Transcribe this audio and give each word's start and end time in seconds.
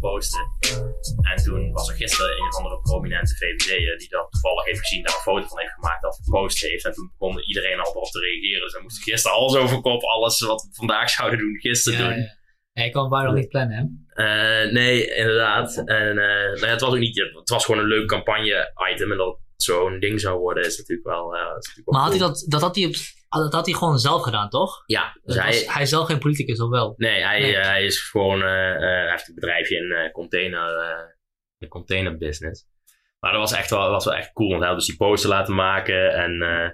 Posten. 0.00 0.44
En 1.30 1.42
toen 1.44 1.72
was 1.72 1.88
er 1.88 1.96
gisteren 1.96 2.36
een 2.36 2.48
of 2.52 2.56
andere 2.56 2.80
prominente 2.80 3.34
VVD'er 3.34 3.98
die 3.98 4.08
dat 4.08 4.30
toevallig 4.30 4.64
heeft 4.64 4.80
gezien, 4.80 5.02
daar 5.02 5.14
een 5.14 5.20
foto 5.20 5.46
van 5.46 5.58
heeft 5.58 5.72
gemaakt, 5.72 6.02
dat 6.02 6.20
gepost 6.24 6.60
heeft. 6.60 6.84
En 6.84 6.92
toen 6.92 7.12
begon 7.18 7.42
iedereen 7.42 7.78
al 7.78 7.90
erop 7.90 8.10
te 8.10 8.20
reageren. 8.20 8.60
Dus 8.60 8.72
we 8.72 8.82
moesten 8.82 9.02
gisteren 9.02 9.36
alles 9.36 9.56
over 9.56 9.80
kop, 9.80 10.02
alles 10.02 10.40
wat 10.40 10.62
we 10.62 10.68
vandaag 10.72 11.10
zouden 11.18 11.38
doen, 11.38 11.60
gisteren 11.60 11.98
doen. 11.98 12.18
Ja. 12.18 12.36
Ja, 12.72 12.84
je 12.84 12.90
kan 12.90 13.08
waarom 13.08 13.34
niet 13.34 13.48
plannen, 13.48 13.76
hè? 13.76 13.84
Uh, 14.18 14.72
nee, 14.72 15.14
inderdaad. 15.14 15.82
En 15.84 16.08
uh, 16.08 16.16
nou 16.16 16.60
ja, 16.60 16.66
het 16.66 16.80
was 16.80 16.90
ook 16.90 16.98
niet, 16.98 17.16
het 17.34 17.48
was 17.48 17.64
gewoon 17.64 17.80
een 17.80 17.88
leuk 17.88 18.06
campagne-item. 18.06 19.12
En 19.12 19.18
dat 19.18 19.38
zo'n 19.74 19.98
ding 20.00 20.20
zou 20.20 20.38
worden, 20.38 20.64
is 20.64 20.78
natuurlijk 20.78 21.08
wel. 21.08 21.34
Uh, 21.34 21.40
is 21.40 21.46
natuurlijk 21.46 21.90
wel 21.90 21.94
Maar 21.94 22.02
had 22.02 22.10
cool. 22.10 22.20
hij 22.20 22.28
dat, 22.28 22.44
dat 22.50 22.60
had 22.60 22.74
hij, 22.76 22.84
op, 22.86 22.92
dat 23.42 23.52
had 23.52 23.66
hij 23.66 23.74
gewoon 23.74 23.98
zelf 23.98 24.22
gedaan, 24.22 24.48
toch? 24.48 24.82
Ja, 24.86 25.16
dus 25.22 25.36
hij, 25.36 25.46
was- 25.46 25.74
hij 25.74 25.82
is 25.82 25.88
zelf 25.88 26.06
geen 26.06 26.18
politicus, 26.18 26.60
of 26.60 26.70
wel? 26.70 26.94
Nee, 26.96 27.22
hij, 27.22 27.40
Nee. 27.40 27.56
eh, 27.56 27.66
hij 27.68 27.84
is 27.84 28.00
gewoon, 28.10 28.42
eh, 28.42 28.74
eh, 28.74 28.80
hij 28.80 29.10
heeft 29.10 29.28
een 29.28 29.34
bedrijfje 29.34 29.76
in 29.76 29.92
eh, 29.92 30.12
container, 30.12 30.76
eh, 30.78 31.04
de 31.58 31.68
container 31.68 32.16
business. 32.18 32.64
Maar 33.20 33.32
dat 33.32 33.40
was 33.40 33.52
echt 33.52 33.70
wel, 33.70 33.90
was 33.90 34.04
wel 34.04 34.14
echt 34.14 34.32
cool, 34.32 34.48
want 34.48 34.60
hij 34.60 34.68
had 34.68 34.78
dus 34.78 34.86
die 34.88 34.96
poster 34.96 35.30
laten 35.30 35.54
maken 35.54 36.12
en 36.14 36.42
eh, 36.42 36.64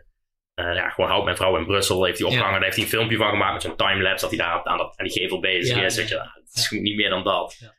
eh, 0.54 0.74
ja, 0.76 0.88
gewoon 0.90 1.10
houd 1.10 1.24
mijn 1.24 1.36
vrouw 1.36 1.56
in 1.56 1.66
Brussel 1.66 2.04
heeft 2.04 2.18
hij 2.18 2.26
opgehangen, 2.26 2.54
daar 2.54 2.62
heeft 2.64 2.76
hij 2.76 2.84
een 2.84 2.90
filmpje 2.90 3.16
van 3.16 3.28
gemaakt 3.30 3.52
met 3.52 3.62
zo'n 3.62 3.76
timelapse 3.76 4.28
dat 4.28 4.34
hij 4.34 4.46
daar 4.46 4.64
aan, 4.64 4.78
dat, 4.78 4.92
aan 4.98 5.06
die 5.06 5.20
gevel 5.20 5.40
bezig 5.40 5.76
Ja, 5.76 5.84
is, 5.84 5.94
ja. 5.94 6.00
weet 6.00 6.08
je, 6.10 6.16
het 6.16 6.54
is 6.54 6.70
niet 6.70 6.96
meer 6.96 7.10
dan 7.10 7.24
dat. 7.24 7.56
Ja. 7.58 7.74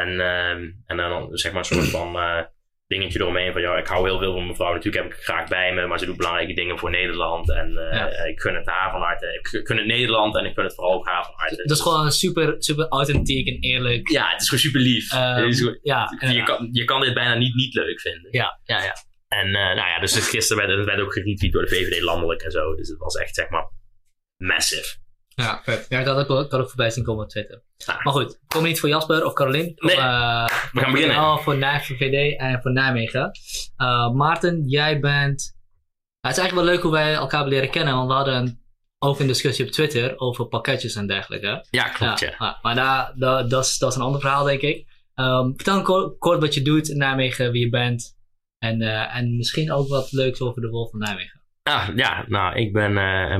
En, 0.00 0.08
ehm, 0.20 0.70
en 0.86 0.96
dan 0.96 1.36
zeg 1.36 1.52
maar 1.52 1.60
een 1.70 1.74
soort 1.76 1.88
van 1.88 2.16
eh, 2.16 2.40
dingetje 2.86 3.20
eromheen 3.20 3.52
van, 3.52 3.62
ja, 3.62 3.76
ik 3.76 3.86
hou 3.86 4.08
heel 4.08 4.18
veel 4.18 4.32
van 4.32 4.42
mijn 4.44 4.56
vrouw, 4.56 4.72
natuurlijk 4.72 5.04
heb 5.04 5.12
ik 5.14 5.22
graag 5.22 5.48
bij 5.48 5.74
me, 5.74 5.86
maar 5.86 5.98
ze 5.98 6.04
doet 6.06 6.16
belangrijke 6.16 6.52
dingen 6.54 6.78
voor 6.78 6.90
Nederland 6.90 7.50
en 7.52 7.76
eh, 7.78 7.98
Ja. 7.98 8.24
ik 8.24 8.40
gun 8.40 8.54
het 8.54 8.66
haar 8.66 8.90
van 8.90 9.00
harte, 9.00 9.26
ik 9.42 9.66
gun 9.66 9.76
het 9.76 9.86
Nederland 9.86 10.36
en 10.36 10.44
ik 10.44 10.54
gun 10.54 10.64
het 10.64 10.74
vooral 10.74 10.94
ook 10.94 11.06
haar 11.06 11.24
van 11.24 11.34
harte. 11.36 11.56
Dat 11.56 11.76
is 11.76 11.82
gewoon 11.82 12.10
super, 12.12 12.54
super 12.58 12.88
authentiek 12.88 13.46
en 13.48 13.60
eerlijk. 13.60 14.08
Ja, 14.10 14.30
het 14.30 14.40
is 14.40 14.48
gewoon 14.48 14.64
super 14.64 14.80
lief. 14.80 15.12
Ehm, 15.12 15.44
is 15.46 15.58
gewoon- 15.58 15.78
ja, 15.82 16.16
je, 16.20 16.42
kan, 16.42 16.68
je 16.72 16.84
kan 16.84 17.00
dit 17.00 17.14
bijna 17.14 17.34
niet 17.34 17.54
niet 17.54 17.74
leuk 17.74 18.00
vinden. 18.00 18.28
ja, 18.32 18.60
ja, 18.64 18.82
ja. 18.82 18.94
En 19.28 19.46
eh, 19.46 19.52
nou 19.52 19.76
ja, 19.76 20.00
dus 20.00 20.28
gisteren 20.28 20.66
werd 20.66 20.78
het 20.78 20.86
werd 20.86 21.00
ook 21.00 21.12
geretweet 21.12 21.52
door 21.52 21.62
de 21.62 21.68
VVD 21.68 22.00
landelijk 22.00 22.42
en 22.42 22.50
zo. 22.50 22.74
Dus 22.74 22.88
het 22.88 22.98
was 22.98 23.14
echt 23.16 23.34
zeg 23.34 23.48
maar 23.48 23.70
massive. 24.36 24.96
Ja, 25.34 25.60
vet. 25.62 25.86
Ja, 25.88 25.98
ik 26.00 26.06
had 26.06 26.28
ook, 26.30 26.44
ik 26.44 26.54
ook 26.54 26.68
voorbij 26.68 26.90
zien 26.90 27.04
komen 27.04 27.24
op 27.24 27.30
Twitter. 27.30 27.62
Ja. 27.76 28.00
Maar 28.02 28.12
goed, 28.12 28.38
kom 28.46 28.62
niet 28.62 28.80
voor 28.80 28.88
Jasper 28.88 29.24
of 29.24 29.32
Carolien? 29.32 29.72
Nee, 29.76 29.96
Of, 29.96 30.02
eh, 30.02 30.46
we 30.72 30.80
gaan 30.80 30.92
beginnen. 30.92 31.16
Oh, 31.16 31.38
voor 31.38 31.56
Nijmegen 31.56 31.96
VVD 31.96 32.38
en 32.38 32.60
voor 32.62 32.72
Nijmegen. 32.72 33.30
Eh, 33.76 34.10
Maarten, 34.10 34.68
jij 34.68 35.00
bent... 35.00 35.56
het 36.20 36.32
is 36.32 36.38
eigenlijk 36.38 36.54
wel 36.54 36.64
leuk 36.74 36.82
hoe 36.82 36.92
wij 36.92 37.14
elkaar 37.14 37.40
hebben 37.40 37.52
leren 37.52 37.70
kennen, 37.70 37.94
want 37.94 38.08
we 38.08 38.14
hadden 38.14 38.34
een, 38.34 38.60
ook 38.98 39.18
een 39.20 39.26
discussie 39.26 39.64
op 39.66 39.70
Twitter 39.70 40.18
over 40.18 40.46
pakketjes 40.46 40.94
en 40.94 41.06
dergelijke. 41.06 41.66
Ja, 41.70 41.88
klopt 41.88 42.20
ja. 42.20 42.34
ja, 42.38 42.58
maar 42.62 42.74
daar, 42.74 43.12
daar- 43.16 43.48
dat, 43.48 43.64
is, 43.64 43.78
dat 43.78 43.90
is 43.90 43.96
een 43.96 44.02
ander 44.04 44.20
verhaal, 44.20 44.44
denk 44.44 44.60
ik. 44.60 44.86
Ehm, 45.14 45.46
vertel 45.54 45.82
kort, 45.82 46.18
kort 46.18 46.40
wat 46.40 46.54
je 46.54 46.62
doet 46.62 46.88
in 46.88 46.98
Nijmegen, 46.98 47.50
wie 47.52 47.64
je 47.64 47.70
bent. 47.70 48.16
En, 48.58 48.80
eh, 48.82 49.16
en 49.16 49.36
misschien 49.36 49.72
ook 49.72 49.88
wat 49.88 50.12
leuks 50.12 50.40
over 50.40 50.62
de 50.62 50.68
Wolf 50.68 50.90
van 50.90 50.98
Nijmegen. 50.98 51.42
Ah, 51.62 51.88
ja, 51.96 52.24
nou, 52.28 52.54
ik 52.56 52.72
ben 52.72 52.92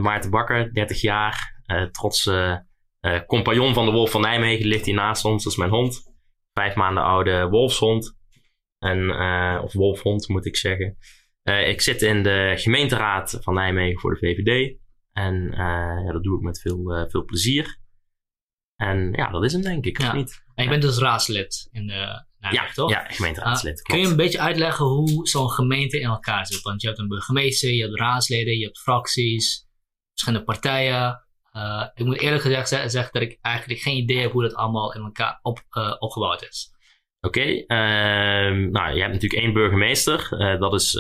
Maarten 0.02 0.30
Bakker, 0.30 0.72
30 0.72 1.00
jaar. 1.00 1.53
Eh 1.66 1.82
trots 1.82 2.26
eh, 2.26 2.56
eh, 3.00 3.20
compagnon 3.26 3.74
van 3.74 3.84
de 3.84 3.92
Wolf 3.92 4.10
van 4.10 4.20
Nijmegen. 4.20 4.66
Ligt 4.66 4.84
hier 4.84 4.94
naast 4.94 5.24
ons, 5.24 5.42
dat 5.44 5.52
is 5.52 5.58
mijn 5.58 5.70
hond. 5.70 6.02
Vijf 6.52 6.74
maanden 6.74 7.02
oude 7.02 7.48
wolfshond. 7.48 8.16
En, 8.78 9.10
of 9.62 9.72
wolfhond 9.72 10.28
moet 10.28 10.46
ik 10.46 10.56
zeggen. 10.56 10.96
Ik 11.42 11.80
zit 11.80 12.02
in 12.02 12.22
de 12.22 12.52
gemeenteraad 12.56 13.38
van 13.40 13.54
Nijmegen 13.54 14.00
voor 14.00 14.14
de 14.14 14.18
VVD. 14.18 14.78
En 15.12 15.50
ja, 15.56 16.12
dat 16.12 16.22
doe 16.22 16.36
ik 16.36 16.42
met 16.42 16.60
veel, 16.60 17.06
veel 17.10 17.24
plezier. 17.24 17.78
En 18.76 19.12
ja, 19.12 19.30
dat 19.30 19.44
is 19.44 19.52
hem 19.52 19.62
denk 19.62 19.84
ik, 19.84 19.98
of 19.98 20.12
niet? 20.12 20.42
En 20.54 20.64
je 20.64 20.70
bent 20.70 20.82
dus 20.82 20.98
raadslid 20.98 21.68
in 21.72 21.86
de 21.86 22.24
Nijmegen, 22.38 22.66
Ja, 22.66 22.72
toch? 22.72 22.90
ja, 22.90 23.04
gemeenteraadslid. 23.08 23.78
Ah, 23.78 23.84
kun 23.84 23.98
je 23.98 24.06
een 24.06 24.16
beetje 24.16 24.40
uitleggen 24.40 24.84
hoe 24.86 25.26
zo'n 25.28 25.50
gemeente 25.50 26.00
in 26.00 26.06
elkaar 26.08 26.46
zit? 26.46 26.62
Want 26.62 26.80
je 26.80 26.86
hebt 26.86 26.98
een 27.00 27.08
burgemeester, 27.08 27.70
je 27.70 27.82
hebt 27.82 27.98
raadsleden, 27.98 28.58
je 28.58 28.64
hebt 28.64 28.80
fracties, 28.80 29.68
verschillende 30.10 30.44
partijen. 30.44 31.23
Eh, 31.54 31.86
ik 31.94 32.04
moet 32.04 32.18
eerlijk 32.20 32.42
gezegd 32.42 32.68
ze- 32.68 32.88
zeggen 32.88 33.12
dat 33.12 33.22
ik 33.22 33.38
eigenlijk 33.42 33.80
geen 33.80 33.96
idee 33.96 34.18
heb 34.18 34.32
hoe 34.32 34.42
dat 34.42 34.54
allemaal 34.54 34.94
in 34.94 35.02
elkaar 35.02 35.38
op, 35.42 35.62
eh, 35.70 35.94
opgebouwd 35.98 36.42
is. 36.42 36.72
Oké, 37.20 37.40
ehm, 37.66 38.70
nou, 38.70 38.94
je 38.94 39.00
hebt 39.00 39.12
natuurlijk 39.12 39.42
één 39.42 39.52
burgemeester. 39.52 40.32
eh, 40.38 40.60
dat 40.60 40.74
is 40.74 40.92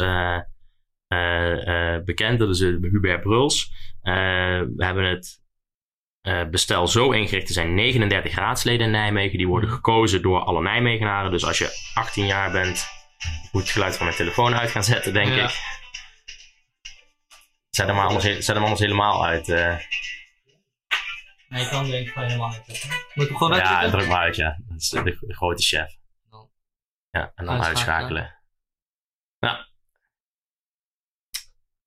bekend, 2.04 2.38
dat 2.38 2.48
is 2.48 2.60
Hubert 2.60 3.20
Bruls. 3.20 3.70
We 4.02 4.74
hebben 4.84 5.04
het 5.04 5.40
bestel 6.50 6.86
zo 6.86 7.10
ingericht. 7.10 7.48
Er 7.48 7.54
zijn 7.54 7.74
39 7.74 8.34
raadsleden 8.34 8.86
in 8.86 8.92
Nijmegen. 8.92 9.38
Die 9.38 9.48
worden 9.48 9.70
gekozen 9.70 10.22
door 10.22 10.40
alle 10.40 10.62
Nijmegenaren. 10.62 11.30
Dus 11.30 11.44
als 11.44 11.58
je 11.58 11.90
18 11.94 12.26
jaar 12.26 12.50
bent, 12.52 12.86
moet 13.52 13.62
het 13.62 13.70
geluid 13.70 13.96
van 13.96 14.06
mijn 14.06 14.18
telefoon 14.18 14.54
uit 14.54 14.70
gaan 14.70 14.84
zetten, 14.84 15.12
denk 15.12 15.34
Ja. 15.34 15.44
ik. 15.44 15.54
Zet 17.70 17.86
hem, 17.86 17.94
maar 17.96 18.06
anders, 18.06 18.24
zet 18.24 18.46
hem 18.54 18.62
anders 18.62 18.80
helemaal 18.80 19.26
uit. 19.26 19.48
Nee, 21.54 21.62
je 21.62 21.68
kan 21.70 21.90
denk 21.90 22.06
ik 22.06 22.12
gewoon 22.12 22.28
helemaal. 22.28 22.48
Moet 22.48 23.24
ik 23.24 23.28
hem 23.28 23.36
gewoon 23.36 23.56
ja, 23.56 23.90
druk 23.90 24.06
maar 24.08 24.18
uit, 24.18 24.36
ja. 24.36 24.58
Dat 24.66 24.80
is 24.80 24.88
de, 24.88 25.02
de 25.02 25.34
grote 25.34 25.62
chef. 25.62 25.96
Ja, 27.10 27.32
en 27.34 27.44
dan 27.44 27.62
uitschakelen. 27.62 28.38
Nou. 29.38 29.64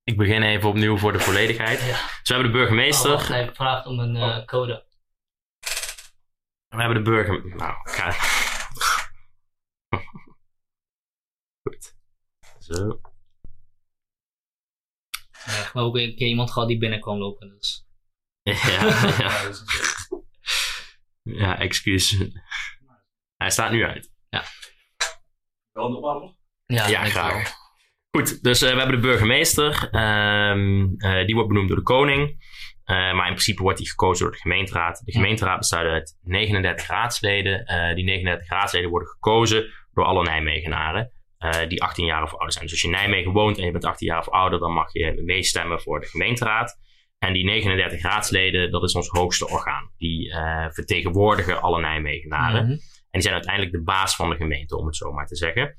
Ik 0.02 0.16
begin 0.16 0.42
even 0.42 0.68
opnieuw 0.68 0.96
voor 0.96 1.12
de 1.12 1.18
volledigheid. 1.18 1.80
Ja. 1.80 1.86
Dus 1.86 2.28
we 2.28 2.34
hebben 2.34 2.52
de 2.52 2.58
burgemeester. 2.58 3.10
Oh, 3.10 3.16
wacht, 3.16 3.28
hij 3.28 3.54
vraagt 3.54 3.86
om 3.86 3.98
een 3.98 4.16
eh, 4.16 4.22
Oh. 4.22 4.44
code. 4.44 4.86
we 6.68 6.76
hebben 6.76 7.04
de 7.04 7.10
burger... 7.10 7.56
Nou, 7.56 7.74
ga... 7.82 8.10
Goed. 11.62 11.96
Zo. 12.58 13.00
Ja, 15.46 15.70
maar 15.72 15.84
ook 15.84 15.96
een 15.96 16.16
keer 16.16 16.28
iemand 16.28 16.52
gehad 16.52 16.68
die 16.68 16.78
binnen 16.78 17.00
kwam 17.00 17.18
lopen. 17.18 17.48
Dus. 17.48 17.87
Ja, 18.52 18.82
ja. 19.18 19.50
ja, 21.22 21.58
excuus. 21.58 22.24
Hij 23.36 23.50
staat 23.50 23.70
nu 23.70 23.84
uit. 23.84 24.10
Ja, 24.28 24.42
Ja, 26.66 26.86
denk 26.86 27.06
ik 27.06 27.12
wel. 27.12 27.22
graag. 27.24 27.52
Goed, 28.10 28.42
dus 28.42 28.62
eh, 28.62 28.70
we 28.72 28.78
hebben 28.78 28.96
de 29.00 29.06
burgemeester. 29.06 29.88
Ehm, 29.90 30.84
eh, 30.96 31.26
die 31.26 31.34
wordt 31.34 31.48
benoemd 31.48 31.68
door 31.68 31.76
de 31.76 31.82
koning. 31.82 32.46
Eh, 32.84 32.96
maar 32.96 33.26
in 33.26 33.32
principe 33.32 33.62
wordt 33.62 33.78
die 33.78 33.88
gekozen 33.88 34.24
door 34.24 34.34
de 34.34 34.40
gemeenteraad. 34.40 35.02
De 35.04 35.12
gemeenteraad 35.12 35.58
bestaat 35.58 35.84
uit 35.86 36.18
39 36.22 36.86
raadsleden. 36.86 37.64
Eh, 37.64 37.94
die 37.94 38.04
39 38.04 38.48
raadsleden 38.48 38.90
worden 38.90 39.08
gekozen 39.08 39.72
door 39.92 40.04
alle 40.04 40.22
Nijmegenaren. 40.24 41.12
eh, 41.38 41.68
die 41.68 41.82
18 41.82 42.04
jaar 42.04 42.22
of 42.22 42.30
ouder 42.30 42.52
zijn. 42.52 42.64
Dus 42.64 42.72
als 42.72 42.82
je 42.82 42.88
in 42.88 42.94
Nijmegen 42.94 43.32
woont 43.32 43.58
en 43.58 43.64
je 43.64 43.70
bent 43.70 43.84
18 43.84 44.06
jaar 44.06 44.18
of 44.18 44.28
ouder, 44.28 44.58
dan 44.58 44.72
mag 44.72 44.92
je 44.92 45.22
meestemmen 45.24 45.80
voor 45.80 46.00
de 46.00 46.06
gemeenteraad. 46.06 46.78
En 47.18 47.32
die 47.32 47.44
39 47.44 48.02
raadsleden, 48.02 48.70
dat 48.70 48.82
is 48.82 48.92
ons 48.94 49.08
hoogste 49.08 49.48
orgaan. 49.48 49.90
Die 49.96 50.32
eh, 50.32 50.66
vertegenwoordigen 50.70 51.60
alle 51.60 51.80
Nijmegenaren. 51.80 52.62
Mhm. 52.62 52.70
En 52.72 52.80
die 53.10 53.22
zijn 53.22 53.34
uiteindelijk 53.34 53.72
de 53.72 53.82
baas 53.82 54.16
van 54.16 54.30
de 54.30 54.36
gemeente, 54.36 54.76
om 54.76 54.86
het 54.86 54.96
zo 54.96 55.12
maar 55.12 55.26
te 55.26 55.36
zeggen. 55.36 55.76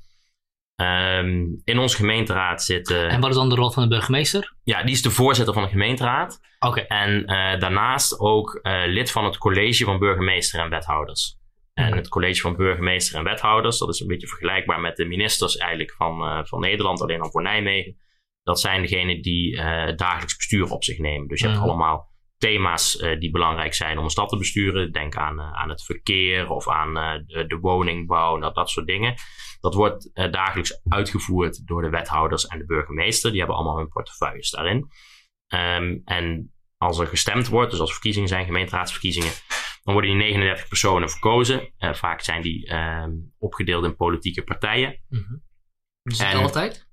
Ehm, 0.76 1.46
in 1.64 1.78
onze 1.78 1.96
gemeenteraad 1.96 2.62
zitten... 2.62 3.08
En 3.08 3.20
wat 3.20 3.30
is 3.30 3.36
dan 3.36 3.48
de 3.48 3.54
rol 3.54 3.70
van 3.70 3.82
de 3.82 3.88
burgemeester? 3.88 4.54
Ja, 4.62 4.82
die 4.82 4.92
is 4.92 5.02
de 5.02 5.10
voorzitter 5.10 5.54
van 5.54 5.62
de 5.62 5.68
gemeenteraad. 5.68 6.40
Oké. 6.58 6.80
En 6.80 7.24
eh, 7.24 7.60
daarnaast 7.60 8.18
ook 8.18 8.54
eh, 8.62 8.82
lid 8.86 9.10
van 9.10 9.24
het 9.24 9.38
college 9.38 9.84
van 9.84 9.98
burgemeester 9.98 10.60
en 10.60 10.70
wethouders. 10.70 11.38
En 11.74 11.86
Mhm. 11.86 11.96
het 11.96 12.08
college 12.08 12.40
van 12.40 12.56
burgemeester 12.56 13.18
en 13.18 13.24
wethouders, 13.24 13.78
dat 13.78 13.88
is 13.88 14.00
een 14.00 14.06
beetje 14.06 14.26
vergelijkbaar 14.26 14.80
met 14.80 14.96
de 14.96 15.04
ministers 15.04 15.56
eigenlijk 15.56 15.92
van, 15.92 16.46
van 16.46 16.60
Nederland, 16.60 17.00
alleen 17.00 17.18
dan 17.18 17.30
voor 17.30 17.42
Nijmegen. 17.42 17.96
Dat 18.42 18.60
zijn 18.60 18.80
degenen 18.82 19.22
die 19.22 19.56
eh, 19.56 19.84
het 19.86 19.98
dagelijks 19.98 20.36
bestuur 20.36 20.70
op 20.70 20.84
zich 20.84 20.98
nemen. 20.98 21.28
Dus 21.28 21.40
je 21.40 21.46
hebt 21.46 21.58
Mhm. 21.58 21.68
allemaal 21.68 22.08
thema's 22.36 22.96
eh, 22.96 23.18
die 23.20 23.30
belangrijk 23.30 23.74
zijn 23.74 23.98
om 23.98 24.04
een 24.04 24.10
stad 24.10 24.28
te 24.28 24.36
besturen. 24.36 24.92
Denk 24.92 25.16
aan, 25.16 25.40
eh, 25.40 25.52
aan 25.52 25.68
het 25.68 25.84
verkeer 25.84 26.48
of 26.50 26.68
aan 26.68 26.94
de, 27.26 27.44
de 27.46 27.58
woningbouw 27.58 28.34
en 28.34 28.40
dat, 28.40 28.54
dat 28.54 28.70
soort 28.70 28.86
dingen. 28.86 29.14
Dat 29.60 29.74
wordt 29.74 30.10
dagelijks 30.14 30.80
uitgevoerd 30.88 31.66
door 31.66 31.82
de 31.82 31.88
wethouders 31.90 32.46
en 32.46 32.58
de 32.58 32.64
burgemeester. 32.64 33.30
Die 33.30 33.38
hebben 33.38 33.56
allemaal 33.56 33.76
hun 33.78 33.88
portefeuilles 33.88 34.50
daarin. 34.50 34.88
Ehm, 35.46 35.98
en 36.04 36.52
als 36.76 36.98
er 36.98 37.06
gestemd 37.06 37.48
wordt, 37.48 37.70
dus 37.70 37.78
als 37.80 37.88
er 37.88 37.94
verkiezingen 37.94 38.28
zijn, 38.28 38.44
gemeenteraadsverkiezingen, 38.44 39.32
dan 39.82 39.92
worden 39.94 40.10
die 40.10 40.18
39 40.20 40.68
personen 40.68 41.10
verkozen. 41.10 41.72
Vaak 41.78 42.20
zijn 42.20 42.42
die 42.42 42.66
ehm, 42.66 43.10
opgedeeld 43.38 43.84
in 43.84 43.96
politieke 43.96 44.42
partijen. 44.42 45.00
Mhm. 45.08 45.34
Dus 46.02 46.18
En- 46.18 46.36
altijd? 46.36 46.88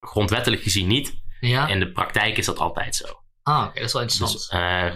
Grondwettelijk 0.00 0.62
gezien 0.62 0.86
niet. 0.86 1.22
Ja. 1.40 1.68
In 1.68 1.80
de 1.80 1.92
praktijk 1.92 2.36
is 2.36 2.46
dat 2.46 2.58
altijd 2.58 2.96
zo. 2.96 3.06
Ah, 3.42 3.64
oké, 3.66 3.74
dat 3.78 3.84
is 3.88 3.92
wel 3.92 4.02
interessant. 4.02 4.32
Dus 4.38 4.48
eh, 4.48 4.86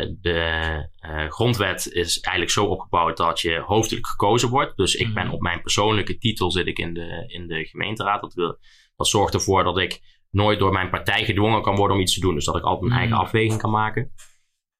eh, 0.00 0.08
de 0.20 0.88
eh, 0.98 1.30
grondwet 1.30 1.86
is 1.92 2.20
eigenlijk 2.20 2.50
zo 2.54 2.64
opgebouwd 2.64 3.16
dat 3.16 3.40
je 3.40 3.58
hoofdelijk 3.66 4.06
gekozen 4.06 4.48
wordt. 4.48 4.76
Dus 4.76 4.94
ik 4.94 5.14
ben 5.14 5.24
Mhm. 5.24 5.34
op 5.34 5.40
mijn 5.40 5.62
persoonlijke 5.62 6.18
titel 6.18 6.50
zit 6.50 6.66
ik 6.66 6.78
in 6.78 6.94
de, 6.94 7.24
in 7.26 7.46
de 7.46 7.64
gemeenteraad. 7.64 8.20
Dat, 8.20 8.34
wil, 8.34 8.58
dat 8.96 9.08
zorgt 9.08 9.34
ervoor 9.34 9.64
dat 9.64 9.78
ik 9.78 10.00
nooit 10.30 10.58
door 10.58 10.72
mijn 10.72 10.90
partij 10.90 11.24
gedwongen 11.24 11.62
kan 11.62 11.76
worden 11.76 11.96
om 11.96 12.02
iets 12.02 12.14
te 12.14 12.20
doen. 12.20 12.34
Dus 12.34 12.44
dat 12.44 12.56
ik 12.56 12.62
altijd 12.64 12.82
mijn 12.88 13.00
eigen 13.00 13.16
Mhm. 13.16 13.24
afweging 13.24 13.60
kan 13.60 13.70
maken. 13.70 14.12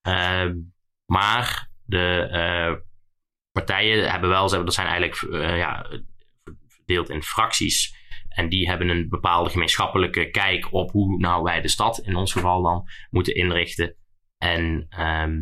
Ehm, 0.01 0.55
maar 1.05 1.69
de 1.85 2.83
partijen 3.51 4.11
hebben 4.11 4.29
wel, 4.29 4.49
dat 4.49 4.73
zijn 4.73 4.87
eigenlijk 4.87 5.43
ja, 5.57 5.85
verdeeld 6.67 7.09
in 7.09 7.23
fracties. 7.23 7.99
En 8.35 8.49
die 8.49 8.69
hebben 8.69 8.89
een 8.89 9.09
bepaalde 9.09 9.49
gemeenschappelijke 9.49 10.29
kijk 10.29 10.73
op 10.73 10.91
hoe 10.91 11.17
nou 11.17 11.43
wij 11.43 11.61
de 11.61 11.67
stad, 11.67 11.97
in 11.99 12.15
ons 12.15 12.31
geval 12.31 12.61
dan, 12.61 12.87
moeten 13.09 13.35
inrichten. 13.35 13.95
En 14.37 14.85
ehm, 14.89 15.39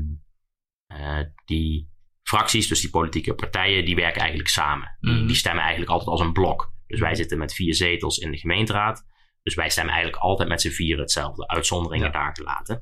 eh, 0.88 1.20
die 1.46 1.90
fracties, 2.24 2.68
dus 2.68 2.82
die 2.82 2.90
politieke 2.90 3.34
partijen, 3.34 3.86
die 3.86 3.96
werken 3.96 4.20
eigenlijk 4.20 4.50
samen. 4.50 4.98
Die, 5.00 5.12
Mhm. 5.14 5.26
die 5.28 5.36
stemmen 5.36 5.62
eigenlijk 5.62 5.92
altijd 5.92 6.10
als 6.10 6.22
een 6.22 6.34
blok. 6.34 6.74
Dus 6.88 7.00
wij 7.00 7.16
zitten 7.16 7.38
met 7.38 7.54
vier 7.54 7.74
zetels 7.76 8.18
in 8.18 8.32
de 8.32 8.38
gemeenteraad. 8.38 9.06
Dus 9.44 9.56
wij 9.56 9.70
stemmen 9.70 9.94
eigenlijk 9.94 10.24
altijd 10.24 10.50
met 10.50 10.62
z'n 10.62 10.70
vieren 10.70 11.00
hetzelfde. 11.02 11.48
Uitzonderingen 11.48 12.06
Ja. 12.06 12.12
daar 12.12 12.36
gelaten. 12.36 12.82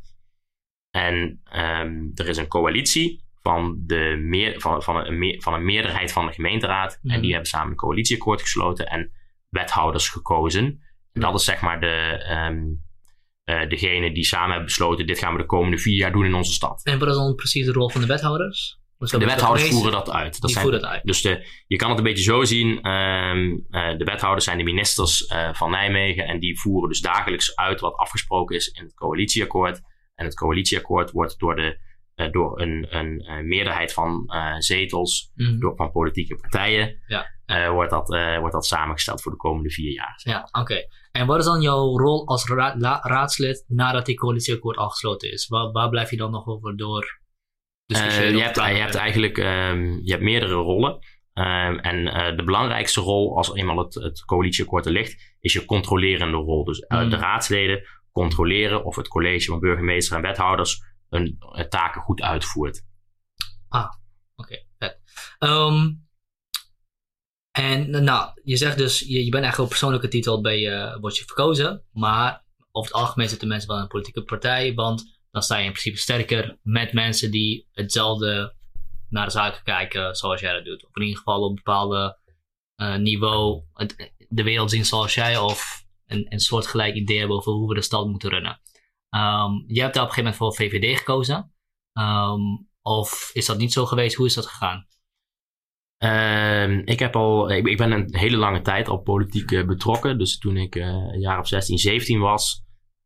En 0.89 1.41
ehm, 1.43 1.95
er 2.13 2.27
is 2.27 2.37
een 2.37 2.47
coalitie 2.47 3.25
van, 3.41 3.83
de 3.85 4.17
meer, 4.21 4.59
van, 4.61 4.83
van, 4.83 4.95
een, 5.05 5.17
meer- 5.17 5.41
van 5.41 5.53
een 5.53 5.65
meerderheid 5.65 6.11
van 6.11 6.25
de 6.25 6.33
gemeenteraad. 6.33 6.99
Mhm. 7.01 7.13
En 7.13 7.21
die 7.21 7.31
hebben 7.31 7.49
samen 7.49 7.69
een 7.69 7.75
coalitieakkoord 7.75 8.41
gesloten 8.41 8.85
en 8.87 9.11
wethouders 9.57 10.09
gekozen. 10.09 10.63
En 11.13 11.21
dat 11.21 11.35
is 11.39 11.45
zeg 11.45 11.61
maar 11.61 11.79
de, 11.79 12.23
ehm 12.27 12.57
eh, 13.43 13.69
degene 13.69 14.13
die 14.13 14.23
samen 14.25 14.47
hebben 14.47 14.65
besloten: 14.65 15.07
dit 15.07 15.19
gaan 15.19 15.31
we 15.33 15.37
de 15.41 15.45
komende 15.45 15.77
vier 15.77 15.95
jaar 15.95 16.11
doen 16.11 16.25
in 16.25 16.33
onze 16.33 16.51
stad. 16.53 16.81
En 16.83 16.99
wat 16.99 17.07
is 17.07 17.15
dan 17.15 17.35
precies 17.35 17.65
de 17.65 17.71
rol 17.71 17.89
van 17.89 18.01
de 18.01 18.07
wethouders? 18.07 18.79
Dus 18.97 19.11
De 19.11 19.17
wethouders 19.25 19.69
voeren 19.69 19.91
dat 19.91 20.11
uit. 20.11 20.31
Dat 20.31 20.41
die 20.41 20.49
zijn, 20.49 20.63
voeren 20.63 20.81
het 20.81 20.89
uit. 20.89 21.03
Dus 21.03 21.21
de, 21.21 21.45
je 21.67 21.75
kan 21.75 21.89
het 21.89 21.97
een 21.97 22.03
beetje 22.03 22.23
zo 22.23 22.43
zien. 22.43 22.81
ehm, 22.81 23.55
eh, 23.69 23.97
de 23.97 24.03
wethouders 24.03 24.45
zijn 24.45 24.57
de 24.57 24.63
ministers 24.63 25.25
eh, 25.25 25.53
van 25.53 25.71
Nijmegen. 25.71 26.25
En 26.27 26.39
die 26.39 26.59
voeren 26.59 26.89
dus 26.89 27.01
dagelijks 27.01 27.55
uit 27.55 27.79
wat 27.79 27.95
afgesproken 27.95 28.55
is 28.55 28.67
in 28.67 28.83
het 28.83 28.93
coalitieakkoord. 28.93 29.81
En 30.15 30.25
het 30.25 30.35
coalitieakkoord 30.35 31.11
wordt 31.11 31.39
door, 31.39 31.55
de, 31.55 31.79
door 32.31 32.61
een, 32.61 32.87
een, 32.89 33.23
meerderheid 33.47 33.93
van 33.93 34.29
zetels, 34.57 35.31
Mhm. 35.35 35.59
door, 35.59 35.75
van 35.75 35.91
politieke 35.91 36.35
partijen, 36.35 37.03
Ja. 37.07 37.25
Eh, 37.47 37.69
wordt, 37.69 37.91
dat, 37.91 38.13
eh, 38.13 38.37
wordt 38.39 38.53
dat 38.53 38.65
samengesteld 38.65 39.21
voor 39.21 39.31
de 39.31 39.37
komende 39.37 39.69
vier 39.69 39.91
jaar. 39.91 40.19
Ja, 40.23 40.47
oké. 40.51 40.75
En 41.11 41.27
wat 41.27 41.39
is 41.39 41.45
dan 41.45 41.61
jouw 41.61 41.97
rol 41.97 42.27
als 42.27 42.47
ra- 42.47 42.99
raadslid 43.01 43.65
nadat 43.67 44.05
die 44.05 44.15
coalitieakkoord 44.15 44.77
afgesloten 44.77 45.31
is? 45.31 45.47
Waar, 45.47 45.71
waar 45.71 45.89
blijf 45.89 46.09
je 46.09 46.17
dan 46.17 46.31
nog 46.31 46.47
over 46.47 46.77
door? 46.77 47.19
Eh, 47.85 48.31
je, 48.31 48.41
hebt, 48.41 48.55
je 48.55 48.61
hebt 48.61 48.95
eigenlijk 48.95 49.37
ehm, 49.37 49.81
je 50.03 50.11
hebt 50.11 50.23
meerdere 50.23 50.53
rollen. 50.53 50.99
Ehm, 51.33 51.75
en 51.77 52.05
de 52.35 52.43
belangrijkste 52.43 53.01
rol, 53.01 53.37
als 53.37 53.53
eenmaal 53.55 53.77
het, 53.77 53.93
het 53.93 54.25
coalitieakkoord 54.25 54.85
er 54.85 54.91
ligt, 54.91 55.35
is 55.39 55.53
je 55.53 55.65
controlerende 55.65 56.37
rol. 56.37 56.63
Dus 56.63 56.79
eh, 56.79 57.01
Mm. 57.01 57.09
de 57.09 57.15
raadsleden 57.15 57.83
controleren 58.11 58.83
of 58.85 58.95
het 58.95 59.07
college 59.07 59.45
van 59.45 59.59
burgemeester 59.59 60.15
en 60.15 60.21
wethouders 60.21 60.81
hun 61.09 61.37
taken 61.69 62.01
goed 62.01 62.21
uitvoert. 62.21 62.81
Oké, 64.35 64.65
vet. 64.77 64.99
Ehm, 65.39 65.89
en 67.57 68.03
nou, 68.03 68.31
je 68.43 68.57
zegt 68.57 68.77
dus, 68.77 68.99
je, 68.99 69.07
je 69.25 69.29
bent 69.29 69.43
eigenlijk 69.43 69.59
op 69.59 69.69
persoonlijke 69.69 70.07
titel 70.07 70.41
bij 70.41 70.59
je, 70.59 70.97
word 71.01 71.17
je 71.17 71.25
verkozen. 71.25 71.83
Maar 71.91 72.45
over 72.71 72.91
het 72.91 73.01
algemeen 73.01 73.29
zitten 73.29 73.47
mensen 73.47 73.67
wel 73.67 73.77
in 73.77 73.83
een 73.83 73.89
politieke 73.89 74.23
partij. 74.23 74.73
Want 74.73 75.19
dan 75.31 75.41
sta 75.41 75.57
je 75.57 75.65
in 75.65 75.71
principe 75.71 75.97
sterker 75.97 76.57
met 76.61 76.93
mensen 76.93 77.31
die 77.31 77.67
hetzelfde 77.71 78.55
naar 79.09 79.25
de 79.25 79.31
zaken 79.31 79.63
kijken 79.63 80.15
zoals 80.15 80.41
jij 80.41 80.53
dat 80.53 80.65
doet. 80.65 80.85
Of 80.85 80.95
in 80.95 81.01
ieder 81.01 81.17
geval 81.17 81.41
op 81.43 81.49
een 81.49 81.55
bepaalde 81.55 82.17
eh, 82.75 82.95
niveau 82.95 83.63
het- 83.73 84.11
de 84.29 84.43
wereld 84.43 84.71
zien 84.71 84.85
zoals 84.85 85.13
jij. 85.13 85.37
Of 85.37 85.85
een, 86.07 86.25
een 86.29 86.39
soortgelijk 86.39 86.95
idee 86.95 87.17
hebben 87.19 87.37
over 87.37 87.51
hoe 87.51 87.67
we 87.67 87.75
de 87.75 87.81
stad 87.81 88.07
moeten 88.07 88.29
runnen. 88.29 88.61
Ehm 89.09 89.51
jij 89.67 89.83
hebt 89.83 89.93
daar 89.95 90.03
op 90.03 90.09
een 90.09 90.15
gegeven 90.15 90.23
moment 90.23 90.35
voor 90.35 90.55
VVD 90.55 90.97
gekozen. 90.97 91.53
Ehm, 91.93 92.41
of 92.81 93.29
is 93.33 93.45
dat 93.45 93.57
niet 93.57 93.73
zo 93.73 93.85
geweest? 93.85 94.15
Hoe 94.15 94.25
is 94.25 94.33
dat 94.33 94.45
gegaan? 94.45 94.87
Ehm, 95.97 96.81
ik, 96.85 96.99
heb 96.99 97.15
al, 97.15 97.51
ik, 97.51 97.77
ben 97.77 97.91
een 97.91 98.15
hele 98.15 98.37
lange 98.37 98.61
tijd 98.61 98.87
al 98.87 99.01
politiek 99.01 99.51
eh, 99.51 99.65
betrokken. 99.65 100.17
Dus 100.17 100.37
toen 100.37 100.57
ik 100.57 100.75
eh, 100.75 100.87
een 100.87 101.19
jaar 101.19 101.39
of 101.39 101.47
16, 101.47 101.77
17 101.77 102.19
was, 102.19 102.63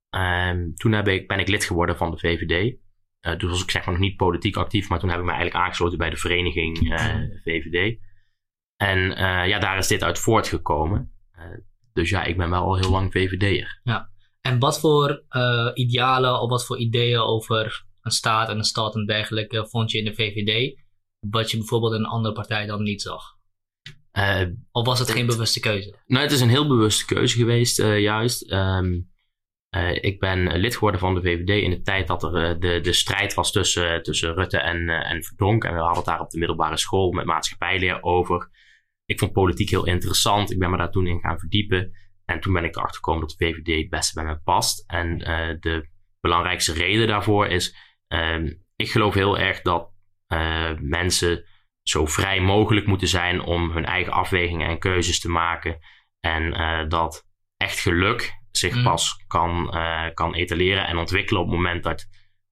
ehm, 0.09 0.73
toen 0.73 0.91
heb 0.91 1.07
ik, 1.07 1.27
ben 1.27 1.39
ik 1.39 1.47
lid 1.47 1.65
geworden 1.65 1.97
van 1.97 2.11
de 2.11 2.17
VVD. 2.17 2.77
Eh, 3.19 3.33
toen 3.33 3.49
was 3.49 3.63
ik 3.63 3.71
zeg 3.71 3.85
maar 3.85 3.93
nog 3.93 4.03
niet 4.03 4.15
politiek 4.15 4.55
actief, 4.55 4.89
maar 4.89 4.99
toen 4.99 5.09
heb 5.09 5.19
ik 5.19 5.25
me 5.25 5.31
eigenlijk 5.31 5.63
aangesloten 5.63 5.97
bij 5.97 6.09
de 6.09 6.17
vereniging 6.17 6.77
VVD. 7.43 7.99
En 8.75 8.99
ja, 9.47 9.59
daar 9.59 9.77
is 9.77 9.87
dit 9.87 10.03
uit 10.03 10.19
voortgekomen. 10.19 11.11
Dus 11.93 12.09
ja, 12.09 12.23
ik 12.23 12.37
ben 12.37 12.49
wel 12.49 12.63
al 12.63 12.75
heel 12.75 12.91
lang 12.91 13.11
VVD'er. 13.11 13.81
En 14.41 14.59
wat 14.59 14.79
voor 14.79 15.23
idealen 15.73 16.41
of 16.41 16.49
wat 16.49 16.65
voor 16.65 16.77
ideeën 16.77 17.19
over 17.19 17.85
een 18.01 18.11
staat 18.11 18.49
en 18.49 18.57
een 18.57 18.63
stad 18.63 18.95
en 18.95 19.05
dergelijke 19.05 19.67
vond 19.67 19.91
je 19.91 19.97
in 19.97 20.05
de 20.05 20.13
VVD? 20.13 20.80
Wat 21.29 21.51
je 21.51 21.57
bijvoorbeeld 21.57 21.93
in 21.93 21.99
een 21.99 22.05
andere 22.05 22.33
partij 22.33 22.65
dan 22.65 22.83
niet 22.83 23.01
zag? 23.01 23.39
Eh, 24.11 24.45
Of 24.71 24.85
was 24.85 24.99
het 24.99 25.11
geen 25.11 25.25
bewuste 25.25 25.59
keuze? 25.59 25.95
Nou, 26.05 26.23
het 26.23 26.31
is 26.31 26.41
een 26.41 26.49
heel 26.49 26.67
bewuste 26.67 27.05
keuze 27.05 27.37
geweest, 27.37 27.79
eh, 27.79 27.99
juist. 27.99 28.51
Ehm, 28.51 28.99
eh, 29.69 30.03
ik 30.03 30.19
ben 30.19 30.57
lid 30.57 30.73
geworden 30.73 30.99
van 30.99 31.15
de 31.15 31.21
VVD 31.21 31.63
in 31.63 31.69
de 31.69 31.81
tijd 31.81 32.07
dat 32.07 32.23
er 32.23 32.59
de, 32.59 32.79
de 32.81 32.93
strijd 32.93 33.33
was 33.33 33.51
tussen, 33.51 34.03
tussen 34.03 34.33
Rutte 34.33 34.57
en, 34.57 34.89
en 34.89 35.23
Verdonk. 35.23 35.63
En 35.63 35.73
we 35.73 35.79
hadden 35.79 35.97
het 35.97 36.05
daar 36.05 36.19
op 36.19 36.29
de 36.29 36.37
middelbare 36.37 36.77
school 36.77 37.11
met 37.11 37.25
maatschappijleer 37.25 38.03
over. 38.03 38.49
Ik 39.05 39.19
vond 39.19 39.31
politiek 39.31 39.69
heel 39.69 39.85
interessant. 39.85 40.51
Ik 40.51 40.59
ben 40.59 40.69
me 40.69 40.77
daar 40.77 40.91
toen 40.91 41.07
in 41.07 41.19
gaan 41.19 41.39
verdiepen. 41.39 41.91
En 42.25 42.39
toen 42.39 42.53
ben 42.53 42.63
ik 42.63 42.75
erachter 42.75 42.95
gekomen 42.95 43.27
dat 43.27 43.35
de 43.37 43.45
VVD 43.45 43.77
het 43.81 43.89
beste 43.89 44.13
bij 44.13 44.31
me 44.31 44.39
past. 44.39 44.83
En 44.87 45.17
de 45.59 45.89
belangrijkste 46.19 46.73
reden 46.73 47.07
daarvoor 47.07 47.47
is... 47.47 47.75
ehm, 48.07 48.53
ik 48.75 48.91
geloof 48.91 49.13
heel 49.13 49.37
erg 49.39 49.61
dat 49.61 49.90
mensen 50.79 51.45
zo 51.83 52.05
vrij 52.05 52.41
mogelijk 52.41 52.85
moeten 52.85 53.07
zijn 53.07 53.41
om 53.41 53.71
hun 53.71 53.85
eigen 53.85 54.13
afwegingen 54.13 54.67
en 54.67 54.79
keuzes 54.79 55.19
te 55.19 55.29
maken. 55.29 55.77
En 56.19 56.53
eh, 56.53 56.87
dat 56.89 57.25
echt 57.57 57.79
geluk 57.79 58.39
zich 58.51 58.75
Mm. 58.75 58.83
pas 58.83 59.23
kan, 59.27 59.73
eh, 59.73 60.07
kan 60.13 60.35
etaleren 60.35 60.87
en 60.87 60.97
ontwikkelen 60.97 61.41
op 61.41 61.47
het 61.47 61.55
moment 61.55 61.83
dat 61.83 62.05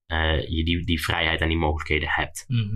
eh, 0.06 0.40
je 0.48 0.64
die, 0.64 0.84
die 0.84 1.02
vrijheid 1.02 1.40
en 1.40 1.48
die 1.48 1.56
mogelijkheden 1.58 2.08
hebt. 2.08 2.44
Mhm. 2.48 2.74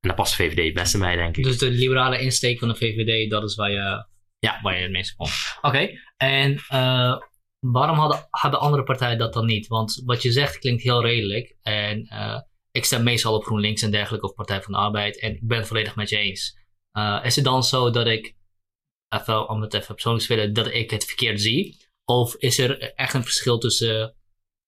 En 0.00 0.08
daar 0.08 0.14
past 0.14 0.36
de 0.36 0.42
VVD 0.42 0.64
het 0.64 0.74
beste 0.74 0.98
bij, 0.98 1.16
denk 1.16 1.36
ik. 1.36 1.44
Dus 1.44 1.58
de 1.58 1.70
liberale 1.70 2.20
insteek 2.20 2.58
van 2.58 2.68
de 2.68 2.74
VVD, 2.74 3.30
dat 3.30 3.42
is 3.42 3.54
waar 3.54 3.70
je, 3.70 4.06
Ja. 4.38 4.58
waar 4.62 4.76
je 4.76 4.82
het 4.82 4.90
meest 4.90 5.14
vond. 5.16 5.30
Oké, 5.60 5.88
en 6.16 6.56
eh, 6.68 7.16
waarom 7.58 7.98
hadden, 7.98 8.26
hadden 8.30 8.60
andere 8.60 8.82
partijen 8.82 9.18
dat 9.18 9.32
dan 9.32 9.46
niet? 9.46 9.66
Want 9.66 10.02
wat 10.04 10.22
je 10.22 10.32
zegt 10.32 10.58
klinkt 10.58 10.82
heel 10.82 11.02
redelijk. 11.02 11.56
En 11.62 12.02
eh, 12.06 12.40
ik 12.70 12.84
stem 12.84 13.02
meestal 13.02 13.34
op 13.34 13.44
GroenLinks 13.44 13.82
en 13.82 13.90
dergelijke 13.90 14.26
of 14.26 14.34
Partij 14.34 14.62
van 14.62 14.72
de 14.72 14.78
Arbeid. 14.78 15.20
En 15.20 15.34
ik 15.34 15.46
ben 15.46 15.58
het 15.58 15.66
volledig 15.66 15.96
met 15.96 16.08
je 16.08 16.16
eens. 16.16 16.58
Eh, 16.92 17.20
is 17.24 17.36
het 17.36 17.44
dan 17.44 17.62
zo 17.62 17.90
dat 17.90 18.06
ik, 18.06 18.34
even, 19.08 19.48
om 19.48 19.60
het 19.60 19.74
even 19.74 19.94
persoonlijk 19.94 20.26
te 20.26 20.32
spelen, 20.32 20.52
dat 20.52 20.74
ik 20.74 20.90
het 20.90 21.04
verkeerd 21.04 21.40
zie? 21.40 21.76
Of 22.04 22.34
is 22.34 22.58
er 22.58 22.94
echt 22.94 23.14
een 23.14 23.22
verschil 23.22 23.58
tussen, 23.58 24.14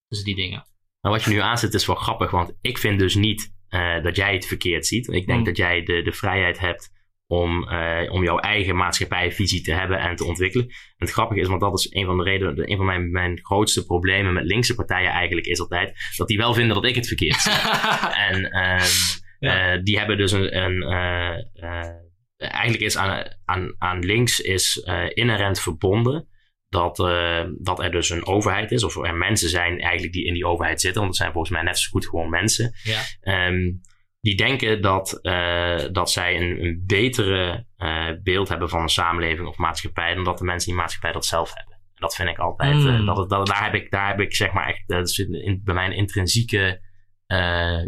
tussen 0.08 0.26
die 0.26 0.36
dingen? 0.36 0.66
Wat 1.00 1.22
je 1.22 1.30
nu 1.30 1.38
aanzet 1.38 1.74
is 1.74 1.86
wel 1.86 1.96
grappig, 1.96 2.30
want 2.30 2.52
ik 2.60 2.78
vind 2.78 2.98
dus 2.98 3.14
niet 3.14 3.52
eh, 3.68 4.02
dat 4.02 4.16
jij 4.16 4.34
het 4.34 4.46
verkeerd 4.46 4.86
ziet. 4.86 5.06
Ik 5.06 5.26
denk 5.26 5.38
Hmm. 5.38 5.44
dat 5.44 5.56
jij 5.56 5.82
de, 5.82 6.02
de 6.02 6.12
vrijheid 6.12 6.58
hebt 6.58 6.90
om, 7.32 7.68
uh, 7.68 8.12
om 8.12 8.22
jouw 8.22 8.38
eigen 8.38 8.76
maatschappijvisie 8.76 9.62
te 9.62 9.72
hebben 9.72 9.98
en 9.98 10.16
te 10.16 10.24
ontwikkelen. 10.24 10.66
En 10.66 10.74
het 10.96 11.10
grappige 11.10 11.40
is, 11.40 11.48
want 11.48 11.60
dat 11.60 11.78
is 11.78 11.86
een 11.90 12.06
van 12.06 12.16
de 12.16 12.22
redenen, 12.22 12.70
een 12.70 12.76
van 12.76 12.86
mijn, 12.86 13.10
mijn 13.10 13.38
grootste 13.42 13.84
problemen 13.84 14.32
met 14.32 14.44
linkse 14.44 14.74
partijen 14.74 15.10
eigenlijk 15.10 15.46
is 15.46 15.60
altijd 15.60 16.12
dat 16.16 16.28
die 16.28 16.36
wel 16.36 16.54
vinden 16.54 16.74
dat 16.74 16.84
ik 16.84 16.94
het 16.94 17.06
verkeerd 17.06 17.40
zie. 17.40 17.52
en 18.28 18.48
uh, 19.40 19.82
die 19.82 19.98
hebben 19.98 20.16
dus 20.16 20.32
een, 20.32 20.56
een 20.56 20.82
eigenlijk 22.36 22.82
is 22.82 22.96
aan, 22.96 23.36
aan, 23.44 23.74
aan 23.78 24.04
links 24.04 24.40
is 24.40 24.76
inherent 25.14 25.60
verbonden 25.60 26.28
dat, 26.68 26.96
dat 27.58 27.82
er 27.82 27.90
dus 27.90 28.10
een 28.10 28.26
overheid 28.26 28.70
is, 28.70 28.84
of 28.84 29.04
er 29.04 29.14
mensen 29.14 29.48
zijn 29.48 29.80
eigenlijk 29.80 30.12
die 30.12 30.24
in 30.24 30.34
die 30.34 30.46
overheid 30.46 30.80
zitten, 30.80 31.00
want 31.00 31.12
dat 31.12 31.20
zijn 31.22 31.32
volgens 31.32 31.52
mij 31.52 31.62
net 31.62 31.78
zo 31.78 31.90
goed 31.90 32.06
gewoon 32.06 32.30
mensen. 32.30 32.72
Ja. 32.82 33.48
Um, 33.48 33.80
die 34.22 34.36
denken 34.36 34.82
dat, 34.82 35.18
uh, 35.22 35.84
dat 35.92 36.10
zij 36.10 36.36
een, 36.36 36.64
een 36.64 36.82
betere 36.86 37.66
uh, 37.78 38.08
beeld 38.22 38.48
hebben 38.48 38.68
van 38.68 38.82
een 38.82 38.88
samenleving 38.88 39.48
of 39.48 39.56
maatschappij 39.56 40.14
dan 40.14 40.24
dat 40.24 40.38
de 40.38 40.44
mensen 40.44 40.68
in 40.68 40.74
die 40.74 40.82
maatschappij 40.82 41.12
dat 41.12 41.26
zelf 41.26 41.54
hebben. 41.54 41.74
En 41.74 42.00
dat 42.00 42.14
vind 42.14 42.28
ik 42.28 42.38
altijd, 42.38 42.74
mm. 42.74 42.86
uh, 42.86 43.06
dat, 43.06 43.30
dat, 43.30 43.46
daar, 43.46 43.64
heb 43.64 43.74
ik, 43.74 43.90
daar 43.90 44.08
heb 44.08 44.20
ik 44.20 44.34
zeg 44.34 44.52
maar 44.52 44.68
echt, 44.68 44.82
dat 44.86 45.08
is 45.08 45.18
in, 45.18 45.60
bij 45.64 45.74
mijn 45.74 45.92
intrinsieke, 45.92 46.90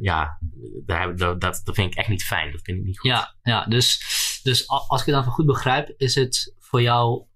ja, 0.01 0.39
daar, 0.87 1.17
dat, 1.17 1.41
dat, 1.41 1.61
dat 1.65 1.75
vind 1.75 1.93
ik 1.93 1.99
echt 1.99 2.09
niet 2.09 2.25
fijn. 2.25 2.53
Dat 2.53 2.61
vind 2.63 2.79
ik 2.79 2.85
niet 2.85 2.99
goed. 2.99 3.11
Ja, 3.11 3.35
ja 3.43 3.65
dus, 3.65 4.01
dus 4.43 4.69
als 4.69 5.01
ik 5.01 5.07
het 5.07 5.15
dan 5.15 5.25
goed 5.25 5.47
begrijp, 5.47 5.95
is 5.97 6.15
het 6.15 6.55
voor 6.59 6.83
jou 6.83 7.27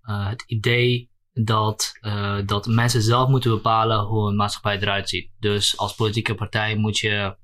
het 0.00 0.42
idee 0.46 1.10
dat, 1.32 1.92
dat 2.44 2.66
mensen 2.66 3.02
zelf 3.02 3.28
moeten 3.28 3.50
bepalen 3.50 4.04
hoe 4.04 4.28
een 4.28 4.36
maatschappij 4.36 4.76
eruit 4.80 5.08
ziet. 5.08 5.30
Dus 5.38 5.78
als 5.78 5.94
politieke 5.94 6.34
partij 6.34 6.76
moet 6.76 6.98
je 6.98 7.36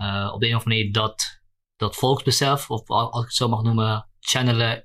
uh, 0.00 0.30
op 0.34 0.40
de 0.40 0.48
een 0.48 0.54
of 0.54 0.64
andere 0.64 0.80
manier 0.80 0.92
dat, 0.92 1.42
dat 1.76 1.96
volksbesef, 1.96 2.70
of 2.70 2.88
als 2.88 3.20
ik 3.22 3.28
het 3.28 3.34
zo 3.34 3.48
mag 3.48 3.62
noemen, 3.62 4.08
channelen 4.20 4.84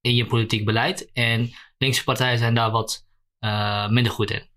in 0.00 0.14
je 0.14 0.26
politiek 0.26 0.64
beleid. 0.64 1.12
En 1.12 1.50
linkse 1.78 2.04
partijen 2.04 2.38
zijn 2.38 2.54
daar 2.54 2.70
wat 2.70 3.06
uh, 3.40 3.88
minder 3.88 4.12
goed 4.12 4.30
in. 4.30 4.48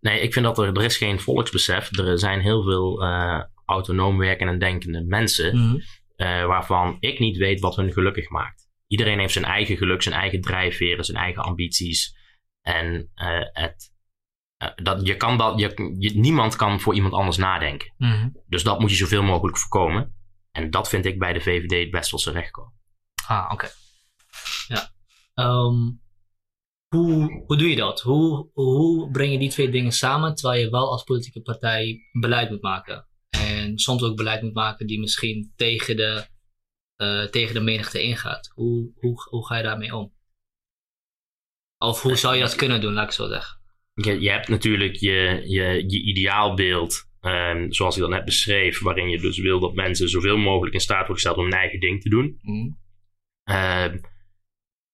Nee, 0.00 0.20
ik 0.20 0.32
vind 0.32 0.44
dat 0.44 0.58
er, 0.58 0.76
er 0.76 0.84
is 0.84 0.96
geen 0.96 1.20
volksbesef. 1.20 1.98
Er 1.98 2.18
zijn 2.18 2.40
heel 2.40 2.62
veel 2.62 3.02
uh, 3.02 3.42
autonoom 3.64 4.18
werkende 4.18 4.52
en 4.52 4.58
denkende 4.58 5.04
mensen 5.04 5.56
mm 5.56 5.82
-hmm. 6.16 6.46
waarvan 6.46 6.96
ik 7.00 7.18
niet 7.18 7.36
weet 7.36 7.60
wat 7.60 7.76
hun 7.76 7.92
gelukkig 7.92 8.28
maakt. 8.28 8.68
Iedereen 8.86 9.18
heeft 9.18 9.32
zijn 9.32 9.44
eigen 9.44 9.76
geluk, 9.76 10.02
zijn 10.02 10.14
eigen 10.14 10.40
drijfveren, 10.40 11.04
zijn 11.04 11.18
eigen 11.18 11.42
ambities. 11.42 12.16
En 12.60 13.10
het, 13.52 13.92
dat, 14.82 15.06
je 15.06 15.16
kan 15.16 15.38
dat, 15.38 15.60
je, 15.60 15.94
je, 15.98 16.18
niemand 16.18 16.56
kan 16.56 16.80
voor 16.80 16.94
iemand 16.94 17.14
anders 17.14 17.36
nadenken. 17.36 17.94
Mm 17.96 18.10
-hmm. 18.10 18.42
Dus 18.46 18.62
dat 18.62 18.80
moet 18.80 18.90
je 18.90 18.96
zoveel 18.96 19.22
mogelijk 19.22 19.58
voorkomen. 19.58 20.16
En 20.50 20.70
dat 20.70 20.88
vind 20.88 21.04
ik 21.04 21.18
bij 21.18 21.32
de 21.32 21.40
VVD 21.40 21.80
het 21.80 21.90
best 21.90 22.10
wel 22.10 22.20
terecht 22.20 22.50
komen. 22.50 22.72
Ah, 23.26 23.44
oké. 23.44 23.52
Okay. 23.52 23.70
Ja. 24.68 24.92
Um, 25.34 26.00
hoe, 26.88 27.42
hoe 27.46 27.56
doe 27.56 27.68
je 27.68 27.76
dat? 27.76 28.00
Hoe, 28.00 28.50
hoe 28.52 29.10
breng 29.10 29.32
je 29.32 29.38
die 29.38 29.50
twee 29.50 29.70
dingen 29.70 29.92
samen 29.92 30.34
terwijl 30.34 30.60
je 30.60 30.70
wel 30.70 30.90
als 30.90 31.02
politieke 31.02 31.42
partij 31.42 32.00
beleid 32.20 32.50
moet 32.50 32.62
maken? 32.62 33.08
En 33.30 33.78
soms 33.78 34.02
ook 34.02 34.16
beleid 34.16 34.42
moet 34.42 34.54
maken 34.54 34.86
die 34.86 35.00
misschien 35.00 35.52
tegen 35.56 35.96
de, 35.96 36.26
uh, 36.96 37.24
tegen 37.24 37.54
de 37.54 37.60
menigte 37.60 38.02
ingaat. 38.02 38.50
Hoe, 38.54 38.92
hoe, 38.94 39.22
hoe 39.28 39.46
ga 39.46 39.56
je 39.56 39.62
daarmee 39.62 39.96
om? 39.96 40.12
Of 41.78 42.02
hoe 42.02 42.16
zou 42.16 42.34
je 42.34 42.40
dat 42.40 42.54
kunnen 42.54 42.80
doen, 42.80 42.92
laat 42.92 43.06
ik 43.06 43.12
zo 43.12 43.28
zeggen? 43.28 43.57
Je, 44.04 44.20
je 44.20 44.30
hebt 44.30 44.48
natuurlijk 44.48 44.96
je, 44.96 45.42
je, 45.44 45.84
je 45.86 46.02
ideaalbeeld, 46.02 47.08
um, 47.20 47.72
zoals 47.72 47.94
ik 47.96 48.00
dat 48.00 48.10
net 48.10 48.24
beschreef, 48.24 48.80
waarin 48.80 49.08
je 49.08 49.18
dus 49.18 49.38
wil 49.38 49.60
dat 49.60 49.74
mensen 49.74 50.08
zoveel 50.08 50.36
mogelijk 50.36 50.74
in 50.74 50.80
staat 50.80 50.98
worden 50.98 51.14
gesteld 51.14 51.36
om 51.36 51.44
hun 51.44 51.52
eigen 51.52 51.80
ding 51.80 52.02
te 52.02 52.08
doen. 52.08 52.38
Mm. 52.42 52.78
Uh, 53.50 53.86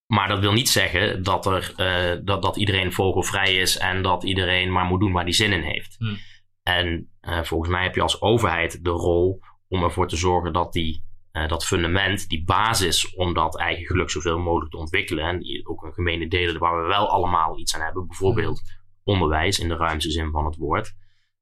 maar 0.06 0.28
dat 0.28 0.38
wil 0.38 0.52
niet 0.52 0.68
zeggen 0.68 1.22
dat, 1.22 1.46
er, 1.46 1.74
uh, 1.76 2.20
dat, 2.24 2.42
dat 2.42 2.56
iedereen 2.56 2.92
vogelvrij 2.92 3.54
is 3.54 3.78
en 3.78 4.02
dat 4.02 4.24
iedereen 4.24 4.72
maar 4.72 4.84
moet 4.84 5.00
doen 5.00 5.12
waar 5.12 5.22
hij 5.22 5.32
zin 5.32 5.52
in 5.52 5.62
heeft. 5.62 5.96
Mm. 5.98 6.16
En 6.62 7.10
uh, 7.22 7.42
volgens 7.42 7.70
mij 7.70 7.82
heb 7.82 7.94
je 7.94 8.02
als 8.02 8.20
overheid 8.20 8.84
de 8.84 8.90
rol 8.90 9.40
om 9.68 9.82
ervoor 9.82 10.08
te 10.08 10.16
zorgen 10.16 10.52
dat 10.52 10.72
die, 10.72 11.04
uh, 11.32 11.48
dat 11.48 11.66
fundament, 11.66 12.28
die 12.28 12.44
basis 12.44 13.14
om 13.14 13.34
dat 13.34 13.58
eigen 13.58 13.86
geluk 13.86 14.10
zoveel 14.10 14.38
mogelijk 14.38 14.70
te 14.70 14.76
ontwikkelen. 14.78 15.24
En 15.24 15.66
ook 15.66 15.82
een 15.82 15.92
gemene 15.92 16.28
delen 16.28 16.58
waar 16.58 16.82
we 16.82 16.88
wel 16.88 17.08
allemaal 17.08 17.58
iets 17.58 17.74
aan 17.74 17.82
hebben. 17.82 18.06
Bijvoorbeeld 18.06 18.60
mm 18.64 18.82
onderwijs 19.04 19.58
in 19.58 19.68
de 19.68 19.76
ruimste 19.76 20.10
zin 20.10 20.30
van 20.30 20.44
het 20.44 20.56
woord. 20.56 20.94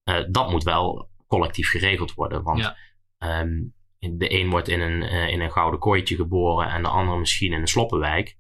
Uh, 0.05 0.17
dat 0.31 0.51
moet 0.51 0.63
wel 0.63 1.11
collectief 1.27 1.71
geregeld 1.71 2.15
worden. 2.15 2.43
Want 2.43 2.59
ja. 3.19 3.41
um, 3.41 3.75
de 3.99 4.33
een 4.33 4.51
wordt 4.51 4.69
in 4.69 4.81
een, 4.81 5.03
uh, 5.03 5.29
in 5.29 5.41
een 5.41 5.53
gouden 5.53 5.81
kooitje 5.81 6.17
geboren 6.17 6.69
en 6.69 6.83
de 6.83 6.89
ander 6.89 7.19
misschien 7.19 7.53
in 7.53 7.61
een 7.61 7.67
sloppenwijk. 7.67 8.37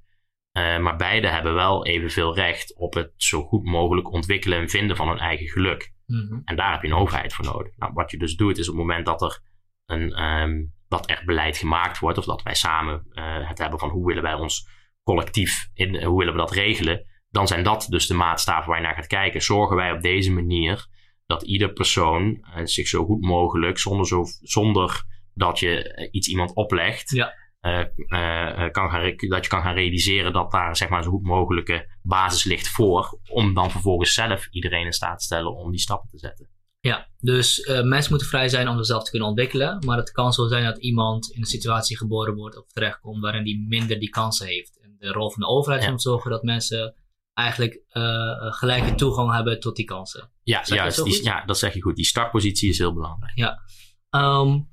Uh, 0.58 0.78
maar 0.78 0.96
beide 0.96 1.28
hebben 1.28 1.54
wel 1.54 1.86
evenveel 1.86 2.34
recht 2.34 2.76
op 2.76 2.94
het 2.94 3.12
zo 3.16 3.42
goed 3.42 3.64
mogelijk 3.64 4.12
ontwikkelen 4.12 4.58
en 4.58 4.68
vinden 4.68 4.96
van 4.96 5.08
hun 5.08 5.18
eigen 5.18 5.46
geluk. 5.46 5.92
Mm 6.06 6.28
-hmm. 6.28 6.42
En 6.44 6.56
daar 6.56 6.72
heb 6.72 6.82
je 6.82 6.88
een 6.88 6.94
overheid 6.94 7.34
voor 7.34 7.44
nodig. 7.44 7.76
Nou, 7.76 7.92
wat 7.92 8.10
je 8.10 8.18
dus 8.18 8.36
doet 8.36 8.58
is 8.58 8.68
op 8.68 8.74
het 8.74 8.84
moment 8.84 9.06
dat 9.06 9.22
er 9.22 9.40
een, 9.86 10.22
um, 10.22 10.72
dat 10.88 11.10
er 11.10 11.22
beleid 11.24 11.56
gemaakt 11.56 11.98
wordt, 11.98 12.18
of 12.18 12.24
dat 12.24 12.42
wij 12.42 12.54
samen 12.54 13.06
het 13.48 13.58
hebben 13.58 13.78
van 13.78 13.88
hoe 13.88 14.06
willen 14.06 14.22
wij 14.22 14.34
ons 14.34 14.68
collectief, 15.02 15.70
in, 15.74 16.04
hoe 16.04 16.18
willen 16.18 16.32
we 16.32 16.38
dat 16.38 16.50
regelen, 16.50 17.06
dan 17.32 17.46
zijn 17.46 17.62
dat 17.62 17.86
dus 17.88 18.06
de 18.06 18.14
maatstaven 18.14 18.68
waar 18.68 18.80
je 18.80 18.86
naar 18.86 18.94
gaat 18.94 19.06
kijken. 19.06 19.42
Zorgen 19.42 19.76
wij 19.76 19.92
op 19.92 20.00
deze 20.00 20.32
manier 20.32 20.86
dat 21.26 21.42
ieder 21.42 21.72
persoon 21.72 22.24
uh, 22.24 22.64
zich 22.64 22.88
zo 22.88 23.04
goed 23.04 23.20
mogelijk, 23.20 23.78
zonder, 23.78 24.06
zo, 24.06 24.24
zonder 24.40 25.04
dat 25.34 25.58
je 25.58 25.94
uh, 25.98 26.08
iets 26.10 26.28
iemand 26.28 26.54
oplegt, 26.54 27.10
ja. 27.10 27.34
uh, 27.60 28.70
kan 28.70 28.90
gaan, 28.90 29.14
dat 29.28 29.44
je 29.44 29.50
kan 29.50 29.62
gaan 29.62 29.74
realiseren 29.74 30.32
dat 30.32 30.50
daar 30.50 30.76
zeg 30.76 30.88
maar, 30.88 31.02
zo 31.02 31.10
goed 31.10 31.22
mogelijke 31.22 31.96
basis 32.02 32.44
ligt 32.44 32.68
voor, 32.68 33.18
om 33.28 33.54
dan 33.54 33.70
vervolgens 33.70 34.14
zelf 34.14 34.48
iedereen 34.50 34.84
in 34.84 34.92
staat 34.92 35.18
te 35.18 35.24
stellen 35.24 35.56
om 35.56 35.70
die 35.70 35.80
stappen 35.80 36.08
te 36.08 36.18
zetten. 36.18 36.48
Ja, 36.80 37.08
dus 37.18 37.66
mensen 37.82 38.10
moeten 38.10 38.28
vrij 38.28 38.48
zijn 38.48 38.68
om 38.68 38.76
zichzelf 38.76 39.04
te 39.04 39.10
kunnen 39.10 39.28
ontwikkelen, 39.28 39.84
maar 39.86 39.96
het 39.96 40.12
kan 40.12 40.32
zo 40.32 40.46
zijn 40.46 40.64
dat 40.64 40.78
iemand 40.78 41.30
in 41.30 41.40
een 41.40 41.46
situatie 41.46 41.96
geboren 41.96 42.34
wordt 42.34 42.58
of 42.58 42.72
terechtkomt 42.72 43.22
waarin 43.22 43.44
die 43.44 43.66
minder 43.68 43.98
die 43.98 44.08
kansen 44.08 44.46
heeft. 44.46 44.80
En 44.82 44.96
de 44.98 45.12
rol 45.12 45.30
van 45.30 45.40
de 45.40 45.48
overheid 45.48 45.80
is 45.80 45.86
ja. 45.86 45.92
om 45.92 45.98
te 45.98 46.08
zorgen 46.08 46.30
dat 46.30 46.42
mensen 46.42 46.94
eigenlijk 47.34 47.82
uh, 47.92 48.52
gelijke 48.52 48.94
toegang 48.94 49.32
hebben 49.32 49.60
tot 49.60 49.76
die 49.76 49.84
kansen. 49.84 50.30
Ja, 50.42 50.62
juist, 50.64 51.04
die, 51.04 51.22
ja, 51.22 51.44
dat 51.44 51.58
zeg 51.58 51.74
je 51.74 51.82
goed. 51.82 51.96
Die 51.96 52.04
startpositie 52.04 52.68
is 52.68 52.78
heel 52.78 52.94
belangrijk. 52.94 53.38
Ja. 53.38 53.62
Um, 54.10 54.70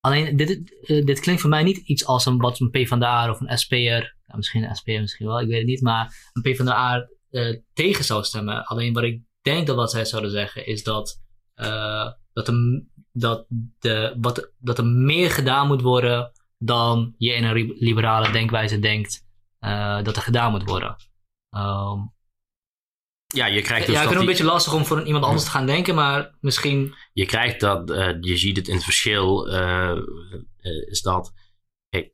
alleen, 0.00 0.36
dit, 0.36 0.72
uh, 0.82 1.04
dit 1.04 1.20
klinkt 1.20 1.40
voor 1.40 1.50
mij 1.50 1.62
niet 1.62 1.76
iets 1.76 2.06
als 2.06 2.26
een, 2.26 2.38
wat 2.38 2.60
een 2.60 2.70
PvdA 2.70 3.30
of 3.30 3.40
een 3.40 3.46
nou, 3.46 4.36
misschien 4.36 4.62
een 4.62 4.74
SPR 4.74 4.90
misschien 4.90 5.26
wel, 5.26 5.40
ik 5.40 5.48
weet 5.48 5.58
het 5.58 5.66
niet, 5.66 5.82
maar 5.82 6.30
een 6.32 6.42
PvdA 6.42 7.08
uh, 7.30 7.56
tegen 7.72 8.04
zou 8.04 8.24
stemmen. 8.24 8.64
Alleen 8.64 8.92
wat 8.92 9.02
ik 9.02 9.22
denk 9.40 9.66
dat 9.66 9.76
wat 9.76 9.90
zij 9.90 10.04
zouden 10.04 10.30
zeggen 10.30 10.66
is 10.66 10.82
dat, 10.82 11.22
dat, 12.32 12.48
er, 12.48 12.84
dat, 13.12 13.46
de, 13.78 14.16
wat, 14.20 14.52
dat 14.58 14.78
er 14.78 14.86
meer 14.86 15.30
gedaan 15.30 15.66
moet 15.66 15.82
worden 15.82 16.32
dan 16.58 17.14
je 17.16 17.32
in 17.32 17.44
een 17.44 17.74
liberale 17.78 18.30
denkwijze 18.30 18.78
denkt 18.78 19.26
dat 20.02 20.16
er 20.16 20.22
gedaan 20.22 20.50
moet 20.50 20.68
worden. 20.68 20.96
Um, 21.50 22.16
ja, 23.34 23.46
je 23.46 23.62
krijgt 23.62 23.86
dus 23.86 23.94
ja, 23.94 24.02
ik 24.02 24.08
vind 24.08 24.20
het 24.20 24.20
een 24.20 24.26
beetje 24.26 24.52
lastig 24.52 24.74
om 24.74 24.84
voor 24.84 25.02
iemand 25.02 25.24
anders 25.24 25.44
te 25.44 25.50
gaan 25.50 25.66
denken, 25.66 25.94
maar 25.94 26.36
misschien... 26.40 26.94
Je 27.12 27.26
krijgt 27.26 27.60
dat, 27.60 27.90
uh, 27.90 28.16
je 28.20 28.36
ziet 28.36 28.56
het 28.56 28.68
in 28.68 28.74
het 28.74 28.84
verschil, 28.84 29.52
uh, 29.54 29.96
is 30.86 31.02
dat... 31.02 31.32
Ik, 31.88 32.12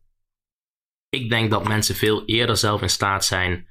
ik 1.09 1.31
denk 1.31 1.51
dat 1.51 1.69
mensen 1.69 1.95
veel 1.95 2.25
eerder 2.25 2.57
zelf 2.57 2.83
in 2.83 2.91
staat 2.91 3.25
zijn 3.25 3.69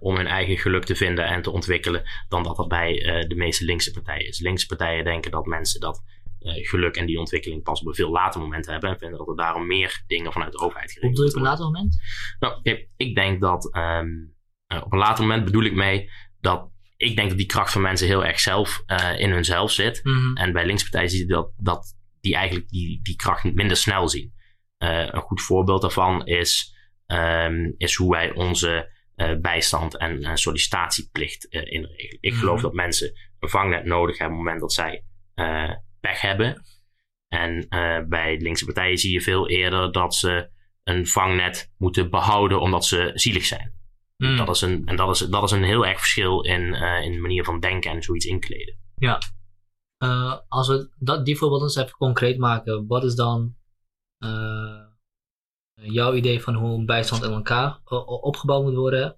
om 0.00 0.16
hun 0.16 0.26
eigen 0.26 0.58
geluk 0.58 0.84
te 0.84 0.94
vinden 0.94 1.24
en 1.24 1.42
te 1.42 1.50
ontwikkelen, 1.50 2.02
dan 2.28 2.42
dat 2.42 2.56
dat 2.56 2.68
bij 2.68 2.92
de 3.28 3.34
meeste 3.34 3.64
linkse 3.64 3.90
partijen 3.90 4.28
is. 4.28 4.40
Linkse 4.40 4.66
partijen 4.66 5.04
denken 5.04 5.30
dat 5.30 5.46
mensen 5.46 5.80
dat 5.80 6.02
geluk 6.42 6.96
en 6.96 7.06
die 7.06 7.18
ontwikkeling 7.18 7.62
pas 7.62 7.80
op 7.80 7.86
een 7.86 7.94
veel 7.94 8.10
later 8.10 8.40
moment 8.40 8.66
hebben 8.66 8.90
en 8.90 8.98
vinden 8.98 9.18
dat 9.18 9.28
er 9.28 9.36
daarom 9.36 9.66
meer 9.66 10.02
dingen 10.06 10.32
vanuit 10.32 10.52
de 10.52 10.58
overheid 10.58 10.92
geregeld 10.92 11.16
worden. 11.16 11.34
Op 11.34 11.40
een 11.40 11.48
later 11.48 11.64
moment? 11.64 11.98
Nou, 12.38 12.60
ik, 12.62 12.88
ik 12.96 13.14
denk 13.14 13.40
dat... 13.40 13.76
Um, 13.76 14.38
uh, 14.72 14.82
op 14.84 14.92
een 14.92 14.98
later 14.98 15.24
moment 15.24 15.44
bedoel 15.44 15.64
ik 15.64 15.74
mee 15.74 16.10
dat 16.40 16.70
ik 16.96 17.16
denk 17.16 17.28
dat 17.28 17.38
die 17.38 17.46
kracht 17.46 17.72
van 17.72 17.82
mensen 17.82 18.06
heel 18.06 18.24
erg 18.24 18.40
zelf 18.40 18.82
uh, 18.86 19.20
in 19.20 19.30
hunzelf 19.30 19.72
zit. 19.72 20.00
Mm 20.02 20.12
-hmm. 20.12 20.36
En 20.36 20.52
bij 20.52 20.66
linkspartijen 20.66 21.10
zie 21.10 21.18
je 21.18 21.26
dat, 21.26 21.52
dat 21.56 21.96
die 22.20 22.34
eigenlijk 22.34 22.68
die, 22.68 23.00
die 23.02 23.16
kracht 23.16 23.54
minder 23.54 23.76
snel 23.76 24.08
zien. 24.08 24.32
Uh, 24.78 25.06
een 25.06 25.20
goed 25.20 25.42
voorbeeld 25.42 25.80
daarvan 25.80 26.26
is, 26.26 26.74
um, 27.06 27.74
is 27.76 27.94
hoe 27.94 28.10
wij 28.10 28.32
onze 28.32 28.98
bijstand 29.40 29.96
en 29.96 30.38
sollicitatieplicht 30.38 31.44
inregelen. 31.44 31.96
Ik 31.96 32.20
mm 32.20 32.30
-hmm. 32.30 32.38
geloof 32.38 32.60
dat 32.60 32.72
mensen 32.72 33.12
een 33.38 33.48
vangnet 33.48 33.84
nodig 33.84 34.18
hebben 34.18 34.38
op 34.38 34.44
het 34.44 34.52
moment 34.52 34.60
dat 34.60 34.72
zij 34.72 35.04
pech 36.00 36.20
hebben. 36.20 36.62
En 37.28 37.66
bij 38.08 38.36
linkse 38.38 38.64
partijen 38.64 38.98
zie 38.98 39.12
je 39.12 39.20
veel 39.20 39.48
eerder 39.48 39.92
dat 39.92 40.14
ze 40.14 40.50
een 40.84 41.06
vangnet 41.06 41.72
moeten 41.76 42.10
behouden 42.10 42.60
omdat 42.60 42.84
ze 42.84 43.10
zielig 43.14 43.44
zijn. 43.44 43.79
Mm. 44.20 44.36
Dat 44.36 44.48
is 44.48 44.60
een, 44.60 44.86
en 44.86 44.96
dat 44.96 45.10
is, 45.10 45.18
dat 45.18 45.42
is 45.42 45.50
een 45.50 45.62
heel 45.62 45.86
erg 45.86 45.98
verschil 45.98 46.40
in, 46.40 46.60
uh, 46.60 47.02
in 47.02 47.12
de 47.12 47.18
manier 47.18 47.44
van 47.44 47.60
denken 47.60 47.90
en 47.90 48.02
zoiets 48.02 48.24
inkleden. 48.24 48.78
Ja. 48.96 49.18
Uh, 50.02 50.36
als 50.48 50.68
we 50.68 50.90
dat, 50.98 51.24
die 51.24 51.36
voorbeeld 51.36 51.62
eens 51.62 51.76
even 51.76 51.96
concreet 51.96 52.38
maken, 52.38 52.86
wat 52.86 53.04
is 53.04 53.14
dan. 53.14 53.54
Uh, 54.24 54.88
jouw 55.72 56.14
idee 56.14 56.42
van 56.42 56.54
hoe 56.54 56.78
een 56.78 56.86
bijstand 56.86 57.22
in 57.22 57.30
elkaar 57.30 57.80
opgebouwd 58.06 58.62
moet 58.62 58.74
worden. 58.74 59.16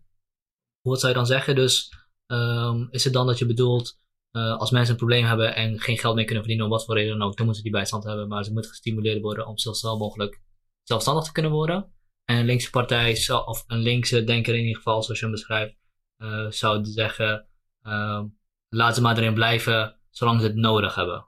Wat 0.80 1.00
zou 1.00 1.12
je 1.12 1.18
dan 1.18 1.26
zeggen? 1.26 1.54
Dus 1.54 1.92
ehm, 2.26 2.86
is 2.90 3.04
het 3.04 3.12
dan 3.12 3.26
dat 3.26 3.38
je 3.38 3.46
bedoelt, 3.46 3.98
als 4.32 4.70
mensen 4.70 4.92
een 4.92 4.98
probleem 4.98 5.24
hebben 5.24 5.54
en 5.54 5.80
geen 5.80 5.98
geld 5.98 6.14
meer 6.14 6.24
kunnen 6.24 6.42
verdienen, 6.42 6.70
om 6.70 6.76
wat 6.76 6.84
voor 6.84 6.94
reden 6.94 7.18
dan 7.18 7.26
ook, 7.28 7.36
dan 7.36 7.46
moeten 7.46 7.64
ze 7.64 7.70
die 7.70 7.78
bijstand 7.78 8.04
hebben. 8.04 8.28
Maar 8.28 8.44
ze 8.44 8.52
moeten 8.52 8.70
gestimuleerd 8.70 9.22
worden 9.22 9.46
om 9.46 9.58
zo 9.58 9.72
snel 9.72 9.98
mogelijk 9.98 10.40
zelfstandig 10.82 11.24
te 11.24 11.32
kunnen 11.32 11.52
worden. 11.52 11.92
En 12.24 12.36
een 12.36 12.44
linkse 12.44 12.70
partij, 12.70 13.28
of 13.28 13.64
een 13.66 13.78
linkse 13.78 14.24
denker 14.24 14.54
in 14.54 14.60
ieder 14.60 14.76
geval, 14.76 15.02
zoals 15.02 15.18
je 15.18 15.24
hem 15.24 15.34
beschrijft, 15.34 15.74
uh, 16.18 16.50
zou 16.50 16.84
zeggen: 16.84 17.46
uh, 17.82 18.22
laat 18.68 18.94
ze 18.94 19.00
maar 19.00 19.16
erin 19.16 19.34
blijven 19.34 19.96
zolang 20.12 20.40
ze 20.40 20.46
het 20.46 20.56
nodig 20.56 20.94
hebben. 20.94 21.26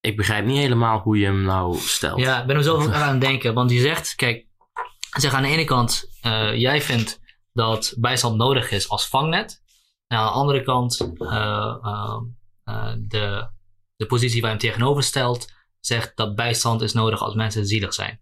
Ik 0.00 0.16
begrijp 0.16 0.44
niet 0.44 0.58
helemaal 0.58 0.98
hoe 0.98 1.18
je 1.18 1.24
hem 1.24 1.42
nou 1.42 1.76
stelt. 1.76 2.20
Ja, 2.20 2.40
ik 2.40 2.46
ben 2.46 2.56
er 2.56 2.62
zo 2.62 2.78
aan 2.90 3.12
het 3.12 3.20
denken. 3.20 3.54
Want 3.54 3.70
je 3.70 3.80
zegt, 3.80 4.14
kijk, 4.14 4.46
zeg 5.18 5.34
aan 5.34 5.42
de 5.42 5.48
ene 5.48 5.64
kant, 5.64 6.04
uh, 6.26 6.56
jij 6.56 6.80
vindt 6.80 7.20
dat 7.52 7.94
bijstand 7.98 8.36
nodig 8.36 8.70
is 8.70 8.88
als 8.88 9.08
vangnet. 9.08 9.62
En 10.06 10.18
aan 10.18 10.26
de 10.26 10.32
andere 10.32 10.62
kant, 10.62 11.12
uh, 11.18 12.18
de, 12.98 13.50
de 13.96 14.06
positie 14.06 14.40
waar 14.40 14.50
je 14.50 14.56
hem 14.56 14.66
tegenover 14.66 15.02
stelt, 15.02 15.52
zegt 15.80 16.16
dat 16.16 16.34
bijstand 16.34 16.82
is 16.82 16.92
nodig 16.92 17.22
als 17.22 17.34
mensen 17.34 17.66
zielig 17.66 17.94
zijn. 17.94 18.20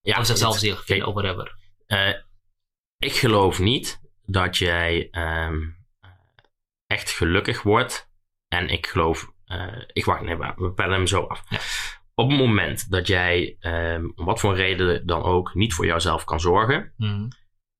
Ja, 0.00 0.18
of 0.18 0.26
zichzelf 0.26 0.58
zielig 0.58 0.84
vinden, 0.84 1.08
of 1.08 1.14
whatever. 1.14 1.58
ik 2.98 3.12
geloof 3.12 3.58
niet 3.58 4.00
dat 4.22 4.56
jij 4.56 5.08
um, 5.10 5.86
echt 6.86 7.10
gelukkig 7.10 7.62
wordt. 7.62 8.10
En 8.48 8.68
ik 8.68 8.86
geloof 8.86 9.32
uh, 9.50 9.82
ik 9.92 10.04
wacht, 10.04 10.22
nee, 10.22 10.36
we 10.36 10.72
pellen 10.72 10.92
hem 10.92 11.06
zo 11.06 11.22
af. 11.22 11.44
Op 12.14 12.28
het 12.28 12.38
moment 12.38 12.90
dat 12.90 13.06
jij, 13.06 13.56
um, 13.60 14.12
om 14.16 14.24
wat 14.24 14.40
voor 14.40 14.56
reden 14.56 15.06
dan 15.06 15.22
ook, 15.22 15.54
niet 15.54 15.74
voor 15.74 15.86
jouzelf 15.86 16.24
kan 16.24 16.40
zorgen, 16.40 16.92
mm. 16.96 17.28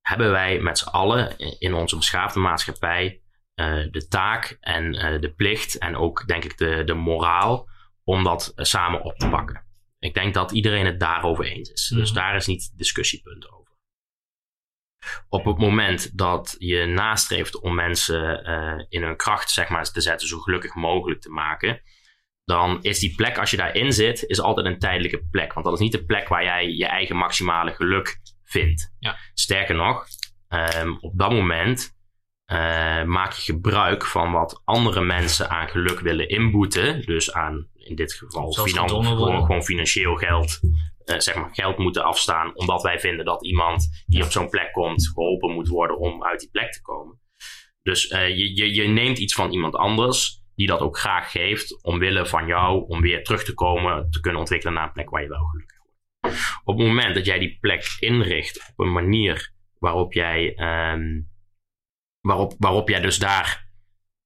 hebben 0.00 0.30
wij 0.30 0.60
met 0.60 0.78
z'n 0.78 0.88
allen 0.88 1.38
in 1.58 1.74
onze 1.74 1.96
beschaafde 1.96 2.40
maatschappij 2.40 3.22
uh, 3.54 3.86
de 3.90 4.06
taak 4.08 4.56
en 4.60 4.92
de 5.20 5.32
plicht 5.36 5.78
en 5.78 5.96
ook 5.96 6.26
denk 6.26 6.44
ik 6.44 6.58
de, 6.58 6.84
de 6.84 6.94
moraal 6.94 7.68
om 8.04 8.24
dat 8.24 8.52
samen 8.56 9.02
op 9.02 9.18
te 9.18 9.28
pakken. 9.28 9.64
Ik 9.98 10.14
denk 10.14 10.34
dat 10.34 10.52
iedereen 10.52 10.86
het 10.86 11.00
daarover 11.00 11.44
eens 11.44 11.70
is. 11.70 11.88
Dus 11.88 12.08
mm. 12.08 12.14
daar 12.14 12.36
is 12.36 12.46
niet 12.46 12.72
discussiepunt 12.76 13.50
over. 13.50 13.60
Op 15.28 15.44
het 15.44 15.58
moment 15.58 16.18
dat 16.18 16.56
je 16.58 16.86
nastreeft 16.86 17.60
om 17.60 17.74
mensen 17.74 18.48
uh, 18.48 18.84
in 18.88 19.02
hun 19.02 19.16
kracht 19.16 19.50
zeg 19.50 19.68
maar, 19.68 19.92
te 19.92 20.00
zetten, 20.00 20.28
zo 20.28 20.38
gelukkig 20.38 20.74
mogelijk 20.74 21.20
te 21.20 21.30
maken, 21.30 21.82
dan 22.44 22.82
is 22.82 22.98
die 22.98 23.14
plek, 23.14 23.38
als 23.38 23.50
je 23.50 23.56
daarin 23.56 23.92
zit, 23.92 24.24
is 24.26 24.40
altijd 24.40 24.66
een 24.66 24.78
tijdelijke 24.78 25.26
plek. 25.30 25.52
Want 25.52 25.64
dat 25.64 25.74
is 25.74 25.80
niet 25.80 25.92
de 25.92 26.04
plek 26.04 26.28
waar 26.28 26.44
jij 26.44 26.68
je 26.68 26.86
eigen 26.86 27.16
maximale 27.16 27.74
geluk 27.74 28.20
vindt. 28.44 28.94
Ja. 28.98 29.18
Sterker 29.34 29.74
nog, 29.74 30.06
um, 30.48 30.98
op 31.00 31.18
dat 31.18 31.30
moment 31.30 31.98
uh, 32.52 33.02
maak 33.04 33.32
je 33.32 33.52
gebruik 33.52 34.06
van 34.06 34.32
wat 34.32 34.62
andere 34.64 35.00
mensen 35.00 35.50
aan 35.50 35.68
geluk 35.68 36.00
willen 36.00 36.28
inboeten. 36.28 37.02
Dus 37.06 37.32
aan, 37.32 37.68
in 37.74 37.94
dit 37.94 38.12
geval, 38.12 38.52
finan 38.52 38.88
gewoon, 38.88 39.40
gewoon 39.40 39.62
financieel 39.62 40.14
geld 40.14 40.60
uh, 41.10 41.18
zeg 41.18 41.34
maar 41.34 41.50
geld 41.52 41.78
moeten 41.78 42.04
afstaan. 42.04 42.56
Omdat 42.56 42.82
wij 42.82 43.00
vinden 43.00 43.24
dat 43.24 43.44
iemand 43.44 44.04
die 44.06 44.24
op 44.24 44.30
zo'n 44.30 44.48
plek 44.48 44.72
komt 44.72 45.08
geholpen 45.08 45.52
moet 45.52 45.68
worden 45.68 45.98
om 45.98 46.24
uit 46.24 46.40
die 46.40 46.50
plek 46.50 46.72
te 46.72 46.82
komen. 46.82 47.20
Dus 47.82 48.10
uh, 48.10 48.28
je, 48.28 48.56
je, 48.56 48.74
je 48.74 48.88
neemt 48.88 49.18
iets 49.18 49.34
van 49.34 49.50
iemand 49.50 49.74
anders 49.74 50.42
die 50.54 50.66
dat 50.66 50.80
ook 50.80 50.98
graag 50.98 51.30
geeft 51.30 51.84
omwille 51.84 52.26
van 52.26 52.46
jou 52.46 52.84
om 52.88 53.00
weer 53.00 53.24
terug 53.24 53.44
te 53.44 53.54
komen, 53.54 54.10
te 54.10 54.20
kunnen 54.20 54.40
ontwikkelen 54.40 54.74
naar 54.74 54.86
een 54.86 54.92
plek 54.92 55.10
waar 55.10 55.22
je 55.22 55.28
wel 55.28 55.44
gelukkig 55.44 55.78
wordt. 55.78 55.98
Op 56.64 56.78
het 56.78 56.86
moment 56.86 57.14
dat 57.14 57.24
jij 57.24 57.38
die 57.38 57.58
plek 57.60 57.96
inricht 57.98 58.72
op 58.76 58.84
een 58.84 58.92
manier 58.92 59.52
waarop 59.78 60.12
jij, 60.12 60.58
um, 60.92 61.29
waarop, 62.20 62.54
waarop 62.58 62.88
jij 62.88 63.00
dus 63.00 63.18
daar 63.18 63.68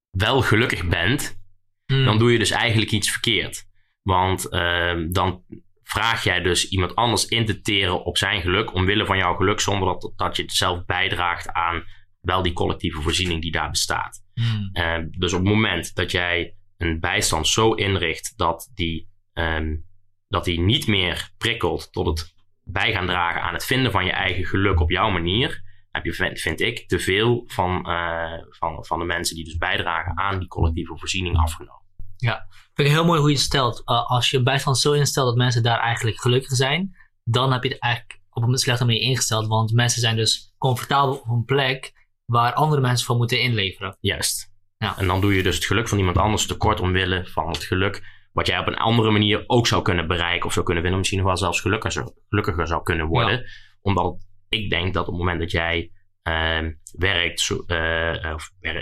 wel 0.09 0.41
gelukkig 0.41 0.87
bent, 0.87 1.41
hmm. 1.85 2.05
dan 2.05 2.17
doe 2.17 2.31
je 2.31 2.39
dus 2.39 2.51
eigenlijk 2.51 2.91
iets 2.91 3.11
verkeerd. 3.11 3.67
Want 4.01 4.47
uh, 4.53 5.05
dan 5.09 5.43
vraag 5.83 6.23
jij 6.23 6.41
dus 6.41 6.69
iemand 6.69 6.95
anders 6.95 7.25
in 7.25 7.45
te 7.45 7.61
teren 7.61 8.03
op 8.03 8.17
zijn 8.17 8.41
geluk, 8.41 8.73
omwille 8.73 9.05
van 9.05 9.17
jouw 9.17 9.35
geluk, 9.35 9.59
zonder 9.59 9.87
dat, 9.87 10.13
dat 10.15 10.35
je 10.35 10.43
zelf 10.47 10.85
bijdraagt 10.85 11.51
aan 11.51 11.83
wel 12.21 12.41
die 12.41 12.53
collectieve 12.53 13.01
voorziening 13.01 13.41
die 13.41 13.51
daar 13.51 13.69
bestaat. 13.69 14.23
Hmm. 14.33 14.69
Uh, 14.73 14.97
dus 15.09 15.33
op 15.33 15.39
het 15.39 15.49
moment 15.49 15.95
dat 15.95 16.11
jij 16.11 16.55
een 16.77 16.99
bijstand 16.99 17.47
zo 17.47 17.73
inricht 17.73 18.33
dat 18.37 18.71
die, 18.73 19.09
um, 19.33 19.85
dat 20.27 20.45
die 20.45 20.59
niet 20.59 20.87
meer 20.87 21.31
prikkelt 21.37 21.91
tot 21.91 22.05
het 22.05 22.33
bij 22.63 22.91
gaan 22.91 23.05
dragen 23.05 23.41
aan 23.41 23.53
het 23.53 23.65
vinden 23.65 23.91
van 23.91 24.05
je 24.05 24.11
eigen 24.11 24.45
geluk 24.45 24.79
op 24.79 24.91
jouw 24.91 25.09
manier, 25.09 25.63
heb 25.95 26.05
je, 26.05 26.33
vind 26.33 26.61
ik, 26.61 26.87
te 26.87 26.99
veel 26.99 27.43
van, 27.47 27.89
uh, 27.89 28.31
van, 28.49 28.85
van 28.85 28.99
de 28.99 29.05
mensen 29.05 29.35
die 29.35 29.45
dus 29.45 29.57
bijdragen 29.57 30.17
aan 30.17 30.39
die 30.39 30.47
collectieve 30.47 30.97
voorziening 30.97 31.37
afgenomen. 31.37 31.83
Ja, 32.17 32.47
vind 32.73 32.87
ik 32.87 32.93
heel 32.93 33.05
mooi 33.05 33.19
hoe 33.19 33.29
je 33.29 33.37
stelt. 33.37 33.81
Uh, 33.85 34.05
als 34.05 34.29
je 34.29 34.43
bijstand 34.43 34.77
zo 34.77 34.91
instelt 34.91 35.27
dat 35.27 35.35
mensen 35.35 35.63
daar 35.63 35.79
eigenlijk 35.79 36.21
gelukkig 36.21 36.51
zijn, 36.51 36.95
dan 37.23 37.51
heb 37.51 37.63
je 37.63 37.69
het 37.69 37.79
eigenlijk 37.79 38.19
op 38.29 38.43
een 38.43 38.57
slechte 38.57 38.85
manier 38.85 39.01
ingesteld. 39.01 39.47
Want 39.47 39.73
mensen 39.73 40.01
zijn 40.01 40.15
dus 40.15 40.53
comfortabel 40.57 41.15
op 41.15 41.27
een 41.27 41.45
plek 41.45 42.07
waar 42.25 42.53
andere 42.53 42.81
mensen 42.81 43.05
van 43.05 43.17
moeten 43.17 43.41
inleveren. 43.41 43.97
Juist. 43.99 44.53
Ja. 44.77 44.97
En 44.97 45.07
dan 45.07 45.21
doe 45.21 45.35
je 45.35 45.43
dus 45.43 45.55
het 45.55 45.65
geluk 45.65 45.87
van 45.87 45.97
iemand 45.97 46.17
anders 46.17 46.45
tekort 46.45 46.79
omwille 46.79 47.25
van 47.25 47.47
het 47.47 47.63
geluk 47.63 48.03
wat 48.31 48.47
jij 48.47 48.59
op 48.59 48.67
een 48.67 48.77
andere 48.77 49.11
manier 49.11 49.43
ook 49.47 49.67
zou 49.67 49.81
kunnen 49.81 50.07
bereiken 50.07 50.45
of 50.45 50.53
zou 50.53 50.65
kunnen 50.65 50.83
winnen. 50.83 50.99
Misschien 50.99 51.19
nog 51.19 51.29
wel 51.29 51.37
zelfs 51.37 51.61
gelukkiger, 51.61 52.11
gelukkiger 52.29 52.67
zou 52.67 52.83
kunnen 52.83 53.07
worden. 53.07 53.37
Ja. 53.37 53.45
Omdat 53.81 54.25
ik 54.55 54.69
denk 54.69 54.93
dat 54.93 55.07
op 55.07 55.13
het 55.13 55.17
moment 55.17 55.39
dat 55.39 55.51
jij 55.51 55.91
uh, 56.27 56.69
werkt, 56.91 57.49
uh, 57.67 58.35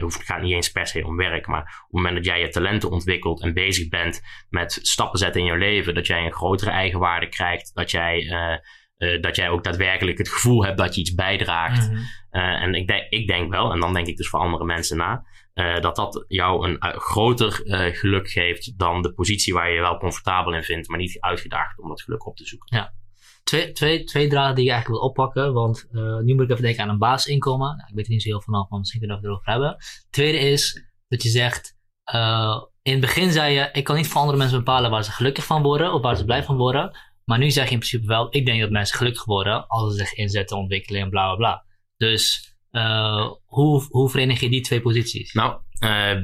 of 0.04 0.18
het 0.18 0.26
gaat 0.26 0.42
niet 0.42 0.54
eens 0.54 0.72
per 0.72 0.88
se 0.88 1.06
om 1.06 1.16
werk, 1.16 1.48
maar 1.48 1.62
op 1.62 1.68
het 1.68 1.92
moment 1.92 2.16
dat 2.16 2.26
jij 2.26 2.40
je 2.40 2.50
talenten 2.50 2.90
ontwikkelt 2.90 3.42
en 3.42 3.54
bezig 3.54 3.90
bent 3.90 4.22
met 4.50 4.80
stappen 4.82 5.20
zetten 5.20 5.42
in 5.42 5.48
je 5.48 5.58
leven, 5.58 5.94
dat 5.94 6.08
jij 6.08 6.26
een 6.26 6.34
grotere 6.34 6.72
eigenwaarde 6.72 7.28
krijgt, 7.28 7.72
dat 7.74 7.92
jij, 7.92 8.24
uh, 8.98 9.22
dat 9.22 9.36
jij 9.36 9.50
ook 9.50 9.64
daadwerkelijk 9.64 10.18
het 10.18 10.30
gevoel 10.30 10.66
hebt 10.66 10.78
dat 10.78 10.96
je 10.96 11.02
iets 11.02 11.14
bijdraagt. 11.14 11.90
Mm 11.90 11.96
-hmm. 11.96 12.42
en 12.42 12.74
ik 12.74 12.88
denk, 12.88 13.10
ik 13.10 13.28
denk 13.28 13.52
wel, 13.52 13.72
en 13.72 13.80
dan 13.80 13.94
denk 13.94 14.08
ik 14.08 14.18
dus 14.18 14.30
voor 14.30 14.40
andere 14.40 14.66
mensen 14.66 14.98
na, 14.98 15.26
dat 15.80 15.96
dat 15.96 16.26
jou 16.28 16.68
een 16.68 16.78
groter 17.00 17.52
geluk 17.96 18.30
geeft 18.30 18.80
dan 18.80 19.02
de 19.02 19.14
positie 19.14 19.54
waar 19.54 19.70
je 19.70 19.76
je 19.76 19.82
wel 19.82 19.98
comfortabel 19.98 20.54
in 20.54 20.64
vindt, 20.64 20.88
maar 20.88 21.00
niet 21.00 21.20
uitgedaagd 21.20 21.80
om 21.80 21.90
dat 21.90 22.02
geluk 22.02 22.26
op 22.26 22.36
te 22.36 22.46
zoeken. 22.46 22.78
Ja 22.78 22.94
twee, 23.44 23.72
twee, 23.72 24.04
twee 24.04 24.28
draden 24.28 24.56
die 24.56 24.66
je 24.66 24.72
eigenlijk 24.72 25.02
wil 25.02 25.10
oppakken. 25.10 25.54
Want 25.54 25.88
uh, 25.92 26.20
nu 26.20 26.34
moet 26.34 26.44
ik 26.44 26.50
even 26.50 26.64
denken 26.64 26.84
aan 26.84 26.90
een 26.90 26.98
basisinkomen. 26.98 27.76
Nou, 27.78 27.90
ik 27.90 27.96
weet 27.96 28.06
er 28.06 28.12
niet 28.12 28.22
zo 28.22 28.30
heel 28.30 28.42
vanaf, 28.42 28.70
maar 28.70 28.80
misschien 28.80 29.00
kunnen 29.00 29.18
we 29.18 29.24
het 29.24 29.32
erover 29.34 29.52
hebben. 29.52 29.78
Tweede 30.10 30.38
is 30.38 30.86
dat 31.08 31.24
je 31.24 31.30
zegt, 31.30 31.78
uh, 32.14 32.62
in 32.82 32.92
het 32.92 33.02
begin 33.02 33.32
zei 33.32 33.54
je, 33.54 33.70
ik 33.72 33.84
kan 33.84 33.96
niet 33.96 34.08
voor 34.08 34.20
andere 34.22 34.38
mensen 34.38 34.58
bepalen 34.58 34.92
waar 34.92 35.04
ze 35.04 35.12
gelukkig 35.12 35.46
van 35.46 35.62
worden 35.62 35.94
of 35.94 36.02
waar 36.02 36.16
ze 36.16 36.26
blij 36.26 36.44
van 36.44 36.58
worden. 36.58 36.98
Maar 37.26 37.38
nu 37.38 37.52
zeg 37.52 37.66
je 37.66 37.72
in 37.72 37.78
principe 37.78 38.08
wel, 38.08 38.28
ik 38.30 38.46
denk 38.46 38.62
dat 38.62 38.70
mensen 38.70 38.98
gelukkig 38.98 39.26
worden 39.26 39.68
als 39.68 39.92
ze 39.92 39.98
zich 39.98 40.14
inzetten, 40.14 40.58
ontwikkelen 40.58 41.02
en 41.02 41.10
bla 41.10 41.26
bla 41.26 41.36
bla. 41.36 41.66
Dus 41.98 42.56
uh, 42.72 43.32
hoe, 43.46 43.86
hoe 43.90 44.10
verenig 44.10 44.40
je 44.40 44.50
die 44.50 44.62
twee 44.62 44.82
posities? 44.82 45.34
Nou, 45.34 45.62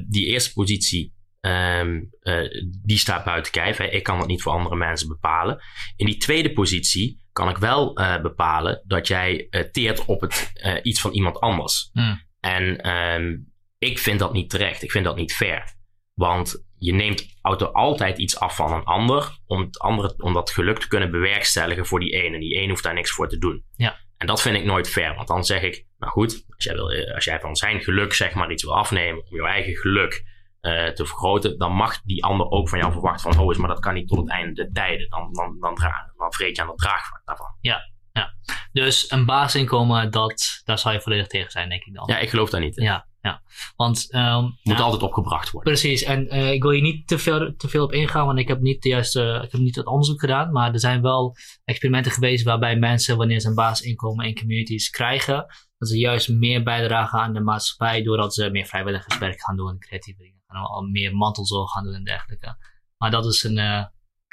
die 0.07 0.25
eerste 0.25 0.53
positie 0.53 1.13
Um, 1.41 2.09
uh, 2.21 2.63
die 2.85 2.97
staat 2.97 3.23
buiten 3.23 3.51
kijf. 3.51 3.79
Ik 3.79 4.03
kan 4.03 4.19
dat 4.19 4.27
niet 4.27 4.41
voor 4.41 4.51
andere 4.51 4.75
mensen 4.75 5.07
bepalen. 5.07 5.61
In 5.95 6.05
die 6.05 6.17
tweede 6.17 6.53
positie 6.53 7.27
kan 7.31 7.49
ik 7.49 7.57
wel 7.57 7.99
uh, 7.99 8.21
bepalen 8.21 8.83
dat 8.85 9.07
jij 9.07 9.47
uh, 9.49 9.61
teert 9.61 10.05
op 10.05 10.21
het, 10.21 10.51
iets 10.83 11.01
van 11.01 11.11
iemand 11.11 11.39
anders. 11.39 11.89
Hmm. 11.93 12.27
En 12.39 12.89
um, 12.89 13.53
ik 13.77 13.99
vind 13.99 14.19
dat 14.19 14.33
niet 14.33 14.49
terecht. 14.49 14.83
Ik 14.83 14.91
vind 14.91 15.05
dat 15.05 15.15
niet 15.15 15.33
fair. 15.33 15.77
Want 16.13 16.67
je 16.77 16.93
neemt 16.93 17.37
auto 17.41 17.65
altijd 17.65 18.17
iets 18.17 18.39
af 18.39 18.55
van 18.55 18.73
een 18.73 18.83
ander 18.83 19.39
om, 19.45 19.61
het 19.61 19.79
andere, 19.79 20.13
om 20.17 20.33
dat 20.33 20.51
geluk 20.51 20.79
te 20.79 20.87
kunnen 20.87 21.11
bewerkstelligen 21.11 21.85
voor 21.85 21.99
die 21.99 22.11
ene. 22.11 22.39
Die 22.39 22.55
ene 22.55 22.69
hoeft 22.69 22.83
daar 22.83 22.93
niks 22.93 23.11
voor 23.11 23.29
te 23.29 23.37
doen. 23.37 23.63
Ja. 23.75 23.99
En 24.17 24.27
dat 24.27 24.41
vind 24.41 24.55
ik 24.55 24.63
nooit 24.63 24.89
fair. 24.89 25.15
Want 25.15 25.27
dan 25.27 25.43
zeg 25.43 25.61
ik, 25.61 25.85
nou 25.97 26.11
goed, 26.11 26.45
als 26.49 26.63
jij, 26.63 26.73
wil, 26.73 27.13
als 27.13 27.23
jij 27.23 27.39
van 27.39 27.55
zijn 27.55 27.81
geluk 27.81 28.13
zeg 28.13 28.33
maar 28.33 28.51
iets 28.51 28.63
wil 28.63 28.77
afnemen 28.77 29.23
om 29.29 29.35
jouw 29.35 29.45
eigen 29.45 29.75
geluk 29.75 30.28
uh, 30.61 30.87
te 30.87 31.05
vergroten, 31.05 31.57
dan 31.57 31.71
mag 31.71 32.01
die 32.01 32.23
ander 32.23 32.49
ook 32.49 32.69
van 32.69 32.79
jou 32.79 32.91
verwachten 32.91 33.33
van, 33.33 33.43
oh, 33.43 33.51
is, 33.51 33.57
maar 33.57 33.69
dat 33.69 33.79
kan 33.79 33.93
niet 33.93 34.07
tot 34.07 34.17
het 34.17 34.29
einde 34.29 34.53
der 34.53 34.71
tijden. 34.71 35.09
Dan, 35.09 35.33
dan, 35.33 35.57
dan, 35.59 35.75
dan 36.17 36.33
vreet 36.33 36.55
je 36.55 36.61
aan 36.61 36.67
het 36.67 36.77
draagvlak 36.77 37.21
daarvan. 37.25 37.55
Ja, 37.61 37.79
ja. 38.11 38.33
Dus 38.71 39.11
een 39.11 39.25
basisinkomen, 39.25 40.11
dat, 40.11 40.61
daar 40.63 40.79
zou 40.79 40.93
je 40.93 41.01
volledig 41.01 41.27
tegen 41.27 41.51
zijn, 41.51 41.69
denk 41.69 41.83
ik 41.83 41.93
dan. 41.93 42.07
Ja, 42.07 42.17
ik 42.17 42.29
geloof 42.29 42.49
daar 42.49 42.61
niet 42.61 42.77
in. 42.77 42.83
Ja, 42.83 43.07
ja. 43.21 43.41
Want, 43.75 44.13
um, 44.13 44.41
Moet 44.41 44.77
ja, 44.77 44.83
altijd 44.83 45.03
opgebracht 45.03 45.51
worden. 45.51 45.73
Precies. 45.73 46.03
En 46.03 46.35
uh, 46.35 46.51
ik 46.51 46.61
wil 46.61 46.71
je 46.71 46.81
niet 46.81 47.07
te 47.07 47.17
veel, 47.17 47.55
te 47.55 47.67
veel 47.67 47.83
op 47.83 47.93
ingaan, 47.93 48.25
want 48.25 48.39
ik 48.39 48.47
heb 48.47 48.59
niet 48.59 48.81
de 48.81 48.89
juiste, 48.89 49.41
ik 49.43 49.51
heb 49.51 49.61
niet 49.61 49.75
het 49.75 49.85
onderzoek 49.85 50.19
gedaan. 50.19 50.51
Maar 50.51 50.73
er 50.73 50.79
zijn 50.79 51.01
wel 51.01 51.35
experimenten 51.65 52.11
geweest 52.11 52.43
waarbij 52.43 52.75
mensen, 52.75 53.17
wanneer 53.17 53.39
ze 53.39 53.47
een 53.47 53.55
basisinkomen 53.55 54.25
in 54.25 54.35
communities 54.35 54.89
krijgen, 54.89 55.45
dat 55.77 55.89
ze 55.89 55.97
juist 55.97 56.29
meer 56.29 56.63
bijdragen 56.63 57.19
aan 57.19 57.33
de 57.33 57.41
maatschappij 57.41 58.03
doordat 58.03 58.33
ze 58.33 58.49
meer 58.49 58.65
vrijwilligerswerk 58.65 59.41
gaan 59.41 59.55
doen, 59.55 59.79
creatieve 59.79 60.21
dingen 60.21 60.38
en 60.49 60.55
al 60.55 60.81
meer 60.81 61.15
mantelzorg 61.15 61.71
gaan 61.71 61.83
doen 61.83 61.93
en 61.93 62.03
dergelijke. 62.03 62.57
Maar 62.97 63.11
dat 63.11 63.25
is 63.25 63.43
een, 63.43 63.57
uh, 63.57 63.85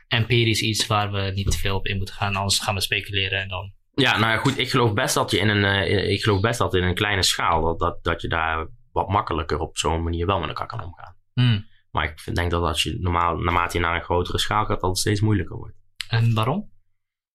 empirisch 0.08 0.62
iets 0.62 0.86
waar 0.86 1.12
we 1.12 1.32
niet 1.34 1.50
te 1.50 1.58
veel 1.58 1.76
op 1.76 1.86
in 1.86 1.96
moeten 1.96 2.14
gaan. 2.14 2.36
Anders 2.36 2.58
gaan 2.58 2.74
we 2.74 2.80
speculeren 2.80 3.40
en 3.40 3.48
dan... 3.48 3.72
Ja, 3.94 4.18
nou 4.18 4.32
ja, 4.32 4.36
goed. 4.36 4.58
Ik 4.58 4.70
geloof 4.70 4.92
best 4.92 5.14
dat 5.14 5.30
je 5.30 5.38
in 5.38 5.48
een, 5.48 5.64
uh, 5.64 6.10
ik 6.10 6.22
geloof 6.22 6.40
best 6.40 6.58
dat 6.58 6.74
in 6.74 6.82
een 6.82 6.94
kleine 6.94 7.22
schaal, 7.22 7.62
dat, 7.62 7.78
dat, 7.78 8.04
dat 8.04 8.22
je 8.22 8.28
daar 8.28 8.68
wat 8.92 9.08
makkelijker 9.08 9.58
op 9.58 9.78
zo'n 9.78 10.02
manier 10.02 10.26
wel 10.26 10.38
met 10.38 10.48
elkaar 10.48 10.66
kan 10.66 10.84
omgaan. 10.84 11.16
Hmm. 11.32 11.66
Maar 11.90 12.04
ik 12.04 12.20
vind, 12.20 12.36
denk 12.36 12.50
dat 12.50 12.62
als 12.62 12.82
je 12.82 12.98
normaal, 13.00 13.36
naarmate 13.36 13.76
je 13.76 13.82
naar 13.82 13.94
een 13.94 14.04
grotere 14.04 14.38
schaal 14.38 14.64
gaat, 14.64 14.80
dat 14.80 14.90
het 14.90 14.98
steeds 14.98 15.20
moeilijker 15.20 15.56
wordt. 15.56 15.76
En 16.08 16.34
waarom? 16.34 16.70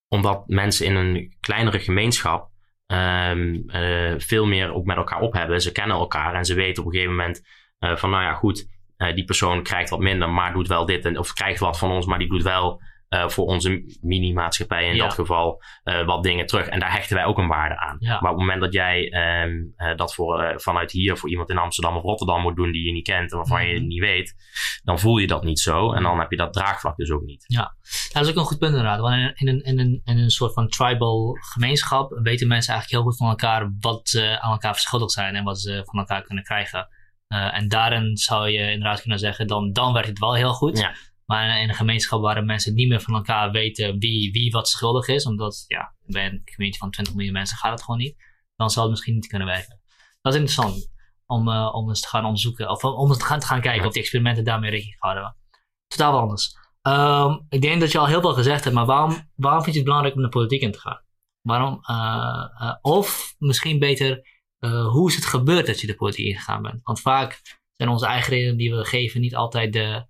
Omdat 0.08 0.46
mensen 0.46 0.86
in 0.86 0.94
een 0.94 1.36
kleinere 1.40 1.78
gemeenschap 1.78 2.50
um, 2.86 3.62
uh, 3.66 4.14
veel 4.16 4.46
meer 4.46 4.72
ook 4.72 4.84
met 4.84 4.96
elkaar 4.96 5.20
op 5.20 5.32
hebben. 5.32 5.60
Ze 5.60 5.72
kennen 5.72 5.96
elkaar 5.96 6.34
en 6.34 6.44
ze 6.44 6.54
weten 6.54 6.82
op 6.82 6.88
een 6.88 6.94
gegeven 6.94 7.16
moment 7.16 7.42
uh, 7.84 7.96
van, 7.96 8.10
nou 8.10 8.22
ja, 8.22 8.32
goed, 8.34 8.68
uh, 8.96 9.14
die 9.14 9.24
persoon 9.24 9.62
krijgt 9.62 9.90
wat 9.90 10.00
minder, 10.00 10.30
maar 10.30 10.52
doet 10.52 10.68
wel 10.68 10.86
dit. 10.86 11.04
En, 11.04 11.18
of 11.18 11.32
krijgt 11.32 11.60
wat 11.60 11.78
van 11.78 11.90
ons, 11.90 12.06
maar 12.06 12.18
die 12.18 12.28
doet 12.28 12.42
wel 12.42 12.80
uh, 13.08 13.28
voor 13.28 13.46
onze 13.46 13.98
mini-maatschappij 14.00 14.88
in 14.88 14.94
ja. 14.94 15.02
dat 15.02 15.14
geval 15.14 15.62
wat 16.06 16.22
dingen 16.22 16.46
terug. 16.46 16.66
En 16.66 16.80
daar 16.80 16.92
hechten 16.92 17.16
wij 17.16 17.24
ook 17.24 17.38
een 17.38 17.48
waarde 17.48 17.78
aan. 17.78 17.96
Ja. 17.98 18.20
Maar 18.20 18.30
op 18.30 18.38
het 18.38 18.46
moment 18.46 18.60
dat 18.60 18.72
jij 18.72 19.12
um, 19.42 19.74
uh, 19.76 19.96
dat 19.96 20.14
voor, 20.14 20.54
vanuit 20.56 20.92
hier 20.92 21.16
voor 21.16 21.30
iemand 21.30 21.50
in 21.50 21.58
Amsterdam 21.58 21.96
of 21.96 22.02
Rotterdam 22.02 22.40
moet 22.40 22.56
doen 22.56 22.72
die 22.72 22.86
je 22.86 22.92
niet 22.92 23.06
kent 23.06 23.30
en 23.30 23.36
waarvan 23.36 23.56
mm 23.56 23.62
-hmm. 23.62 23.72
je 23.72 23.78
het 23.78 23.88
niet 23.88 24.00
weet, 24.00 24.34
dan 24.82 24.98
voel 24.98 25.18
je 25.18 25.26
dat 25.26 25.44
niet 25.44 25.60
zo. 25.60 25.92
En 25.92 26.02
dan 26.02 26.18
heb 26.18 26.30
je 26.30 26.36
dat 26.36 26.52
draagvlak 26.52 26.96
dus 26.96 27.10
ook 27.10 27.22
niet. 27.22 27.44
Ja, 27.46 27.76
dat 28.12 28.22
is 28.22 28.30
ook 28.30 28.36
een 28.36 28.44
goed 28.44 28.58
punt 28.58 28.70
inderdaad. 28.70 29.00
Want 29.00 29.14
in, 29.14 29.48
in, 29.48 29.62
in, 29.62 29.78
in, 29.78 30.00
in 30.04 30.18
een 30.18 30.30
soort 30.30 30.52
van 30.52 30.68
tribal 30.68 31.36
gemeenschap 31.40 32.18
weten 32.22 32.48
mensen 32.48 32.72
eigenlijk 32.72 33.02
heel 33.02 33.10
goed 33.10 33.16
van 33.16 33.28
elkaar 33.28 33.72
wat 33.80 34.08
ze 34.08 34.40
aan 34.40 34.52
elkaar 34.52 34.72
verschuldigd 34.72 35.12
zijn 35.12 35.34
en 35.34 35.44
wat 35.44 35.60
ze 35.60 35.82
van 35.84 35.98
elkaar 35.98 36.22
kunnen 36.22 36.44
krijgen. 36.44 36.88
En 37.32 37.68
daarin 37.68 38.16
zou 38.16 38.48
je 38.50 38.70
inderdaad 38.70 39.00
kunnen 39.00 39.18
zeggen, 39.18 39.46
dan, 39.46 39.72
dan 39.72 39.92
werkt 39.92 40.08
het 40.08 40.18
wel 40.18 40.34
heel 40.34 40.52
goed. 40.52 40.78
Ja. 40.78 40.94
Maar 41.26 41.60
in 41.60 41.68
een 41.68 41.74
gemeenschap 41.74 42.20
waar 42.20 42.44
mensen 42.44 42.74
niet 42.74 42.88
meer 42.88 43.00
van 43.00 43.14
elkaar 43.14 43.50
weten 43.50 43.98
wie, 43.98 44.32
wie 44.32 44.50
wat 44.50 44.68
schuldig 44.68 45.08
is, 45.08 45.26
omdat 45.26 45.64
ja, 45.66 45.94
bij 46.06 46.26
een 46.26 46.42
gemeente 46.44 46.78
van 46.78 46.90
20 46.90 47.14
miljoen 47.14 47.32
mensen 47.32 47.56
gaat 47.56 47.70
het 47.70 47.82
gewoon 47.82 48.00
niet, 48.00 48.16
dan 48.56 48.70
zal 48.70 48.82
het 48.82 48.90
misschien 48.90 49.14
niet 49.14 49.26
kunnen 49.26 49.48
werken. 49.48 49.80
Dat 50.20 50.32
is 50.32 50.40
interessant 50.40 50.90
om, 51.26 51.48
uh, 51.48 51.74
om 51.74 51.88
eens 51.88 52.00
te 52.00 52.08
gaan 52.08 52.24
onderzoeken, 52.24 52.70
of 52.70 52.84
om 52.84 53.08
eens 53.08 53.18
te 53.18 53.24
gaan, 53.24 53.38
te 53.38 53.46
gaan 53.46 53.60
kijken 53.60 53.86
of 53.86 53.92
die 53.92 54.02
experimenten 54.02 54.44
daarmee 54.44 54.70
rekening 54.70 54.96
gehouden 54.98 55.24
hebben. 55.24 55.42
Totaal 55.86 56.20
anders. 56.20 56.56
Um, 56.82 57.46
ik 57.48 57.62
denk 57.62 57.80
dat 57.80 57.92
je 57.92 57.98
al 57.98 58.06
heel 58.06 58.20
veel 58.20 58.34
gezegd 58.34 58.64
hebt, 58.64 58.76
maar 58.76 58.86
waarom, 58.86 59.30
waarom 59.34 59.62
vind 59.62 59.74
je 59.74 59.80
het 59.80 59.88
belangrijk 59.88 60.16
om 60.16 60.22
de 60.22 60.28
politiek 60.28 60.60
in 60.60 60.72
te 60.72 60.80
gaan? 60.80 61.00
Waarom? 61.40 61.80
Uh, 61.90 62.48
uh, 62.62 62.74
of 62.80 63.34
misschien 63.38 63.78
beter, 63.78 64.31
hoe 64.70 65.08
is 65.08 65.14
het 65.14 65.26
gebeurd 65.26 65.66
dat 65.66 65.80
je 65.80 65.86
de 65.86 65.94
politiek 65.94 66.26
ingegaan 66.26 66.62
bent? 66.62 66.80
Want 66.82 67.00
vaak 67.00 67.40
zijn 67.76 67.88
onze 67.88 68.06
eigen 68.06 68.32
redenen 68.32 68.56
die 68.56 68.74
we 68.74 68.84
geven 68.84 69.20
niet 69.20 69.34
altijd 69.34 69.72
de, 69.72 70.06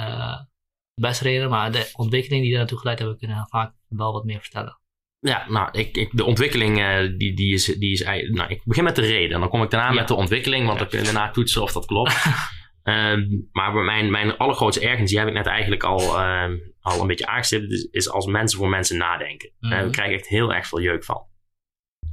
uh, 0.00 0.40
beste 0.94 1.24
reden, 1.24 1.50
maar 1.50 1.72
de 1.72 1.90
ontwikkeling 1.92 2.42
die 2.42 2.50
daar 2.50 2.60
naartoe 2.60 2.78
geleid 2.78 2.98
hebben, 2.98 3.18
kunnen 3.18 3.46
vaak 3.48 3.72
wel 3.88 4.12
wat 4.12 4.24
meer 4.24 4.40
vertellen. 4.40 4.80
Ja, 5.20 5.50
nou, 5.50 5.78
ik, 5.78 5.96
ik, 5.96 6.16
de 6.16 6.24
ontwikkeling, 6.24 6.78
uh, 6.78 7.18
die, 7.18 7.34
die 7.34 7.52
is, 7.52 7.64
die 7.64 7.92
is 7.92 8.02
nou, 8.30 8.50
ik 8.50 8.62
begin 8.64 8.84
met 8.84 8.96
de 8.96 9.02
reden. 9.02 9.34
En 9.34 9.40
dan 9.40 9.48
kom 9.48 9.62
ik 9.62 9.70
daarna 9.70 9.88
ja. 9.88 9.94
met 9.94 10.08
de 10.08 10.14
ontwikkeling, 10.14 10.66
want 10.66 10.78
ja. 10.78 10.82
dan 10.82 10.88
kun 10.88 10.98
je 10.98 11.12
daarna 11.12 11.30
toetsen 11.30 11.62
of 11.62 11.72
dat 11.72 11.86
klopt. 11.86 12.24
um, 12.82 13.48
maar 13.52 13.72
mijn, 13.72 14.10
mijn 14.10 14.36
allergrootste 14.36 14.82
ergernis, 14.82 15.10
die 15.10 15.18
heb 15.18 15.28
ik 15.28 15.34
net 15.34 15.46
eigenlijk 15.46 15.82
al, 15.82 16.20
um, 16.20 16.74
al 16.80 17.00
een 17.00 17.06
beetje 17.06 17.26
aangestipt, 17.26 17.72
is, 17.72 17.88
is, 17.90 18.10
als 18.10 18.26
mensen 18.26 18.58
voor 18.58 18.68
mensen 18.68 18.96
nadenken. 18.96 19.52
Mm 19.58 19.70
-hmm. 19.70 19.78
uh, 19.78 19.84
we 19.84 19.90
krijgen 19.90 20.14
echt 20.14 20.28
heel 20.28 20.54
erg 20.54 20.66
veel 20.66 20.80
jeuk 20.80 21.04
van. 21.04 21.26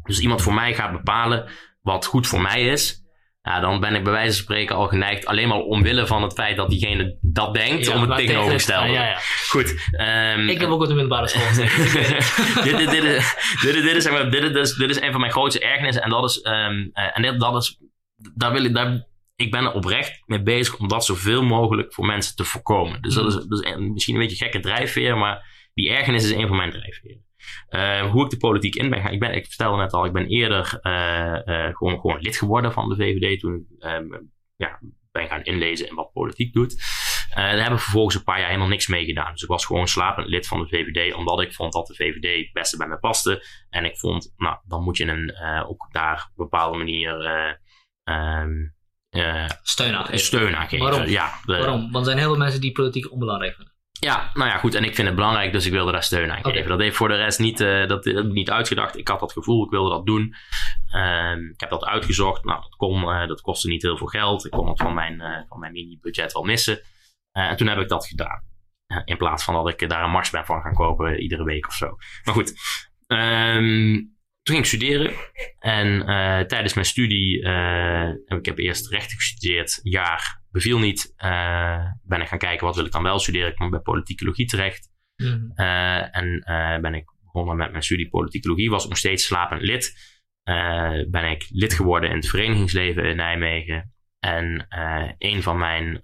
Dus 0.04 0.20
iemand 0.20 0.42
voor 0.42 0.54
mij 0.54 0.74
gaat 0.74 0.92
bepalen 0.92 1.50
wat 1.86 2.06
goed 2.06 2.28
voor 2.28 2.42
mij 2.42 2.62
is. 2.62 3.04
Ja, 3.42 3.60
dan 3.60 3.80
ben 3.80 3.96
ik 3.96 4.04
bij 4.04 4.14
wijze 4.14 4.34
van 4.34 4.44
spreken 4.44 4.76
al 4.76 4.88
geneigd, 4.88 5.26
alleen 5.26 5.48
maar 5.48 5.58
omwille 5.58 6.08
van 6.08 6.24
het 6.24 6.34
feit 6.34 6.58
dat 6.58 6.70
diegene 6.70 7.18
dat 7.22 7.54
denkt, 7.54 7.86
ja, 7.86 7.96
om 7.96 8.02
het 8.02 8.18
tegenovergestelde. 8.18 8.92
Ja, 8.92 9.08
ja, 9.08 9.18
Goed. 9.50 9.90
Um, 10.36 10.50
ik 10.50 10.60
heb 10.60 10.70
ook 10.70 10.82
op 10.82 10.88
de 10.88 10.94
middelbare 10.94 11.28
school. 11.28 11.56
dit, 12.64 12.78
dit, 12.78 12.92
dit, 12.92 13.04
is, 13.04 13.58
dit, 13.62 13.74
dit, 13.74 13.96
is, 13.96 14.04
zeg 14.04 14.14
maar, 14.14 14.32
dit, 14.32 14.56
is, 14.56 14.76
dit 14.76 14.90
is 14.90 15.02
een 15.02 15.12
van 15.12 15.20
mijn 15.20 15.32
grootste 15.32 15.60
ergernissen. 15.60 16.04
En 16.04 16.10
dat 16.10 16.30
is, 16.30 16.46
um, 16.46 16.92
uh, 16.94 17.18
en 17.18 17.22
dit, 17.22 17.40
dat 17.40 17.56
is 17.56 17.80
daar 18.36 18.52
wil 18.52 18.64
ik, 18.64 18.74
daar, 18.74 19.08
ik 19.36 19.52
ben 19.52 19.64
er 19.64 19.74
oprecht 19.74 20.24
mee 20.26 20.44
bezig 20.44 20.78
om 20.78 20.88
dat 20.88 21.06
zoveel 21.06 21.44
mogelijk 21.44 21.94
voor 21.94 22.06
mensen 22.06 22.36
te 22.36 22.44
voorkomen. 22.44 23.02
Dus 23.02 23.14
dat 23.14 23.28
is, 23.28 23.34
dat 23.34 23.66
is 23.66 23.76
misschien 23.78 24.16
een 24.16 24.22
beetje 24.22 24.46
een 24.46 24.52
gekke 24.52 24.68
drijfveer, 24.68 25.18
maar 25.18 25.70
die 25.74 25.90
ergernis 25.90 26.24
is 26.24 26.32
een 26.32 26.48
van 26.48 26.58
mijn 26.58 26.72
drijfveren. 26.72 27.26
Uh, 27.70 28.12
hoe 28.12 28.24
ik 28.24 28.30
de 28.30 28.38
politiek 28.38 28.76
in 28.76 28.90
ben 28.90 29.02
gaan. 29.02 29.12
Ik, 29.12 29.20
ben, 29.20 29.36
ik 29.36 29.46
vertelde 29.46 29.78
net 29.78 29.94
al, 29.94 30.06
ik 30.06 30.14
ben 30.14 30.28
eerder 30.28 30.80
uh, 30.82 31.40
uh, 31.46 31.76
gewoon, 31.76 32.00
gewoon 32.00 32.20
lid 32.20 32.38
geworden 32.38 32.72
van 32.72 32.90
de 32.90 32.96
VVD. 32.96 33.40
Toen 33.40 33.56
ik 33.56 34.22
ja, 34.56 34.80
ben 35.12 35.28
gaan 35.28 35.44
inlezen 35.44 35.88
in 35.88 35.96
wat 35.96 36.12
politiek 36.12 36.54
doet. 36.54 36.76
daar 37.34 37.64
heb 37.64 37.72
ik 37.72 37.80
vervolgens 37.80 38.16
een 38.16 38.24
paar 38.24 38.38
jaar 38.40 38.48
helemaal 38.48 38.68
niks 38.68 38.88
mee 38.88 39.06
gedaan. 39.06 39.32
Dus 39.32 39.42
ik 39.42 39.50
was 39.50 39.66
gewoon 39.66 39.88
slapend 39.88 40.28
lid 40.28 40.48
van 40.48 40.60
de 40.60 40.68
VVD. 40.68 41.14
Omdat 41.14 41.42
ik 41.42 41.54
vond 41.54 41.74
dat 41.74 41.88
de 41.88 41.96
VVD 41.96 42.44
het 42.44 42.54
beste 42.54 42.78
bij 42.78 42.88
mij 42.88 42.98
paste. 42.98 43.46
En 43.70 43.86
ik 43.86 43.98
vond, 43.98 44.34
nou, 44.38 44.58
dan 44.68 44.84
moet 44.84 44.98
je 44.98 45.06
een, 45.06 45.34
ook 45.68 45.88
daar 45.92 46.16
op 46.16 46.40
een 46.40 46.50
bepaalde 46.50 46.78
manier... 46.78 47.14
Um, 48.04 48.76
steun 49.62 49.96
aan 49.96 50.06
geven. 50.06 50.20
Steun 50.20 50.56
aan 50.56 50.68
geven. 50.68 50.90
Waarom? 50.90 51.08
Ja, 51.08 51.40
de, 51.46 51.58
Waarom? 51.58 51.82
Want 51.82 51.96
er 51.96 52.04
zijn 52.04 52.18
heel 52.18 52.28
veel 52.28 52.38
mensen 52.38 52.62
die 52.62 52.72
politiek 52.72 53.12
onbelangrijk 53.12 53.56
vinden. 53.56 53.75
Ja, 54.00 54.30
nou 54.34 54.50
ja, 54.50 54.58
goed. 54.58 54.76
En 54.76 54.84
ik 54.84 54.96
vind 54.96 55.08
het 55.08 55.16
belangrijk, 55.16 55.52
dus 55.52 55.66
ik 55.66 55.72
wilde 55.72 55.92
daar 55.92 56.04
steun 56.04 56.30
aan 56.30 56.36
geven. 56.36 56.50
Okay. 56.50 56.64
Dat 56.64 56.80
heeft 56.80 56.96
voor 56.96 57.08
de 57.08 57.16
rest 57.16 57.40
niet, 57.40 57.60
uh, 57.60 57.88
dat, 57.88 58.04
dat, 58.04 58.26
niet 58.26 58.50
uitgedacht. 58.50 58.98
Ik 58.98 59.08
had 59.08 59.20
dat 59.20 59.32
gevoel, 59.32 59.66
ik 59.66 59.70
wilde 59.70 59.90
dat 59.90 60.06
doen. 60.06 60.36
Um, 60.96 61.50
ik 61.50 61.60
heb 61.60 61.70
dat 61.70 61.86
uitgezocht. 61.86 62.44
Nou, 62.44 62.62
dat 62.62 62.76
kon, 62.76 63.02
uh, 63.02 63.28
dat 63.28 63.42
kostte 63.42 63.68
niet 63.68 63.82
heel 63.82 63.98
veel 63.98 64.08
geld. 64.08 64.46
Ik 64.46 64.52
kon 64.52 64.70
het 64.70 64.82
van 64.82 64.94
mijn, 64.94 65.46
van 65.50 65.60
mijn 65.60 65.72
mini-budget 65.72 66.34
wel 66.34 66.44
missen. 66.44 66.80
en 67.32 67.58
toen 67.58 67.68
heb 67.68 67.80
ik 67.80 67.90
dat 67.90 68.08
gedaan. 68.08 68.44
in 69.06 69.18
plaats 69.18 69.44
van 69.44 69.54
dat 69.54 69.70
ik 69.70 69.90
daar 69.90 70.04
een 70.04 70.12
mars 70.12 70.30
ben 70.30 70.46
van 70.46 70.62
gaan 70.62 70.74
kopen 70.74 71.20
iedere 71.20 71.44
week 71.44 71.68
of 71.68 71.74
zo. 71.74 71.96
Maar 72.24 72.34
goed. 72.34 72.54
Um, 73.08 74.15
toen 74.46 74.56
ging 74.56 74.58
ik 74.58 74.66
studeren. 74.66 75.14
En 75.60 76.06
tijdens 76.48 76.74
mijn 76.74 76.86
studie, 76.86 77.40
ik 78.26 78.46
heb 78.46 78.58
eerst 78.58 78.90
recht 78.90 79.14
gestudeerd, 79.14 79.80
een 79.84 79.92
jaar 79.92 80.44
beviel 80.56 80.80
niet. 80.80 81.14
Uh, 81.18 81.86
ben 82.04 82.22
ik 82.22 82.28
gaan 82.28 82.38
kijken 82.38 82.66
wat 82.66 82.76
wil 82.76 82.86
ik 82.86 82.92
dan 82.92 83.04
wel 83.04 83.20
studeren. 83.20 83.50
Ik 83.50 83.56
kwam 83.56 83.70
bij 83.70 83.80
politicologie 83.80 84.46
terecht. 84.46 84.90
Mm. 85.16 85.52
Uh, 85.56 86.18
en 86.18 86.44
ben 86.82 86.94
ik 86.94 87.06
begonnen 87.24 87.58
met 87.58 87.72
mijn 87.72 87.84
studie 87.84 88.10
politicologie. 88.10 88.70
Was 88.70 88.88
nog 88.88 88.98
steeds 88.98 89.26
slapend 89.26 89.62
lid. 89.62 90.14
ben 91.08 91.30
ik 91.30 91.46
lid 91.50 91.74
geworden 91.74 92.10
in 92.10 92.16
het 92.16 92.28
verenigingsleven 92.28 93.04
in 93.04 93.16
Nijmegen. 93.16 93.94
En 94.20 94.68
een 95.18 95.44
van 95.44 95.58
mijn 95.58 96.02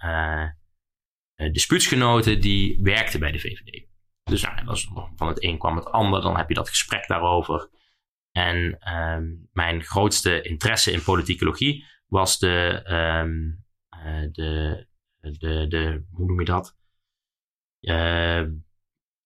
dispuutsgenoten 1.52 2.42
die 2.42 2.80
werkte 2.82 3.20
bij 3.20 3.32
de 3.32 3.40
VVD. 3.40 3.86
Dus 4.24 4.42
nou, 4.42 4.66
was, 4.66 4.92
van 5.16 5.28
het 5.28 5.44
een 5.44 5.58
kwam 5.58 5.76
het 5.76 5.92
ander. 5.92 6.22
Dan 6.22 6.38
heb 6.38 6.48
je 6.48 6.54
dat 6.54 6.70
gesprek 6.70 7.08
daarover. 7.08 7.70
En 8.32 8.80
mijn 9.52 9.84
grootste 9.84 10.42
interesse 10.42 10.92
in 10.92 11.04
politicologie 11.04 11.86
was 12.06 12.40
de... 12.40 12.84
Um, 13.24 13.64
uh, 14.06 14.28
de, 14.32 14.88
de, 15.20 15.68
de, 15.68 16.04
hoe 16.12 16.26
noem 16.26 16.40
je 16.40 16.46
dat? 16.46 16.78
Uh, 17.82 18.44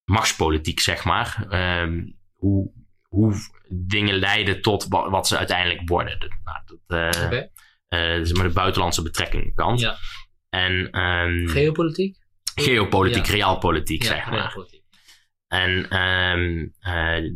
machtspolitiek, 0.04 0.80
zeg 0.80 1.04
maar. 1.04 1.46
Uh, 1.50 2.04
hoe, 2.34 2.72
hoe 3.08 3.36
dingen 3.70 4.16
leiden 4.16 4.62
tot 4.62 4.86
wat, 4.88 5.10
wat 5.10 5.28
ze 5.28 5.38
uiteindelijk 5.38 5.90
worden. 5.90 6.20
De, 6.20 6.32
nou, 6.44 6.58
dat, 6.66 7.26
okay. 7.26 7.52
uh, 7.90 8.32
maar 8.32 8.48
de 8.48 8.54
buitenlandse 8.54 9.02
betrekking 9.02 9.56
kant. 9.56 9.80
Ja. 9.80 9.98
En, 10.50 10.90
geopolitiek? 11.50 12.18
Geopolitiek, 12.56 13.26
ja. 13.26 13.34
realpolitiek, 13.34 14.02
ja, 14.02 14.08
zeg 14.08 14.26
maar. 14.26 14.34
Realpolitiek. 14.34 14.84
En 15.48 16.02
um, 16.02 16.74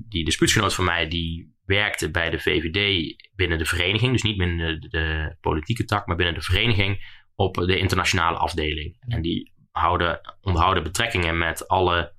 die 0.09 0.25
dispuutsgenoot 0.25 0.73
van 0.73 0.85
mij, 0.85 1.07
die 1.07 1.57
werkte 1.69 2.11
bij 2.11 2.29
de 2.29 2.39
VVD 2.39 3.15
binnen 3.35 3.57
de 3.57 3.65
vereniging. 3.65 4.11
Dus 4.11 4.21
niet 4.21 4.37
binnen 4.37 4.81
de, 4.81 4.87
de 4.89 5.35
politieke 5.41 5.85
tak, 5.85 6.07
maar 6.07 6.15
binnen 6.15 6.35
de 6.35 6.41
vereniging 6.41 6.99
op 7.35 7.55
de 7.55 7.77
internationale 7.77 8.37
afdeling. 8.37 8.97
En 9.07 9.21
die 9.21 9.53
houden, 9.71 10.19
onderhouden 10.41 10.83
betrekkingen 10.83 11.37
met 11.37 11.67
alle 11.67 12.13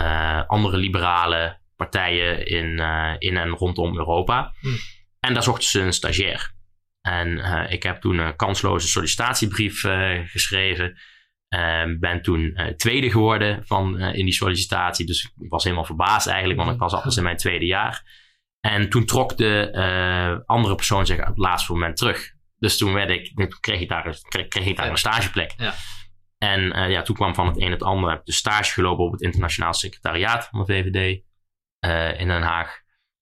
uh, 0.00 0.46
andere 0.46 0.76
liberale 0.76 1.58
partijen 1.76 2.46
in, 2.46 2.66
uh, 2.66 3.14
in 3.18 3.36
en 3.36 3.48
rondom 3.48 3.96
Europa. 3.96 4.54
Hm. 4.60 4.68
En 5.20 5.34
daar 5.34 5.42
zochten 5.42 5.68
ze 5.68 5.80
een 5.80 5.92
stagiair. 5.92 6.54
En 7.00 7.28
uh, 7.28 7.70
ik 7.70 7.82
heb 7.82 8.00
toen 8.00 8.18
een 8.18 8.36
kansloze 8.36 8.88
sollicitatiebrief 8.88 9.80
geschreven. 10.24 10.98
ben 11.98 12.22
toen 12.22 12.74
tweede 12.76 13.10
geworden 13.10 13.66
van, 13.66 14.00
in 14.00 14.24
die 14.24 14.34
sollicitatie. 14.34 15.06
Dus 15.06 15.24
ik 15.24 15.50
was 15.50 15.64
helemaal 15.64 15.84
verbaasd 15.84 16.26
eigenlijk, 16.26 16.58
want 16.60 16.72
ik 16.72 16.80
was 16.80 16.92
al 16.92 17.16
in 17.16 17.22
mijn 17.22 17.36
tweede 17.36 17.66
jaar. 17.66 18.26
En 18.68 18.88
toen 18.88 19.04
trok 19.04 19.36
de 19.36 20.42
andere 20.46 20.74
persoon 20.74 21.06
zich 21.06 21.20
op 21.20 21.26
het 21.26 21.38
laatste 21.38 21.72
moment 21.72 21.96
terug. 21.96 22.32
Dus 22.58 22.78
toen 22.78 22.92
werd 22.92 23.10
ik, 23.10 23.34
toen 23.36 23.48
kreeg 23.60 23.80
ik 23.80 23.88
daar, 23.88 24.18
kreeg, 24.28 24.48
kreeg 24.48 24.66
ik 24.66 24.76
daar 24.76 24.84
Ja. 24.84 24.90
een 24.90 24.98
stageplek. 24.98 25.54
Ja. 25.56 25.74
En 26.38 26.72
eh, 26.72 26.90
ja, 26.90 27.02
toen 27.02 27.16
kwam 27.16 27.34
van 27.34 27.46
het 27.46 27.60
een 27.60 27.70
het 27.70 27.82
ander. 27.82 28.10
Heb 28.10 28.18
ik 28.18 28.24
de 28.24 28.32
stage 28.32 28.72
gelopen 28.72 29.04
op 29.04 29.12
het 29.12 29.20
internationaal 29.20 29.74
secretariaat 29.74 30.48
van 30.50 30.64
de 30.64 30.72
VVD 30.72 31.22
eh, 31.78 32.20
in 32.20 32.28
Den 32.28 32.42
Haag. 32.42 32.80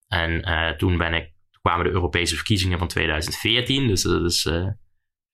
En 0.09 0.43
eh, 0.43 0.71
toen 0.71 0.97
ben 0.97 1.15
ik, 1.15 1.33
kwamen 1.63 1.85
de 1.85 1.91
Europese 1.91 2.35
verkiezingen 2.35 2.79
van 2.79 2.89
2014. 2.89 3.87
Dus 3.87 4.03
dat 4.03 4.25
is 4.25 4.47
eh, 4.47 4.67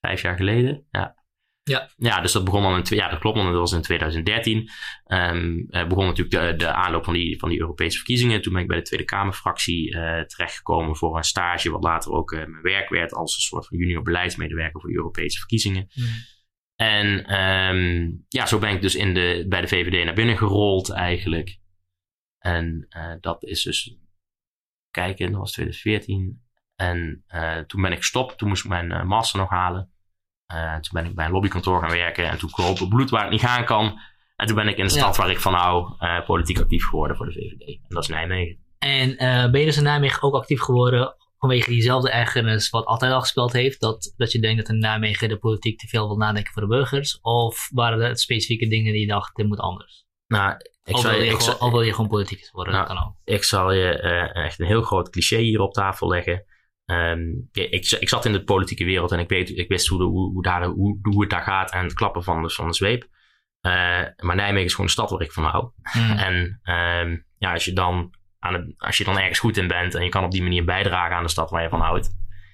vijf 0.00 0.22
jaar 0.22 0.36
geleden. 0.36 0.86
Ja. 0.90 1.21
Ja. 1.64 1.90
Ja, 1.96 2.20
dus 2.20 2.32
dat 2.32 2.44
begon 2.44 2.62
dan 2.62 2.76
in, 2.76 2.96
ja, 2.96 3.08
dat 3.08 3.18
klopt, 3.18 3.36
want 3.36 3.48
dat 3.50 3.58
was 3.58 3.72
in 3.72 3.82
2013. 3.82 4.70
Um, 5.06 5.66
begon 5.70 6.06
natuurlijk 6.06 6.30
de, 6.30 6.64
de 6.64 6.72
aanloop 6.72 7.04
van 7.04 7.14
die, 7.14 7.38
van 7.38 7.48
die 7.48 7.60
Europese 7.60 7.96
verkiezingen. 7.96 8.42
Toen 8.42 8.52
ben 8.52 8.62
ik 8.62 8.68
bij 8.68 8.76
de 8.76 8.82
Tweede 8.82 9.06
Kamerfractie 9.06 9.94
uh, 9.94 10.20
terechtgekomen 10.20 10.96
voor 10.96 11.16
een 11.16 11.22
stage, 11.22 11.70
wat 11.70 11.82
later 11.82 12.12
ook 12.12 12.32
uh, 12.32 12.38
mijn 12.46 12.62
werk 12.62 12.88
werd 12.88 13.12
als 13.12 13.34
een 13.34 13.42
soort 13.42 13.66
van 13.66 13.78
junior 13.78 14.02
beleidsmedewerker 14.02 14.80
voor 14.80 14.90
de 14.90 14.96
Europese 14.96 15.38
verkiezingen. 15.38 15.88
Mm. 15.94 16.04
En 16.76 17.34
um, 17.42 18.24
ja, 18.28 18.46
zo 18.46 18.58
ben 18.58 18.70
ik 18.70 18.80
dus 18.80 18.94
in 18.94 19.14
de, 19.14 19.44
bij 19.48 19.60
de 19.60 19.68
VVD 19.68 20.04
naar 20.04 20.14
binnen 20.14 20.38
gerold 20.38 20.90
eigenlijk. 20.90 21.58
En 22.38 22.86
uh, 22.96 23.14
dat 23.20 23.44
is 23.44 23.62
dus, 23.62 23.96
kijken, 24.90 25.30
dat 25.30 25.40
was 25.40 25.52
2014. 25.52 26.42
En 26.76 27.24
toen 27.66 27.82
ben 27.82 27.92
ik 27.92 27.98
gestopt. 27.98 28.38
Toen 28.38 28.48
moest 28.48 28.64
ik 28.64 28.70
mijn 28.70 29.06
master 29.06 29.40
nog 29.40 29.50
halen. 29.50 29.91
Uh, 30.54 30.72
toen 30.72 31.02
ben 31.02 31.04
ik 31.04 31.14
bij 31.14 31.24
een 31.24 31.32
lobbykantoor 31.32 31.80
gaan 31.80 31.96
werken. 31.96 32.28
En 32.28 32.38
toen 32.38 32.50
kroop 32.50 32.78
het 32.78 32.88
bloed 32.88 33.10
waar 33.10 33.22
het 33.22 33.30
niet 33.30 33.40
gaan 33.40 33.64
kan. 33.64 34.00
En 34.36 34.46
toen 34.46 34.56
ben 34.56 34.68
ik 34.68 34.76
in 34.76 34.84
de 34.84 34.90
stad 34.90 35.16
waar 35.16 35.30
ik 35.30 35.40
van 35.40 35.54
hou 35.54 35.94
politiek 36.26 36.60
actief 36.60 36.84
geworden 36.84 37.16
voor 37.16 37.26
de 37.26 37.32
VVD. 37.32 37.68
En 37.68 37.88
dat 37.88 38.02
is 38.02 38.08
Nijmegen. 38.08 38.56
En 38.78 39.16
ben 39.50 39.60
je 39.60 39.66
dus 39.66 39.76
in 39.76 39.82
Nijmegen 39.82 40.22
ook 40.22 40.34
actief 40.34 40.60
geworden 40.60 41.14
vanwege 41.42 41.70
diezelfde 41.70 42.10
ergernis 42.10 42.70
wat 42.70 42.84
altijd 42.84 43.12
al 43.12 43.20
gespeeld 43.20 43.52
heeft? 43.52 43.80
Dat, 43.80 44.14
dat 44.16 44.32
je 44.32 44.40
denkt 44.40 44.56
dat 44.56 44.68
in 44.68 44.78
Nijmegen 44.78 45.28
de 45.28 45.38
politiek 45.38 45.78
te 45.78 45.88
veel 45.88 46.06
wil 46.06 46.16
nadenken 46.16 46.52
voor 46.52 46.62
de 46.62 46.68
burgers? 46.68 47.20
Of 47.20 47.68
waren 47.72 48.00
er 48.00 48.18
specifieke 48.18 48.68
dingen 48.68 48.92
die 48.92 49.00
je 49.00 49.06
dacht, 49.06 49.36
dit 49.36 49.46
moet 49.46 49.60
anders? 49.60 50.04
Nou, 50.26 50.56
ik 50.84 50.94
al, 50.94 51.02
wil 51.02 51.12
je, 51.12 51.26
ik 51.26 51.38
gewoon, 51.38 51.58
al 51.58 51.70
wil 51.70 51.82
je 51.82 51.94
gewoon 51.94 52.10
politiek 52.10 52.48
worden, 52.52 52.74
nou, 52.74 52.86
dat 52.86 52.96
kan 52.96 53.06
ook. 53.06 53.14
Ik 53.24 53.44
zal 53.44 53.72
je 53.72 53.98
echt 54.32 54.60
een 54.60 54.66
heel 54.66 54.82
groot 54.82 55.10
cliché 55.10 55.36
hier 55.36 55.60
op 55.60 55.72
tafel 55.72 56.08
leggen. 56.08 56.44
Um, 56.92 57.48
ik, 57.52 57.90
ik, 58.00 58.08
zat 58.08 58.24
in 58.24 58.32
de 58.32 58.44
politieke 58.44 58.84
wereld 58.84 59.12
en 59.12 59.18
ik, 59.18 59.28
weet, 59.28 59.58
ik 59.58 59.68
wist 59.68 59.86
hoe, 59.86 59.98
de, 59.98 60.04
hoe, 60.04 60.32
hoe, 60.32 60.42
daar, 60.42 60.64
hoe, 60.64 60.98
hoe 61.02 61.20
het 61.20 61.30
daar 61.30 61.42
gaat 61.42 61.72
en 61.72 61.84
het 61.84 61.94
klappen 61.94 62.22
van 62.22 62.42
de, 62.42 62.50
van 62.50 62.66
de 62.66 62.74
zweep. 62.74 63.02
Uh, 63.66 63.72
maar 64.16 64.36
Nijmegen 64.36 64.64
is 64.64 64.70
gewoon 64.70 64.86
een 64.86 64.92
stad 64.92 65.10
waar 65.10 65.20
ik 65.20 65.32
van 65.32 65.44
hou. 65.44 65.70
Mm. 65.92 66.10
En 66.10 66.60
um, 66.64 67.26
ja, 67.38 67.52
als 67.52 67.64
je, 67.64 67.72
dan 67.72 68.14
aan 68.38 68.54
het, 68.54 68.74
als 68.76 68.96
je 68.96 69.04
dan 69.04 69.18
ergens 69.18 69.38
goed 69.38 69.56
in 69.56 69.68
bent 69.68 69.94
en 69.94 70.04
je 70.04 70.08
kan 70.08 70.24
op 70.24 70.30
die 70.30 70.42
manier 70.42 70.64
bijdragen 70.64 71.16
aan 71.16 71.22
de 71.22 71.28
stad 71.28 71.50
waar 71.50 71.62
je 71.62 71.68
van 71.68 71.80
houdt, 71.80 72.10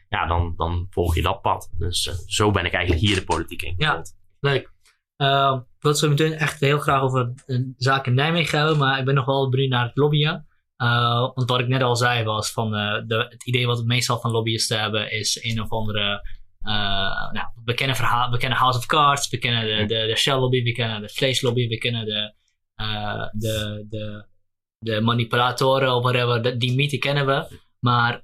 ja, 0.08 0.26
dan, 0.26 0.54
dan 0.56 0.86
volg 0.90 1.14
je 1.14 1.22
dat 1.22 1.42
pad. 1.42 1.70
Dus 1.78 2.06
uh, 2.06 2.14
zo 2.26 2.50
ben 2.50 2.64
ik 2.64 2.72
eigenlijk 2.72 3.06
hier 3.06 3.14
de 3.14 3.24
politiek 3.24 3.62
in. 3.62 3.74
Ja, 3.76 4.02
leuk. 4.40 4.72
Uh, 5.16 5.58
het 5.78 5.98
zo 5.98 6.08
meteen 6.08 6.32
echt 6.32 6.60
heel 6.60 6.78
graag 6.78 7.02
over 7.02 7.32
zaken 7.76 8.10
in 8.10 8.16
Nijmegen 8.16 8.58
hebben, 8.58 8.78
maar 8.78 8.98
ik 8.98 9.04
ben 9.04 9.14
nog 9.14 9.24
wel 9.24 9.48
benieuwd 9.48 9.70
naar 9.70 9.86
het 9.86 9.96
lobbyen. 9.96 10.47
Uh, 10.82 11.20
want 11.34 11.50
wat 11.50 11.60
ik 11.60 11.68
net 11.68 11.82
al 11.82 11.96
zei 11.96 12.24
was 12.24 12.52
van 12.52 12.74
uh, 12.74 13.02
de, 13.06 13.26
het 13.28 13.46
idee 13.46 13.66
wat 13.66 13.78
we 13.78 13.86
meestal 13.86 14.20
van 14.20 14.30
lobbyisten 14.30 14.80
hebben 14.80 15.12
is 15.12 15.44
een 15.44 15.60
of 15.62 15.70
andere 15.70 16.28
uh, 16.62 17.32
nou, 17.32 17.46
we 17.64 17.74
kennen, 17.74 17.96
verhaal, 17.96 18.30
we 18.30 18.46
House 18.46 18.78
of 18.78 18.86
Cards, 18.86 19.28
we 19.28 19.38
kennen 19.38 19.88
de, 19.88 20.06
de, 20.06 20.16
Shell 20.16 20.36
lobby, 20.36 20.62
we 20.62 20.72
kennen 20.72 21.00
de 21.00 21.08
vleeslobby, 21.08 21.68
we 21.68 21.78
kennen 21.78 22.04
de, 22.04 22.32
de, 23.32 23.86
de, 23.88 24.26
de 24.78 25.00
manipulatoren 25.00 25.94
of 25.94 26.02
whatever, 26.02 26.58
die 26.58 26.74
mythe 26.74 26.98
kennen 26.98 27.26
we. 27.26 27.58
Maar 27.80 28.20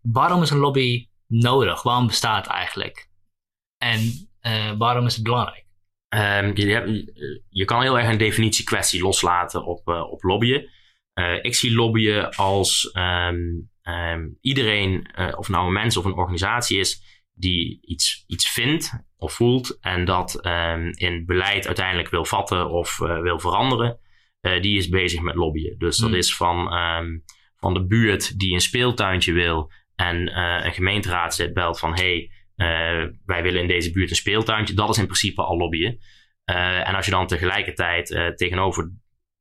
waarom 0.00 0.42
is 0.42 0.50
een 0.50 0.58
lobby 0.58 1.08
nodig? 1.26 1.82
Waarom 1.82 2.06
bestaat 2.06 2.44
het 2.44 2.54
eigenlijk? 2.54 3.08
En 3.78 4.28
waarom 4.78 5.06
is 5.06 5.14
het 5.14 5.24
belangrijk? 5.24 5.66
Um, 6.14 6.56
je, 6.56 7.44
je, 7.48 7.64
kan 7.64 7.82
heel 7.82 7.98
erg 7.98 8.08
een 8.08 8.18
definitiekwestie 8.18 9.02
loslaten 9.02 9.64
op, 9.64 9.88
op 9.88 10.22
lobbyen. 10.22 10.68
Uh, 11.20 11.38
ik 11.42 11.54
zie 11.54 11.74
lobbyen 11.74 12.30
als 12.30 12.90
um, 12.94 13.70
um, 13.82 14.38
iedereen, 14.40 15.10
uh, 15.18 15.32
of 15.36 15.48
nou 15.48 15.66
een 15.66 15.72
mens 15.72 15.96
of 15.96 16.04
een 16.04 16.12
organisatie 16.12 16.78
is, 16.78 17.02
die 17.34 17.78
iets, 17.82 18.24
iets 18.26 18.50
vindt 18.50 19.04
of 19.16 19.32
voelt 19.32 19.78
en 19.80 20.04
dat 20.04 20.46
um, 20.46 20.90
in 20.94 21.26
beleid 21.26 21.66
uiteindelijk 21.66 22.10
wil 22.10 22.24
vatten 22.24 22.70
of 22.70 22.98
uh, 23.00 23.20
wil 23.20 23.38
veranderen, 23.38 23.98
die 24.40 24.76
is 24.76 24.88
bezig 24.88 25.20
met 25.20 25.34
lobbyen. 25.34 25.78
Dus 25.78 25.96
dat 25.96 26.08
hmm. 26.08 26.18
is 26.18 26.36
van, 26.36 26.68
van 27.56 27.74
de 27.74 27.86
buurt 27.86 28.38
die 28.38 28.54
een 28.54 28.60
speeltuintje 28.60 29.32
wil 29.32 29.72
en 29.96 30.38
een 30.66 30.72
gemeenteraadslid 30.72 31.52
belt 31.52 31.78
van 31.78 31.94
hey, 31.94 32.30
wij 33.24 33.42
willen 33.42 33.60
in 33.60 33.66
deze 33.66 33.90
buurt 33.90 34.10
een 34.10 34.16
speeltuintje. 34.16 34.74
Dat 34.74 34.88
is 34.88 34.98
in 34.98 35.04
principe 35.04 35.42
al 35.42 35.56
lobbyen. 35.56 35.98
en 36.44 36.94
als 36.94 37.04
je 37.04 37.10
dan 37.10 37.26
tegelijkertijd 37.26 38.06
tegenover 38.36 38.92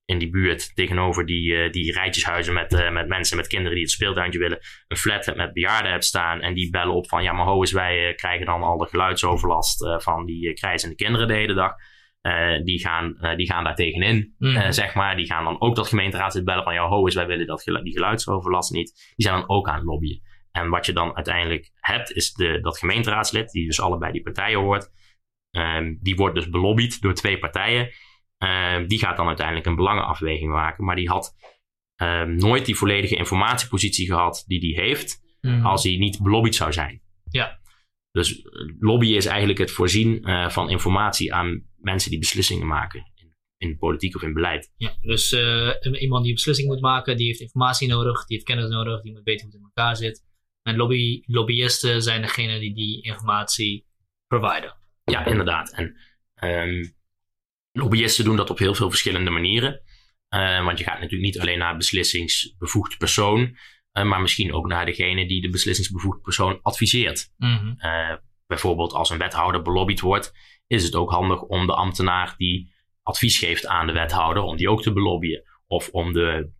in 0.10 0.17
die 0.17 0.30
buurt 0.30 0.76
tegenover 0.76 1.26
die, 1.26 1.52
uh, 1.52 1.72
die 1.72 1.91
rijtjeshuizen 1.91 2.54
met, 2.54 2.74
uh, 2.74 2.91
met 2.91 3.08
mensen 3.08 3.38
met 3.38 3.48
kinderen 3.48 3.74
die 3.74 3.84
het 3.84 3.93
speeltuintje 3.93 4.39
willen, 4.39 4.60
een 4.88 4.98
flat 4.98 5.36
met 5.36 5.54
bejaarden 5.54 5.91
hebt 5.91 6.06
staan 6.06 6.41
en 6.41 6.54
die 6.54 6.69
bellen 6.69 6.95
op 6.95 7.10
van 7.10 7.24
ja, 7.24 7.34
maar 7.34 7.45
ho 7.45 7.60
eens, 7.60 7.72
wij 7.72 8.10
uh, 8.10 8.15
krijgen 8.15 8.45
dan 8.45 8.63
al 8.63 8.78
de 8.78 8.88
geluidsoverlast 8.88 10.04
van 10.04 10.26
die 10.26 10.54
krijzende 10.54 10.95
kinderen 10.95 11.28
de 11.28 11.34
hele 11.34 11.54
dag. 11.54 11.74
die, 12.63 12.80
gaan, 12.80 13.17
die 13.36 13.48
gaan 13.48 13.63
daar 13.63 13.76
tegenin, 13.76 14.36
mm. 14.38 14.72
zeg 14.72 14.93
maar. 14.93 15.15
Die 15.15 15.26
gaan 15.26 15.43
dan 15.43 15.62
ook 15.62 15.76
dat 15.76 15.88
gemeenteraadslid 15.88 16.45
bellen 16.45 16.63
van 16.63 16.74
ja, 16.74 16.88
ho 16.88 17.06
eens, 17.06 17.15
wij 17.15 17.28
willen 17.28 17.48
dat 17.48 17.63
gelu 17.63 17.84
die 17.84 17.93
geluidsoverlast 17.93 18.72
niet. 18.72 19.13
Die 19.15 19.26
zijn 19.26 19.39
dan 19.39 19.50
ook 19.50 19.67
aan 19.67 19.76
het 19.76 19.84
lobbyen. 19.84 20.22
En 20.52 20.69
wat 20.69 20.86
je 20.86 20.93
dan 20.93 21.15
uiteindelijk 21.15 21.72
hebt, 21.80 22.12
is 22.12 22.34
de, 22.34 22.60
dat 22.62 22.78
gemeenteraadslid, 22.78 23.52
die 23.52 23.65
dus 23.65 23.82
allebei 23.82 24.12
die 24.12 24.22
partijen 24.22 24.60
hoort, 24.60 24.89
ehm, 25.52 25.95
die 26.02 26.15
wordt 26.15 26.36
dus 26.36 26.50
belobbyd 26.50 27.02
door 27.02 27.13
twee 27.13 27.39
partijen. 27.39 27.89
Uh, 28.43 28.88
die 28.88 28.99
gaat 28.99 29.17
dan 29.17 29.28
uiteindelijk 29.28 29.65
een 29.65 29.75
belangenafweging 29.75 30.52
maken. 30.52 30.86
Maar 30.86 30.95
die 30.95 31.10
had 31.10 31.36
uh, 32.02 32.23
nooit 32.23 32.65
die 32.65 32.75
volledige 32.75 33.15
informatiepositie 33.15 34.08
gehad 34.08 34.43
die 34.47 34.60
die 34.60 34.80
heeft. 34.80 35.28
Mm. 35.41 35.65
Als 35.65 35.84
hij 35.84 35.97
niet 35.97 36.21
belobbyd 36.21 36.56
zou 36.56 36.73
zijn. 36.73 37.02
Ja. 37.30 37.60
Dus 38.12 38.41
eh, 38.41 38.52
lobbyen 38.80 39.15
is 39.15 39.25
eigenlijk 39.25 39.60
het 39.60 39.71
voorzien 39.71 40.30
uh, 40.30 40.49
van 40.49 40.69
informatie 40.69 41.34
aan 41.34 41.63
mensen 41.78 42.10
die 42.10 42.19
beslissingen 42.19 42.67
maken. 42.67 43.12
In, 43.15 43.36
in 43.58 43.78
politiek 43.78 44.15
of 44.15 44.21
in 44.21 44.34
beleid. 44.34 44.71
Ja, 44.78 44.97
dus 45.02 45.34
uh, 45.34 45.73
iemand 45.82 46.21
die 46.21 46.30
een 46.30 46.36
beslissing 46.36 46.67
moet 46.67 46.82
maken, 46.82 47.17
die 47.17 47.28
heeft 47.28 47.39
informatie 47.39 47.88
nodig, 47.88 48.25
die 48.25 48.36
heeft 48.36 48.47
kennis 48.47 48.69
nodig, 48.69 49.02
die 49.02 49.12
moet 49.12 49.23
weten 49.23 49.45
hoe 49.45 49.54
het 49.54 49.62
in 49.62 49.71
elkaar 49.75 49.95
zit. 49.95 50.28
En 50.62 50.75
lobby, 50.75 51.21
lobbyisten 51.25 52.02
zijn 52.02 52.21
degene 52.21 52.60
die 52.60 52.73
die 52.73 53.02
informatie 53.02 53.88
providen. 54.28 54.75
Ja, 55.04 55.25
inderdaad. 55.25 55.73
En 55.73 55.97
um, 56.43 56.93
Lobbyisten 57.80 58.26
doen 58.26 58.36
dat 58.36 58.50
op 58.50 58.58
heel 58.58 58.76
veel 58.76 58.89
verschillende 58.89 59.30
manieren. 59.30 59.82
Uh, 60.30 60.65
want 60.65 60.78
je 60.78 60.84
gaat 60.84 61.00
natuurlijk 61.00 61.22
niet 61.22 61.39
alleen 61.39 61.60
naar 61.60 61.78
beslissingsbevoegde 61.78 62.98
persoon, 62.98 63.58
uh, 63.94 64.04
maar 64.04 64.22
misschien 64.22 64.54
ook 64.54 64.68
naar 64.68 64.86
degene 64.86 65.28
die 65.28 65.42
de 65.42 65.50
beslissingsbevoegde 65.50 66.22
persoon 66.22 66.60
adviseert. 66.62 67.34
Mm 67.38 67.58
-hmm. 67.58 67.76
uh, 67.80 68.15
bijvoorbeeld 68.48 68.94
als 68.94 69.10
een 69.10 69.18
wethouder 69.18 69.62
belobbyd 69.62 70.00
wordt, 70.00 70.34
is 70.68 70.84
het 70.84 70.96
ook 70.96 71.12
handig 71.12 71.42
om 71.42 71.65
de 71.65 71.74
ambtenaar 71.74 72.34
die 72.38 72.74
advies 73.04 73.38
geeft 73.38 73.68
aan 73.68 73.88
de 73.88 73.94
wethouder, 73.94 74.44
om 74.44 74.58
die 74.58 74.70
ook 74.70 74.82
te 74.82 74.94
belobbyen. 74.94 75.44
Of 75.68 75.89
om 75.89 76.13
de 76.13 76.52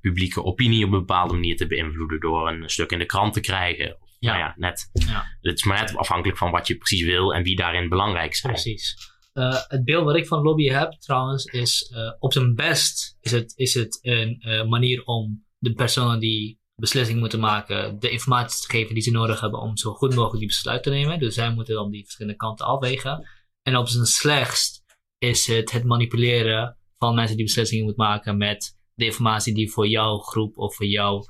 publieke 0.00 0.44
opinie 0.44 0.84
op 0.84 0.92
een 0.92 0.98
bepaalde 0.98 1.34
manier 1.34 1.56
te 1.56 1.66
beïnvloeden 1.66 2.20
door 2.20 2.48
een 2.48 2.70
stuk 2.70 2.90
in 2.90 2.98
de 2.98 3.06
krant 3.06 3.32
te 3.32 3.40
krijgen. 3.40 3.98
Ja. 4.18 4.30
Nou 4.30 4.38
ja, 4.38 4.54
net. 4.56 4.90
Ja. 4.92 5.24
Het 5.40 5.56
is 5.56 5.64
maar 5.64 5.80
net 5.80 5.96
afhankelijk 5.96 6.38
van 6.38 6.50
wat 6.50 6.66
je 6.66 6.76
precies 6.76 7.04
wil 7.04 7.34
en 7.34 7.42
wie 7.42 7.56
daarin 7.56 7.88
belangrijk 7.88 8.34
zijn. 8.34 8.52
Precies. 8.52 9.15
Uh, 9.36 9.56
het 9.68 9.84
beeld 9.84 10.04
wat 10.04 10.16
ik 10.16 10.26
van 10.26 10.42
lobby 10.42 10.68
heb 10.68 10.92
trouwens 10.92 11.44
is 11.44 11.92
uh, 11.94 12.12
op 12.18 12.32
zijn 12.32 12.54
best 12.54 13.16
is 13.20 13.30
het, 13.30 13.52
is 13.56 13.74
het 13.74 13.98
een 14.02 14.42
uh, 14.48 14.64
manier 14.64 15.04
om 15.04 15.44
de 15.58 15.72
personen 15.72 16.20
die 16.20 16.60
beslissingen 16.74 17.20
moeten 17.20 17.40
maken 17.40 17.98
de 17.98 18.10
informatie 18.10 18.60
te 18.60 18.70
geven 18.70 18.94
die 18.94 19.02
ze 19.02 19.10
nodig 19.10 19.40
hebben 19.40 19.60
om 19.60 19.76
zo 19.76 19.92
goed 19.92 20.14
mogelijk 20.14 20.38
die 20.38 20.46
besluit 20.46 20.82
te 20.82 20.90
nemen. 20.90 21.18
Dus 21.18 21.34
zij 21.34 21.54
moeten 21.54 21.74
dan 21.74 21.90
die 21.90 22.02
verschillende 22.02 22.38
kanten 22.38 22.66
afwegen. 22.66 23.28
En 23.62 23.76
op 23.76 23.88
zijn 23.88 24.06
slechtst 24.06 24.84
is 25.18 25.46
het 25.46 25.70
het 25.70 25.84
manipuleren 25.84 26.76
van 26.98 27.14
mensen 27.14 27.36
die 27.36 27.44
beslissingen 27.44 27.84
moeten 27.84 28.04
maken 28.04 28.36
met 28.36 28.76
de 28.94 29.04
informatie 29.04 29.54
die 29.54 29.70
voor 29.70 29.88
jouw 29.88 30.18
groep 30.18 30.58
of 30.58 30.76
voor 30.76 30.86
jouw 30.86 31.24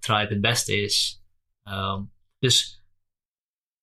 tribe 0.00 0.28
het 0.28 0.40
beste 0.40 0.82
is. 0.82 1.22
Um, 1.64 2.12
dus 2.38 2.77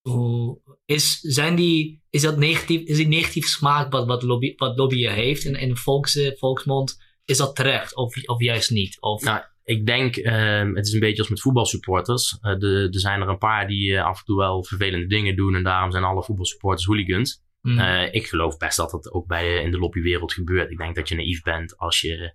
hoe 0.10 0.60
is, 0.86 1.20
zijn 1.20 1.56
die, 1.56 2.04
is 2.10 2.22
dat 2.22 2.38
negatief, 2.38 2.82
is 2.82 2.98
die 2.98 3.08
negatieve 3.08 3.48
smaak 3.48 3.92
wat, 3.92 4.08
wat, 4.08 4.24
lobby, 4.24 4.54
wat 4.56 4.78
lobbyen 4.78 5.14
heeft 5.14 5.44
in, 5.44 5.56
in 5.56 5.78
volks, 5.78 6.32
volksmond, 6.38 7.02
is 7.26 7.38
dat 7.38 7.56
terecht 7.56 7.96
of, 7.96 8.28
of 8.28 8.42
juist 8.42 8.70
niet? 8.70 9.02
Of... 9.02 9.24
Nou, 9.24 9.42
ik 9.64 9.86
denk, 9.86 10.16
uh, 10.16 10.74
het 10.74 10.88
is 10.88 10.94
een 10.94 11.00
beetje 11.00 11.20
als 11.20 11.30
met 11.30 11.42
voetbalsupporters. 11.42 12.38
Uh, 12.42 12.64
er 12.64 13.00
zijn 13.00 13.22
er 13.22 13.28
een 13.28 13.38
paar 13.38 13.68
die 13.68 13.92
uh, 13.92 14.06
af 14.06 14.20
en 14.20 14.26
toe 14.26 14.38
wel 14.38 14.64
vervelende 14.64 15.08
dingen 15.08 15.36
doen 15.36 15.56
en 15.56 15.64
daarom 15.64 15.92
zijn 15.92 16.04
alle 16.04 16.24
voetbalsupporters 16.24 16.86
hooligans. 16.86 17.44
Mm. 17.62 17.80
ik 18.12 18.28
geloof 18.28 18.58
best 18.58 18.78
dat 18.78 18.92
dat 18.92 19.12
ook 19.12 19.28
bij, 19.28 19.62
in 19.62 19.72
de 19.72 19.78
lobbywereld 19.78 20.34
gebeurt. 20.34 20.72
Ik 20.72 20.78
denk 20.78 20.96
dat 20.96 21.10
je 21.10 21.16
naïef 21.16 21.42
bent 21.42 21.78
als 21.78 22.02
je, 22.02 22.34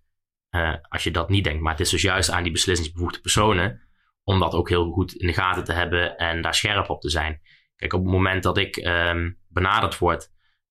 als 0.89 1.05
je 1.05 1.11
dat 1.11 1.29
niet 1.29 1.45
denkt. 1.45 1.63
Maar 1.63 1.73
het 1.73 1.81
is 1.81 1.91
dus 1.91 2.03
juist 2.03 2.31
aan 2.31 2.43
die 2.43 2.53
beslissingsbevoegde 2.53 3.21
personen 3.21 3.81
om 4.25 4.39
dat 4.39 4.55
ook 4.55 4.69
heel 4.69 4.91
goed 4.91 5.15
in 5.15 5.27
de 5.27 5.33
gaten 5.33 5.65
te 5.65 5.73
hebben 5.73 6.17
en 6.17 6.43
daar 6.43 6.55
scherp 6.55 6.91
op 6.91 7.01
te 7.01 7.11
zijn. 7.11 7.41
Kijk, 7.81 7.93
op 7.93 8.03
het 8.03 8.13
moment 8.13 8.43
dat 8.43 8.59
ik 8.59 8.77
um, 8.77 9.39
benaderd 9.49 9.99
word 9.99 10.29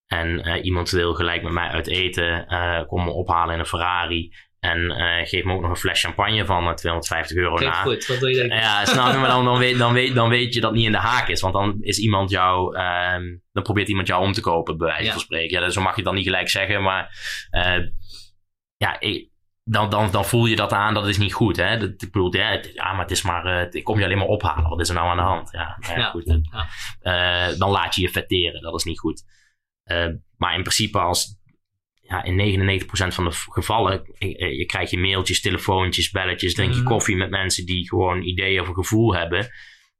en 0.08 0.48
uh, 0.48 0.64
iemand 0.66 0.90
wil 0.90 1.14
gelijk 1.14 1.44
met 1.44 1.52
mij 1.52 1.68
uit 1.68 1.88
eten, 1.88 2.46
uh, 2.50 2.82
kom 2.88 3.04
me 3.04 3.12
ophalen 3.12 3.54
in 3.54 3.60
een 3.60 3.66
Ferrari 3.66 4.34
En 4.60 4.92
eh, 4.92 5.28
geef 5.28 5.44
me 5.44 5.54
ook 5.54 5.62
nog 5.62 5.70
een 5.70 5.76
fles 5.76 6.02
champagne 6.02 6.46
van 6.46 6.68
uh, 6.68 6.74
250 6.74 7.38
euro 7.38 7.56
Klinkt 7.56 7.76
na. 7.76 7.82
goed, 7.82 8.06
wat 8.08 8.18
wil 8.18 8.28
je 8.30 8.36
denken? 8.36 8.58
Ja, 8.58 8.86
snap 8.86 9.12
je, 9.12 9.18
maar 9.18 9.30
dan, 9.30 9.46
dan, 9.46 9.58
weet, 9.58 9.78
dan, 9.78 9.94
weet, 9.94 10.16
dan 10.16 10.30
weet 10.30 10.54
je 10.54 10.62
dat 10.62 10.74
niet 10.74 10.86
in 10.86 10.92
de 10.92 10.98
haak 10.98 11.28
is. 11.28 11.42
Want 11.42 11.54
dan 11.54 11.78
is 11.82 11.98
iemand 12.00 12.30
jou, 12.30 12.76
ehm, 12.76 13.24
dan 13.52 13.64
probeert 13.64 13.88
iemand 13.88 14.08
jou 14.08 14.24
om 14.24 14.32
te 14.32 14.42
kopen, 14.42 14.78
bij 14.78 14.88
wijze 14.88 15.04
Ja. 15.04 15.12
van 15.12 15.20
spreken. 15.22 15.60
Ja, 15.60 15.66
dus 15.66 15.74
zo 15.74 15.82
mag 15.82 15.96
je 15.96 16.04
dan 16.04 16.16
niet 16.16 16.24
gelijk 16.26 16.50
zeggen, 16.50 16.82
maar 16.82 17.18
eh, 17.50 17.78
ja, 18.78 19.00
ik- 19.00 19.29
dan, 19.72 19.90
dan, 19.90 20.12
dan 20.12 20.26
voel 20.26 20.46
je 20.46 20.56
dat 20.56 20.72
aan, 20.74 20.94
dat 20.94 21.08
is 21.08 21.18
niet 21.18 21.34
goed. 21.34 21.56
Hè? 21.58 21.78
Dat, 21.78 21.90
ik 21.90 22.12
bedoel, 22.12 22.36
ja, 22.36 22.50
het- 22.52 22.72
ja, 22.74 22.92
maar 22.92 23.02
het 23.02 23.12
is 23.12 23.22
maar, 23.22 23.46
eh, 23.46 23.68
ik 23.70 23.84
kom 23.84 23.98
je 24.00 24.06
alleen 24.06 24.18
maar 24.18 24.28
ophalen. 24.28 24.70
Wat 24.70 24.80
is 24.80 24.90
er 24.90 24.96
nou 24.96 25.08
aan 25.08 25.18
de 25.18 25.24
hand? 25.24 25.52
Ja, 25.52 25.78
nou 25.80 25.94
ja, 25.94 26.00
Ja, 26.00 26.10
goed. 26.10 26.42
ja. 26.52 27.50
eh, 27.52 27.58
dan 27.60 27.70
laat 27.70 27.96
je 27.96 28.02
je 28.02 28.10
vetteren, 28.10 28.62
dat 28.62 28.76
is 28.76 28.84
niet 28.84 29.00
goed. 29.00 29.24
Eh, 29.84 30.08
maar 30.38 30.56
in 30.56 30.62
principe 30.62 31.00
als 31.00 31.38
ja, 32.02 32.24
in 32.24 32.36
99% 32.36 33.14
van 33.14 33.24
de 33.24 33.32
gevallen, 33.32 34.04
eh, 34.18 34.58
je 34.58 34.66
krijgt 34.66 34.92
je 34.92 34.98
mailtjes, 34.98 35.42
telefoontjes, 35.42 36.10
belletjes, 36.12 36.54
drink 36.54 36.74
je 36.74 36.80
Mhm. 36.80 36.88
koffie 36.90 37.16
met 37.16 37.30
mensen 37.30 37.66
die 37.66 37.88
gewoon 37.88 38.22
ideeën 38.22 38.62
of 38.62 38.68
een 38.68 38.74
gevoel 38.74 39.16
hebben. 39.16 39.48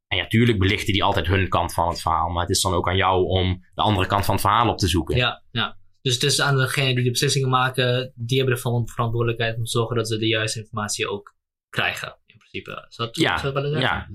En 0.06 0.16
ja, 0.16 0.26
tuurlijk 0.26 0.58
belichten 0.58 0.92
die 0.92 1.04
altijd 1.04 1.26
hun 1.26 1.48
kant 1.48 1.74
van 1.74 1.88
het 1.88 2.00
verhaal, 2.00 2.28
maar 2.28 2.42
het 2.42 2.50
is 2.50 2.60
dan 2.62 2.72
ook 2.74 2.88
aan 2.88 2.96
jou 2.96 3.24
om 3.26 3.64
de 3.74 3.82
andere 3.82 4.06
kant 4.06 4.24
van 4.24 4.34
het 4.34 4.42
verhaal 4.44 4.68
op 4.68 4.78
te 4.78 4.88
zoeken. 4.88 5.16
Ja, 5.16 5.42
ja. 5.50 5.76
Dus 6.02 6.14
het 6.14 6.22
is 6.22 6.40
aan 6.40 6.56
degene 6.56 6.94
die 6.94 7.04
de 7.04 7.10
beslissingen 7.10 7.48
maken, 7.48 8.12
die 8.14 8.36
hebben 8.38 8.54
de 8.54 8.60
ver- 8.60 8.82
verantwoordelijkheid 8.84 9.56
om 9.56 9.64
te 9.64 9.70
zorgen 9.70 9.96
dat 9.96 10.08
ze 10.08 10.18
de 10.18 10.26
juiste 10.26 10.60
informatie 10.60 11.08
ook 11.08 11.34
krijgen. 11.68 12.16
In 12.26 12.36
principe. 12.36 12.86
Is 12.88 12.96
dat, 12.96 13.16
Ja, 13.16 13.42
dat 13.42 13.52
wel 13.52 13.78
Ja, 13.78 14.08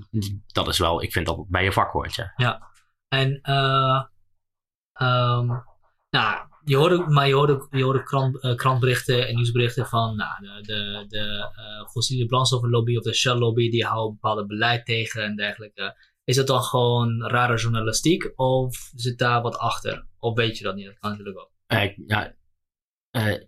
dat 0.48 0.67
is 0.67 0.80
wel, 0.80 1.02
ik 1.02 1.12
vind 1.12 1.26
dat 1.26 1.45
bij 1.50 1.63
je 1.63 1.71
vak 1.71 1.91
hoort. 1.91 2.15
Ja. 2.36 2.62
En, 3.08 3.39
ehm, 3.41 4.04
nou, 6.10 6.48
je 6.63 6.76
hoort 6.76 6.91
ook, 6.91 7.08
maar 7.08 7.28
je 7.28 7.34
hoort 7.34 7.50
ook, 7.50 7.67
je 7.71 8.04
krant, 8.04 8.41
eh, 8.41 8.56
krantberichten 8.56 9.28
en 9.28 9.36
nieuwsberichten 9.36 9.86
van 9.86 10.15
nou, 10.15 10.41
de, 10.41 10.62
de, 10.62 11.06
de 11.08 11.52
eh, 11.56 11.89
fossiele 11.89 12.26
brandstoffenlobby 12.26 12.98
of 12.98 13.04
de 13.04 13.13
Shell 13.13 13.36
lobby, 13.36 13.69
die 13.69 13.86
houden 13.86 14.17
bepaald 14.21 14.48
beleid 14.48 14.86
tegen 14.86 15.24
en 15.24 15.36
dergelijke. 15.36 15.95
Is 16.24 16.36
dat 16.36 16.48
dan 16.48 16.62
gewoon 16.62 17.28
rare 17.28 17.58
journalistiek 17.58 18.32
of 18.36 18.91
zit 18.95 19.17
daar 19.17 19.41
wat 19.41 19.58
achter? 19.58 20.08
Of 20.19 20.36
weet 20.36 20.58
je 20.58 20.63
dat 20.63 20.76
niet? 20.76 20.86
Dat 20.86 21.00
kan 21.00 21.10
natuurlijk 21.10 21.39
ook. 21.39 21.54
Eh, 21.65 21.97
ja, 22.08 22.36
eh, 23.10 23.41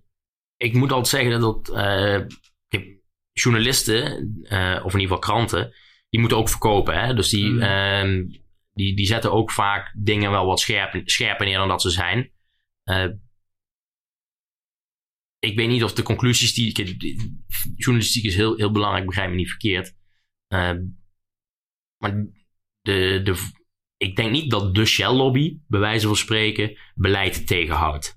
ik 0.58 0.73
moet 0.73 0.91
altijd 0.91 1.23
zeggen 1.23 1.41
dat 1.41 1.69
eh, 1.69 2.21
journalisten, 3.32 4.03
of 4.84 4.93
in 4.93 4.99
ieder 4.99 5.15
geval 5.15 5.19
kranten, 5.19 5.73
die 6.10 6.19
moeten 6.19 6.38
ook 6.38 6.49
verkopen. 6.49 6.99
Hè? 6.99 7.13
Dus 7.13 7.30
die, 7.30 7.49
Mm. 7.49 7.62
ehm, 7.62 8.25
die, 8.73 8.95
die 8.95 9.06
zetten 9.06 9.32
ook 9.32 9.51
vaak 9.51 9.93
dingen 9.97 10.32
wel 10.32 10.45
wat 10.45 10.60
scherper, 10.60 11.01
scherper 11.06 11.45
neer 11.45 11.58
dan 11.58 11.67
dat 11.67 11.82
ze 11.82 11.89
zijn. 11.89 12.32
Ik 15.39 15.58
weet 15.58 15.67
niet 15.67 15.84
of 15.84 15.93
de 15.93 16.03
conclusies 16.03 16.53
die. 16.53 16.95
Journalistiek 17.75 18.23
is 18.23 18.36
heel, 18.36 18.56
heel 18.56 18.71
belangrijk, 18.71 19.06
begrijp 19.06 19.30
me 19.30 19.36
niet 19.36 19.49
verkeerd. 19.49 19.95
Eh, 20.47 20.73
maar 21.97 22.25
de, 22.82 23.21
de, 23.23 23.51
ik 23.98 24.16
denk 24.16 24.32
niet 24.32 24.52
dat 24.52 24.76
de 24.76 24.86
Shell-lobby, 24.86 25.58
bij 25.68 25.80
wijze 25.80 26.08
van 26.08 26.16
spreken, 26.16 26.78
beleid 26.96 27.48
tegenhoudt. 27.48 28.14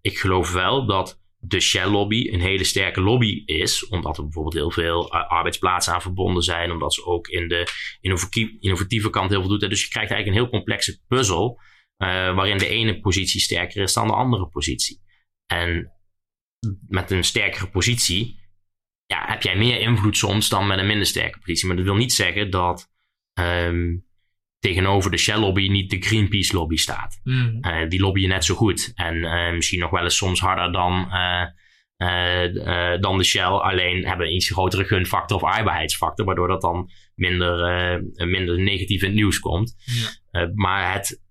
Ik 0.00 0.18
geloof 0.18 0.52
wel 0.52 0.86
dat 0.86 1.20
de 1.40 1.60
Shell-lobby 1.60 2.28
een 2.32 2.40
hele 2.40 2.64
sterke 2.64 3.00
lobby 3.00 3.42
is, 3.44 3.86
omdat 3.86 4.16
er 4.16 4.22
bijvoorbeeld 4.22 4.54
heel 4.54 4.70
veel 4.70 5.12
arbeidsplaatsen 5.12 5.92
aan 5.92 6.02
verbonden 6.02 6.42
zijn, 6.42 6.70
omdat 6.70 6.94
ze 6.94 7.04
ook 7.04 7.28
in 7.28 7.48
de 7.48 7.66
innovatieve, 8.00 8.56
innovatieve 8.60 9.10
kant 9.10 9.30
heel 9.30 9.40
veel 9.40 9.58
doet. 9.58 9.70
Dus 9.70 9.82
je 9.82 9.88
krijgt 9.88 10.10
eigenlijk 10.10 10.40
een 10.40 10.44
heel 10.44 10.58
complexe 10.58 11.00
puzzel, 11.06 11.60
eh, 11.96 12.08
waarin 12.08 12.58
de 12.58 12.68
ene 12.68 13.00
positie 13.00 13.40
sterker 13.40 13.82
is 13.82 13.92
dan 13.92 14.06
de 14.06 14.12
andere 14.14 14.48
positie. 14.48 15.00
En 15.46 15.92
met 16.88 17.10
een 17.10 17.24
sterkere 17.24 17.68
positie 17.68 18.38
ja, 19.04 19.24
heb 19.26 19.42
jij 19.42 19.56
meer 19.56 19.80
invloed 19.80 20.16
soms 20.16 20.48
dan 20.48 20.66
met 20.66 20.78
een 20.78 20.86
minder 20.86 21.06
sterke 21.06 21.38
positie. 21.38 21.66
Maar 21.66 21.76
dat 21.76 21.84
wil 21.84 21.96
niet 21.96 22.12
zeggen 22.12 22.50
dat 22.50 22.90
ehm, 23.32 23.96
tegenover 24.58 25.10
de 25.10 25.16
Shell-lobby 25.16 25.68
niet 25.68 25.90
de 25.90 26.00
Greenpeace-lobby 26.00 26.76
staat. 26.76 27.20
Mhm. 27.22 27.58
Eh, 27.60 27.88
die 27.88 28.00
lobbyen 28.00 28.28
net 28.28 28.44
zo 28.44 28.54
goed. 28.54 28.92
En 28.94 29.24
eh, 29.24 29.54
misschien 29.54 29.80
nog 29.80 29.90
wel 29.90 30.02
eens 30.02 30.16
soms 30.16 30.40
harder 30.40 30.72
dan, 30.72 31.10
eh, 31.10 31.46
dan 33.00 33.18
de 33.18 33.24
Shell. 33.24 33.42
Alleen 33.42 34.06
hebben 34.06 34.26
een 34.26 34.34
iets 34.34 34.50
grotere 34.50 34.84
gunfactor 34.84 35.36
of 35.36 35.42
arbeidsfactor. 35.42 36.26
Waardoor 36.26 36.48
dat 36.48 36.60
dan 36.60 36.90
minder, 37.14 38.02
minder 38.14 38.60
negatief 38.60 39.00
in 39.00 39.06
het 39.06 39.16
nieuws 39.16 39.38
komt. 39.38 39.74
Ja. 40.30 40.50
Maar 40.54 40.92
het 40.92 41.22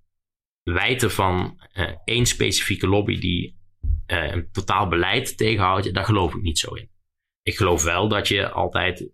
wijten 0.64 1.12
van 1.12 1.60
één 2.06 2.26
specifieke 2.26 2.88
lobby 2.88 3.20
die 3.20 3.56
een 4.06 4.52
totaal 4.52 4.88
beleid 4.88 5.38
tegenhoudt. 5.38 5.94
Daar 5.94 6.06
geloof 6.06 6.36
ik 6.36 6.42
niet 6.42 6.60
zo 6.60 6.74
in. 6.74 6.90
Ik 7.42 7.56
geloof 7.56 7.84
wel 7.84 8.08
dat 8.08 8.28
je 8.28 8.50
altijd 8.50 9.12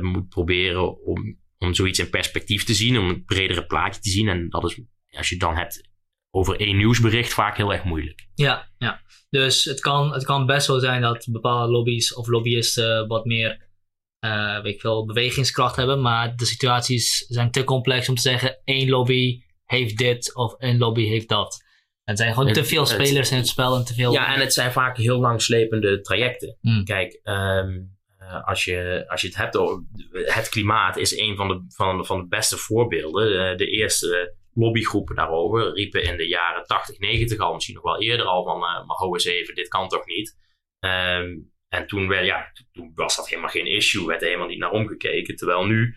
moet 0.00 0.28
proberen 0.28 1.04
om, 1.04 1.38
om 1.64 1.74
zoiets 1.74 1.98
in 1.98 2.10
perspectief 2.10 2.64
te 2.64 2.74
zien. 2.74 2.98
Om 2.98 3.08
een 3.08 3.24
bredere 3.24 3.66
plaatje 3.66 4.00
te 4.00 4.10
zien. 4.10 4.28
En 4.28 4.48
dat 4.48 4.64
is, 4.64 4.80
als 5.10 5.28
je 5.28 5.34
het 5.34 5.44
dan 5.44 5.56
hebt 5.56 5.88
over 6.30 6.60
één 6.60 6.76
nieuwsbericht, 6.76 7.32
vaak 7.32 7.56
heel 7.56 7.72
erg 7.72 7.84
moeilijk. 7.84 8.26
Ja, 8.34 8.70
ja. 8.78 9.02
Dus 9.30 9.64
het 9.64 9.80
kan, 9.80 10.12
het 10.12 10.24
kan 10.24 10.46
best 10.46 10.66
wel 10.66 10.80
zijn 10.80 11.02
dat 11.02 11.26
bepaalde 11.30 11.72
lobby's 11.72 12.14
of 12.16 12.26
lobbyisten 12.26 13.06
wat 13.08 13.24
meer 13.24 13.72
eh, 14.18 14.62
weet 14.62 14.74
ik 14.74 14.80
veel, 14.80 15.04
bewegingskracht 15.06 15.76
hebben. 15.76 16.00
Maar 16.00 16.36
de 16.36 16.44
situaties 16.44 17.16
zijn 17.28 17.50
te 17.50 17.64
complex 17.64 18.08
om 18.08 18.14
te 18.14 18.20
zeggen: 18.22 18.60
één 18.64 18.88
lobby 18.88 19.42
heeft 19.64 19.96
dit 19.96 20.34
of 20.34 20.54
één 20.58 20.78
lobby 20.78 21.06
heeft 21.06 21.28
dat. 21.28 21.64
Het 22.04 22.18
zijn 22.18 22.32
gewoon 22.32 22.46
Het- 22.48 22.54
te 22.56 22.64
veel 22.64 22.80
het- 22.80 22.88
spelers 22.90 23.30
in 23.30 23.36
het 23.36 23.48
spel 23.48 23.76
en 23.76 23.84
te 23.84 23.94
veel. 23.94 24.12
Ja, 24.12 24.34
en 24.34 24.40
het 24.40 24.52
zijn 24.52 24.72
vaak 24.72 24.96
heel 24.96 25.20
langslepende 25.20 26.00
trajecten. 26.00 26.56
Hmm. 26.60 26.84
Kijk, 26.84 27.20
ehm, 27.22 27.80
eh, 28.28 28.46
als, 28.46 28.64
je, 28.64 29.04
als 29.08 29.20
je 29.20 29.26
het 29.26 29.36
hebt 29.36 29.56
over 29.56 29.84
het 30.10 30.48
klimaat, 30.48 30.96
is 30.96 31.18
een 31.18 31.36
van 31.36 31.48
de, 31.48 31.64
van, 31.68 32.06
van 32.06 32.20
de 32.20 32.26
beste 32.28 32.56
voorbeelden. 32.56 33.50
Eh, 33.50 33.56
de 33.56 33.66
eerste 33.66 34.36
lobbygroepen 34.52 35.16
daarover 35.16 35.72
riepen 35.72 36.02
in 36.02 36.16
de 36.16 36.28
jaren 36.28 36.64
80, 36.66 36.98
90 36.98 37.38
al, 37.38 37.54
misschien 37.54 37.74
nog 37.74 37.84
wel 37.84 38.02
eerder 38.02 38.26
al 38.26 38.44
van, 38.44 38.54
eh 38.54 38.86
maar 38.86 38.96
hou 38.96 39.12
eens 39.12 39.24
even, 39.24 39.54
dit 39.54 39.68
kan 39.68 39.88
toch 39.88 40.06
niet. 40.06 40.38
Ehm, 40.78 41.38
en 41.68 41.86
toen, 41.86 42.08
werd, 42.08 42.26
ja, 42.26 42.52
toen 42.72 42.92
was 42.94 43.16
dat 43.16 43.28
helemaal 43.28 43.50
geen 43.50 43.66
issue, 43.66 44.06
werd 44.06 44.20
er 44.20 44.26
helemaal 44.26 44.48
niet 44.48 44.58
naar 44.58 44.70
omgekeken. 44.70 45.36
Terwijl 45.36 45.66
nu 45.66 45.96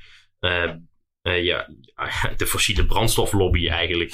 ja, 1.21 1.69
de 2.37 2.47
fossiele 2.47 2.85
brandstoflobby 2.85 3.67
eigenlijk, 3.67 4.13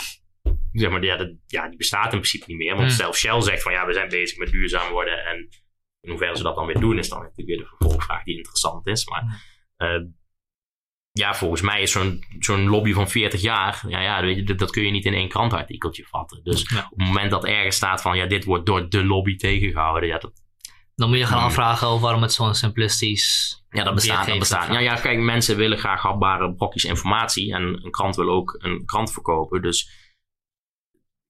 zeg 0.71 0.89
maar, 0.89 1.04
ja, 1.04 1.17
dat, 1.17 1.34
ja, 1.47 1.67
die 1.67 1.78
bestaat 1.78 2.13
in 2.13 2.19
principe 2.19 2.45
niet 2.47 2.58
meer. 2.58 2.76
Want 2.76 2.88
Hmm. 2.88 2.97
zelfs 2.97 3.19
Shell 3.19 3.41
zegt 3.41 3.62
van 3.62 3.71
ja, 3.71 3.86
we 3.86 3.93
zijn 3.93 4.10
bezig 4.10 4.38
met 4.38 4.52
duurzaam 4.52 4.91
worden. 4.91 5.26
En 5.26 5.49
in 6.04 6.10
hoeverre 6.10 6.38
ze 6.38 6.44
dat 6.44 6.56
dan 6.56 6.66
weer 6.66 6.80
doen, 6.80 6.98
is 6.98 7.10
dan 7.10 7.20
natuurlijk 7.20 7.48
weer 7.48 7.58
de 7.58 7.76
vervolgvraag 7.78 8.24
die 8.24 8.36
interessant 8.38 8.88
is. 8.88 9.08
Maar 9.08 9.44
eh, 9.78 10.02
ja, 11.12 11.34
volgens 11.34 11.62
mij 11.62 11.82
is 11.82 11.92
zo'n 11.92 12.24
zo'n 12.39 12.68
lobby 12.68 12.94
van 12.94 13.10
40 13.10 13.42
jaar, 13.42 13.84
ja, 13.88 14.00
ja 14.02 14.22
weet 14.22 14.36
je, 14.36 14.44
dat, 14.44 14.58
dat 14.60 14.72
kun 14.72 14.84
je 14.84 14.92
niet 14.92 15.06
in 15.06 15.13
één 15.13 15.30
krantartikeltje 15.30 16.06
vatten. 16.06 16.44
Dus 16.44 16.70
Ja. 16.70 16.88
op 16.92 16.98
het 16.98 17.08
moment 17.08 17.32
dat 17.32 17.46
ergens 17.46 17.76
staat 17.76 18.02
van 18.02 18.18
ja, 18.18 18.26
dit 18.26 18.44
wordt 18.46 18.66
door 18.66 18.89
de 18.89 19.06
lobby 19.06 19.36
tegengehouden, 19.36 20.10
ja, 20.10 20.18
dat, 20.18 20.32
Dan 20.96 21.10
moet 21.10 21.18
je 21.18 21.26
gaan 21.26 21.38
Hmm. 21.38 21.48
afvragen 21.48 21.88
over 21.88 22.02
waarom 22.04 22.22
het 22.22 22.34
zo'n 22.34 22.54
simplistisch. 22.56 23.58
ja, 23.70 23.84
dat 23.84 23.94
bestaat. 23.96 24.28
Dat 24.28 24.39
bestaat. 24.39 24.68
Ja, 24.74 24.80
ja, 24.80 24.96
kijk, 24.96 25.20
mensen 25.20 25.58
willen 25.58 25.78
graag 25.78 26.02
hapbare 26.02 26.54
brokjes 26.54 26.84
informatie. 26.84 27.54
En 27.54 27.63
een 27.84 27.92
krant 27.92 28.16
wil 28.16 28.30
ook 28.30 28.56
een 28.58 28.86
krant 28.86 29.12
verkopen. 29.13 29.62
Dus 29.62 29.89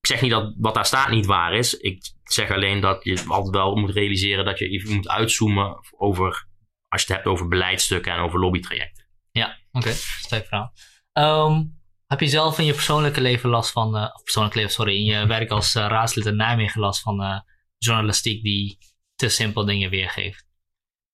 ik 0.04 0.10
zeg 0.10 0.20
niet 0.20 0.30
dat 0.30 0.54
wat 0.56 0.74
daar 0.74 0.86
staat 0.86 1.10
niet 1.10 1.26
waar 1.26 1.54
is. 1.54 1.74
Ik 1.74 2.12
zeg 2.22 2.50
alleen 2.50 2.80
dat 2.80 3.04
je 3.04 3.24
altijd 3.28 3.54
wel 3.54 3.74
moet 3.74 3.90
realiseren 3.90 4.44
dat 4.44 4.58
je 4.58 4.68
even 4.68 4.94
moet 4.94 5.08
uitzoomen 5.08 5.78
over, 5.98 6.46
als 6.88 7.02
je 7.02 7.06
het 7.06 7.16
hebt 7.16 7.26
over 7.26 7.48
beleidsstukken 7.48 8.12
en 8.12 8.18
over 8.18 8.40
lobbytrajecten. 8.40 9.04
Ja, 9.30 9.58
oké. 9.72 9.92
Sterk 9.92 10.46
verhaal. 10.46 10.72
Ehm, 11.12 11.62
heb 12.06 12.20
je 12.20 12.26
zelf 12.26 12.58
in 12.58 12.64
je 12.64 12.72
persoonlijke 12.72 13.20
leven 13.20 13.50
last 13.50 13.70
van, 13.70 13.96
eh, 13.96 14.10
of 14.14 14.22
persoonlijk 14.22 14.54
leven, 14.54 14.72
sorry, 14.72 14.96
in 14.96 15.04
je 15.04 15.26
werk 15.36 15.50
als 15.50 15.74
eh, 15.74 15.86
raadslid 15.86 16.26
in 16.26 16.36
Nijmegen 16.36 16.80
last 16.80 17.00
van 17.00 17.22
eh, 17.22 17.40
journalistiek 17.78 18.42
die 18.42 18.78
te 19.14 19.28
simpel 19.28 19.64
dingen 19.64 19.90
weergeeft? 19.90 20.46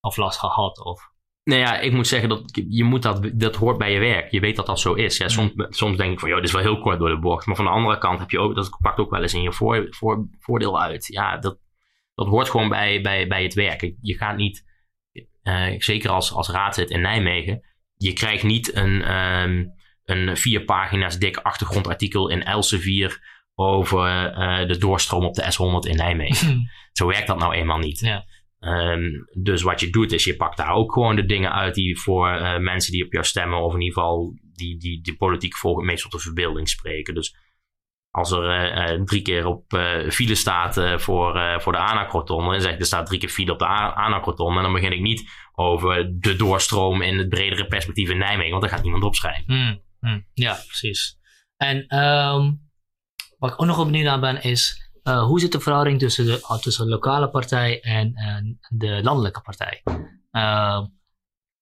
Of 0.00 0.16
last 0.16 0.38
gehad? 0.38 0.84
Of... 0.84 1.09
Nou 1.44 1.60
ja, 1.60 1.78
ik 1.78 1.92
moet 1.92 2.06
zeggen 2.06 2.28
dat 2.28 2.62
je 2.68 2.84
moet 2.84 3.02
dat, 3.02 3.30
dat 3.32 3.56
hoort 3.56 3.78
bij 3.78 3.92
je 3.92 3.98
werk. 3.98 4.30
Je 4.30 4.40
weet 4.40 4.56
dat 4.56 4.66
dat 4.66 4.80
zo 4.80 4.94
is. 4.94 5.16
Ja, 5.16 5.28
soms, 5.28 5.52
soms 5.68 5.96
denk 5.96 6.12
ik 6.12 6.20
van, 6.20 6.28
joh, 6.28 6.38
dit 6.38 6.48
is 6.48 6.54
wel 6.54 6.62
heel 6.62 6.80
kort 6.80 6.98
door 6.98 7.08
de 7.08 7.18
bocht. 7.18 7.46
Maar 7.46 7.56
van 7.56 7.64
de 7.64 7.70
andere 7.70 7.98
kant 7.98 8.18
heb 8.18 8.30
je 8.30 8.38
ook, 8.38 8.54
dat 8.54 8.76
pakt 8.80 8.98
ook 8.98 9.10
wel 9.10 9.22
eens 9.22 9.34
in 9.34 9.42
je 9.42 9.52
voor, 9.52 9.86
voor, 9.90 10.28
voordeel 10.38 10.80
uit. 10.80 11.06
Ja, 11.06 11.38
dat, 11.38 11.58
dat 12.14 12.26
hoort 12.26 12.50
gewoon 12.50 12.68
bij, 12.68 13.00
bij, 13.00 13.26
bij 13.26 13.42
het 13.42 13.54
werk. 13.54 13.92
Je 14.00 14.16
gaat 14.16 14.36
niet, 14.36 14.64
eh, 15.42 15.74
zeker 15.78 16.10
als, 16.10 16.32
als 16.32 16.48
raadslid 16.50 16.90
in 16.90 17.00
Nijmegen, 17.00 17.62
je 17.94 18.12
krijgt 18.12 18.42
niet 18.42 18.76
een, 18.76 19.02
ehm, 19.02 19.64
een 20.04 20.36
vier 20.36 20.64
pagina's 20.64 21.18
dik 21.18 21.36
achtergrondartikel 21.36 22.28
in 22.28 22.44
Elsevier 22.44 23.38
over 23.54 24.32
eh, 24.32 24.68
de 24.68 24.78
doorstroom 24.78 25.24
op 25.24 25.34
de 25.34 25.42
S100 25.42 25.90
in 25.90 25.96
Nijmegen. 25.96 26.70
Zo 26.92 27.06
werkt 27.06 27.26
dat 27.26 27.38
nou 27.38 27.54
eenmaal 27.54 27.78
niet. 27.78 27.98
Ja. 27.98 28.24
Ehm, 28.60 29.10
dus 29.42 29.62
wat 29.62 29.80
je 29.80 29.90
doet 29.90 30.12
is 30.12 30.24
je 30.24 30.36
pakt 30.36 30.56
daar 30.56 30.72
ook 30.72 30.92
gewoon 30.92 31.16
de 31.16 31.24
dingen 31.24 31.52
uit 31.52 31.74
die 31.74 31.98
voor 31.98 32.28
eh, 32.28 32.58
mensen 32.58 32.92
die 32.92 33.04
op 33.04 33.12
jou 33.12 33.24
stemmen, 33.24 33.58
of 33.58 33.74
in 33.74 33.80
ieder 33.80 33.94
geval 33.94 34.34
die, 34.52 34.78
die, 34.78 35.02
die 35.02 35.16
politiek 35.16 35.56
volgen, 35.56 35.84
meest 35.84 36.02
tot 36.02 36.12
de 36.12 36.18
verbeelding 36.18 36.68
spreken. 36.68 37.14
Dus 37.14 37.36
als 38.10 38.30
er 38.30 39.04
drie 39.04 39.22
keer 39.22 39.46
op 39.46 39.64
file 40.08 40.34
staat 40.34 40.74
voor, 41.00 41.60
voor 41.60 41.72
de 41.72 41.78
Anacroton, 41.78 42.54
en 42.54 42.60
zeg 42.60 42.78
er 42.78 42.86
staat 42.86 43.06
drie 43.06 43.18
keer 43.18 43.28
file 43.28 43.52
op 43.52 43.58
de 43.58 43.66
Anacroton, 43.66 44.56
en 44.56 44.62
dan 44.62 44.72
begin 44.72 44.92
ik 44.92 45.00
niet 45.00 45.30
over 45.54 46.20
de 46.20 46.36
doorstroom 46.36 47.02
in 47.02 47.18
het 47.18 47.28
bredere 47.28 47.66
perspectief 47.66 48.10
in 48.10 48.18
Nijmegen, 48.18 48.50
want 48.50 48.62
daar 48.62 48.72
gaat 48.72 48.82
niemand 48.82 49.04
opschrijven. 49.04 49.82
Hmm. 50.00 50.26
ja, 50.32 50.52
precies. 50.52 51.18
En 51.56 51.98
um, 51.98 52.70
wat 53.38 53.52
ik 53.52 53.60
ook 53.60 53.66
nog 53.66 53.76
wel 53.76 53.84
benieuwd 53.84 54.04
naar 54.04 54.20
ben 54.20 54.42
is, 54.42 54.89
uh, 55.04 55.22
hoe 55.24 55.40
zit 55.40 55.52
de 55.52 55.60
verhouding 55.60 55.98
tussen 55.98 56.24
de, 56.26 56.38
uh, 56.50 56.58
tussen 56.58 56.84
de 56.84 56.90
lokale 56.90 57.30
partij 57.30 57.80
en 57.80 58.12
uh, 58.14 58.54
de 58.68 59.02
landelijke 59.02 59.40
partij? 59.40 59.82
Ehm, 60.30 60.86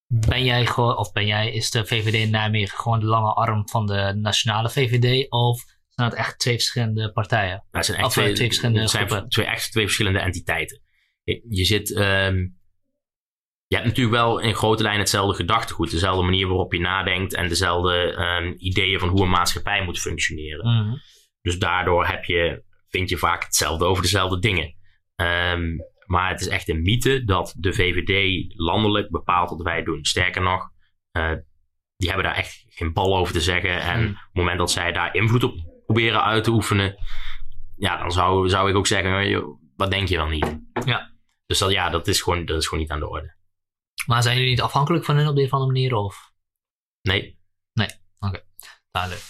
ben 0.07 0.45
jij 0.45 0.67
gewoon, 0.67 0.97
of 0.97 1.13
ben 1.13 1.27
jij, 1.27 1.53
is 1.53 1.71
de 1.71 1.87
VVD 1.87 2.15
in 2.15 2.31
Nijmegen 2.31 2.79
gewoon 2.79 3.01
de 3.01 3.07
lange 3.07 3.33
arm 3.33 3.69
van 3.69 3.87
de 3.87 4.13
nationale 4.17 4.71
VVD? 4.71 5.31
Of 5.31 5.65
zijn 5.89 6.09
het 6.09 6.19
echt 6.19 6.39
twee 6.39 6.55
verschillende 6.55 7.13
partijen? 7.13 7.57
Nou, 7.57 7.67
het 7.71 7.85
zijn 7.85 7.99
echt 7.99 8.11
twee, 8.11 8.33
twee, 8.33 8.47
verschillende 8.47 8.87
zijn 8.87 9.29
twee, 9.29 9.47
echt 9.47 9.71
twee 9.71 9.85
verschillende 9.85 10.19
entiteiten. 10.19 10.83
Je, 11.23 11.45
je 11.49 11.65
zit, 11.65 11.91
um, 11.91 12.59
je 13.67 13.77
hebt 13.77 13.87
natuurlijk 13.87 14.17
wel 14.17 14.39
in 14.39 14.55
grote 14.55 14.83
lijnen 14.83 15.01
hetzelfde 15.01 15.35
gedachtegoed, 15.35 15.91
dezelfde 15.91 16.23
manier 16.23 16.47
waarop 16.47 16.73
je 16.73 16.81
nadenkt 16.81 17.35
en 17.35 17.49
dezelfde 17.49 17.95
um, 18.41 18.55
ideeën 18.59 18.99
van 18.99 19.09
hoe 19.09 19.23
een 19.23 19.31
maatschappij 19.31 19.85
moet 19.85 20.01
functioneren. 20.01 20.67
Mm 20.67 20.83
-hmm. 20.83 21.01
Dus 21.43 21.59
daardoor 21.59 22.07
heb 22.07 22.25
je, 22.25 22.63
vind 22.89 23.09
je 23.09 23.17
vaak 23.17 23.45
hetzelfde 23.45 23.85
over 23.85 24.03
dezelfde 24.03 24.39
dingen. 24.39 24.75
Um, 25.17 25.87
maar 26.07 26.31
het 26.31 26.41
is 26.41 26.49
echt 26.49 26.69
een 26.69 26.83
mythe 26.83 27.25
dat 27.25 27.55
de 27.57 27.73
VVD 27.73 28.45
landelijk 28.57 29.11
bepaalt 29.11 29.51
wat 29.51 29.63
wij 29.63 29.83
doen. 29.83 30.05
Sterker 30.05 30.43
nog, 30.43 30.71
uh, 31.13 31.33
die 31.97 32.09
hebben 32.09 32.27
daar 32.27 32.37
echt 32.37 32.65
geen 32.69 32.93
bal 32.93 33.17
over 33.17 33.33
te 33.33 33.41
zeggen. 33.41 33.81
En 33.81 33.99
hmm. 33.99 34.09
op 34.09 34.15
het 34.15 34.33
moment 34.33 34.59
dat 34.59 34.71
zij 34.71 34.93
daar 34.93 35.15
invloed 35.15 35.45
op 35.45 35.55
proberen 35.87 36.25
uit 36.25 36.45
te 36.45 36.51
oefenen, 36.51 36.97
ja, 37.77 37.97
dan 37.97 38.13
zou, 38.13 38.49
zou 38.49 38.71
ik 38.71 38.77
ook 38.77 38.87
zeggen, 38.87 39.59
wat 39.77 39.91
denk 39.91 40.09
je 40.09 40.17
dan 40.17 40.31
niet? 40.31 40.59
Ja. 40.85 41.13
Dus 41.47 41.59
dat, 41.59 41.71
ja, 41.71 41.91
dat 41.91 42.07
is, 42.07 42.23
gewoon, 42.23 42.45
dat 42.45 42.59
is 42.59 42.67
gewoon 42.67 42.83
niet 42.83 42.93
aan 42.93 43.01
de 43.01 43.09
orde. 43.09 43.37
Maar 44.07 44.23
zijn 44.23 44.35
jullie 44.37 44.51
niet 44.51 44.61
afhankelijk 44.61 45.05
van 45.05 45.17
hen 45.17 45.29
op 45.29 45.37
een 45.37 45.45
of 45.45 45.53
andere 45.53 45.73
manier? 45.73 45.95
Of? 45.95 46.33
Nee. 47.03 47.39
Nee, 47.73 47.89
oké. 48.19 48.27
Okay. 48.27 48.45
Duidelijk. 48.91 49.23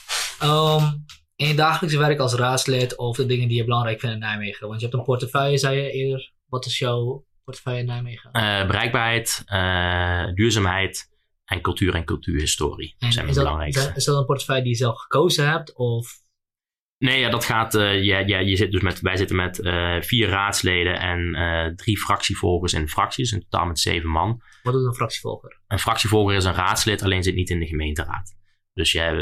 Um, 0.43 1.05
in 1.39 1.49
je 1.49 1.55
dagelijkse 1.55 1.99
werk 1.99 2.19
als 2.19 2.35
raadslid 2.35 2.97
of 2.97 3.17
de 3.17 3.27
dingen 3.27 3.49
die 3.49 3.57
je 3.57 3.65
belangrijk 3.65 4.01
vindt 4.01 4.15
in 4.15 4.21
Nijmegen? 4.21 4.69
Want 4.69 4.81
je 4.81 4.87
hebt 4.87 4.99
een 4.99 5.05
portefeuille, 5.05 5.59
zei 5.59 5.81
je 5.81 5.91
eerder. 5.91 6.33
Wat 6.47 6.67
is 6.67 6.79
jouw 6.79 7.25
portefeuille 7.45 7.81
in 7.81 7.87
Nijmegen? 7.87 8.31
Uh, 8.33 8.67
bereikbaarheid, 8.67 9.45
uh, 9.53 10.35
duurzaamheid 10.35 11.11
en 11.45 11.61
cultuur 11.61 11.95
en 11.95 12.05
cultuurhistorie 12.05 12.95
en 12.99 13.13
zijn 13.13 13.29
is 13.29 13.35
dat, 13.35 13.45
belangrijkste. 13.45 13.93
Is 13.95 14.05
dat 14.05 14.17
een 14.17 14.25
portefeuille 14.25 14.63
die 14.63 14.71
je 14.71 14.79
zelf 14.79 15.01
gekozen 15.01 15.51
hebt? 15.51 15.75
Of? 15.77 16.13
Nee, 16.99 17.21
ja, 17.21 17.31
dat 17.31 17.45
gaat. 17.45 17.75
Uh, 17.75 18.03
ja, 18.03 18.19
ja, 18.19 18.39
je 18.39 18.57
zit 18.57 18.73
dus 18.73 18.83
met, 18.83 19.01
wij 19.01 19.17
zitten 19.17 19.37
met 19.37 19.57
vier 20.07 20.29
raadsleden 20.29 21.01
en 21.01 21.77
drie 21.77 21.99
fractievolgers 21.99 22.73
in 22.73 22.89
fracties, 22.89 23.33
in 23.33 23.41
totaal 23.49 23.67
met 23.67 23.79
zeven 23.79 24.11
man. 24.11 24.43
Wat 24.63 24.73
doet 24.73 24.87
een 24.87 24.95
fractievolger? 24.95 25.61
Een 25.67 25.79
fractievolger 25.79 26.35
is 26.35 26.45
een 26.45 26.55
raadslid, 26.55 27.03
alleen 27.03 27.23
zit 27.23 27.35
niet 27.35 27.51
in 27.51 27.59
de 27.59 27.67
gemeenteraad. 27.67 28.37
Dus 28.73 28.93
jij, 28.93 29.13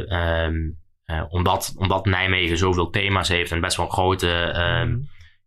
um, 0.47 0.85
uh, 1.07 1.25
omdat, 1.29 1.75
omdat 1.77 2.07
Nijmegen 2.07 2.59
zoveel 2.59 2.91
thema's 2.91 3.29
heeft 3.29 3.53
en 3.53 3.61
best 3.61 3.77
wel 3.77 3.87
een 3.87 3.93
grote 3.93 4.53
uh, 4.57 4.97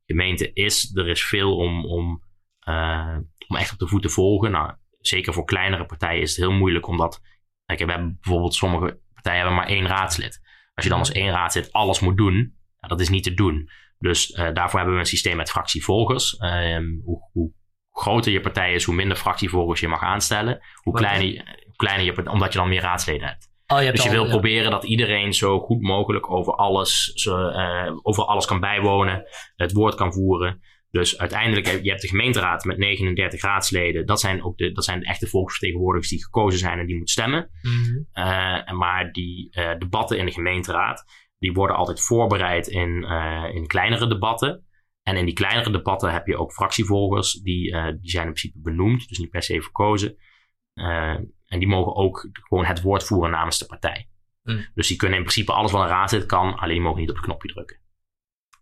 gemeente 0.06 0.54
is, 0.54 0.96
er 0.96 1.08
is 1.08 1.26
veel 1.26 1.58
om, 1.58 1.86
om, 1.86 2.24
uh, 2.68 3.18
om 3.48 3.56
echt 3.56 3.72
op 3.72 3.80
de 3.80 3.88
voet 3.88 4.02
te 4.02 4.10
volgen. 4.10 4.52
Nou, 4.52 4.74
zeker 5.00 5.34
voor 5.34 5.46
kleinere 5.46 5.86
partijen 5.86 6.22
is 6.22 6.30
het 6.30 6.40
heel 6.40 6.58
moeilijk, 6.58 6.88
omdat 6.88 7.22
kijk, 7.66 7.80
we 7.80 7.92
hebben 7.92 8.18
bijvoorbeeld 8.22 8.54
sommige 8.54 9.00
partijen 9.14 9.40
hebben 9.40 9.58
maar 9.58 9.68
één 9.68 9.88
raadslid. 9.88 10.42
Als 10.74 10.86
je 10.86 10.92
dan 10.92 11.00
als 11.00 11.12
één 11.12 11.32
raadslid 11.32 11.72
alles 11.72 12.00
moet 12.00 12.18
doen, 12.18 12.36
nou, 12.36 12.88
dat 12.88 13.00
is 13.00 13.10
niet 13.10 13.24
te 13.24 13.34
doen. 13.34 13.70
Dus 13.98 14.30
uh, 14.30 14.36
daarvoor 14.54 14.80
hebben 14.80 14.94
we 14.94 15.02
een 15.02 15.08
systeem 15.08 15.38
met 15.38 15.50
fractievolgers. 15.50 16.42
Um, 16.42 17.02
hoe, 17.04 17.30
hoe, 17.32 17.52
groter 17.92 18.32
je 18.32 18.42
partij 18.42 18.74
is, 18.74 18.84
hoe 18.84 18.96
minder 18.96 19.18
fractievolgers 19.18 19.80
je 19.80 19.88
mag 19.88 20.02
aanstellen. 20.02 20.60
Hoe 20.84 20.94
kleiner, 20.94 21.44
hoe 21.66 21.76
kleiner 21.76 22.06
je 22.06 22.14
partij, 22.14 22.34
omdat 22.34 22.54
je 22.54 22.60
dan 22.60 22.70
meer 22.70 22.82
raadsleden 22.82 23.28
hebt. 23.28 23.49
Oh, 23.74 23.82
je 23.84 23.92
dus 23.92 24.04
je 24.04 24.10
wil 24.10 24.28
proberen 24.28 24.72
dat 24.72 24.84
iedereen 24.84 25.34
zo 25.34 25.60
goed 25.60 25.82
mogelijk 25.82 26.32
over 26.32 26.54
alles, 26.54 27.06
zo, 27.14 27.50
uh, 27.50 27.98
over 28.02 28.24
alles 28.24 28.46
kan 28.46 28.60
bijwonen, 28.60 29.24
het 29.56 29.72
woord 29.72 29.96
kan 29.96 30.14
voeren. 30.14 30.62
Dus 30.92 31.18
uiteindelijk 31.18 31.68
heb 31.68 31.84
je 31.84 31.90
hebt 31.90 32.02
de 32.02 32.08
gemeenteraad 32.08 32.64
met 32.64 32.78
39 32.78 33.42
raadsleden. 33.42 34.06
Dat 34.06 34.20
zijn 34.20 34.44
ook 34.44 34.58
de, 34.58 34.72
dat 34.72 34.84
zijn 34.84 35.00
de 35.00 35.06
echte 35.06 35.28
volksvertegenwoordigers 35.28 36.10
die 36.10 36.24
gekozen 36.24 36.60
zijn 36.60 36.80
en 36.80 36.86
die 36.86 36.96
moeten 36.96 37.14
stemmen. 37.14 37.50
Mm 37.62 38.08
uh, 38.14 38.72
maar 38.72 39.12
die 39.12 39.48
uh, 39.52 39.78
debatten 39.78 40.18
in 40.18 40.26
de 40.26 40.32
gemeenteraad, 40.32 41.04
die 41.40 41.54
worden 41.54 41.76
altijd 41.76 42.02
voorbereid 42.02 42.68
in, 42.68 43.04
in 43.54 43.68
kleinere 43.68 44.08
debatten. 44.08 44.68
En 45.04 45.18
in 45.18 45.26
die 45.26 45.34
kleinere 45.34 45.72
debatten 45.72 46.12
heb 46.12 46.28
je 46.28 46.38
ook 46.38 46.54
fractievolgers, 46.54 47.34
die, 47.34 47.72
die 47.72 48.10
zijn 48.10 48.26
in 48.26 48.34
principe 48.34 48.60
benoemd, 48.62 49.08
dus 49.08 49.18
niet 49.18 49.30
per 49.30 49.44
se 49.44 49.62
verkozen. 49.62 50.18
En 51.50 51.60
die 51.60 51.68
mogen 51.68 51.96
ook 51.96 52.30
gewoon 52.32 52.66
het 52.66 52.82
woord 52.82 53.04
voeren 53.04 53.32
namens 53.32 53.58
de 53.58 53.66
partij. 53.66 54.10
Mm. 54.44 54.66
Dus 54.74 54.88
die 54.88 54.98
kunnen 54.98 55.18
in 55.18 55.24
principe 55.24 55.54
alles 55.54 55.72
wat 55.72 55.82
een 55.82 55.88
raadslid 55.88 56.26
kan, 56.26 56.58
alleen 56.58 56.74
die 56.74 56.82
mogen 56.82 57.00
niet 57.00 57.10
op 57.10 57.16
het 57.16 57.26
knopje 57.26 57.54
drukken. 57.54 57.80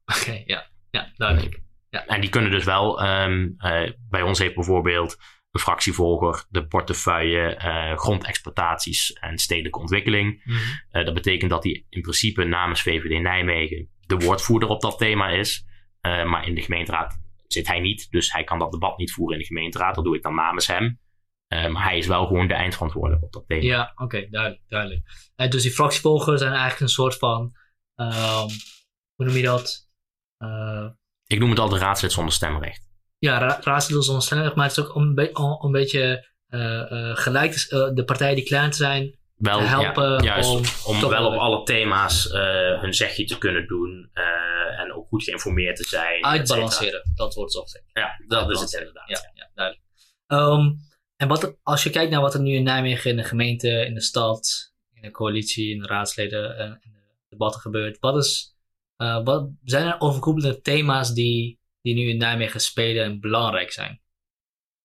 Oké, 0.05 0.43
ja. 0.45 0.67
Ja, 0.89 1.11
duidelijk. 1.15 1.59
Ja. 1.89 2.05
En 2.05 2.21
die 2.21 2.29
kunnen 2.29 2.51
dus 2.51 2.63
wel, 2.63 3.03
um, 3.05 3.55
uh, 3.59 3.91
bij 4.09 4.21
ons 4.21 4.39
heeft 4.39 4.55
bijvoorbeeld 4.55 5.17
de 5.51 5.59
fractievolger 5.59 6.45
de 6.49 6.67
portefeuille 6.67 7.61
uh, 7.63 7.97
grondexploitaties 7.97 9.13
en 9.13 9.37
stedelijke 9.37 9.79
ontwikkeling. 9.79 10.41
Mm. 10.43 10.55
Uh, 10.55 11.05
dat 11.05 11.13
betekent 11.13 11.49
dat 11.49 11.63
hij 11.63 11.85
in 11.89 12.01
principe 12.01 12.43
namens 12.43 12.81
VVD 12.81 13.21
Nijmegen 13.21 13.89
de 14.05 14.15
woordvoerder 14.15 14.69
op 14.69 14.81
dat 14.81 14.97
thema 14.97 15.27
is. 15.27 15.65
maar 16.01 16.47
in 16.47 16.55
de 16.55 16.61
gemeenteraad 16.61 17.19
zit 17.47 17.67
hij 17.67 17.79
niet, 17.79 18.11
dus 18.11 18.31
hij 18.31 18.43
kan 18.43 18.59
dat 18.59 18.71
debat 18.71 18.97
niet 18.97 19.11
voeren 19.11 19.35
in 19.35 19.41
de 19.41 19.47
gemeenteraad. 19.47 19.95
Dat 19.95 20.03
doe 20.03 20.15
ik 20.15 20.21
dan 20.21 20.35
namens 20.35 20.67
hem. 20.67 20.99
Uh, 21.53 21.67
maar 21.67 21.83
hij 21.83 21.97
is 21.97 22.07
wel 22.07 22.25
gewoon 22.25 22.47
de 22.47 22.53
eindverantwoordelijk 22.53 23.23
op 23.23 23.33
dat 23.33 23.43
thema. 23.47 23.63
Ja, 23.63 23.91
oké, 23.91 24.03
okay, 24.03 24.27
duidelijk. 24.29 24.61
duidelijk. 24.67 25.31
En 25.35 25.49
dus 25.49 25.61
die 25.61 25.71
fractievolgers 25.71 26.39
zijn 26.39 26.51
eigenlijk 26.51 26.81
een 26.81 26.89
soort 26.89 27.15
van, 27.15 27.41
um, 27.95 28.47
hoe 29.15 29.25
noem 29.25 29.35
je 29.35 29.43
dat? 29.43 29.89
Uh, 30.43 30.87
ik 31.25 31.39
noem 31.39 31.49
het 31.49 31.59
altijd 31.59 31.81
raadslid 31.81 32.11
zonder 32.11 32.33
stemrecht. 32.33 32.89
Ja, 33.17 33.37
ra 33.37 33.59
raadslid 33.61 34.03
zonder 34.03 34.23
stemrecht, 34.23 34.55
maar 34.55 34.67
het 34.67 34.77
is 34.77 34.83
ook 34.83 35.15
be 35.15 35.29
om 35.33 35.57
een 35.61 35.71
beetje 35.71 36.29
uh, 36.49 37.15
gelijk 37.15 37.53
de 37.93 38.03
partijen 38.05 38.35
die 38.35 38.45
klein 38.45 38.73
zijn 38.73 39.17
wel, 39.35 39.59
helpen. 39.59 40.11
Ja, 40.11 40.17
juist, 40.17 40.85
om, 40.85 40.95
om 40.95 41.09
wel 41.09 41.33
op 41.33 41.39
alle 41.39 41.63
thema's 41.63 42.29
hun 42.79 42.93
zegje 42.93 43.25
te 43.25 43.37
kunnen 43.37 43.67
doen 43.67 44.09
en 44.77 44.93
ook 44.93 45.07
goed 45.07 45.23
geïnformeerd 45.23 45.75
te 45.75 45.83
zijn. 45.83 46.25
Uitbalanceren, 46.25 47.11
dat 47.15 47.33
wordt 47.33 47.51
zo 47.51 47.61
gezegd. 47.61 47.85
Ja, 47.93 48.21
dat 48.27 48.51
is 48.51 48.59
het 48.59 48.73
inderdaad. 48.73 49.09
Ja, 49.09 49.31
ja 49.33 49.49
duidelijk. 49.53 49.85
Um, 50.27 50.85
en 51.17 51.27
wat 51.27 51.57
als 51.63 51.83
je 51.83 51.89
kijkt 51.89 52.11
naar 52.11 52.21
wat 52.21 52.33
er 52.33 52.41
nu 52.41 52.55
in 52.55 52.63
Nijmegen 52.63 53.09
in 53.09 53.17
de 53.17 53.23
gemeente, 53.23 53.85
in 53.85 53.93
de 53.93 54.01
stad, 54.01 54.73
in 54.93 55.01
de 55.01 55.11
coalitie, 55.11 55.73
in 55.73 55.81
de 55.81 55.87
raadsleden 55.87 56.57
en 56.57 56.79
in 56.81 56.91
de 56.91 57.25
debatten 57.29 57.61
gebeurt, 57.61 57.99
wat, 57.99 58.17
is, 58.17 58.55
uh, 58.97 59.23
wat 59.23 59.49
zijn 59.63 59.87
er 59.87 59.99
overkoepelende 59.99 60.61
thema's 60.61 61.13
die, 61.13 61.59
die 61.81 61.95
nu 61.95 62.09
in 62.09 62.17
Nijmegen 62.17 62.59
spelen 62.59 63.03
en 63.03 63.19
belangrijk 63.19 63.71
zijn? 63.71 64.01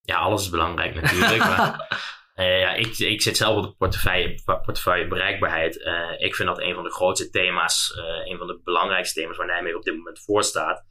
Ja, 0.00 0.16
alles 0.16 0.42
is 0.42 0.50
belangrijk 0.50 0.94
natuurlijk. 0.94 1.38
maar 1.38 2.00
uh, 2.36 2.60
ja, 2.64 2.74
ik, 2.74 2.98
ik 2.98 3.22
zit 3.22 3.36
zelf 3.36 3.56
op 3.56 3.62
de 3.62 3.74
portefeuille, 3.76 4.42
portefeuille 4.44 5.08
bereikbaarheid. 5.08 5.76
Uh, 5.76 6.10
ik 6.18 6.34
vind 6.34 6.48
dat 6.48 6.60
een 6.60 6.74
van 6.74 6.84
de 6.84 6.92
grootste 6.92 7.30
thema's, 7.30 7.92
een 8.24 8.38
van 8.38 8.46
de 8.46 8.60
belangrijkste 8.64 9.20
thema's 9.20 9.36
waar 9.36 9.46
Nijmegen 9.46 9.78
op 9.78 9.84
dit 9.84 9.96
moment 9.96 10.20
voor 10.20 10.44
staat. 10.44 10.84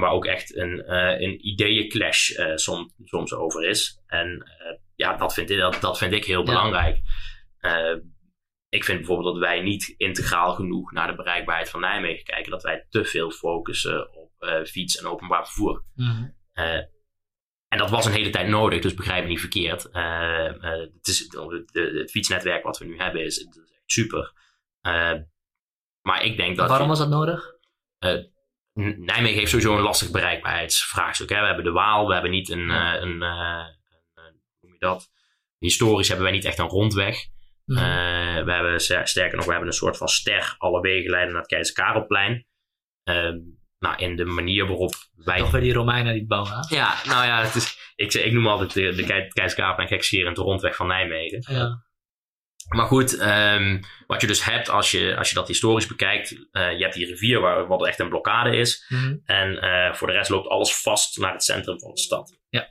Waar 0.00 0.10
ook 0.10 0.26
echt 0.26 0.56
een, 0.56 0.84
uh, 0.86 1.20
een 1.20 1.46
ideeënclash 1.46 2.30
uh, 2.30 2.56
som, 2.56 2.92
soms 3.04 3.34
over 3.34 3.64
is. 3.64 4.02
En 4.06 4.28
uh, 4.28 4.78
ja, 4.94 5.16
dat 5.16 5.34
vind 5.34 5.50
ik, 5.50 5.58
dat, 5.58 5.80
dat 5.80 5.98
vind 5.98 6.12
ik 6.12 6.24
heel 6.24 6.44
belangrijk. 6.44 7.00
ik 8.68 8.84
vind 8.84 8.98
bijvoorbeeld 8.98 9.34
dat 9.34 9.42
wij 9.42 9.60
niet 9.60 9.94
integraal 9.96 10.54
genoeg 10.54 10.92
naar 10.92 11.06
de 11.06 11.14
bereikbaarheid 11.14 11.70
van 11.70 11.80
Nijmegen 11.80 12.24
kijken. 12.24 12.50
Dat 12.50 12.62
wij 12.62 12.86
te 12.88 13.04
veel 13.04 13.30
focussen 13.30 14.14
op 14.14 14.64
fiets 14.66 14.98
en 14.98 15.06
openbaar 15.06 15.46
vervoer. 15.46 15.84
Mm 15.94 16.38
en 17.68 17.78
dat 17.78 17.90
was 17.90 18.04
een 18.04 18.12
hele 18.12 18.30
tijd 18.30 18.48
nodig, 18.48 18.80
dus 18.80 18.94
begrijp 18.94 19.22
me 19.22 19.28
niet 19.28 19.40
verkeerd. 19.40 19.82
het, 19.82 21.06
is, 21.06 21.28
de, 21.28 21.92
het 21.98 22.10
fietsnetwerk 22.10 22.64
wat 22.64 22.78
we 22.78 22.84
nu 22.84 22.98
hebben 22.98 23.24
is, 23.24 23.38
is 23.38 23.46
echt 23.46 23.82
super. 23.86 24.32
maar 26.02 26.24
ik 26.24 26.36
denk 26.36 26.56
dat. 26.56 26.68
Waarom 26.68 26.88
was 26.88 26.98
dat 26.98 27.08
nodig? 27.08 27.52
Nijmegen 28.80 29.38
heeft 29.38 29.50
sowieso 29.50 29.76
een 29.76 29.82
lastig 29.82 30.10
bereikbaarheidsvraagstuk. 30.10 31.28
Hè? 31.28 31.40
We 31.40 31.46
hebben 31.46 31.64
de 31.64 31.70
Waal, 31.70 32.06
we 32.06 32.12
hebben 32.12 32.30
niet 32.30 32.48
een, 32.50 32.70
uh, 32.70 32.94
een, 33.00 33.20
een, 33.20 33.76
hoe 34.14 34.34
noem 34.60 34.72
je 34.72 34.78
dat? 34.78 35.10
Historisch 35.58 36.08
hebben 36.08 36.26
wij 36.26 36.34
niet 36.34 36.44
echt 36.44 36.58
een 36.58 36.68
rondweg. 36.68 37.16
Mm. 37.64 37.76
Uh, 37.76 37.82
we 38.44 38.52
hebben, 38.52 38.80
sterker 38.80 39.36
nog, 39.36 39.44
we 39.44 39.50
hebben 39.50 39.68
een 39.68 39.74
soort 39.74 39.96
van 39.96 40.08
ster 40.08 40.54
alle 40.58 40.80
wegen 40.80 41.10
leiden 41.10 41.32
naar 41.32 41.42
het 41.42 41.50
Keizer 41.50 41.74
Karelplein. 41.74 42.46
Ehm, 43.02 43.38
nou, 43.78 43.96
in 43.96 44.16
de 44.16 44.24
manier 44.24 44.66
waarop 44.66 44.94
wij... 45.14 45.38
Toch 45.38 45.50
bij 45.50 45.60
die 45.60 45.72
Romeinen 45.72 46.14
die 46.14 46.26
bouwen, 46.26 46.66
Ja, 46.68 46.94
nou 47.06 47.26
ja, 47.26 47.42
het 47.42 47.54
is, 47.54 47.92
ik, 47.94 48.14
ik 48.14 48.32
noem 48.32 48.46
altijd 48.46 48.72
de, 48.72 48.94
de 48.94 49.06
Keizer 49.32 49.58
Karelplein 49.58 49.88
gekscherend 49.88 50.36
de 50.36 50.42
rondweg 50.42 50.76
van 50.76 50.86
Nijmegen. 50.86 51.54
Ja. 51.54 51.84
Maar 52.70 52.86
goed, 52.86 53.18
ehm, 53.18 53.82
wat 54.06 54.20
je 54.20 54.26
dus 54.26 54.44
hebt 54.44 54.68
als 54.68 54.90
je, 54.90 55.16
als 55.16 55.28
je 55.28 55.34
dat 55.34 55.48
historisch 55.48 55.86
bekijkt, 55.86 56.32
uh, 56.32 56.42
je 56.52 56.82
hebt 56.82 56.94
die 56.94 57.06
rivier 57.06 57.40
waar, 57.40 57.66
wat 57.66 57.86
echt 57.86 57.98
een 57.98 58.08
blokkade 58.08 58.56
is. 58.56 58.86
Mhm. 58.88 59.16
En 59.24 59.64
uh, 59.64 59.94
voor 59.94 60.06
de 60.06 60.12
rest 60.12 60.30
loopt 60.30 60.48
alles 60.48 60.74
vast 60.74 61.18
naar 61.18 61.32
het 61.32 61.44
centrum 61.44 61.80
van 61.80 61.90
de 61.90 62.00
stad. 62.00 62.40
Ja. 62.48 62.68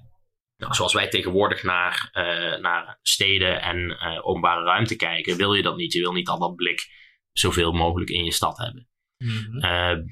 Nou, 0.58 0.74
zoals 0.74 0.93
wij 0.93 1.08
tegenwoordig 1.08 1.64
naar, 1.64 2.10
uh, 2.14 2.62
naar 2.62 3.00
steden 3.02 3.62
en 3.62 4.00
openbare 4.24 4.64
ruimte 4.64 4.95
kijken, 4.95 5.38
wil 5.38 5.54
je 5.54 5.62
dat 5.62 5.76
niet. 5.76 5.93
Je 5.93 6.00
wil 6.00 6.14
niet 6.14 6.28
al 6.28 6.39
dat 6.39 6.56
blik 6.56 6.88
zoveel 7.32 7.72
mogelijk 7.72 8.10
in 8.10 8.24
je 8.24 8.32
stad 8.32 8.58
hebben. 8.58 8.88
Mhm. 9.18 10.04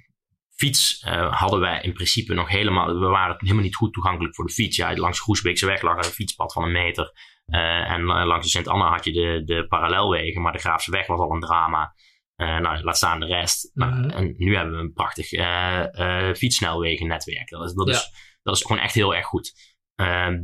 fiets 0.56 1.02
hadden 1.30 1.60
wij 1.60 1.82
in 1.82 1.94
principe 1.94 2.34
nog 2.34 2.50
helemaal, 2.50 3.00
we 3.00 3.08
waren 3.08 3.36
helemaal 3.40 3.64
niet 3.64 3.76
goed 3.76 3.94
toegankelijk 3.94 4.36
voor 4.36 4.46
de 4.46 4.54
fiets. 4.54 4.78
Ja, 4.78 4.96
langs 4.96 5.20
Groesbeekse 5.20 5.66
weg 5.66 5.82
lag 5.82 5.98
een 5.98 6.04
fietspad 6.04 6.54
van 6.54 6.64
een 6.64 6.72
meter. 6.72 7.12
Uh, 7.54 7.92
en 7.92 8.04
langs 8.04 8.46
de 8.46 8.52
Sint-Anna 8.52 8.90
had 8.90 9.06
je 9.06 9.12
de, 9.12 9.42
de 9.46 9.68
parallelwegen, 9.68 10.42
maar 10.42 10.52
de 10.52 10.60
Graafse 10.60 10.92
weg 10.92 11.08
was 11.08 11.20
al 11.20 11.32
een 11.32 11.40
drama. 11.40 11.96
Uh, 12.42 12.58
nou, 12.58 12.84
laat 12.84 12.98
staan 12.98 13.20
de 13.20 13.26
rest. 13.26 13.72
Mm 13.74 13.84
-hmm. 13.84 14.02
nou, 14.02 14.14
en 14.14 14.34
nu 14.38 14.56
hebben 14.56 14.76
we 14.76 14.82
een 14.82 14.94
prachtig 14.94 15.32
uh, 15.32 16.34
fietssnelwegennetwerk. 16.34 17.50
Dat 17.50 17.66
is, 17.66 17.74
dat, 17.74 17.88
Ja. 17.88 17.94
is, 17.94 18.12
dat 18.44 18.56
is 18.56 18.62
gewoon 18.62 18.82
echt 18.82 18.94
heel 18.94 19.16
erg 19.16 19.26
goed. 19.26 19.76
Ehm, 19.96 20.38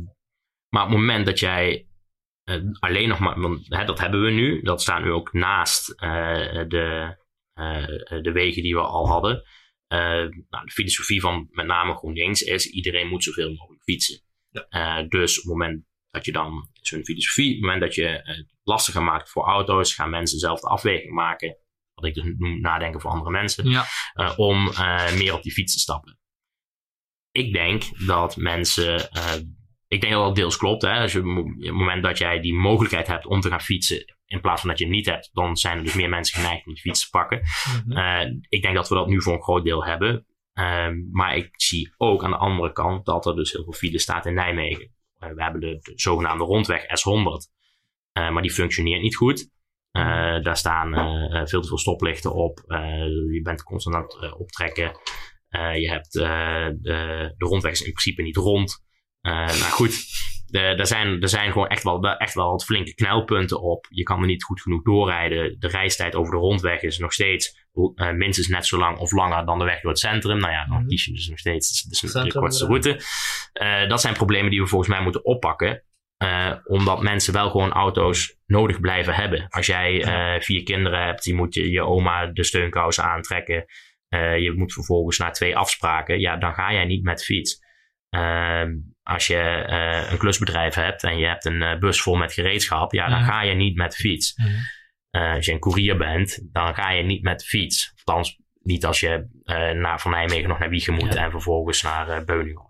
maar 0.68 0.82
op 0.82 0.88
het 0.88 0.98
moment 0.98 1.26
dat 1.26 1.38
jij 1.38 1.88
alleen 2.78 3.08
nog 3.08 3.18
maar, 3.18 3.40
want 3.40 3.66
hè, 3.68 3.84
dat 3.84 3.98
hebben 3.98 4.22
we 4.22 4.30
nu, 4.30 4.62
dat 4.62 4.82
staat 4.82 5.02
nu 5.02 5.10
ook 5.10 5.32
naast 5.32 5.86
de, 5.98 7.16
de 8.22 8.32
wegen 8.32 8.62
die 8.62 8.74
we 8.74 8.80
al 8.80 9.08
hadden. 9.08 9.42
nou, 9.88 10.64
de 10.64 10.70
filosofie 10.70 11.20
van 11.20 11.48
met 11.50 11.66
name 11.66 11.94
GroenLinks 11.94 12.40
is: 12.40 12.66
iedereen 12.66 13.08
moet 13.08 13.24
zoveel 13.24 13.54
mogelijk 13.54 13.82
fietsen. 13.82 14.20
dus 15.08 15.38
op 15.38 15.44
het 15.44 15.52
moment 15.52 15.84
dat 16.10 16.24
je 16.24 16.32
dan, 16.32 16.68
zo'n 16.86 17.04
filosofie, 17.04 17.48
op 17.48 17.54
het 17.54 17.60
moment 17.62 17.80
dat 17.80 17.94
je 17.94 18.06
het 18.22 18.54
lastiger 18.62 19.02
maakt 19.02 19.30
voor 19.30 19.44
auto's, 19.44 19.94
gaan 19.94 20.10
mensen 20.10 20.38
zelf 20.38 20.60
de 20.60 20.68
afweging 20.68 21.12
maken, 21.12 21.56
wat 21.94 22.04
ik 22.04 22.14
dus 22.14 22.24
noem 22.36 22.60
nadenken 22.60 23.00
voor 23.00 23.10
andere 23.10 23.30
mensen, 23.30 23.68
Ja. 23.70 23.84
uh, 24.14 24.38
om 24.38 24.66
uh, 24.68 25.12
meer 25.12 25.34
op 25.34 25.42
die 25.42 25.52
fiets 25.52 25.72
te 25.72 25.78
stappen. 25.78 26.18
Ik 27.30 27.52
denk 27.52 28.06
dat 28.06 28.36
mensen, 28.36 28.94
uh, 28.94 29.34
ik 29.88 30.00
denk 30.00 30.12
dat 30.12 30.24
dat 30.24 30.36
deels 30.36 30.56
klopt. 30.56 30.82
Hè? 30.82 31.00
Als 31.00 31.12
je, 31.12 31.18
op 31.18 31.46
het 31.58 31.72
moment 31.72 32.02
dat 32.02 32.18
jij 32.18 32.40
die 32.40 32.54
mogelijkheid 32.54 33.06
hebt 33.06 33.26
om 33.26 33.40
te 33.40 33.48
gaan 33.48 33.60
fietsen, 33.60 34.04
in 34.26 34.40
plaats 34.40 34.60
van 34.60 34.70
dat 34.70 34.78
je 34.78 34.84
hem 34.84 34.94
niet 34.94 35.06
hebt, 35.06 35.30
dan 35.32 35.56
zijn 35.56 35.78
er 35.78 35.84
dus 35.84 35.94
meer 35.94 36.08
mensen 36.08 36.40
geneigd 36.40 36.66
om 36.66 36.72
die 36.72 36.82
fiets 36.82 37.00
te 37.04 37.10
pakken. 37.10 37.40
Mhm. 37.86 38.40
Ik 38.48 38.62
denk 38.62 38.74
dat 38.74 38.88
we 38.88 38.94
dat 38.94 39.06
nu 39.06 39.22
voor 39.22 39.34
een 39.34 39.42
groot 39.42 39.64
deel 39.64 39.84
hebben. 39.84 40.26
Um, 40.58 41.08
maar 41.10 41.36
ik 41.36 41.48
zie 41.52 41.94
ook 41.96 42.24
aan 42.24 42.30
de 42.30 42.36
andere 42.36 42.72
kant 42.72 43.04
dat 43.04 43.26
er 43.26 43.34
dus 43.34 43.52
heel 43.52 43.64
veel 43.64 43.72
file 43.72 43.98
staat 43.98 44.26
in 44.26 44.34
Nijmegen. 44.34 44.94
Uh, 45.24 45.34
we 45.34 45.42
hebben 45.42 45.60
de, 45.60 45.78
de, 45.82 45.92
zogenaamde 45.94 46.44
rondweg 46.44 46.82
S100. 46.82 47.52
Uh, 48.18 48.30
maar 48.30 48.42
die 48.42 48.52
functioneert 48.52 49.02
niet 49.02 49.16
goed. 49.16 49.52
Uh, 49.92 50.42
daar 50.42 50.56
staan 50.56 50.92
veel 51.48 51.60
te 51.60 51.68
veel 51.68 51.78
stoplichten 51.78 52.34
op. 52.34 52.62
je 53.32 53.40
bent 53.42 53.62
constant 53.62 53.96
aan 53.96 54.02
het 54.02 54.34
optrekken. 54.34 54.92
je 55.50 55.90
hebt 55.90 56.12
de, 56.12 56.78
de 57.36 57.44
rondweg 57.46 57.72
is 57.72 57.80
in 57.80 57.92
principe 57.92 58.22
niet 58.22 58.36
rond. 58.36 58.84
nou 59.22 59.58
goed, 59.58 60.04
er 60.60 60.86
zijn, 60.86 61.22
er 61.22 61.28
zijn 61.28 61.52
gewoon 61.52 61.68
echt 61.68 61.82
wel, 61.82 62.16
echt 62.16 62.34
wel 62.34 62.50
wat 62.50 62.64
flinke 62.64 62.94
knelpunten 62.94 63.60
op. 63.62 63.86
Je 63.88 64.02
kan 64.02 64.20
er 64.20 64.26
niet 64.26 64.44
goed 64.44 64.60
genoeg 64.60 64.82
doorrijden. 64.82 65.56
De 65.58 65.68
reistijd 65.68 66.14
over 66.14 66.32
de 66.32 66.38
rondweg 66.38 66.82
is 66.82 66.98
nog 66.98 67.12
steeds 67.12 67.66
uh, 67.94 68.10
minstens 68.10 68.46
net 68.48 68.66
zo 68.66 68.78
lang 68.78 68.98
of 68.98 69.12
langer 69.12 69.46
dan 69.46 69.58
de 69.58 69.64
weg 69.64 69.80
door 69.80 69.90
het 69.90 70.00
centrum. 70.00 70.38
Nou 70.38 70.52
ja, 70.52 70.66
dan 70.66 70.78
Mhm. 70.78 70.88
kies 70.88 71.04
je 71.04 71.12
dus 71.12 71.28
nog 71.28 71.38
steeds 71.38 71.82
dus 71.82 72.00
de 72.00 72.08
Centrum, 72.08 72.40
kortste 72.40 72.64
ja. 72.64 72.70
route. 72.70 73.00
Uh, 73.62 73.88
dat 73.88 74.00
zijn 74.00 74.14
problemen 74.14 74.50
die 74.50 74.60
we 74.60 74.66
volgens 74.66 74.90
mij 74.90 75.02
moeten 75.02 75.24
oppakken. 75.24 75.82
Uh, 76.22 76.52
omdat 76.64 77.02
mensen 77.02 77.32
wel 77.32 77.50
gewoon 77.50 77.72
auto's 77.72 78.36
nodig 78.46 78.80
blijven 78.80 79.14
hebben. 79.14 79.46
Als 79.48 79.66
jij 79.66 80.04
vier 80.42 80.62
kinderen 80.62 81.04
hebt, 81.04 81.22
die 81.24 81.34
moet 81.34 81.54
je 81.54 81.70
je 81.70 81.82
oma 81.82 82.26
de 82.26 82.44
steunkousen 82.44 83.04
aantrekken. 83.04 83.64
Je 84.38 84.52
moet 84.56 84.72
vervolgens 84.72 85.18
naar 85.18 85.32
twee 85.32 85.56
afspraken. 85.56 86.20
Ja, 86.20 86.36
dan 86.36 86.54
ga 86.54 86.72
jij 86.72 86.84
niet 86.84 87.02
met 87.02 87.24
fiets. 87.24 87.58
Ehm, 88.10 88.70
als 89.04 89.26
je 89.26 89.66
uh, 89.68 90.10
een 90.12 90.18
klusbedrijf 90.18 90.74
hebt 90.74 91.02
en 91.02 91.18
je 91.18 91.26
hebt 91.26 91.44
een 91.44 91.60
uh, 91.62 91.78
bus 91.78 92.00
vol 92.02 92.14
met 92.14 92.32
gereedschap, 92.32 92.92
ja, 92.92 93.08
dan 93.08 93.18
Mhm. 93.20 93.28
ga 93.30 93.42
je 93.42 93.54
niet 93.54 93.76
met 93.76 93.94
fiets. 93.96 94.34
Mhm. 94.36 94.48
Uh, 95.10 95.34
als 95.34 95.46
je 95.46 95.52
een 95.52 95.58
koerier 95.58 95.96
bent, 95.96 96.48
dan 96.52 96.74
ga 96.74 96.90
je 96.90 97.02
niet 97.02 97.22
met 97.22 97.44
fiets. 97.44 97.92
Althans, 98.04 98.38
niet 98.62 98.84
als 98.86 99.00
je 99.00 99.28
naar, 99.80 100.00
van 100.00 100.10
Nijmegen 100.10 100.48
nog 100.48 100.58
naar 100.58 100.68
Wiegen 100.68 100.94
moet 100.94 101.14
Ja. 101.14 101.24
en 101.24 101.30
vervolgens 101.30 101.82
naar 101.82 102.24
Beuningen. 102.24 102.68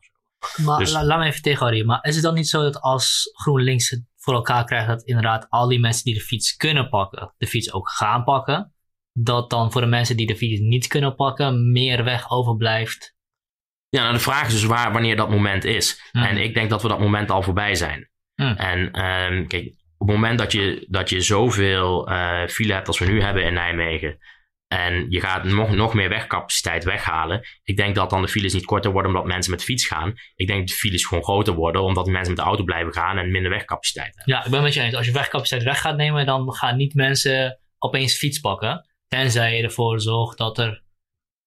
Maar 0.64 0.78
Dus- 0.78 0.92
la- 0.92 1.04
laat 1.04 1.18
me 1.18 1.24
even 1.26 1.42
tegenhouden. 1.42 1.86
Maar 1.86 2.04
is 2.04 2.14
het 2.14 2.24
dan 2.24 2.34
niet 2.34 2.48
zo 2.48 2.62
dat 2.62 2.80
als 2.80 3.30
GroenLinks 3.42 3.90
het 3.90 4.04
voor 4.16 4.34
elkaar 4.34 4.64
krijgt 4.64 4.86
dat 4.86 5.02
inderdaad 5.02 5.46
al 5.48 5.68
die 5.68 5.80
mensen 5.80 6.04
die 6.04 6.14
de 6.14 6.20
fiets 6.20 6.56
kunnen 6.56 6.88
pakken, 6.88 7.34
de 7.36 7.46
fiets 7.46 7.72
ook 7.72 7.90
gaan 7.90 8.24
pakken, 8.24 8.74
dat 9.12 9.50
dan 9.50 9.72
voor 9.72 9.80
de 9.80 9.86
mensen 9.86 10.16
die 10.16 10.26
de 10.26 10.36
fiets 10.36 10.60
niet 10.60 10.86
kunnen 10.86 11.14
pakken, 11.14 11.72
meer 11.72 12.04
weg 12.04 12.30
overblijft? 12.30 13.13
Ja, 13.94 14.02
nou, 14.02 14.12
de 14.12 14.20
vraag 14.20 14.46
is 14.46 14.52
dus 14.52 14.64
waar, 14.64 14.92
wanneer 14.92 15.16
dat 15.16 15.30
moment 15.30 15.64
is. 15.64 16.10
Mhm. 16.12 16.24
En 16.24 16.36
ik 16.36 16.54
denk 16.54 16.70
dat 16.70 16.82
we 16.82 16.88
dat 16.88 17.00
moment 17.00 17.30
al 17.30 17.42
voorbij 17.42 17.74
zijn. 17.74 18.08
Mhm. 18.34 18.56
En 18.56 18.90
ehm, 18.90 19.46
kijk, 19.46 19.66
op 19.98 20.06
het 20.06 20.16
moment 20.16 20.38
dat 20.38 20.52
je, 20.52 20.86
dat 20.88 21.10
je 21.10 21.20
zoveel 21.20 22.08
eh 22.08 22.46
file 22.46 22.72
hebt 22.72 22.86
als 22.86 22.98
we 22.98 23.06
nu 23.06 23.22
hebben 23.22 23.44
in 23.44 23.54
Nijmegen. 23.54 24.18
En 24.68 25.06
je 25.10 25.20
gaat 25.20 25.44
nog, 25.44 25.70
nog 25.70 25.94
meer 25.94 26.08
wegcapaciteit 26.08 26.84
weghalen. 26.84 27.40
Ik 27.62 27.76
denk 27.76 27.94
dat 27.94 28.10
dan 28.10 28.22
de 28.22 28.28
files 28.28 28.52
niet 28.52 28.64
korter 28.64 28.92
worden 28.92 29.10
omdat 29.10 29.26
mensen 29.26 29.50
met 29.50 29.60
de 29.60 29.66
fiets 29.66 29.86
gaan. 29.86 30.14
Ik 30.34 30.46
denk 30.46 30.58
dat 30.58 30.68
de 30.68 30.74
files 30.74 31.04
gewoon 31.04 31.24
groter 31.24 31.54
worden 31.54 31.82
omdat 31.82 32.06
mensen 32.06 32.34
met 32.34 32.36
de 32.36 32.48
auto 32.48 32.64
blijven 32.64 32.92
gaan 32.92 33.18
en 33.18 33.30
minder 33.30 33.50
wegcapaciteit 33.50 34.14
hebben. 34.16 34.34
Ja, 34.34 34.44
ik 34.44 34.50
ben 34.50 34.62
met 34.62 34.74
je 34.74 34.80
eens. 34.80 34.94
Als 34.94 35.06
je 35.06 35.12
wegcapaciteit 35.12 35.62
weg 35.62 35.80
gaat 35.80 35.96
nemen, 35.96 36.26
dan 36.26 36.52
gaan 36.54 36.76
niet 36.76 36.94
mensen 36.94 37.58
opeens 37.78 38.16
fiets 38.16 38.38
pakken. 38.38 38.88
Tenzij 39.08 39.56
je 39.56 39.62
ervoor 39.62 40.00
zorgt 40.00 40.38
dat, 40.38 40.58
er, 40.58 40.82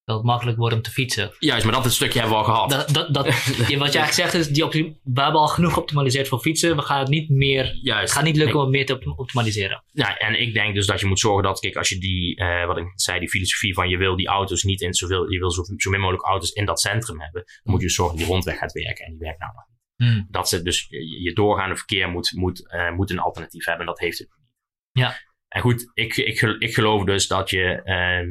dat 0.08 0.18
het 0.18 0.26
makkelijk 0.26 0.58
wordt 0.58 0.76
om 0.76 0.82
te 0.82 0.91
fietsen. 0.91 1.32
Juist, 1.39 1.66
maar 1.66 1.74
dat 1.74 1.93
stukje 1.93 2.20
hebben 2.20 2.38
we 2.38 2.43
al 2.43 2.53
gehad. 2.53 2.70
Dat, 2.93 3.14
dat, 3.14 3.26
wat 3.26 3.68
je 3.68 3.78
eigenlijk 3.78 4.12
zegt 4.12 4.34
is, 4.34 4.47
die 4.47 4.66
we 5.03 5.22
hebben 5.22 5.41
al 5.41 5.47
genoeg 5.47 5.74
geoptimaliseerd 5.74 6.28
voor 6.28 6.39
fietsen. 6.39 6.76
We 6.76 6.82
gaan 6.82 6.99
het 6.99 7.08
niet 7.08 7.30
meer, 7.30 7.66
het 7.66 7.80
Juist. 7.82 8.14
gaat 8.14 8.24
niet 8.24 8.36
lukken 8.36 8.55
Ik- 8.60 8.66
om 8.66 8.70
meer 8.72 8.86
te 8.86 8.93
optim- 8.93 9.14
optimaliseren. 9.18 9.84
Ja, 9.91 10.18
en 10.18 10.41
ik 10.41 10.53
denk 10.53 10.76
dus 10.76 10.86
dat 10.88 10.99
je 10.99 11.05
moet 11.05 11.20
zorgen 11.20 11.43
dat, 11.43 11.60
kijk, 11.60 11.76
als 11.76 11.89
je 11.89 11.99
die, 11.99 12.36
eh, 12.36 12.66
wat 12.66 12.78
ik 12.78 12.91
zei, 12.95 13.20
die 13.20 13.30
filosofie 13.30 13.74
van 13.74 13.89
je 13.89 13.97
wil 13.97 14.16
die 14.16 14.28
auto's 14.28 14.64
niet 14.64 14.82
in 14.82 14.93
zoveel, 14.93 15.32
je 15.32 15.39
wil 15.39 15.51
zo, 15.51 15.62
zo 15.78 15.89
min 15.89 15.99
mogelijk 15.99 16.24
auto's 16.26 16.51
in 16.51 16.66
dat 16.66 16.80
centrum 16.80 17.22
hebben, 17.22 17.43
dan 17.45 17.72
moet 17.74 17.82
je 17.82 17.88
dus 17.88 17.95
zorgen 17.95 18.16
dat 18.16 18.24
die 18.26 18.34
rondweg 18.34 18.58
gaat 18.58 18.72
werken 18.72 19.05
en 19.05 19.12
die 19.12 19.20
werkt 19.20 19.39
nou 19.39 19.51
nog. 19.53 19.66
Hmm. 19.95 20.28
Dat 20.30 20.49
ze 20.49 20.62
dus, 20.62 20.86
je, 20.89 21.22
je 21.22 21.34
doorgaande 21.34 21.76
verkeer 21.76 22.10
moet, 22.10 22.32
moet, 22.36 22.72
eh, 22.72 22.91
moet 22.91 23.10
een 23.12 23.20
alternatief 23.20 23.66
hebben 23.66 23.86
en 23.86 23.91
dat 23.91 23.99
heeft 24.01 24.18
het 24.20 24.28
niet. 24.38 24.47
Ja. 25.05 25.18
En 25.47 25.62
goed, 25.62 25.91
ik, 25.93 26.16
ik, 26.18 26.41
ik 26.41 26.74
geloof 26.74 27.03
dus 27.03 27.28
dat 27.28 27.49
je 27.49 27.64
ehm, 27.64 27.84
eh, 27.84 28.24
eh, 28.24 28.28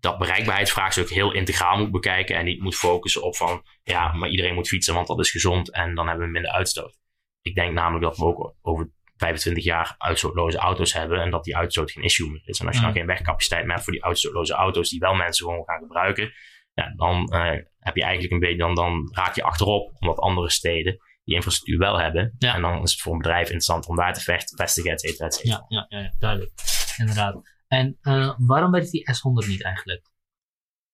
dat 0.00 0.18
bereikbaarheidsvraagstuk 0.18 1.08
heel 1.10 1.32
integraal 1.32 1.78
moet 1.78 1.90
bekijken 1.90 2.36
en 2.36 2.44
niet 2.44 2.60
moet 2.60 2.76
focussen 2.76 3.22
op 3.22 3.36
van, 3.36 3.62
ja, 3.82 4.12
maar 4.12 4.28
iedereen 4.28 4.54
moet 4.54 4.68
fietsen, 4.68 4.94
want 4.94 5.06
dat 5.06 5.18
is 5.20 5.30
gezond 5.30 5.72
en 5.72 5.94
dan 5.94 6.08
hebben 6.08 6.26
we 6.26 6.32
minder 6.32 6.50
uitstoot. 6.50 6.98
Ik 7.42 7.54
denk 7.54 7.72
namelijk 7.72 8.04
dat 8.04 8.16
we 8.16 8.24
ook 8.24 8.54
over 8.62 8.90
25 9.16 9.64
jaar 9.64 9.94
uitstootloze 9.98 10.58
auto's 10.58 10.92
hebben 10.92 11.20
en 11.20 11.30
dat 11.30 11.44
die 11.44 11.56
uitstoot 11.56 11.90
geen 11.90 12.04
issue 12.04 12.30
meer 12.30 12.42
is. 12.44 12.60
En 12.60 12.66
als 12.66 12.74
je 12.76 12.80
Ja. 12.80 12.86
dan 12.88 12.96
geen 12.96 13.06
wegcapaciteit 13.06 13.62
meer 13.62 13.72
hebt 13.72 13.84
voor 13.84 13.92
die 13.92 14.04
uitstootloze 14.04 14.54
auto's 14.54 14.90
die 14.90 14.98
wel 14.98 15.14
mensen 15.14 15.46
gewoon 15.46 15.64
gaan 15.64 15.78
gebruiken, 15.78 16.32
ja, 16.74 16.92
dan 16.96 17.28
eh, 17.28 17.62
heb 17.78 17.96
je 17.96 18.02
eigenlijk 18.02 18.32
een 18.32 18.38
beetje, 18.38 18.56
dan, 18.56 18.74
dan 18.74 19.10
raak 19.12 19.34
je 19.34 19.42
achterop 19.42 19.92
omdat 19.98 20.18
andere 20.18 20.50
steden 20.50 20.96
die 21.24 21.34
infrastructuur 21.34 21.78
wel 21.78 22.00
hebben. 22.00 22.34
Ja. 22.38 22.54
En 22.54 22.62
dan 22.62 22.82
is 22.82 22.92
het 22.92 23.00
voor 23.00 23.12
een 23.12 23.18
bedrijf 23.18 23.44
interessant 23.44 23.86
om 23.86 23.96
daar 23.96 24.12
te 24.14 24.20
vestigen, 24.56 24.90
et 24.92 25.00
cetera, 25.00 25.26
et 25.26 25.34
cetera. 25.34 25.64
Ja, 25.68 25.86
ja, 25.88 25.98
ja, 26.00 26.14
duidelijk. 26.18 26.52
Inderdaad. 26.96 27.53
En 27.74 27.98
eh, 28.02 28.34
waarom 28.38 28.70
werkt 28.70 28.90
die 28.90 29.04
S100 29.12 29.48
niet 29.48 29.64
eigenlijk? 29.64 30.06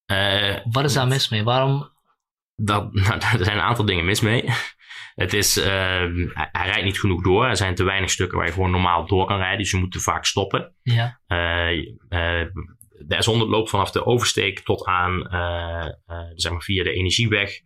Eh, 0.05 0.57
Wat 0.71 0.85
is 0.85 0.93
daar 0.93 1.07
mis 1.07 1.29
mee? 1.29 1.45
Waarom? 1.45 1.99
dat, 2.55 2.93
nou, 3.09 3.21
er 3.21 3.45
zijn 3.45 3.57
een 3.57 3.63
aantal 3.63 3.85
dingen 3.85 4.05
mis 4.05 4.21
mee. 4.21 4.45
Het 5.15 5.33
is, 5.33 5.57
ehm, 5.57 6.29
hij, 6.29 6.49
hij 6.53 6.67
rijdt 6.67 6.85
niet 6.85 7.01
genoeg 7.01 7.23
door. 7.23 7.47
Er 7.47 7.57
zijn 7.57 7.75
te 7.75 7.85
weinig 7.85 8.11
stukken 8.11 8.39
waar 8.39 8.47
je 8.47 8.53
gewoon 8.53 8.71
normaal 8.71 9.07
door 9.07 9.27
kan 9.27 9.39
rijden. 9.39 9.59
Dus 9.59 9.71
je 9.71 9.77
moet 9.77 9.93
te 9.93 10.01
vaak 10.01 10.25
stoppen. 10.25 10.75
Ja, 10.83 11.21
de 13.07 13.17
S100 13.25 13.49
loopt 13.49 13.71
vanaf 13.71 13.91
de 13.91 14.07
oversteek 14.07 14.61
tot 14.61 14.85
aan, 14.85 15.23
zeg 16.35 16.53
maar 16.53 16.63
via 16.63 16.83
de 16.85 16.93
Energieweg, 16.93 17.61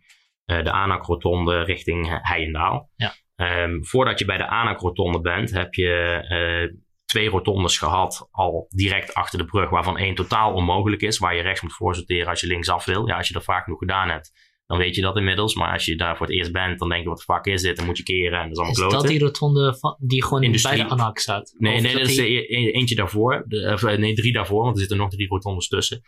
de 0.45 0.71
Aanakrotonde 0.71 1.63
richting 1.63 2.19
Heijendaal. 2.21 2.89
Ja. 2.95 3.13
Ehm, 3.35 3.81
voordat 3.83 4.19
je 4.19 4.25
bij 4.25 4.37
de 4.37 4.47
Aanakrotonde 4.47 5.21
bent, 5.21 5.51
heb 5.51 5.73
je 5.73 6.75
twee 7.15 7.29
rotondes 7.29 7.77
gehad, 7.77 8.27
al 8.31 8.67
direct 8.69 9.13
achter 9.13 9.37
de 9.39 9.45
brug, 9.45 9.69
waarvan 9.69 9.97
één 9.97 10.15
totaal 10.15 10.53
onmogelijk 10.53 11.01
is, 11.01 11.17
waar 11.17 11.35
je 11.35 11.41
rechts 11.41 11.61
moet 11.61 11.73
voorsorteren 11.73 12.27
als 12.27 12.41
je 12.41 12.47
linksaf 12.47 12.85
wil. 12.85 13.07
Ja, 13.07 13.17
als 13.17 13.27
je 13.27 13.33
dat 13.33 13.43
vaak 13.43 13.63
genoeg 13.63 13.79
gedaan 13.79 14.09
hebt, 14.09 14.31
dan 14.65 14.77
weet 14.77 14.95
je 14.95 15.01
dat 15.01 15.17
inmiddels. 15.17 15.55
Maar 15.55 15.71
als 15.71 15.85
je 15.85 15.95
daar 15.95 16.17
voor 16.17 16.25
het 16.25 16.35
eerst 16.35 16.51
bent, 16.51 16.79
dan 16.79 16.89
denk 16.89 17.03
je, 17.03 17.09
wat 17.09 17.17
de 17.17 17.23
fuck 17.33 17.45
is 17.45 17.61
dit? 17.61 17.75
Dan 17.77 17.85
moet 17.85 17.97
je 17.97 18.03
keren 18.03 18.39
en 18.39 18.49
dat 18.49 18.51
is 18.51 18.57
allemaal 18.57 18.71
is 18.75 18.79
kloten. 18.79 18.97
dat 18.99 19.07
die 19.07 19.19
rotonde 19.19 19.75
van, 19.79 19.97
die 19.99 20.23
gewoon 20.23 20.43
Industrie. 20.43 20.77
bij 20.77 20.85
de 20.85 20.91
ANAC 20.91 21.17
staat? 21.19 21.53
Nee, 21.57 21.75
Of 21.75 21.81
nee, 21.81 21.93
dat 21.93 22.01
is 22.01 22.15
die- 22.15 22.25
e- 22.55 22.65
e- 22.65 22.71
eentje 22.71 22.95
daarvoor. 22.95 23.43
De, 23.47 23.71
of, 23.73 23.83
eh, 23.83 23.97
nee, 23.97 24.13
drie 24.13 24.33
daarvoor, 24.33 24.61
want 24.63 24.73
er 24.73 24.79
zitten 24.79 24.97
nog 24.97 25.09
drie 25.09 25.27
rotondes 25.27 25.67
tussen. 25.67 26.01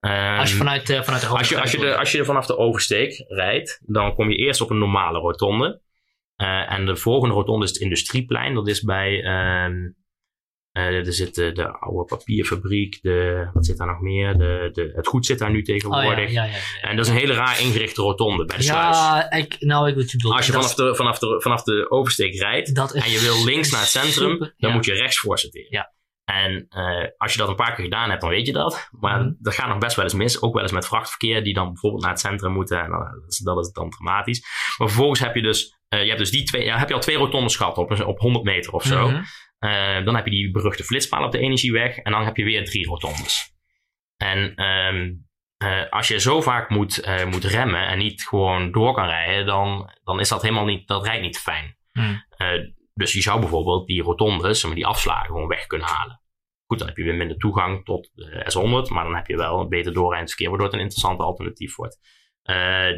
Ehm, 0.00 0.38
Als 0.38 0.50
je 0.50 0.56
vanuit, 0.56 0.90
eh, 0.90 1.02
vanuit 1.02 1.22
de 1.22 1.28
als, 1.28 1.48
je, 1.48 1.60
als, 1.60 1.70
je 1.72 1.78
de, 1.78 1.96
als 1.96 2.12
je 2.12 2.18
er 2.18 2.24
vanaf 2.24 2.46
de 2.46 2.56
oversteek 2.56 3.24
rijdt, 3.28 3.80
dan 3.86 4.14
kom 4.14 4.30
je 4.30 4.36
eerst 4.36 4.60
op 4.60 4.70
een 4.70 4.78
normale 4.78 5.18
rotonde. 5.18 5.82
Eh, 6.36 6.72
en 6.72 6.86
de 6.86 6.96
volgende 6.96 7.34
rotonde 7.34 7.64
is 7.64 7.70
het 7.70 7.80
Industrieplein. 7.80 8.54
Dat 8.54 8.68
is 8.68 8.80
bij, 8.82 9.22
ehm, 9.22 9.74
er 10.82 11.12
zit 11.12 11.34
de, 11.34 11.52
de 11.52 11.68
oude 11.78 12.04
papierfabriek, 12.16 12.98
de, 13.02 13.48
wat 13.52 13.66
zit 13.66 13.76
daar 13.78 13.86
nog 13.86 14.00
meer? 14.00 14.38
De, 14.38 14.68
de, 14.72 14.92
het 14.96 15.06
goed 15.06 15.26
zit 15.26 15.38
daar 15.38 15.50
nu 15.50 15.58
Oh, 15.60 15.66
ja, 15.66 15.72
tegenwoordig. 15.72 16.32
ja, 16.32 16.44
ja, 16.44 16.50
ja. 16.50 16.88
En 16.88 16.96
dat 16.96 17.04
is 17.06 17.10
een 17.12 17.18
hele 17.18 17.34
raar 17.34 17.60
ingerichte 17.60 18.02
rotonde 18.02 18.44
bij 18.44 18.56
de 18.56 18.62
sluis. 18.62 18.96
Ja, 18.96 19.30
ik, 19.30 19.56
nou, 19.58 19.88
ik 19.88 19.94
weet 19.94 20.10
je 20.10 20.16
bedoelt. 20.16 20.34
Als 20.36 20.46
je 20.46 20.52
vanaf 20.52 20.74
de, 20.74 20.94
vanaf, 20.94 21.18
de, 21.18 21.40
vanaf 21.42 21.62
de 21.62 21.90
oversteek 21.90 22.34
rijdt 22.34 22.74
dat 22.74 22.92
en 22.94 23.10
je 23.10 23.20
wil 23.20 23.44
links 23.44 23.70
naar 23.70 23.80
het 23.80 23.88
centrum, 23.90 24.30
super- 24.30 24.54
dan 24.56 24.72
moet 24.72 24.84
je 24.84 24.92
rechts 24.92 25.18
voor 25.18 25.38
sorteren. 25.38 25.66
Ja. 25.70 25.94
En 26.24 26.66
eh, 26.68 27.08
als 27.16 27.32
je 27.32 27.38
dat 27.38 27.48
een 27.48 27.54
paar 27.54 27.74
keer 27.74 27.84
gedaan 27.84 28.08
hebt, 28.08 28.20
dan 28.20 28.30
weet 28.30 28.46
je 28.46 28.52
dat. 28.52 28.88
Maar 29.00 29.20
Mhm. 29.20 29.32
dat 29.38 29.54
gaat 29.54 29.68
nog 29.68 29.78
best 29.78 29.96
wel 29.96 30.04
eens 30.04 30.14
mis. 30.14 30.42
Ook 30.42 30.52
wel 30.54 30.62
eens 30.62 30.72
met 30.72 30.86
vrachtverkeer 30.86 31.44
die 31.44 31.54
dan 31.54 31.66
bijvoorbeeld 31.66 32.02
naar 32.02 32.10
het 32.12 32.20
centrum 32.20 32.52
moeten. 32.52 32.82
En 32.82 32.90
dan, 32.90 32.98
dat, 33.00 33.24
is, 33.32 33.38
dat 33.38 33.58
is 33.66 33.72
dan 33.72 33.90
dramatisch. 33.90 34.40
Maar 34.78 34.88
vervolgens 34.88 35.20
heb 35.20 35.34
je 35.34 35.42
dus, 35.42 35.76
eh, 35.88 36.00
je 36.00 36.06
hebt 36.06 36.18
dus 36.18 36.30
die 36.30 36.42
twee, 36.44 36.64
ja, 36.64 36.78
heb 36.78 36.88
je 36.88 36.94
al 36.94 37.00
twee 37.00 37.16
rotondes 37.16 37.56
gehad 37.56 37.78
op, 37.78 38.00
op 38.00 38.18
100 38.18 38.44
meter 38.44 38.72
of 38.72 38.82
zo. 38.84 39.08
Mhm. 39.08 39.22
Eh, 39.58 40.04
dan 40.04 40.14
heb 40.14 40.24
je 40.24 40.30
die 40.30 40.50
beruchte 40.50 40.84
flitspaal 40.84 41.24
op 41.24 41.32
de 41.32 41.38
energieweg. 41.38 41.96
En 41.96 42.12
dan 42.12 42.24
heb 42.24 42.36
je 42.36 42.44
weer 42.44 42.64
drie 42.64 42.86
rotondes. 42.86 43.54
En 44.16 44.54
ehm, 44.54 45.12
eh, 45.56 45.90
als 45.90 46.08
je 46.08 46.20
zo 46.20 46.40
vaak 46.40 46.70
moet, 46.70 47.00
eh, 47.00 47.24
moet 47.24 47.44
remmen 47.44 47.86
en 47.86 47.98
niet 47.98 48.22
gewoon 48.22 48.72
door 48.72 48.94
kan 48.94 49.06
rijden, 49.06 49.46
dan, 49.46 49.90
dan 50.04 50.20
is 50.20 50.28
dat 50.28 50.42
helemaal 50.42 50.64
niet, 50.64 50.88
dat 50.88 51.04
rijdt 51.04 51.22
niet 51.22 51.38
fijn. 51.38 51.76
Hmm. 51.92 52.24
Dus 52.94 53.12
je 53.12 53.20
zou 53.20 53.40
bijvoorbeeld 53.40 53.86
die 53.86 54.02
rotondes, 54.02 54.60
zeg 54.60 54.66
maar 54.66 54.78
die 54.78 54.86
afslagen, 54.86 55.26
gewoon 55.26 55.48
weg 55.48 55.66
kunnen 55.66 55.86
halen. 55.86 56.20
Goed, 56.66 56.78
dan 56.78 56.88
heb 56.88 56.96
je 56.96 57.02
weer 57.02 57.14
minder 57.14 57.36
toegang 57.36 57.84
tot 57.84 58.10
de 58.14 58.44
S100, 58.44 58.92
maar 58.92 59.04
dan 59.04 59.14
heb 59.14 59.26
je 59.26 59.36
wel 59.36 59.60
een 59.60 59.68
beter 59.68 59.92
doorrijdend 59.92 60.28
verkeer, 60.28 60.48
waardoor 60.48 60.66
het 60.66 60.76
een 60.76 60.82
interessant 60.82 61.20
alternatief 61.20 61.76
wordt. 61.76 61.98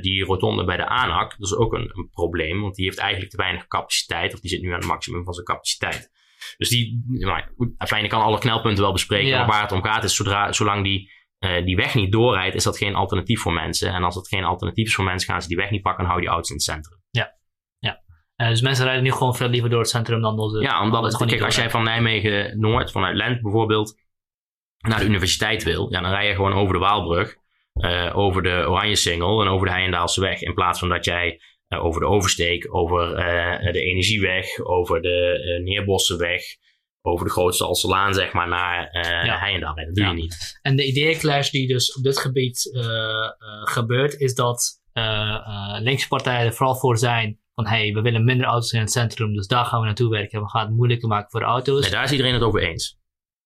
Die 0.00 0.24
rotonde 0.24 0.64
bij 0.64 0.76
de 0.76 0.88
ANAC, 0.88 1.30
dat 1.30 1.48
is 1.50 1.56
ook 1.56 1.72
een, 1.72 1.90
een 1.94 2.08
probleem, 2.10 2.60
want 2.60 2.74
die 2.74 2.84
heeft 2.84 2.98
eigenlijk 2.98 3.30
te 3.30 3.36
weinig 3.36 3.66
capaciteit, 3.66 4.34
of 4.34 4.40
die 4.40 4.50
zit 4.50 4.62
nu 4.62 4.68
aan 4.68 4.78
het 4.78 4.88
maximum 4.88 5.24
van 5.24 5.34
zijn 5.34 5.46
capaciteit. 5.46 6.10
Dus 6.56 6.68
die, 6.68 7.04
maar 7.20 7.52
goed, 7.56 7.70
ik 8.02 8.08
kan 8.08 8.22
alle 8.22 8.38
knelpunten 8.38 8.82
wel 8.82 8.92
bespreken, 8.92 9.28
Ja. 9.28 9.38
maar 9.38 9.46
waar 9.46 9.62
het 9.62 9.72
om 9.72 9.82
gaat 9.82 10.04
is, 10.04 10.14
zodra, 10.14 10.52
zolang 10.52 10.84
die, 10.84 11.10
eh, 11.38 11.64
die 11.64 11.76
weg 11.76 11.94
niet 11.94 12.12
doorrijdt, 12.12 12.54
is 12.54 12.64
dat 12.64 12.78
geen 12.78 12.94
alternatief 12.94 13.40
voor 13.40 13.52
mensen. 13.52 13.92
En 13.92 14.04
als 14.04 14.14
het 14.14 14.28
geen 14.28 14.44
alternatief 14.44 14.86
is 14.86 14.94
voor 14.94 15.04
mensen, 15.04 15.30
gaan 15.30 15.42
ze 15.42 15.48
die 15.48 15.56
weg 15.56 15.70
niet 15.70 15.82
pakken 15.82 16.00
en 16.00 16.10
houden 16.10 16.26
die 16.26 16.34
auto's 16.34 16.50
in 16.50 16.56
het 16.56 16.64
centrum. 16.64 16.98
Eh, 18.38 18.48
dus 18.48 18.60
mensen 18.60 18.84
rijden 18.84 19.02
nu 19.02 19.12
gewoon 19.12 19.36
veel 19.36 19.48
liever 19.48 19.70
door 19.70 19.78
het 19.80 19.88
centrum 19.88 20.20
dan 20.20 20.36
door 20.36 20.52
de... 20.52 20.60
Ja, 20.60 20.82
omdat 20.82 21.02
het, 21.02 21.12
gewoon 21.12 21.28
kijk, 21.28 21.42
als 21.42 21.56
jij 21.56 21.70
van 21.70 21.82
Nijmegen 21.82 22.60
Noord, 22.60 22.90
vanuit 22.90 23.16
Lent 23.16 23.42
bijvoorbeeld, 23.42 24.00
naar 24.78 24.98
de 24.98 25.04
universiteit 25.04 25.62
wil, 25.62 25.92
ja, 25.92 26.00
dan 26.00 26.10
rij 26.10 26.28
je 26.28 26.34
gewoon 26.34 26.52
over 26.52 26.72
de 26.72 26.78
Waalbrug, 26.78 27.36
eh, 27.72 28.16
over 28.16 28.42
de 28.42 28.64
Oranjesingel 28.68 29.42
en 29.42 29.48
over 29.48 29.66
de 29.66 29.72
Heijendaalse 29.72 30.20
weg. 30.20 30.40
In 30.40 30.54
plaats 30.54 30.78
van 30.78 30.88
dat 30.88 31.04
jij 31.04 31.40
eh, 31.68 31.84
over 31.84 32.00
de 32.00 32.06
Oversteek, 32.06 32.74
over 32.74 33.14
eh, 33.14 33.72
de 33.72 33.80
Energieweg, 33.80 34.58
over 34.64 35.02
de 35.02 35.58
uh, 35.58 35.64
Neerbossenweg, 35.64 36.42
over 37.02 37.26
de 37.26 37.32
grootste 37.32 37.64
Alselaan, 37.64 38.14
zeg 38.14 38.32
maar, 38.32 38.48
naar 38.48 38.86
eh 38.86 39.24
Ja. 39.24 39.38
Heijendaal. 39.38 39.74
Dat 39.74 39.94
doe 39.94 40.04
Ja. 40.04 40.10
je 40.10 40.16
niet. 40.16 40.58
En 40.62 40.76
de 40.76 40.86
ideeënclash 40.86 41.50
die 41.50 41.68
dus 41.68 41.94
op 41.96 42.02
dit 42.02 42.18
gebied 42.18 42.70
eh, 42.74 42.84
eh, 42.84 43.28
gebeurt, 43.64 44.14
is 44.20 44.34
dat 44.34 44.80
eh, 44.92 45.04
eh, 45.34 45.80
linkse 45.82 46.08
partijen 46.08 46.46
er 46.46 46.52
vooral 46.54 46.76
voor 46.76 46.98
zijn 46.98 47.38
van 47.54 47.66
hey, 47.66 47.92
we 47.92 48.00
willen 48.00 48.24
minder 48.24 48.46
auto's 48.46 48.72
in 48.72 48.80
het 48.80 48.90
centrum, 48.92 49.34
dus 49.34 49.46
daar 49.46 49.64
gaan 49.64 49.80
we 49.80 49.86
naartoe 49.86 50.10
werken. 50.10 50.40
We 50.42 50.48
gaan 50.48 50.66
het 50.66 50.76
moeilijker 50.76 51.08
maken 51.08 51.30
voor 51.30 51.40
de 51.40 51.46
auto's. 51.46 51.80
Nee, 51.82 51.90
daar 51.90 52.04
is 52.04 52.10
iedereen 52.10 52.34
het 52.34 52.42
over 52.42 52.62
eens. 52.62 52.96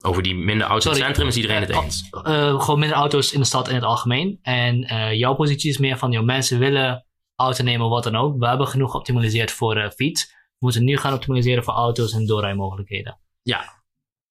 Over 0.05 0.23
die 0.23 0.35
minder 0.35 0.67
auto's 0.67 0.85
in 0.85 0.91
het 0.91 1.05
centrum 1.05 1.27
is 1.29 1.37
iedereen 1.37 1.61
het 1.61 1.71
Eh, 1.71 1.83
eens. 1.83 2.09
Eh, 2.23 2.61
gewoon 2.61 2.79
minder 2.79 2.97
auto's 2.99 3.33
in 3.33 3.41
de 3.41 3.47
stad 3.47 3.69
in 3.69 3.75
het 3.75 3.85
algemeen. 3.85 4.39
En 4.43 4.85
eh, 4.85 5.13
jouw 5.13 5.35
positie 5.35 5.71
is 5.71 5.79
meer 5.79 5.99
van, 5.99 6.13
joh, 6.13 6.25
mensen 6.25 6.59
willen 6.59 7.07
auto 7.43 7.65
nemen, 7.65 7.89
wat 7.89 8.05
dan 8.05 8.17
ook. 8.17 8.39
We 8.39 8.49
hebben 8.49 8.67
genoeg 8.67 8.91
geoptimaliseerd 8.91 9.51
voor 9.51 9.77
eh, 9.77 9.91
fiets. 9.91 10.27
We 10.33 10.59
moeten 10.59 10.85
nu 10.85 10.97
gaan 10.97 11.15
optimaliseren 11.15 11.65
voor 11.65 11.75
auto's 11.75 12.13
en 12.13 12.27
doorrijmogelijkheden. 12.27 13.19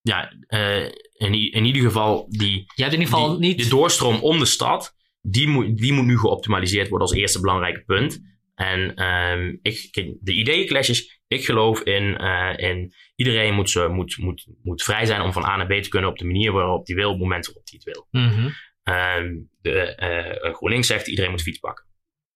Ja, 0.02 0.34
eh, 0.48 0.86
in, 1.14 1.34
in 1.52 1.66
ieder 1.66 1.82
geval 1.82 2.26
die, 2.30 2.64
Je 2.76 2.82
hebt 2.82 2.94
in 2.94 3.00
ieder 3.00 3.16
geval 3.16 3.30
die, 3.30 3.48
niet... 3.48 3.64
de 3.64 3.70
doorstroom 3.70 4.22
om 4.22 4.40
de 4.40 4.46
stad, 4.46 4.96
die 5.22 5.48
moet, 5.48 5.78
die 5.78 5.94
moet 5.94 6.06
nu 6.06 6.18
geoptimaliseerd 6.18 6.90
worden 6.90 7.08
als 7.08 7.18
eerste 7.18 7.42
belangrijke 7.42 7.84
punt. 7.84 8.22
En 8.56 8.96
ehm, 8.96 9.56
ik, 9.62 9.88
kijk, 9.92 10.18
de 10.20 10.34
ideeënclash 10.34 10.90
is, 10.90 11.22
ik 11.28 11.46
geloof 11.46 11.82
in, 11.82 12.18
eh, 12.18 12.70
in 12.70 12.94
iedereen 13.16 13.54
moet, 13.54 13.70
zo, 13.70 13.94
moet, 13.94 14.18
moet, 14.18 14.48
moet 14.64 14.84
vrij 14.84 15.06
zijn 15.06 15.22
om 15.22 15.34
van 15.34 15.46
A 15.46 15.56
naar 15.56 15.68
B 15.68 15.82
te 15.84 15.90
kunnen 15.90 16.10
op 16.10 16.18
de 16.18 16.26
manier 16.26 16.52
waarop 16.52 16.88
hij 16.88 16.96
wil, 16.96 17.06
op 17.06 17.14
het 17.14 17.22
moment 17.22 17.46
waarop 17.46 17.64
hij 17.70 17.80
het 17.84 17.94
wil. 17.94 18.08
Mhm. 18.22 18.50
Ehm, 18.84 19.38
de, 19.62 19.96
eh, 19.96 20.54
GroenLinks 20.54 20.88
zegt 20.88 21.08
iedereen 21.08 21.32
moet 21.32 21.42
fiets 21.42 21.60
pakken. 21.60 21.86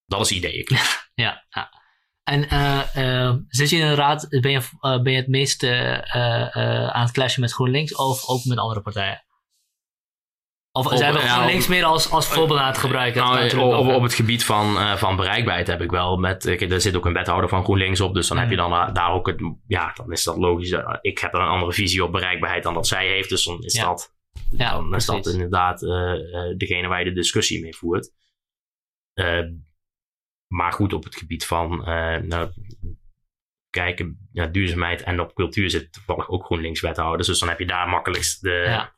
Dat 0.05 0.21
is 0.21 0.31
ideeënclash. 0.31 1.03
Ja, 1.15 1.45
ja. 1.49 1.69
En 2.23 2.49
eh, 2.49 3.25
eh, 3.27 3.35
zit 3.47 3.69
je 3.69 3.77
in 3.77 3.87
de 3.87 3.93
raad, 3.95 4.27
ben 4.29 4.51
je, 4.51 4.57
eh, 4.79 5.01
ben 5.01 5.11
je 5.11 5.17
het 5.17 5.27
meest 5.27 5.63
eh, 5.63 5.99
aan 6.89 7.01
het 7.03 7.11
clashen 7.11 7.41
met 7.41 7.53
GroenLinks 7.53 7.95
of 7.95 8.27
ook 8.29 8.43
met 8.45 8.57
andere 8.57 8.81
partijen? 8.81 9.25
Of 10.71 10.85
Op- 10.85 10.97
zijn 10.97 11.13
we 11.13 11.19
ja, 11.19 11.27
GroenLinks 11.27 11.63
op- 11.63 11.69
meer 11.69 11.83
als, 11.83 12.11
als 12.11 12.27
voorbeeld 12.27 12.59
aan 12.59 12.67
het 12.67 12.77
gebruiken? 12.77 13.21
Nou, 13.23 13.57
op, 13.59 13.87
op 13.87 14.01
het 14.01 14.13
gebied 14.13 14.45
van, 14.45 14.97
van 14.97 15.15
bereikbaarheid 15.15 15.67
heb 15.67 15.81
ik 15.81 15.91
wel 15.91 16.17
met. 16.17 16.43
kijk, 16.43 16.61
er 16.71 16.81
zit 16.81 16.95
ook 16.95 17.05
een 17.05 17.13
wethouder 17.13 17.49
van 17.49 17.63
GroenLinks 17.63 18.01
op. 18.01 18.13
Dus 18.13 18.27
dan 18.27 18.37
heb 18.37 18.49
je 18.49 18.55
dan 18.55 18.73
eh, 18.73 18.93
daar 18.93 19.11
ook 19.11 19.27
het. 19.27 19.41
Ja, 19.67 19.91
dan 19.93 20.11
is 20.11 20.23
dat 20.23 20.37
logisch. 20.37 20.71
Ik 21.01 21.19
heb 21.19 21.33
er 21.33 21.39
een 21.39 21.47
andere 21.47 21.73
visie 21.73 22.03
op 22.03 22.11
bereikbaarheid 22.11 22.63
dan 22.63 22.73
dat 22.73 22.87
zij 22.87 23.07
heeft. 23.07 23.29
Dus 23.29 23.43
dan 23.45 23.63
is 23.63 23.73
Ja. 23.73 23.85
dat. 23.85 24.13
ja, 24.51 24.71
dan 24.71 24.95
is 24.95 25.05
dat 25.05 25.25
inderdaad 25.27 25.79
degene 26.57 26.87
waar 26.87 26.99
je 26.99 27.05
de 27.05 27.13
discussie 27.13 27.61
mee 27.61 27.75
voert. 27.75 28.11
Maar 30.47 30.73
goed, 30.73 30.93
op 30.93 31.03
het 31.03 31.15
gebied 31.15 31.45
van. 31.45 31.85
eh, 31.85 32.21
nou, 32.21 32.51
kijken, 33.69 34.29
ja, 34.31 34.45
duurzaamheid 34.45 35.03
en 35.03 35.19
op 35.19 35.33
cultuur 35.33 35.69
zit 35.69 35.93
toevallig 35.93 36.29
ook 36.29 36.45
GroenLinks 36.45 36.81
wethouders. 36.81 37.27
Dus 37.27 37.39
dan 37.39 37.49
heb 37.49 37.59
je 37.59 37.65
daar 37.65 37.87
makkelijkst 37.89 38.41
de. 38.41 38.49
Ja. 38.49 38.93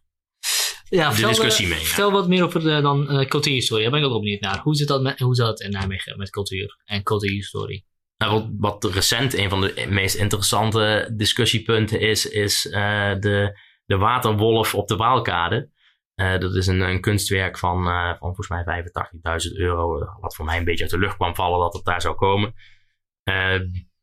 Ja, 0.90 1.08
de 1.08 1.14
vertel, 1.14 1.30
discussie 1.30 1.66
eh, 1.66 1.72
mee, 1.72 1.80
ja. 1.80 1.86
Vertel 1.86 2.12
wat 2.12 2.28
meer 2.28 2.44
over 2.44 2.62
de, 2.64 2.82
dan 2.82 3.10
eh, 3.10 3.28
cultuurhistorie. 3.28 3.84
Daar 3.84 3.92
ben 3.92 4.10
ik 4.10 4.16
ook 4.16 4.22
benieuwd 4.22 4.42
naar. 4.42 4.60
Hoe 4.60 4.76
zit 4.76 4.88
dat, 4.88 5.02
met, 5.02 5.20
hoe 5.20 5.36
zit 5.36 5.46
dat 5.46 5.62
in 5.62 5.72
Nijmegen 5.72 6.18
met 6.18 6.30
cultuur 6.30 6.78
en 6.86 7.04
cultuurhistorie? 7.04 7.86
Nou, 8.18 8.34
wat, 8.34 8.82
wat 8.82 8.94
recent 8.94 9.34
een 9.34 9.50
van 9.50 9.62
de 9.62 9.86
meest 9.90 10.16
interessante 10.16 11.14
discussiepunten 11.16 12.00
is, 12.00 12.30
is 12.30 12.62
de, 12.62 13.60
de 13.86 13.98
waterwolf 13.98 14.76
op 14.76 14.88
de 14.88 14.96
Waalkade. 14.96 15.70
Eh, 16.18 16.38
dat 16.38 16.56
is 16.56 16.68
een, 16.68 16.82
een 16.82 17.02
kunstwerk 17.02 17.58
van, 17.58 17.88
eh, 17.88 18.08
van 18.08 18.36
volgens 18.36 18.48
mij 18.48 18.64
85.000 18.64 19.58
euro, 19.58 20.02
eh, 20.02 20.08
wat 20.20 20.36
voor 20.36 20.46
mij 20.46 20.58
een 20.58 20.64
beetje 20.64 20.84
uit 20.84 20.92
de 20.92 20.98
lucht 20.98 21.16
kwam 21.16 21.36
vallen 21.36 21.60
dat 21.60 21.74
het 21.74 21.86
daar 21.86 22.02
zou 22.02 22.16
komen. 22.16 22.54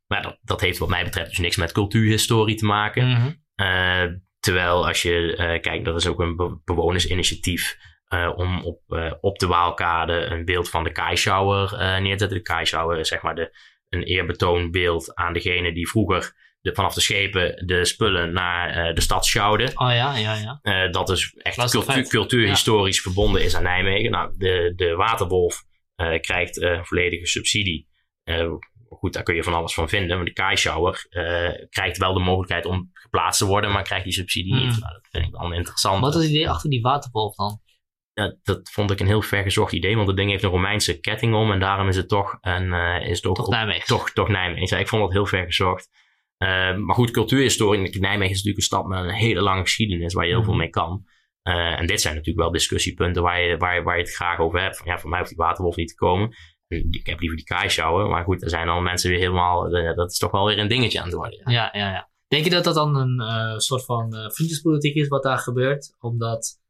Maar 0.07 0.23
dat, 0.23 0.39
dat 0.43 0.61
heeft 0.61 0.79
wat 0.79 0.89
mij 0.89 1.05
betreft 1.05 1.29
dus 1.29 1.39
niks 1.39 1.57
met 1.57 1.73
cultuurhistorie 1.73 2.57
te 2.57 2.65
maken. 2.65 3.09
Mhm. 3.09 4.17
Terwijl 4.41 4.87
als 4.87 5.03
je 5.03 5.59
kijkt, 5.61 5.85
dat 5.85 5.97
is 5.97 6.07
ook 6.07 6.21
een 6.21 6.37
be- 6.37 6.59
bewonersinitiatief 6.65 7.79
om 8.37 8.65
op, 8.65 8.81
op 9.21 9.39
de 9.39 9.47
Waalkade 9.47 10.13
een 10.13 10.45
beeld 10.45 10.71
van 10.71 10.85
de 10.85 10.93
Kaischauer 10.93 11.77
neer 11.79 12.13
te 12.13 12.19
zetten. 12.19 12.29
De 12.29 12.43
Kaischauer 12.43 12.99
is 12.99 13.09
zeg 13.09 13.23
maar 13.23 13.35
de, 13.35 13.57
een 13.89 14.03
eerbetoonbeeld 14.03 15.15
aan 15.15 15.33
degene 15.33 15.73
die 15.73 15.89
vroeger 15.89 16.44
de, 16.65 16.75
vanaf 16.75 16.95
de 16.95 17.01
schepen 17.01 17.67
de 17.67 17.85
spullen 17.85 18.33
naar 18.33 18.71
eh, 18.71 18.95
de 18.95 19.01
stad 19.01 19.27
sjouwden. 19.27 19.69
Oh 19.69 19.91
ja, 19.91 20.17
ja, 20.17 20.35
ja. 20.35 20.59
Eh, 20.63 20.93
dat 20.93 21.11
is 21.11 21.35
echt 21.37 21.57
Dat 21.57 21.85
vet? 21.85 22.09
cultuurhistorisch 22.09 23.01
verbonden 23.01 23.43
is 23.43 23.57
aan 23.57 23.63
Nijmegen. 23.63 24.11
Nou, 24.11 24.35
de, 24.37 24.73
de 24.77 24.95
Waterwolf 24.95 25.63
eh, 25.95 26.21
krijgt 26.21 26.67
volledige 26.83 27.27
subsidie. 27.27 27.89
Goed, 28.89 29.13
daar 29.13 29.23
kun 29.23 29.35
je 29.35 29.43
van 29.43 29.55
alles 29.55 29.75
van 29.75 29.89
vinden. 29.89 30.17
Maar 30.17 30.25
de 30.25 30.33
Kaischauer 30.33 31.07
eh 31.11 31.67
krijgt 31.69 31.97
wel 31.99 32.13
de 32.13 32.21
mogelijkheid 32.21 32.67
om 32.67 32.91
geplaatst 32.93 33.39
te 33.39 33.47
worden, 33.47 33.73
maar 33.73 33.83
krijgt 33.83 34.05
die 34.05 34.13
subsidie 34.13 34.55
niet. 34.55 34.73
Hmm. 34.73 34.81
Nou, 34.81 34.93
dat 34.93 35.09
vind 35.11 35.27
ik 35.27 35.33
wel 35.33 35.53
interessant. 35.53 36.01
Wat 36.01 36.15
is 36.15 36.23
het 36.23 36.31
idee 36.31 36.51
achter 36.51 36.71
die 36.71 36.81
waterwolf 36.81 37.35
dan? 37.35 37.61
Ja, 38.13 38.37
dat 38.43 38.71
vond 38.71 38.91
ik 38.91 39.01
een 39.01 39.07
heel 39.07 39.23
vergezocht 39.23 39.73
idee, 39.73 39.97
want 39.97 40.09
het 40.09 40.17
ding 40.17 40.31
heeft 40.31 40.43
een 40.43 40.51
Romeinse 40.51 41.01
ketting 41.01 41.35
om 41.35 41.53
en 41.53 41.61
daarom 41.61 41.89
is 41.89 41.97
het 41.97 42.09
toch, 42.09 42.39
een, 42.41 42.73
is 43.03 43.17
het 43.17 43.27
ook 43.27 43.37
Toch 43.37 43.49
Nijmegen? 43.49 43.87
toch, 43.87 44.11
toch 44.11 44.29
Nijmegen. 44.29 44.77
Ja, 44.77 44.83
ik 44.83 44.89
vond 44.89 45.03
dat 45.03 45.13
heel 45.13 45.27
ver 45.27 45.45
gezocht. 45.45 45.89
Eh, 45.89 46.04
maar 46.85 46.95
goed, 46.95 47.11
cultuurhistorie. 47.11 47.81
Nijmegen 47.81 48.21
is 48.35 48.43
natuurlijk 48.43 48.57
een 48.57 48.63
stad 48.63 48.87
met 48.87 48.99
een 48.99 49.11
hele 49.15 49.41
lange 49.41 49.61
geschiedenis 49.63 50.13
waar 50.15 50.25
je 50.25 50.31
heel 50.31 50.39
Mhm. 50.41 50.49
veel 50.49 50.59
mee 50.59 50.71
kan. 50.71 51.05
Eh, 51.43 51.79
en 51.81 51.87
dit 51.87 52.01
zijn 52.01 52.15
natuurlijk 52.15 52.45
wel 52.45 52.53
discussiepunten 52.53 53.23
waar 53.23 53.41
je, 53.43 53.57
waar, 53.57 53.75
je, 53.75 53.83
waar 53.83 53.97
je 53.97 54.03
het 54.03 54.15
graag 54.15 54.39
over 54.39 54.61
hebt. 54.61 54.77
Van, 54.77 54.87
ja, 54.87 54.99
voor 54.99 55.11
mij 55.11 55.19
hoeft 55.19 55.31
die 55.31 55.39
waterwolf 55.45 55.77
niet 55.77 55.89
te 55.89 55.95
komen. 55.95 56.29
Ik 56.69 57.07
heb 57.07 57.21
liever 57.21 57.37
die 57.37 57.47
kaaisjouwen. 57.47 58.09
Maar 58.11 58.25
goed, 58.25 58.43
er 58.43 58.51
zijn 58.51 58.69
al 58.69 58.81
mensen 58.81 59.11
weer 59.11 59.19
helemaal... 59.19 59.67
eh, 59.77 59.95
dat 59.97 60.11
is 60.11 60.19
toch 60.19 60.31
wel 60.31 60.47
weer 60.47 60.59
een 60.59 60.69
dingetje 60.69 60.99
aan 60.99 61.05
het 61.07 61.15
worden. 61.15 61.41
ja. 61.45 61.53
Ja, 61.53 61.69
ja, 61.81 61.91
ja. 61.93 62.11
Denk 62.29 62.45
je 62.45 62.51
dat 62.51 62.65
dat 62.65 62.75
dan 62.75 62.97
een 62.97 63.21
eh, 63.21 63.59
soort 63.59 63.85
van 63.85 64.13
vriendjespolitiek 64.33 64.95
is 64.95 65.09
wat 65.09 65.23
daar 65.23 65.39
gebeurt? 65.39 65.97
Omdat, 65.99 66.61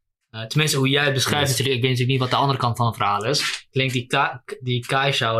tenminste 0.48 0.76
hoe 0.78 0.88
jij 0.88 1.04
het 1.04 1.14
beschrijft, 1.14 1.48
Yes. 1.48 1.50
natuurlijk, 1.58 1.76
ik 1.76 1.82
weet 1.82 1.90
natuurlijk 1.90 2.20
niet 2.20 2.30
wat 2.30 2.38
de 2.38 2.44
andere 2.44 2.58
kant 2.58 2.76
van 2.76 2.86
het 2.86 2.96
verhaal 2.96 3.24
is. 3.24 3.66
Klinkt 3.70 3.92
die, 3.92 4.06
ka 4.06 4.44
die 4.60 4.86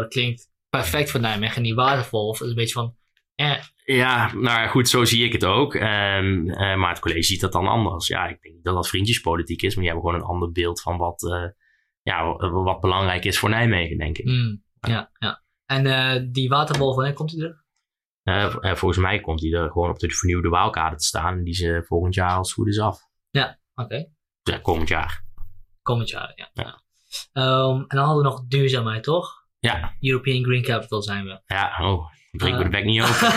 klinkt 0.09 0.49
perfect 0.69 1.11
voor 1.11 1.21
Nijmegen. 1.21 1.57
En 1.57 1.63
die 1.63 1.75
waterwolf 1.75 2.41
is 2.41 2.49
een 2.49 2.55
beetje 2.55 2.73
van, 2.73 2.95
eh, 3.35 3.57
Ja, 3.85 4.35
nou 4.35 4.69
goed, 4.69 4.89
zo 4.89 5.05
zie 5.05 5.25
ik 5.25 5.33
het 5.33 5.45
ook. 5.45 5.75
Ehm, 5.75 6.49
eh, 6.49 6.77
maar 6.77 6.89
het 6.89 6.99
college 6.99 7.23
ziet 7.23 7.41
dat 7.41 7.53
dan 7.53 7.67
anders. 7.67 8.07
Ja, 8.07 8.27
ik 8.27 8.43
denk 8.43 8.55
niet 8.55 8.65
dat 8.65 8.75
dat 8.75 8.89
vriendjespolitiek 8.89 9.63
is. 9.63 9.75
Maar 9.75 9.85
die 9.85 9.93
hebben 9.93 10.11
gewoon 10.11 10.25
een 10.25 10.35
ander 10.35 10.53
beeld 10.53 10.81
van 10.81 10.97
wat, 10.97 11.23
eh, 11.23 11.49
ja, 12.03 12.37
wat 12.51 12.81
belangrijk 12.81 13.25
is 13.25 13.39
voor 13.39 13.49
Nijmegen, 13.49 13.99
denk 13.99 14.19
ik. 14.19 14.25
hmm, 14.25 14.63
ja, 14.81 15.11
ja. 15.19 15.43
En 15.67 15.87
eh, 15.87 16.23
die 16.31 16.49
waterwolf, 16.49 16.95
wanneer 16.97 17.15
komt 17.15 17.31
die? 17.31 17.63
Uh, 18.25 18.55
volgens 18.61 18.99
mij 18.99 19.21
komt 19.21 19.41
die 19.41 19.57
er 19.57 19.71
gewoon 19.71 19.91
op 19.91 19.99
de 19.99 20.11
vernieuwde 20.11 20.49
waalkade 20.49 20.97
te 20.97 21.05
staan. 21.05 21.43
Die 21.43 21.55
ze 21.55 21.83
volgend 21.87 22.15
jaar 22.15 22.37
als 22.37 22.53
goed 22.53 22.69
is 22.69 22.79
af. 22.79 23.01
Ja, 23.31 23.59
oké. 23.75 24.07
Ja, 24.43 24.59
komend 24.59 24.89
jaar. 24.89 25.25
Komend 25.83 26.09
jaar, 26.09 26.33
ja. 26.35 26.51
ja. 26.53 26.83
Um, 27.33 27.79
en 27.81 27.97
dan 27.97 28.05
hadden 28.05 28.23
we 28.23 28.29
nog 28.29 28.47
duurzaamheid, 28.47 29.03
toch? 29.03 29.47
Ja. 29.59 29.97
European 30.01 30.45
Green 30.45 30.63
Capital 30.63 31.03
zijn 31.03 31.25
we. 31.25 31.43
Ja, 31.47 31.79
oh, 31.81 32.07
breek 32.37 32.57
me 32.57 32.63
de 32.63 32.69
bek 32.69 32.85
niet 32.85 33.03
open. 33.09 33.33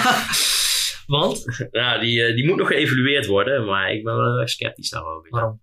Want? 1.07 1.67
Ja, 1.71 1.97
die, 1.97 2.33
die 2.33 2.45
moet 2.45 2.57
nog 2.57 2.67
geëvalueerd 2.67 3.25
worden, 3.25 3.65
maar 3.65 3.91
ik 3.91 4.03
ben 4.03 4.15
wel 4.15 4.47
sceptisch 4.47 4.89
daarover. 4.89 5.29
Waarom? 5.29 5.61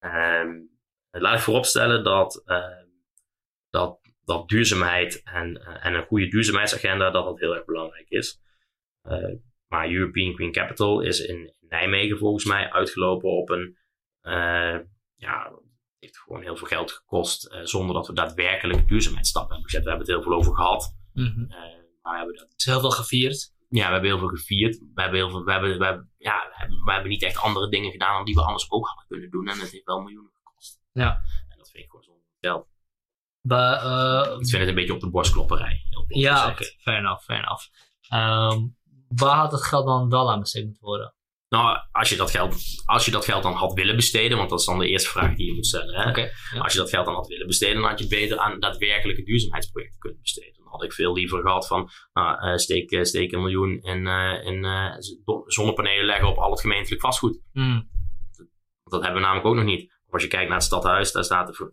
Um, 0.00 0.70
laat 1.10 1.34
ik 1.34 1.40
vooropstellen 1.40 2.04
dat, 2.04 2.42
uh, 2.46 2.64
dat, 3.70 4.00
dat 4.24 4.48
duurzaamheid 4.48 5.22
en, 5.24 5.50
uh, 5.50 5.86
en 5.86 5.94
een 5.94 6.06
goede 6.06 6.28
duurzaamheidsagenda 6.28 7.10
dat 7.10 7.24
dat 7.24 7.38
heel 7.38 7.54
erg 7.54 7.64
belangrijk 7.64 8.08
is. 8.08 8.40
Uh, 9.02 9.34
maar 9.66 9.90
European 9.90 10.34
Green 10.34 10.52
Capital 10.52 11.00
is 11.00 11.20
in 11.20 11.54
Nijmegen 11.60 12.18
volgens 12.18 12.44
mij 12.44 12.70
uitgelopen 12.70 13.30
op 13.30 13.50
een, 13.50 13.76
ja, 15.14 15.52
heeft 15.98 16.18
gewoon 16.18 16.42
heel 16.42 16.56
veel 16.56 16.66
geld 16.66 16.92
gekost 16.92 17.58
zonder 17.62 17.94
dat 17.94 18.06
we 18.06 18.12
daadwerkelijk 18.12 18.88
duurzaamheidsstappen 18.88 19.52
hebben 19.52 19.70
gezet. 19.70 19.84
We 19.84 19.90
hebben 19.90 20.06
het 20.06 20.16
heel 20.16 20.24
veel 20.24 20.38
over 20.38 20.54
gehad. 20.54 20.96
Mm 21.12 21.26
-hmm. 21.26 21.77
Maar 22.08 22.18
we 22.18 22.24
hebben 22.24 22.48
dat... 22.48 22.54
is 22.56 22.64
heel 22.64 22.80
veel 22.80 22.90
gevierd. 22.90 23.52
Ja, 23.68 23.86
we 23.86 23.92
hebben 23.92 24.10
heel 24.10 24.18
veel 24.18 24.28
gevierd. 24.28 24.78
We 24.94 25.02
hebben, 25.02 25.18
heel 25.18 25.30
veel, 25.30 25.44
we 25.44 25.52
hebben, 25.52 25.78
we 25.78 25.84
hebben, 25.84 26.12
ja, 26.18 26.42
we 26.84 26.92
hebben 26.92 27.10
niet 27.10 27.22
echt 27.22 27.36
andere 27.36 27.68
dingen 27.68 27.90
gedaan 27.90 28.14
dan 28.14 28.24
die 28.24 28.34
we 28.34 28.42
anders 28.42 28.70
ook 28.70 28.86
hadden 28.86 29.06
kunnen 29.06 29.30
doen. 29.30 29.48
En 29.48 29.58
het 29.58 29.70
heeft 29.70 29.84
wel 29.84 30.00
miljoenen 30.00 30.32
gekost. 30.34 30.80
Ja. 30.92 31.20
En 31.48 31.58
dat 31.58 31.70
vind 31.70 31.84
ik 31.84 31.90
gewoon 31.90 32.04
geld. 32.40 32.66
Maar, 33.40 33.84
uh, 33.84 34.40
ik 34.40 34.48
vind 34.48 34.60
het 34.60 34.68
een 34.68 34.74
beetje 34.74 34.94
op 34.94 35.00
de 35.00 35.10
borstklopperij. 35.10 35.82
Ja, 36.06 36.42
oké. 36.42 36.50
Okay. 36.50 36.76
Fair 36.78 36.98
enough, 36.98 37.22
fair 37.24 37.38
enough. 37.38 37.66
Um, 38.12 38.76
waar 39.08 39.36
had 39.36 39.52
het 39.52 39.64
geld 39.64 39.86
dan 39.86 40.08
wel 40.08 40.30
aan 40.30 40.40
besteed 40.40 40.64
moeten 40.64 40.84
worden? 40.84 41.14
Nou, 41.48 41.78
als 41.90 42.08
je, 42.08 42.16
dat 42.16 42.30
geld, 42.30 42.54
als 42.84 43.04
je 43.04 43.10
dat 43.10 43.24
geld 43.24 43.42
dan 43.42 43.52
had 43.52 43.72
willen 43.72 43.96
besteden, 43.96 44.38
want 44.38 44.50
dat 44.50 44.60
is 44.60 44.66
dan 44.66 44.78
de 44.78 44.88
eerste 44.88 45.08
vraag 45.08 45.34
die 45.36 45.46
je 45.46 45.54
moet 45.54 45.66
stellen. 45.66 45.94
Hè? 45.94 46.08
Okay, 46.08 46.30
ja. 46.54 46.60
Als 46.60 46.72
je 46.72 46.78
dat 46.78 46.88
geld 46.88 47.04
dan 47.04 47.14
had 47.14 47.26
willen 47.26 47.46
besteden, 47.46 47.80
dan 47.80 47.90
had 47.90 47.98
je 47.98 48.06
beter 48.06 48.38
aan 48.38 48.60
daadwerkelijke 48.60 49.22
duurzaamheidsprojecten 49.22 49.98
kunnen 49.98 50.20
besteden. 50.20 50.54
Dan 50.54 50.68
had 50.68 50.82
ik 50.82 50.92
veel 50.92 51.12
liever 51.12 51.40
gehad 51.40 51.66
van 51.66 51.90
nou, 52.12 52.48
uh, 52.48 52.56
steek, 52.56 53.06
steek 53.06 53.32
een 53.32 53.40
miljoen 53.42 53.82
in, 53.82 54.06
uh, 54.06 54.44
in 54.44 54.66
zonnepanelen 55.46 56.04
leggen 56.04 56.28
op 56.28 56.36
al 56.36 56.50
het 56.50 56.60
gemeentelijk 56.60 57.00
vastgoed. 57.00 57.40
Mm. 57.52 57.88
Dat, 58.30 58.46
dat, 58.82 59.02
hebben 59.02 59.20
we 59.20 59.26
namelijk 59.26 59.46
ook 59.46 59.54
nog 59.54 59.64
niet. 59.64 59.92
Of 60.06 60.12
als 60.12 60.22
je 60.22 60.28
kijkt 60.28 60.48
naar 60.48 60.56
het 60.56 60.66
stadhuis, 60.66 61.12
daar 61.12 61.24
staat 61.24 61.46
de, 61.46 61.72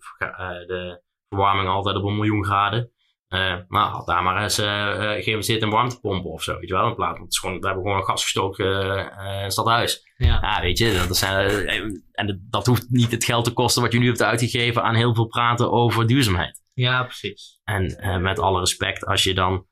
de 0.67 1.01
verwarming 1.29 1.69
altijd 1.69 1.95
op 1.95 2.03
een 2.03 2.15
miljoen 2.15 2.45
graden. 2.45 2.91
Uh, 3.35 3.55
nou, 3.67 3.91
had 3.91 4.05
daar 4.05 4.23
maar 4.23 4.43
eens 4.43 4.59
uh, 4.59 4.95
geïnvesteerd 4.99 5.61
in 5.61 5.69
warmtepompen 5.69 6.31
of 6.31 6.43
zo, 6.43 6.59
weet 6.59 6.67
je 6.67 6.73
wel, 6.73 6.87
in 6.87 6.95
plaats. 6.95 7.11
Want 7.11 7.23
het 7.23 7.33
is 7.33 7.39
gewoon, 7.39 7.59
we 7.59 7.65
hebben 7.65 7.83
gewoon 7.83 7.99
een 7.99 8.05
gasgestoken 8.05 8.95
uh, 8.95 9.47
stadhuis. 9.47 10.13
Ja. 10.17 10.39
ja, 10.41 10.61
weet 10.61 10.77
je, 10.77 11.03
dat, 11.07 11.17
zijn, 11.17 12.03
en 12.11 12.47
dat 12.49 12.65
hoeft 12.65 12.89
niet 12.89 13.11
het 13.11 13.23
geld 13.23 13.45
te 13.45 13.53
kosten 13.53 13.81
wat 13.81 13.91
je 13.91 13.99
nu 13.99 14.07
hebt 14.07 14.23
uitgegeven 14.23 14.83
aan 14.83 14.95
heel 14.95 15.15
veel 15.15 15.27
praten 15.27 15.71
over 15.71 16.07
duurzaamheid. 16.07 16.61
Ja, 16.73 17.03
precies. 17.03 17.59
En 17.63 17.97
met 18.21 18.39
alle 18.39 18.59
respect, 18.59 19.05
als 19.05 19.23
je 19.23 19.33
dan 19.33 19.65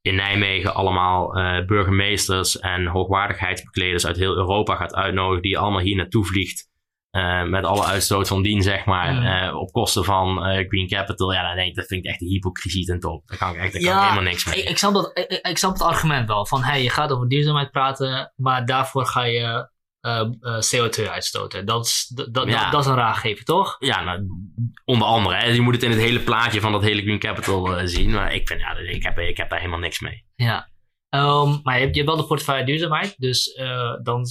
in 0.00 0.14
Nijmegen 0.14 0.74
allemaal 0.74 1.32
burgemeesters 1.66 2.58
en 2.58 2.86
hoogwaardigheidsbekleders 2.86 4.06
uit 4.06 4.16
heel 4.16 4.36
Europa 4.36 4.76
gaat 4.76 4.94
uitnodigen, 4.94 5.42
die 5.42 5.58
allemaal 5.58 5.80
hier 5.80 5.96
naartoe 5.96 6.24
vliegt. 6.24 6.69
Uh, 7.16 7.42
met 7.42 7.64
alle 7.64 7.84
uitstoot 7.84 8.28
van 8.28 8.42
dien, 8.42 8.62
zeg 8.62 8.84
maar, 8.84 9.12
Mm. 9.14 9.22
uh, 9.26 9.56
op 9.56 9.72
kosten 9.72 10.04
van 10.04 10.28
uh, 10.48 10.68
Green 10.68 10.88
Capital. 10.88 11.32
Ja, 11.32 11.46
dan 11.46 11.56
denk 11.56 11.68
ik, 11.68 11.74
dat 11.74 11.86
vind 11.86 12.04
ik 12.04 12.10
echt 12.10 12.18
de 12.20 12.26
hypocrisie 12.26 12.84
ten 12.84 13.00
top. 13.00 13.28
Daar 13.28 13.38
kan 13.38 13.48
ik 13.54 13.56
echt 13.56 13.72
daar 13.72 13.82
kan 13.82 13.92
ik 13.92 14.00
helemaal 14.02 14.30
niks 14.30 14.44
mee. 14.44 14.62
Ik, 14.62 14.68
ik, 14.68 14.78
snap 14.78 14.94
dat, 14.94 15.10
ik, 15.18 15.38
ik 15.42 15.58
snap 15.58 15.72
het 15.72 15.82
argument 15.82 16.28
wel. 16.28 16.46
Van 16.46 16.62
hey, 16.62 16.82
je 16.82 16.90
gaat 16.90 17.12
over 17.12 17.28
duurzaamheid 17.28 17.70
praten, 17.70 18.32
maar 18.36 18.66
daarvoor 18.66 19.06
ga 19.06 19.22
je 19.22 19.70
uh, 20.06 20.22
CO2 20.60 21.08
uitstoten. 21.10 21.66
Dat 21.66 21.86
is, 21.86 22.12
dat, 22.14 22.34
dat, 22.34 22.48
Ja. 22.48 22.70
dat 22.70 22.80
is 22.80 22.86
een 22.86 22.94
raargever, 22.94 23.44
toch? 23.44 23.76
Ja, 23.78 24.02
nou, 24.02 24.26
onder 24.84 25.06
andere. 25.06 25.34
Hè, 25.36 25.46
je 25.46 25.60
moet 25.60 25.74
het 25.74 25.82
in 25.82 25.90
het 25.90 26.00
hele 26.00 26.20
plaatje 26.20 26.60
van 26.60 26.72
dat 26.72 26.82
hele 26.82 27.02
Green 27.02 27.18
Capital 27.18 27.76
eh, 27.76 27.86
zien. 27.86 28.10
Maar 28.10 28.34
ik, 28.34 28.48
vind, 28.48 28.60
ja, 28.60 28.76
ik, 28.76 29.02
heb, 29.02 29.18
ik 29.18 29.36
heb 29.36 29.50
daar 29.50 29.58
helemaal 29.58 29.80
niks 29.80 30.00
mee. 30.00 30.24
Ja. 30.34 30.68
Um, 31.14 31.60
maar 31.62 31.74
je 31.74 31.80
hebt, 31.80 31.94
je 31.94 32.02
hebt 32.02 32.12
wel 32.14 32.20
de 32.22 32.26
portefeuille 32.28 32.64
duurzaamheid. 32.64 33.14
Dus 33.18 33.60
dan 34.02 34.24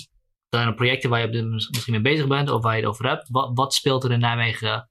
zijn 0.50 0.68
er 0.68 0.74
projecten 0.74 1.10
waar 1.10 1.32
je 1.32 1.44
misschien 1.44 1.94
mee 1.94 2.02
bezig 2.02 2.28
bent 2.28 2.50
of 2.50 2.62
waar 2.62 2.76
je 2.76 2.82
het 2.82 2.90
over 2.90 3.08
hebt. 3.08 3.30
Wat, 3.30 3.52
wat 3.54 3.74
speelt 3.74 4.04
er 4.04 4.12
in 4.12 4.20
Nijmegen 4.20 4.90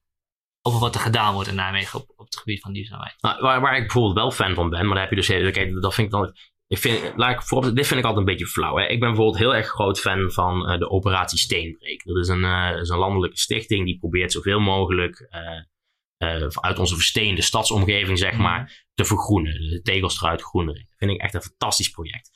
over 0.63 0.81
wat 0.81 0.95
er 0.95 1.01
gedaan 1.01 1.35
wordt 1.35 1.49
in 1.49 1.55
Nijmegen 1.55 2.01
op, 2.01 2.13
op 2.17 2.25
het 2.25 2.37
gebied 2.37 2.61
van 2.61 2.73
duurzaamheid? 2.73 3.15
Nou, 3.21 3.41
waar, 3.41 3.61
waar 3.61 3.77
ik 3.77 3.83
bijvoorbeeld 3.83 4.15
wel 4.15 4.31
fan 4.31 4.55
van 4.55 4.71
ben, 4.71 4.85
maar 4.85 4.95
daar 4.95 5.09
heb 5.09 5.11
je 5.11 5.17
dus 5.17 5.53
kijk, 5.53 5.81
dat 5.81 5.95
vind 5.95 6.07
ik 6.07 6.13
dan. 6.13 6.35
Ik 6.67 6.79
vind, 6.79 7.13
laat 7.17 7.33
ik 7.33 7.43
voorop, 7.43 7.75
dit 7.75 7.87
vind 7.87 8.01
ik 8.01 8.07
altijd 8.07 8.27
een 8.27 8.33
beetje 8.33 8.47
flauw. 8.47 8.77
Hè. 8.77 8.83
Ik 8.83 9.01
ben 9.01 9.09
bijvoorbeeld 9.09 9.39
heel 9.39 9.55
erg 9.55 9.67
groot 9.67 10.01
fan 10.01 10.31
van 10.31 10.73
uh, 10.73 10.79
de 10.79 10.91
operatie 10.91 11.39
Steenbreek. 11.39 12.05
Dat 12.05 12.17
is 12.17 12.29
een, 12.29 12.43
uh, 12.43 12.77
is 12.81 12.89
een 12.89 12.99
landelijke 12.99 13.39
stichting 13.39 13.85
die 13.85 13.99
probeert 13.99 14.33
zoveel 14.33 14.61
mogelijk 14.61 15.29
uh, 16.19 16.47
uit 16.51 16.79
onze 16.79 16.95
versteende 16.95 17.43
stadsomgeving, 17.43 18.19
zeg 18.19 18.37
maar, 18.37 18.87
te 18.95 19.05
vergroenen. 19.05 19.53
De 19.53 19.81
tegels 19.83 20.23
eruit. 20.23 20.39
Dat 20.53 20.85
vind 20.97 21.11
ik 21.11 21.21
echt 21.21 21.35
een 21.35 21.43
fantastisch 21.43 21.91
project. 21.91 22.31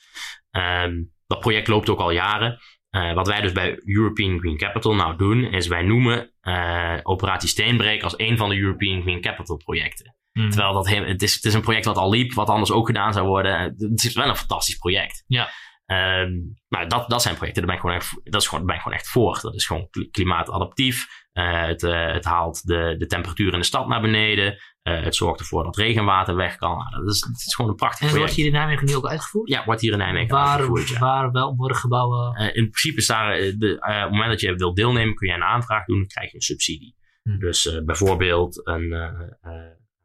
Um, 0.51 1.13
dat 1.27 1.39
project 1.39 1.67
loopt 1.67 1.89
ook 1.89 1.99
al 1.99 2.11
jaren. 2.11 2.59
Uh, 2.95 3.13
wat 3.13 3.27
wij 3.27 3.41
dus 3.41 3.51
bij 3.51 3.79
European 3.83 4.39
Green 4.39 4.57
Capital 4.57 4.95
nou 4.95 5.17
doen, 5.17 5.43
is 5.43 5.67
wij 5.67 5.81
noemen 5.81 6.31
uh, 6.41 6.97
Operatie 7.03 7.49
Steenbreek 7.49 8.03
als 8.03 8.13
een 8.17 8.37
van 8.37 8.49
de 8.49 8.57
European 8.57 9.01
Green 9.01 9.21
Capital 9.21 9.57
projecten. 9.57 10.15
Hmm. 10.31 10.49
Terwijl 10.49 10.73
dat 10.73 10.87
heel, 10.87 11.05
het, 11.05 11.21
is, 11.21 11.33
het 11.35 11.45
is 11.45 11.53
een 11.53 11.61
project 11.61 11.85
wat 11.85 11.97
al 11.97 12.09
liep, 12.09 12.33
wat 12.33 12.49
anders 12.49 12.71
ook 12.71 12.85
gedaan 12.85 13.13
zou 13.13 13.27
worden. 13.27 13.59
Het 13.77 14.03
is 14.03 14.13
wel 14.13 14.27
een 14.27 14.35
fantastisch 14.35 14.77
project. 14.77 15.23
Ja. 15.27 15.49
Um, 15.85 16.53
nou, 16.69 16.87
dat, 16.87 17.09
dat 17.09 17.21
zijn 17.21 17.35
projecten, 17.35 17.65
daar 17.65 17.75
ben 17.75 17.75
ik 17.75 17.81
gewoon 17.81 17.95
echt, 17.95 18.31
dat 18.31 18.41
is 18.41 18.47
gewoon, 18.47 18.65
ben 18.65 18.75
ik 18.75 18.81
gewoon 18.81 18.97
echt 18.97 19.09
voor. 19.09 19.39
Dat 19.41 19.55
is 19.55 19.65
gewoon 19.65 19.89
klimaatadaptief. 20.11 21.07
Uh, 21.33 21.65
het, 21.65 21.81
het 21.81 22.25
haalt 22.25 22.67
de, 22.67 22.95
de 22.97 23.05
temperatuur 23.05 23.53
in 23.53 23.59
de 23.59 23.65
stad 23.65 23.87
naar 23.87 24.01
beneden. 24.01 24.57
Het 24.83 25.15
zorgt 25.15 25.39
ervoor 25.39 25.63
dat 25.63 25.77
regenwater 25.77 26.35
weg 26.35 26.55
kan. 26.55 26.77
Nou, 26.77 27.05
dat, 27.05 27.13
is, 27.13 27.21
het 27.21 27.45
is 27.45 27.55
gewoon 27.55 27.71
een 27.71 27.77
prachtig 27.77 27.99
en 27.99 28.07
project. 28.07 28.25
wordt 28.25 28.35
hier 28.35 28.45
in 28.45 28.59
Nijmegen 28.59 28.85
nu 28.85 28.95
ook 28.95 29.07
uitgevoerd? 29.07 29.49
Ja, 29.49 29.65
wordt 29.65 29.81
hier 29.81 29.91
in 29.91 29.97
Nijmegen 29.97 30.35
waar, 30.35 30.47
uitgevoerd. 30.47 30.87
Ja. 30.87 30.99
Waar 30.99 31.31
wel 31.31 31.55
worden 31.55 31.77
gebouwen? 31.77 32.41
Uh, 32.41 32.45
in 32.45 32.69
principe 32.69 32.97
is 32.97 33.07
daar, 33.07 33.35
de, 33.35 33.67
uh, 33.67 33.73
op 33.73 33.81
het 33.83 34.09
moment 34.09 34.29
dat 34.29 34.41
je 34.41 34.55
wilt 34.55 34.75
deelnemen, 34.75 35.15
kun 35.15 35.27
je 35.27 35.33
een 35.33 35.43
aanvraag 35.43 35.85
doen, 35.85 35.97
dan 35.97 36.07
krijg 36.07 36.29
je 36.29 36.35
een 36.35 36.41
subsidie. 36.41 36.95
Hmm. 37.23 37.39
Dus 37.39 37.81
bijvoorbeeld, 37.85 38.67
een, 38.67 38.93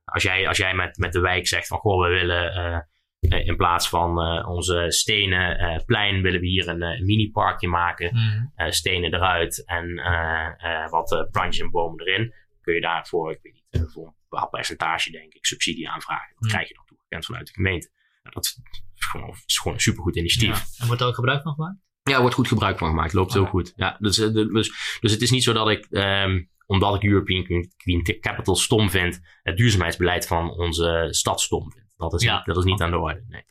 als 0.04 0.22
jij, 0.22 0.48
als 0.48 0.56
jij 0.56 0.74
met, 0.74 0.98
met 0.98 1.12
de 1.12 1.20
wijk 1.20 1.46
zegt 1.46 1.66
van, 1.66 1.78
goh, 1.78 2.02
we 2.02 2.08
willen 2.08 2.52
eh, 2.52 3.46
in 3.46 3.56
plaats 3.56 3.88
van 3.88 4.18
onze 4.46 4.84
stenen 4.88 5.82
plein, 5.86 6.22
willen 6.22 6.40
we 6.40 6.46
hier 6.46 6.68
een, 6.68 6.82
een 6.82 7.04
mini-parkje 7.04 7.68
maken. 7.68 8.10
Hmm. 8.10 8.52
stenen 8.72 9.14
eruit 9.14 9.66
en 9.66 9.94
wat 10.90 11.28
plantjes 11.30 11.64
en 11.64 11.70
bomen 11.70 12.06
erin. 12.06 12.34
Kun 12.60 12.74
je 12.74 12.80
daarvoor, 12.80 13.30
ik 13.30 13.38
weet 13.42 13.52
niet, 13.52 13.90
voor 13.92 14.16
bepaald 14.28 14.50
percentage 14.50 15.10
denk 15.10 15.32
ik, 15.34 15.46
subsidie 15.46 15.88
aanvragen. 15.90 16.28
Dat 16.28 16.38
Hmm. 16.38 16.48
krijg 16.48 16.68
je 16.68 16.74
dan 16.74 16.84
toegekend 16.86 17.24
vanuit 17.26 17.46
de 17.46 17.52
gemeente. 17.52 17.90
Nou, 18.22 18.34
dat 18.34 18.44
is 18.44 18.60
gewoon, 19.06 19.34
is 19.46 19.58
gewoon 19.58 19.76
een 19.76 19.82
supergoed 19.82 20.16
initiatief. 20.16 20.58
Ja. 20.58 20.64
En 20.80 20.86
wordt 20.86 21.00
er 21.02 21.06
ook 21.08 21.14
gebruik 21.14 21.42
van 21.42 21.54
gemaakt? 21.54 21.78
Ja, 22.02 22.14
er 22.14 22.20
wordt 22.20 22.34
goed 22.34 22.48
gebruik 22.48 22.78
van 22.78 22.88
gemaakt. 22.88 23.12
Loopt 23.12 23.32
heel 23.32 23.42
Oké. 23.42 23.50
goed. 23.50 23.72
Ja, 23.76 23.96
dus, 24.00 24.16
dus, 24.16 24.98
dus 25.00 25.12
het 25.12 25.22
is 25.22 25.30
niet 25.30 25.42
zo 25.42 25.52
dat 25.52 25.68
ik, 25.68 25.86
um, 25.90 26.50
omdat 26.66 26.94
ik 26.94 27.04
European 27.04 27.70
Green 27.76 28.20
Capital 28.20 28.56
stom 28.56 28.90
vind, 28.90 29.20
het 29.42 29.56
duurzaamheidsbeleid 29.56 30.26
van 30.26 30.50
onze 30.50 31.06
stad 31.10 31.40
stom 31.40 31.72
vind. 31.72 31.86
Dat 31.96 32.14
is, 32.14 32.22
Ja. 32.22 32.36
niet, 32.36 32.46
dat 32.46 32.56
is 32.56 32.64
niet 32.64 32.80
aan 32.80 32.90
de 32.90 32.98
orde. 32.98 33.24
Nee. 33.28 33.42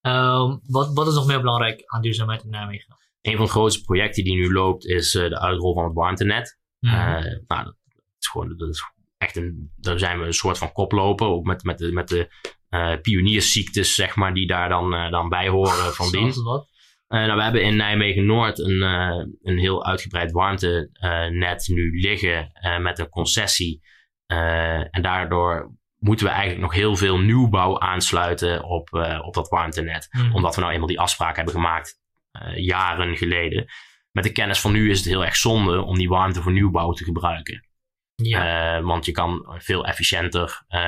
Um, 0.00 0.60
wat, 0.62 0.92
wat 0.94 1.08
is 1.08 1.14
nog 1.14 1.26
meer 1.26 1.40
belangrijk 1.40 1.82
aan 1.86 2.02
duurzaamheid 2.02 2.42
in 2.44 2.50
Nijmegen? 2.50 2.96
Een 3.20 3.36
van 3.36 3.44
de 3.44 3.50
grootste 3.50 3.82
projecten 3.82 4.24
die 4.24 4.34
nu 4.34 4.52
loopt 4.52 4.84
is 4.86 5.14
uh, 5.14 5.28
de 5.28 5.40
uitrol 5.40 5.74
van 5.74 5.84
het 5.84 5.94
warmtenet. 5.94 6.58
Mm. 6.78 6.90
Uh, 6.90 6.96
nou, 7.46 7.64
dat 7.64 7.74
is 8.18 8.26
gewoon, 8.28 8.56
dat 8.56 8.68
is 8.68 8.82
echt 9.28 9.36
een, 9.36 9.72
daar 9.76 9.98
zijn 9.98 10.18
we 10.18 10.26
een 10.26 10.32
soort 10.32 10.58
van 10.58 10.72
koploper, 10.72 11.26
ook 11.26 11.44
met, 11.44 11.62
met 11.62 11.78
de, 11.78 11.92
met 11.92 12.08
de 12.08 12.28
uh, 12.70 12.92
pioniersziektes, 13.02 13.94
zeg 13.94 14.16
maar, 14.16 14.34
die 14.34 14.46
daar 14.46 14.68
dan, 14.68 14.94
uh, 14.94 15.10
dan 15.10 15.28
bij 15.28 15.48
horen 15.48 15.94
van 15.94 16.10
dien. 16.10 16.26
Uh, 16.26 17.20
nou, 17.20 17.36
we 17.36 17.42
hebben 17.42 17.62
in 17.62 17.76
Nijmegen-Noord 17.76 18.58
een, 18.58 18.82
een 19.42 19.58
heel 19.58 19.86
uitgebreid 19.86 20.32
warmtenet 20.32 21.68
nu 21.68 22.00
liggen 22.00 22.52
met 22.80 22.98
een 22.98 23.08
concessie. 23.08 23.80
en 24.26 25.02
daardoor 25.02 25.76
moeten 25.98 26.26
we 26.26 26.32
eigenlijk 26.32 26.62
nog 26.62 26.74
heel 26.74 26.96
veel 26.96 27.18
nieuwbouw 27.18 27.78
aansluiten 27.78 28.64
op, 28.64 28.88
op 29.24 29.34
dat 29.34 29.48
warmtenet. 29.48 30.08
Mm. 30.10 30.34
Omdat 30.34 30.54
we 30.54 30.60
nou 30.60 30.72
eenmaal 30.72 30.88
die 30.88 31.00
afspraak 31.00 31.36
hebben 31.36 31.54
gemaakt 31.54 32.00
jaren 32.54 33.16
geleden. 33.16 33.66
Met 34.12 34.24
de 34.24 34.32
kennis 34.32 34.60
van 34.60 34.72
nu 34.72 34.90
is 34.90 34.98
het 34.98 35.08
heel 35.08 35.24
erg 35.24 35.36
zonde 35.36 35.82
om 35.82 35.98
die 35.98 36.08
warmte 36.08 36.42
voor 36.42 36.52
nieuwbouw 36.52 36.92
te 36.92 37.04
gebruiken. 37.04 37.67
Ja. 38.22 38.78
Uh, 38.78 38.84
want 38.84 39.04
je 39.04 39.12
kan 39.12 39.54
veel 39.58 39.84
efficiënter 39.86 40.64
uh, 40.68 40.80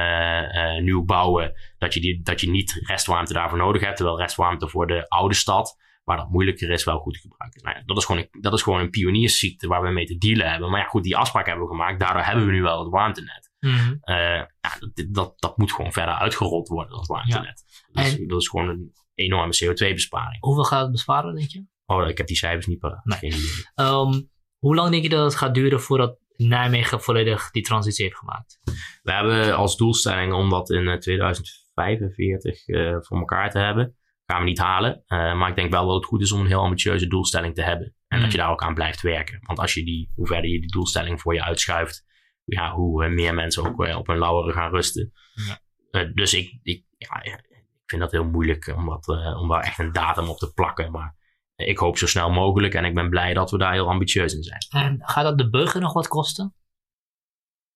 uh, 0.43 0.83
nieuw 0.83 1.05
bouwen. 1.05 1.53
Dat 1.79 1.95
je, 1.95 2.01
die, 2.01 2.23
dat 2.23 2.41
je 2.41 2.51
niet 2.51 2.83
restwarmte 2.87 3.33
daarvoor 3.33 3.59
nodig 3.59 3.83
hebt. 3.83 3.97
Terwijl 3.97 4.19
restwarmte 4.19 4.69
voor 4.69 4.87
de 4.87 5.09
oude 5.09 5.35
stad, 5.35 5.77
waar 6.05 6.17
dat 6.17 6.31
moeilijker 6.31 6.71
is, 6.71 6.85
wel 6.85 6.99
goed 6.99 7.15
te 7.15 7.21
gebruiken. 7.21 7.63
Nou 7.65 7.77
ja, 7.77 7.83
dat, 7.87 7.97
is 7.97 8.05
gewoon 8.05 8.21
een, 8.21 8.41
dat 8.41 8.53
is 8.53 8.63
gewoon 8.63 8.81
een 8.81 8.91
pioniersziekte 8.91 9.67
waar 9.69 9.83
we 9.83 9.91
mee 9.91 10.07
te 10.07 10.19
dealen 10.19 10.51
hebben. 10.51 10.71
Maar 10.71 10.81
ja, 10.81 10.87
goed, 10.87 11.03
die 11.03 11.17
afspraak 11.17 11.47
hebben 11.47 11.65
we 11.65 11.71
gemaakt. 11.71 12.01
Daardoor 12.01 12.23
hebben 12.23 12.47
we 12.47 12.53
nu 12.53 12.63
wel 12.63 12.81
het 12.81 12.91
warmtenet. 12.91 13.51
Mm. 13.61 13.99
ja, 14.01 14.17
ja, 14.35 14.49
dat, 14.79 15.07
dat, 15.09 15.41
dat 15.41 15.59
moet 15.59 15.73
gewoon 15.73 15.93
verder 15.93 16.15
uitgerold 16.15 16.69
worden, 16.69 16.97
dat 16.97 17.07
warmtenet. 17.07 17.65
Ja. 17.93 18.03
Dus 18.03 18.15
En- 18.19 18.27
dat 18.27 18.41
is 18.41 18.49
gewoon 18.49 18.69
een 18.69 18.93
enorme 19.15 19.53
CO2-besparing. 19.65 20.41
Hoeveel 20.41 20.65
gaat 20.65 20.83
het 20.83 20.93
besparen, 20.93 21.35
denk 21.35 21.51
je? 21.51 21.65
Oh, 21.87 22.09
ik 22.09 22.19
heb 22.19 22.27
die 22.27 22.37
cijfers 22.37 22.67
niet 22.67 22.79
paraat. 22.79 23.05
Nee. 23.05 23.33
Ehm, 23.75 24.23
hoe 24.59 24.75
lang 24.75 24.91
denk 24.91 25.03
je 25.03 25.09
dat 25.09 25.25
het 25.25 25.37
gaat 25.37 25.55
duren 25.55 25.81
voordat 25.81 26.19
Nijmegen 26.49 27.01
volledig 27.01 27.51
die 27.51 27.63
transitie 27.63 28.05
heeft 28.05 28.19
gemaakt? 28.19 28.61
We 29.03 29.13
hebben 29.13 29.57
als 29.57 29.77
doelstelling 29.77 30.33
om 30.33 30.51
dat 30.51 30.71
in 30.71 30.89
eh, 30.89 30.99
2045 30.99 32.67
eh, 32.67 32.97
voor 33.01 33.19
elkaar 33.19 33.51
te 33.51 33.59
hebben. 33.59 33.95
Gaan 34.27 34.39
we 34.39 34.49
niet 34.49 34.59
halen. 34.59 35.03
Eh, 35.07 35.39
maar 35.39 35.49
ik 35.49 35.57
denk 35.57 35.71
wel 35.73 35.87
dat 35.87 35.95
het 35.95 36.05
goed 36.05 36.23
is 36.23 36.33
om 36.33 36.41
een 36.41 36.47
heel 36.47 36.61
ambitieuze 36.63 37.07
doelstelling 37.07 37.55
te 37.55 37.63
hebben. 37.63 37.95
En 38.09 38.17
Mm. 38.17 38.23
dat 38.23 38.33
je 38.33 38.39
daar 38.39 38.51
ook 38.51 38.63
aan 38.63 38.75
blijft 38.75 39.01
werken. 39.01 39.39
Want 39.43 39.59
als 39.59 39.75
je 39.75 39.85
die, 39.85 40.11
hoe 40.15 40.27
verder 40.27 40.51
je 40.51 40.61
die 40.61 40.71
doelstelling 40.71 41.21
voor 41.21 41.35
je 41.35 41.45
uitschuift, 41.45 42.05
ja, 42.45 42.73
hoe 42.73 43.05
eh, 43.05 43.11
meer 43.11 43.35
mensen 43.35 43.67
ook 43.67 43.85
eh, 43.85 43.97
op 43.97 44.07
hun 44.07 44.19
lauweren 44.19 44.55
gaan 44.55 44.71
rusten. 44.71 45.13
Ja. 45.35 45.59
Eh, 45.91 46.09
dus 46.15 46.35
ik, 46.35 46.59
ik, 46.63 46.85
ja, 46.97 47.23
ik 47.23 47.43
vind 47.87 48.01
dat 48.01 48.11
heel 48.11 48.25
moeilijk 48.25 48.73
om, 48.77 48.87
dat, 48.87 49.09
eh, 49.09 49.41
om 49.41 49.49
daar 49.49 49.63
echt 49.63 49.79
een 49.79 49.93
datum 49.93 50.29
op 50.29 50.39
te 50.39 50.53
plakken. 50.53 50.91
Maar 50.91 51.17
ik 51.67 51.79
hoop 51.79 51.99
zo 51.99 52.07
snel 52.07 52.31
mogelijk 52.31 52.75
en 52.75 52.85
ik 52.85 52.95
ben 52.95 53.11
blij 53.11 53.35
dat 53.35 53.51
we 53.51 53.59
daar 53.59 53.73
heel 53.73 53.89
ambitieus 53.89 54.35
in 54.35 54.43
zijn. 54.43 54.67
En 54.71 55.01
gaat 55.03 55.25
dat 55.25 55.39
de 55.39 55.51
burger 55.51 55.81
nog 55.81 55.93
wat 55.93 56.09
kosten? 56.09 56.55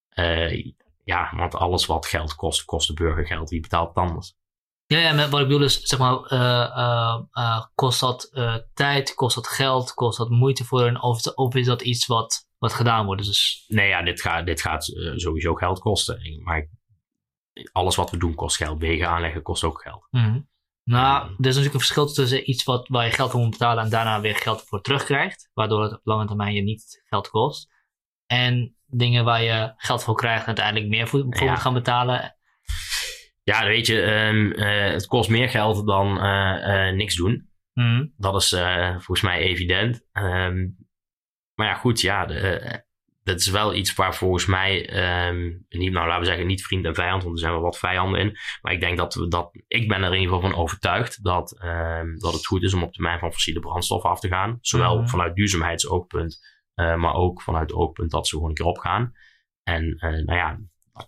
Eh, 0.08 0.72
ja, 1.04 1.32
want 1.36 1.54
alles 1.54 1.86
wat 1.86 2.06
geld 2.06 2.34
kost, 2.34 2.64
kost 2.64 2.86
de 2.86 2.94
burger 2.94 3.26
geld. 3.26 3.50
Wie 3.50 3.60
betaalt 3.60 3.88
het 3.88 3.96
anders? 3.96 4.34
Ja, 4.86 4.98
ja, 4.98 5.12
maar 5.12 5.28
wat 5.28 5.40
ik 5.40 5.46
bedoel 5.46 5.64
is, 5.64 5.80
zeg 5.80 5.98
maar, 5.98 6.22
eh, 6.22 7.26
eh, 7.32 7.64
kost 7.74 8.00
dat 8.00 8.30
tijd, 8.74 9.14
kost 9.14 9.34
dat 9.34 9.48
geld, 9.48 9.94
kost 9.94 10.18
dat 10.18 10.30
moeite 10.30 10.64
voor 10.64 10.86
een, 10.86 11.02
of, 11.02 11.26
of 11.26 11.54
is 11.54 11.66
dat 11.66 11.82
iets 11.82 12.06
wat, 12.06 12.48
wat 12.58 12.72
gedaan 12.72 13.06
wordt? 13.06 13.24
Dus, 13.24 13.64
Nee, 13.68 13.88
ja, 13.88 14.02
dit 14.02 14.20
gaat, 14.20 14.46
dit 14.46 14.60
gaat 14.60 14.84
sowieso 15.14 15.54
geld 15.54 15.78
kosten. 15.78 16.40
Maar 16.42 16.68
alles 17.72 17.96
wat 17.96 18.10
we 18.10 18.16
doen 18.16 18.34
kost 18.34 18.56
geld. 18.56 18.78
Wegen 18.78 19.08
aanleggen 19.08 19.42
kost 19.42 19.64
ook 19.64 19.82
geld. 19.82 20.06
mhm. 20.10 20.40
Nou, 20.84 21.22
er 21.26 21.30
is 21.30 21.36
natuurlijk 21.38 21.74
een 21.74 21.80
verschil 21.80 22.06
tussen 22.06 22.50
iets 22.50 22.64
wat, 22.64 22.88
waar 22.88 23.04
je 23.04 23.12
geld 23.12 23.30
voor 23.30 23.40
moet 23.40 23.50
betalen 23.50 23.84
en 23.84 23.90
daarna 23.90 24.20
weer 24.20 24.36
geld 24.36 24.62
voor 24.62 24.80
terugkrijgt, 24.80 25.50
waardoor 25.54 25.82
het 25.82 25.92
op 25.92 26.00
lange 26.04 26.26
termijn 26.26 26.54
je 26.54 26.62
niet 26.62 27.02
geld 27.06 27.28
kost. 27.28 27.72
En 28.26 28.76
dingen 28.86 29.24
waar 29.24 29.42
je 29.42 29.72
geld 29.76 30.04
voor 30.04 30.14
krijgt 30.14 30.40
en 30.40 30.46
uiteindelijk 30.46 30.88
meer 30.88 31.08
voor, 31.08 31.26
voor 31.30 31.44
Ja. 31.44 31.50
moet 31.50 31.60
gaan 31.60 31.74
betalen. 31.74 32.36
Ja, 33.42 33.64
weet 33.64 33.86
je, 33.86 34.02
ehm, 34.02 34.50
eh, 34.50 34.92
het 34.92 35.06
kost 35.06 35.30
meer 35.30 35.48
geld 35.48 35.86
dan 35.86 36.20
eh, 36.20 36.88
eh, 36.88 36.94
niks 36.94 37.16
doen. 37.16 37.48
Mhm. 37.72 38.06
Dat 38.16 38.42
is 38.42 38.48
volgens 38.90 39.20
mij 39.20 39.40
evident. 39.40 40.06
Ehm, 40.12 40.66
maar 41.54 41.66
ja, 41.66 41.74
goed, 41.74 42.00
ja, 42.00 42.26
de, 42.26 42.84
dat 43.24 43.40
is 43.40 43.50
wel 43.50 43.74
iets 43.74 43.94
waar 43.94 44.14
volgens 44.14 44.46
mij, 44.46 44.88
ehm, 44.88 45.42
niet, 45.68 45.92
nou 45.92 46.06
laten 46.06 46.20
we 46.20 46.26
zeggen, 46.26 46.46
niet 46.46 46.64
vriend 46.64 46.84
en 46.84 46.94
vijand, 46.94 47.22
want 47.22 47.34
er 47.34 47.40
zijn 47.40 47.52
wel 47.52 47.62
wat 47.62 47.78
vijanden 47.78 48.20
in. 48.20 48.36
Maar 48.62 48.72
ik 48.72 48.80
denk 48.80 48.96
dat 48.98 49.14
we 49.14 49.28
dat, 49.28 49.50
ik 49.68 49.88
ben 49.88 50.02
er 50.02 50.12
in 50.14 50.20
ieder 50.20 50.34
geval 50.34 50.50
van 50.50 50.60
overtuigd 50.60 51.22
dat, 51.24 51.58
ehm, 51.60 52.16
dat 52.16 52.32
het 52.32 52.46
goed 52.46 52.62
is 52.62 52.74
om 52.74 52.82
op 52.82 52.92
termijn 52.92 53.18
van 53.18 53.32
fossiele 53.32 53.60
brandstoffen 53.60 54.10
af 54.10 54.20
te 54.20 54.28
gaan. 54.28 54.58
Zowel 54.60 54.98
Mhm. 54.98 55.06
vanuit 55.06 55.34
duurzaamheidsoogpunt, 55.34 56.40
eh, 56.74 56.96
maar 56.96 57.14
ook 57.14 57.42
vanuit 57.42 57.70
het 57.70 57.78
oogpunt 57.78 58.10
dat 58.10 58.26
ze 58.26 58.34
gewoon 58.34 58.48
een 58.48 58.56
keer 58.56 58.66
opgaan. 58.66 59.12
En 59.62 59.94
eh, 59.98 60.10
nou 60.10 60.34
ja, 60.38 60.58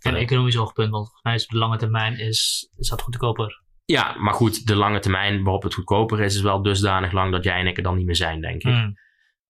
eh, 0.01 0.15
economisch 0.21 0.59
oogpunt, 0.59 0.91
want 0.91 1.03
volgens 1.05 1.23
mij 1.23 1.35
is 1.35 1.45
op 1.45 1.51
de 1.51 1.59
lange 1.59 1.77
termijn 1.77 2.19
is, 2.19 2.71
is 2.77 2.89
dat 2.89 3.03
goedkoper. 3.03 3.65
ja, 3.85 4.17
maar 4.19 4.35
goed, 4.35 4.67
de 4.67 4.77
lange 4.77 4.99
termijn 4.99 5.43
waarop 5.43 5.63
het 5.63 5.75
goedkoper 5.75 6.21
is, 6.21 6.35
is 6.35 6.41
wel 6.41 6.63
dusdanig 6.63 7.13
lang 7.13 7.33
dat 7.33 7.45
jij 7.45 7.61
en 7.61 7.67
ik 7.67 7.77
er 7.77 7.83
dan 7.83 7.97
niet 7.97 8.07
meer 8.07 8.17
zijn, 8.17 8.41
denk 8.41 8.63
ik. 8.63 8.73
Mhm. 8.73 8.91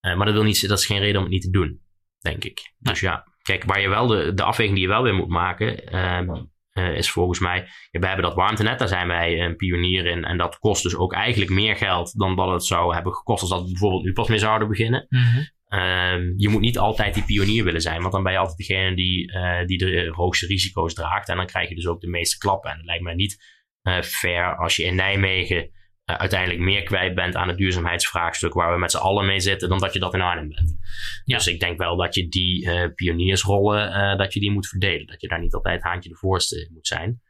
Eh, 0.00 0.16
maar 0.16 0.26
dat, 0.26 0.34
wil 0.34 0.44
niet, 0.44 0.68
dat 0.68 0.78
is 0.78 0.86
geen 0.86 0.98
reden 0.98 1.16
om 1.16 1.22
het 1.22 1.32
niet 1.32 1.42
te 1.42 1.50
doen, 1.50 1.80
denk 2.26 2.44
ik. 2.44 2.72
Dus 2.78 3.00
ja, 3.00 3.24
kijk, 3.42 3.64
waar 3.64 3.80
je 3.80 3.88
wel 3.88 4.06
de, 4.06 4.34
de 4.34 4.42
afweging 4.42 4.76
die 4.76 4.86
je 4.86 4.92
wel 4.92 5.02
weer 5.02 5.14
moet 5.14 5.28
maken, 5.28 5.86
ehm, 5.86 6.44
eh, 6.70 6.96
is 6.96 7.10
volgens 7.10 7.38
mij, 7.38 7.68
ja, 7.90 8.00
we 8.00 8.06
hebben 8.06 8.24
dat 8.24 8.34
warmtenet, 8.34 8.78
daar 8.78 8.88
zijn 8.88 9.08
wij 9.08 9.40
een 9.40 9.56
pionier 9.56 10.06
in. 10.06 10.24
En 10.24 10.36
dat 10.36 10.58
kost 10.58 10.82
dus 10.82 10.96
ook 10.96 11.12
eigenlijk 11.12 11.50
meer 11.50 11.76
geld 11.76 12.18
dan 12.18 12.36
dat 12.36 12.50
het 12.50 12.64
zou 12.64 12.94
hebben 12.94 13.12
gekost 13.12 13.40
als 13.40 13.50
dat 13.50 13.62
we 13.62 13.70
bijvoorbeeld 13.70 14.04
nu 14.04 14.12
pas 14.12 14.28
mee 14.28 14.38
zouden 14.38 14.68
beginnen. 14.68 15.06
Mhm. 15.08 15.42
Ehm, 15.66 16.32
je 16.36 16.48
moet 16.48 16.60
niet 16.60 16.78
altijd 16.78 17.14
die 17.14 17.24
pionier 17.24 17.64
willen 17.64 17.80
zijn, 17.80 18.00
want 18.00 18.12
dan 18.12 18.22
ben 18.22 18.32
je 18.32 18.38
altijd 18.38 18.58
degene 18.58 18.96
die, 18.96 19.32
eh, 19.32 19.66
die 19.66 19.78
de 19.78 20.12
hoogste 20.14 20.46
risico's 20.46 20.94
draagt. 20.94 21.28
En 21.28 21.36
dan 21.36 21.46
krijg 21.46 21.68
je 21.68 21.74
dus 21.74 21.86
ook 21.86 22.00
de 22.00 22.08
meeste 22.08 22.38
klappen. 22.38 22.70
En 22.70 22.76
het 22.76 22.86
lijkt 22.86 23.02
mij 23.02 23.14
niet 23.14 23.54
eh, 23.82 24.00
fair 24.00 24.56
als 24.56 24.76
je 24.76 24.84
in 24.84 24.94
Nijmegen 24.94 25.70
eh, 26.06 26.16
uiteindelijk 26.16 26.60
meer 26.60 26.82
kwijt 26.82 27.14
bent 27.14 27.36
aan 27.36 27.48
het 27.48 27.56
duurzaamheidsvraagstuk 27.56 28.52
waar 28.54 28.72
we 28.72 28.78
met 28.78 28.90
z'n 28.90 28.96
allen 28.96 29.26
mee 29.26 29.40
zitten, 29.40 29.68
dan 29.68 29.78
dat 29.78 29.92
je 29.92 29.98
dat 29.98 30.14
in 30.14 30.20
Arnhem 30.20 30.48
bent. 30.48 30.76
Ja. 31.24 31.36
Dus 31.36 31.46
ik 31.46 31.60
denk 31.60 31.78
wel 31.78 31.96
dat 31.96 32.14
je 32.14 32.28
die 32.28 32.70
eh, 32.70 32.94
pioniersrollen, 32.94 33.92
eh, 33.92 34.18
dat 34.18 34.32
je 34.32 34.40
die 34.40 34.50
moet 34.50 34.68
verdelen. 34.68 35.06
Dat 35.06 35.20
je 35.20 35.28
daar 35.28 35.40
niet 35.40 35.54
altijd 35.54 35.82
haantje 35.82 36.08
de 36.08 36.16
voorste 36.16 36.68
moet 36.72 36.86
zijn. 36.86 37.20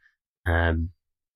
Ehm, 0.43 0.77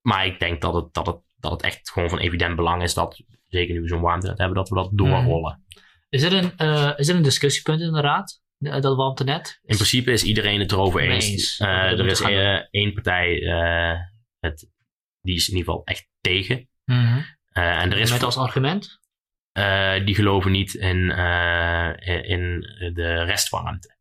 maar 0.00 0.26
ik 0.26 0.38
denk 0.38 0.60
dat 0.60 0.74
het, 0.74 0.94
dat, 0.94 1.06
het, 1.06 1.20
dat 1.36 1.50
het 1.50 1.62
echt 1.62 1.90
gewoon 1.90 2.08
van 2.08 2.18
evident 2.18 2.56
belang 2.56 2.82
is 2.82 2.94
dat, 2.94 3.22
zeker 3.48 3.74
nu 3.74 3.80
we 3.80 3.88
zo'n 3.88 4.00
warmtenet 4.00 4.38
hebben, 4.38 4.56
dat 4.56 4.68
we 4.68 4.74
dat 4.74 4.90
doorrollen. 4.92 5.64
Is 6.08 6.22
er 6.22 6.32
een, 6.32 6.56
is 6.96 7.08
er 7.08 7.16
een 7.16 7.22
discussiepunt 7.22 7.80
in 7.80 7.92
de 7.92 8.00
raad? 8.00 8.42
Dat 8.58 8.96
warmtenet? 8.96 9.60
In 9.62 9.76
principe 9.76 10.12
is 10.12 10.22
iedereen 10.22 10.60
het 10.60 10.72
erover 10.72 11.00
eens. 11.00 11.60
er 11.60 12.06
is 12.06 12.20
één 12.70 12.92
partij, 12.92 13.34
het, 14.38 14.70
die 15.20 15.34
is 15.34 15.48
in 15.48 15.56
ieder 15.56 15.72
geval 15.72 15.84
echt 15.84 16.08
tegen. 16.20 16.69
Eh, 17.52 17.82
en 17.82 17.92
er 17.92 17.98
is 17.98 18.10
Met 18.10 18.22
als 18.22 18.36
argument? 18.36 18.98
eh, 19.52 20.04
die 20.04 20.14
geloven 20.14 20.50
niet 20.50 20.74
in, 20.74 21.10
eh, 21.10 22.30
in 22.30 22.60
de 22.94 23.24
restwarmte. 23.24 23.98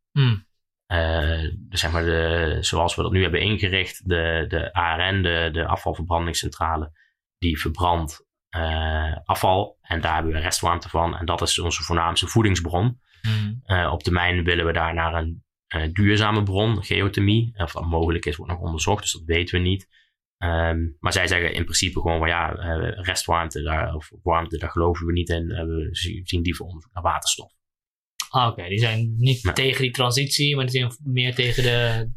Dus 1.55 1.79
zeg 1.79 1.91
maar 1.91 2.03
de, 2.03 2.57
zoals 2.59 2.95
we 2.95 3.01
dat 3.01 3.11
nu 3.11 3.21
hebben 3.21 3.41
ingericht, 3.41 4.09
de, 4.09 4.45
de 4.47 4.73
ARN, 4.73 5.21
de, 5.21 5.49
de 5.51 5.65
afvalverbrandingscentrale, 5.65 6.91
die 7.37 7.59
verbrandt 7.59 8.25
afval. 9.23 9.77
En 9.81 10.01
daar 10.01 10.13
hebben 10.13 10.31
we 10.33 10.39
restwarmte 10.39 10.89
van. 10.89 11.17
En 11.17 11.25
dat 11.25 11.41
is 11.41 11.59
onze 11.59 11.83
voornaamste 11.83 12.27
voedingsbron. 12.27 12.99
Mhm. 13.21 13.53
Eh, 13.63 13.91
op 13.91 14.03
termijn 14.03 14.43
willen 14.43 14.65
we 14.65 14.73
daar 14.73 14.93
naar 14.93 15.13
een 15.13 15.43
duurzame 15.93 16.43
bron, 16.43 16.83
geothermie. 16.83 17.53
Of 17.55 17.71
dat 17.71 17.85
mogelijk 17.85 18.25
is, 18.25 18.35
wordt 18.35 18.51
nog 18.51 18.61
onderzocht, 18.61 19.01
dus 19.01 19.11
dat 19.11 19.23
weten 19.25 19.55
we 19.61 19.67
niet. 19.67 19.87
Ehm, 20.39 20.79
maar 20.99 21.13
zij 21.13 21.27
zeggen 21.27 21.53
in 21.53 21.63
principe 21.63 22.01
gewoon 22.01 22.19
van 22.19 22.27
ja, 22.27 22.47
restwarmte 23.01 23.61
daar, 23.61 23.93
of 23.95 24.11
warmte, 24.23 24.57
daar 24.57 24.69
geloven 24.71 25.05
we 25.05 25.11
niet 25.11 25.29
in. 25.29 25.51
Eh, 25.51 25.63
we 25.65 25.87
zi- 25.91 26.21
zien 26.23 26.41
liever 26.41 26.65
onderzoek 26.65 26.93
naar 26.93 27.03
waterstof. 27.03 27.51
Ah, 28.29 28.47
Oké, 28.47 28.67
die 28.67 28.79
zijn 28.79 29.13
niet 29.17 29.55
tegen 29.55 29.81
die 29.81 29.91
transitie, 29.91 30.55
maar 30.55 30.65
die 30.65 30.79
zijn 30.79 30.91
meer 31.03 31.35
tegen 31.35 31.63
de. 31.63 32.09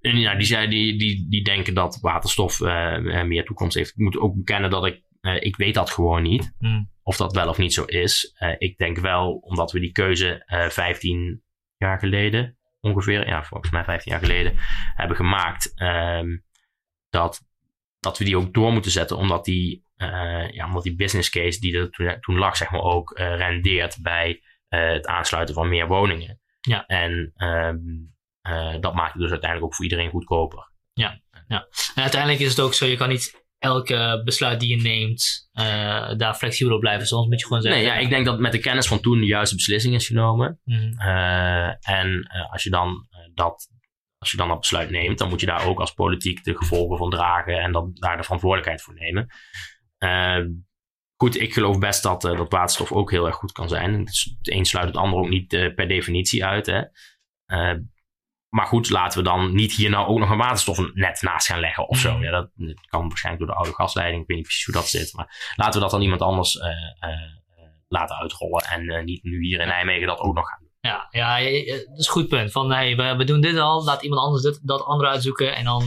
En 0.00 0.18
ja, 0.18 0.34
die, 0.34 0.68
die, 0.68 0.98
die, 0.98 1.26
die 1.28 1.44
denken 1.44 1.74
dat 1.74 1.98
waterstof 2.00 2.60
eh, 2.60 3.20
eh, 3.20 3.26
meer 3.26 3.44
toekomst 3.44 3.76
heeft. 3.76 3.90
Ik 3.90 3.96
moet 3.96 4.18
ook 4.18 4.36
bekennen 4.36 4.70
dat 4.70 4.86
ik, 4.86 5.02
eh, 5.20 5.36
ik 5.40 5.56
weet 5.56 5.74
dat 5.74 5.90
gewoon 5.90 6.22
niet. 6.22 6.54
Hmm. 6.58 6.90
Of 7.02 7.16
dat 7.16 7.34
wel 7.34 7.48
of 7.48 7.58
niet 7.58 7.72
zo 7.72 7.84
is. 7.84 8.34
Ik 8.58 8.78
denk 8.78 8.98
wel, 8.98 9.32
omdat 9.32 9.72
we 9.72 9.80
die 9.80 9.92
keuze 9.92 10.42
eh 10.44 10.68
15 10.68 11.42
jaar 11.76 11.98
geleden, 11.98 12.58
ongeveer, 12.80 13.26
ja, 13.26 13.44
volgens 13.44 13.70
mij 13.72 13.84
15 13.84 14.12
jaar 14.12 14.20
geleden, 14.20 14.52
hebben 14.94 15.16
gemaakt. 15.16 15.72
ehm, 15.74 16.36
dat, 17.08 17.40
dat 18.00 18.18
we 18.18 18.24
die 18.24 18.36
ook 18.36 18.54
door 18.54 18.72
moeten 18.72 18.90
zetten, 18.90 19.16
omdat 19.16 19.44
die, 19.44 19.84
eh, 19.96 20.50
ja, 20.50 20.66
omdat 20.66 20.82
die 20.82 20.96
business 20.96 21.30
case 21.30 21.60
die 21.60 21.76
er 21.76 21.90
toen, 21.90 22.16
toen 22.20 22.38
lag, 22.38 22.56
zeg 22.56 22.70
maar, 22.70 22.80
ook 22.80 23.10
eh, 23.10 23.36
rendeert 23.36 23.98
bij 24.02 24.42
eh, 24.68 24.90
het 24.90 25.06
aansluiten 25.06 25.54
van 25.54 25.68
meer 25.68 25.86
woningen. 25.86 26.40
Ja. 26.60 26.86
En 26.86 27.32
ehm, 27.36 27.78
eh, 28.40 28.80
dat 28.80 28.94
maakt 28.94 29.12
het 29.12 29.22
dus 29.22 29.30
uiteindelijk 29.30 29.64
ook 29.70 29.74
voor 29.74 29.84
iedereen 29.84 30.10
goedkoper. 30.10 30.72
En 31.94 32.02
uiteindelijk 32.02 32.40
is 32.40 32.50
het 32.50 32.60
ook 32.60 32.74
zo, 32.74 32.86
je 32.86 32.96
kan 32.96 33.08
niet 33.08 33.46
elke 33.58 34.22
besluit 34.24 34.60
die 34.60 34.76
je 34.76 34.82
neemt 34.82 35.50
daar 36.18 36.34
flexibel 36.34 36.74
op 36.74 36.80
blijven. 36.80 37.06
Soms 37.06 37.26
moet 37.28 37.40
je 37.40 37.46
gewoon 37.46 37.62
zeggen. 37.62 37.82
Nee, 37.82 37.90
ja, 37.90 37.98
ik 37.98 38.08
denk 38.08 38.24
dat 38.24 38.38
met 38.38 38.52
de 38.52 38.58
kennis 38.58 38.86
van 38.86 39.00
toen 39.00 39.20
de 39.20 39.26
juiste 39.26 39.54
beslissing 39.54 39.94
is 39.94 40.06
genomen. 40.06 40.60
Mhm. 40.64 40.92
En 41.80 42.26
als, 42.50 42.62
je 42.62 42.70
dan, 42.70 43.08
dat, 43.34 43.68
als 44.18 44.30
je 44.30 44.36
dan 44.36 44.48
dat 44.48 44.60
besluit 44.60 44.90
neemt, 44.90 45.18
dan 45.18 45.28
moet 45.28 45.40
je 45.40 45.46
daar 45.46 45.66
ook 45.66 45.80
als 45.80 45.92
politiek 45.92 46.44
de 46.44 46.56
gevolgen 46.56 46.98
van 46.98 47.10
dragen 47.10 47.60
en 47.60 47.72
dan 47.72 47.90
daar 47.94 48.16
de 48.16 48.22
verantwoordelijkheid 48.22 48.82
voor 48.82 48.94
nemen. 48.94 49.28
Eh, 49.98 50.44
goed, 51.16 51.40
ik 51.40 51.52
geloof 51.52 51.78
best 51.78 52.02
dat, 52.02 52.24
eh, 52.24 52.36
dat 52.36 52.52
waterstof 52.52 52.92
ook 52.92 53.10
heel 53.10 53.26
erg 53.26 53.36
goed 53.36 53.52
kan 53.52 53.68
zijn. 53.68 54.04
Dus 54.04 54.34
het 54.38 54.50
een 54.50 54.64
sluit 54.64 54.86
het 54.86 54.96
ander 54.96 55.18
ook 55.18 55.28
niet 55.28 55.52
eh, 55.52 55.74
per 55.74 55.88
definitie 55.88 56.44
uit. 56.44 56.66
Hè. 56.66 56.82
Eh, 57.46 57.78
maar 58.48 58.66
goed, 58.66 58.90
laten 58.90 59.18
we 59.18 59.24
dan 59.24 59.54
niet 59.54 59.72
hier 59.72 59.90
nou 59.90 60.06
ook 60.08 60.18
nog 60.18 60.30
een 60.30 60.38
waterstofnet 60.38 61.22
naast 61.22 61.46
gaan 61.46 61.60
leggen 61.60 61.88
of 61.88 61.98
zo. 61.98 62.12
Mhm. 62.12 62.22
Ja, 62.22 62.30
dat, 62.30 62.50
dat 62.54 62.86
kan 62.86 63.08
waarschijnlijk 63.08 63.46
door 63.46 63.54
de 63.54 63.60
oude 63.60 63.74
gasleiding. 63.74 64.22
Ik 64.22 64.28
weet 64.28 64.36
niet 64.36 64.46
precies 64.46 64.64
hoe 64.64 64.74
dat 64.74 64.88
zit. 64.88 65.12
Maar 65.14 65.52
laten 65.56 65.74
we 65.74 65.80
dat 65.80 65.90
dan 65.90 66.02
iemand 66.02 66.22
anders 66.22 66.56
eh, 66.56 66.70
laten 67.88 68.16
uitrollen. 68.16 68.64
En 68.64 69.04
niet 69.04 69.22
nu 69.22 69.44
hier 69.44 69.60
in 69.60 69.66
Nijmegen 69.66 70.06
dat 70.06 70.20
ook 70.20 70.34
nog. 70.34 70.48
Ja, 70.80 71.08
ja, 71.10 71.38
dat 71.38 71.98
is 71.98 72.06
een 72.06 72.12
goed 72.12 72.28
punt. 72.28 72.52
Van 72.52 72.70
hey, 72.72 72.96
we, 72.96 73.16
we 73.16 73.24
doen 73.24 73.40
dit 73.40 73.56
al, 73.58 73.84
laat 73.84 74.02
iemand 74.02 74.20
anders 74.22 74.42
dit, 74.42 74.60
dat 74.66 74.82
andere 74.84 75.08
uitzoeken. 75.10 75.56
En 75.56 75.64
dan. 75.64 75.82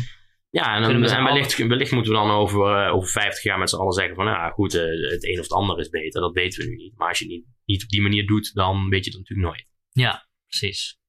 Ja, 0.50 0.76
en, 0.76 0.82
dan, 0.82 1.02
we 1.02 1.08
en 1.08 1.16
alle- 1.16 1.24
wellicht, 1.24 1.58
wellicht 1.58 1.92
moeten 1.92 2.12
we 2.12 2.18
dan 2.18 2.30
over, 2.32 2.86
eh, 2.88 2.96
over 2.96 3.10
50 3.10 3.44
jaar 3.44 3.58
met 3.60 3.70
z'n 3.70 3.76
allen 3.76 3.94
zeggen 3.94 4.16
van, 4.16 4.26
nou 4.26 4.38
ja, 4.38 4.50
goed, 4.50 4.74
eh, 4.74 4.82
het 5.12 5.24
een 5.28 5.38
of 5.38 5.44
het 5.44 5.52
ander 5.52 5.80
is 5.80 5.90
beter. 5.90 6.22
Dat 6.22 6.34
weten 6.34 6.64
we 6.64 6.70
nu 6.70 6.76
niet. 6.76 6.98
Maar 6.98 7.08
als 7.08 7.20
je 7.20 7.26
het 7.26 7.34
niet, 7.34 7.46
niet 7.66 7.84
op 7.84 7.90
die 7.90 8.02
manier 8.02 8.26
doet, 8.28 8.54
dan 8.54 8.90
weet 8.90 9.06
je 9.06 9.12
het 9.12 9.20
natuurlijk 9.20 9.48
nooit. 9.50 9.66
Ja, 9.92 10.28
precies. 10.48 11.00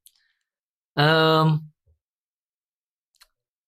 Ehm, 0.93 1.57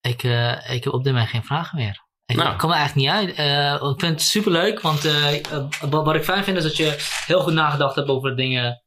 Ik, 0.01 0.23
uh, 0.23 0.71
ik 0.75 0.85
heb 0.85 0.93
op 0.93 1.05
dit 1.05 1.13
moment 1.13 1.31
geen 1.31 1.45
vragen 1.45 1.79
meer. 1.79 2.03
Ik 2.27 2.37
Nou. 2.37 2.57
kom 2.57 2.71
er 2.71 2.77
eigenlijk 2.77 3.07
niet 3.07 3.17
uit. 3.17 3.37
Eh, 3.37 3.89
ik 3.91 4.01
vind 4.01 4.13
het 4.13 4.21
super 4.23 4.53
leuk, 4.53 4.81
want 4.81 5.05
eh, 5.05 5.35
eh, 5.53 5.67
wat, 5.91 6.05
wat 6.05 6.15
ik 6.15 6.25
fijn 6.25 6.45
vind 6.45 6.57
is 6.57 6.63
dat 6.63 6.77
je 6.77 7.23
heel 7.27 7.41
goed 7.41 7.53
nagedacht 7.53 7.95
hebt 7.95 8.09
over 8.09 8.37
dingen 8.37 8.84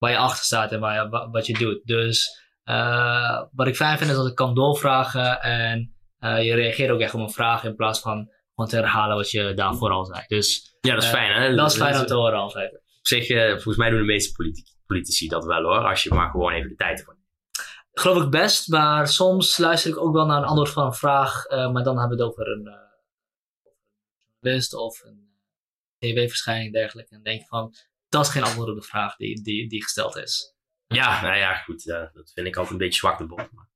waar 0.00 0.10
je 0.10 0.16
achter 0.16 0.44
staat 0.44 0.72
en 0.72 0.80
waar 0.80 1.02
je, 1.04 1.08
wa- 1.08 1.30
wat 1.30 1.46
je 1.46 1.52
doet. 1.58 1.80
Dus 1.84 2.42
eh, 2.62 3.42
wat 3.52 3.66
ik 3.66 3.76
fijn 3.76 3.98
vind 3.98 4.10
is 4.10 4.16
dat 4.16 4.26
ik 4.26 4.34
kan 4.34 4.54
doorvragen 4.54 5.40
en 5.40 5.94
eh, 6.18 6.44
je 6.44 6.54
reageert 6.54 6.90
ook 6.90 7.00
echt 7.00 7.14
op 7.14 7.20
een 7.20 7.30
vraag 7.30 7.64
in 7.64 7.74
plaats 7.74 8.00
van 8.00 8.30
gewoon 8.54 8.70
te 8.70 8.76
herhalen 8.76 9.16
wat 9.16 9.30
je 9.30 9.54
daarvoor 9.54 9.90
al 9.90 10.04
zei. 10.04 10.24
Dus 10.26 10.76
Ja, 10.80 10.94
dat 10.94 11.02
is 11.02 11.08
Eh, 11.08 11.14
fijn, 11.14 11.42
hè? 11.42 11.54
dat 11.54 11.70
is 11.70 11.76
fijn 11.76 11.98
om 12.00 12.06
te 12.06 12.14
horen 12.14 12.38
altijd. 12.38 12.74
Op 12.74 12.80
zich, 13.06 13.26
volgens 13.50 13.76
mij 13.76 13.90
doen 13.90 13.98
de 13.98 14.04
meeste 14.04 14.32
politi- 14.32 14.62
politici 14.86 15.28
dat 15.28 15.44
wel 15.44 15.62
hoor. 15.62 15.88
Als 15.88 16.02
je 16.02 16.14
maar 16.14 16.30
gewoon 16.30 16.52
even 16.52 16.68
de 16.68 16.74
tijd 16.74 16.98
ervoor 16.98 17.14
neemt. 17.14 17.28
Geloof 17.92 18.22
ik 18.22 18.30
best, 18.30 18.68
maar 18.68 19.08
soms 19.08 19.58
luister 19.58 19.90
ik 19.90 19.98
ook 19.98 20.12
wel 20.14 20.26
naar 20.26 20.36
een 20.38 20.48
antwoord 20.48 20.70
van 20.70 20.86
een 20.86 20.94
vraag, 20.94 21.48
maar 21.48 21.82
dan 21.82 21.98
hebben 21.98 22.16
we 22.18 22.22
het 22.24 22.32
over 22.32 22.46
een, 22.48 22.68
journalist 24.42 24.74
of 24.74 25.02
een 25.04 25.28
tv-verschijning 25.98 26.66
en 26.66 26.80
dergelijke. 26.80 27.14
En 27.14 27.22
denk 27.22 27.46
van, 27.48 27.74
dat 28.10 28.24
is 28.26 28.30
geen 28.32 28.42
antwoord 28.42 28.68
op 28.68 28.76
de 28.76 28.82
vraag 28.86 29.16
die, 29.16 29.42
die, 29.42 29.68
die 29.68 29.82
gesteld 29.82 30.16
is. 30.16 30.54
Ja, 30.86 31.22
nou 31.22 31.36
ja, 31.36 31.54
goed. 31.54 31.88
eh, 31.88 32.06
dat 32.12 32.30
vind 32.34 32.46
ik 32.46 32.54
altijd 32.56 32.72
een 32.72 32.78
beetje 32.78 32.98
zwakte 32.98 33.26
bot. 33.26 33.38
Maar- 33.52 33.68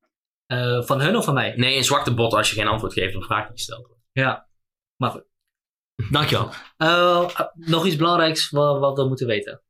Eh, 0.46 0.82
van 0.82 1.00
hun 1.00 1.16
of 1.16 1.24
van 1.24 1.34
mij? 1.34 1.54
Nee, 1.56 1.76
een 1.76 1.84
zwakte 1.84 2.14
bot 2.14 2.32
als 2.32 2.50
je 2.50 2.54
geen 2.56 2.66
antwoord 2.66 2.92
geeft 2.92 3.14
op 3.14 3.20
een 3.20 3.26
vraag 3.26 3.46
die 3.46 3.56
gesteld 3.56 3.86
wordt. 3.86 4.02
Ja, 4.12 4.48
maar 4.96 5.10
goed. 5.10 5.24
Dankjewel. 6.10 6.50
Eh, 6.76 7.28
uh, 7.40 7.40
nog 7.54 7.86
iets 7.86 7.96
belangrijks 7.96 8.50
wat, 8.50 8.78
wat 8.78 8.96
we 8.96 9.04
moeten 9.08 9.26
weten. 9.26 9.62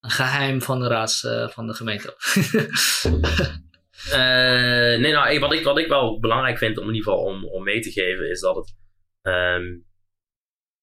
Een 0.00 0.10
geheim 0.10 0.62
van 0.62 0.80
de 0.80 0.86
raads 0.88 1.22
uh, 1.22 1.48
van 1.48 1.66
de 1.66 1.74
gemeente. 1.74 2.16
uh, 4.06 4.12
nee, 5.02 5.12
nou, 5.12 5.38
wat 5.40 5.52
ik, 5.52 5.64
wat 5.64 5.78
ik 5.78 5.88
wel 5.88 6.18
belangrijk 6.20 6.58
vind 6.58 6.78
om 6.78 6.88
in 6.88 6.94
ieder 6.94 7.10
geval 7.12 7.24
om, 7.24 7.44
om 7.48 7.62
mee 7.62 7.80
te 7.80 7.90
geven, 7.90 8.30
is 8.30 8.40
dat 8.40 8.56
het. 8.56 8.74
Um, 9.22 9.86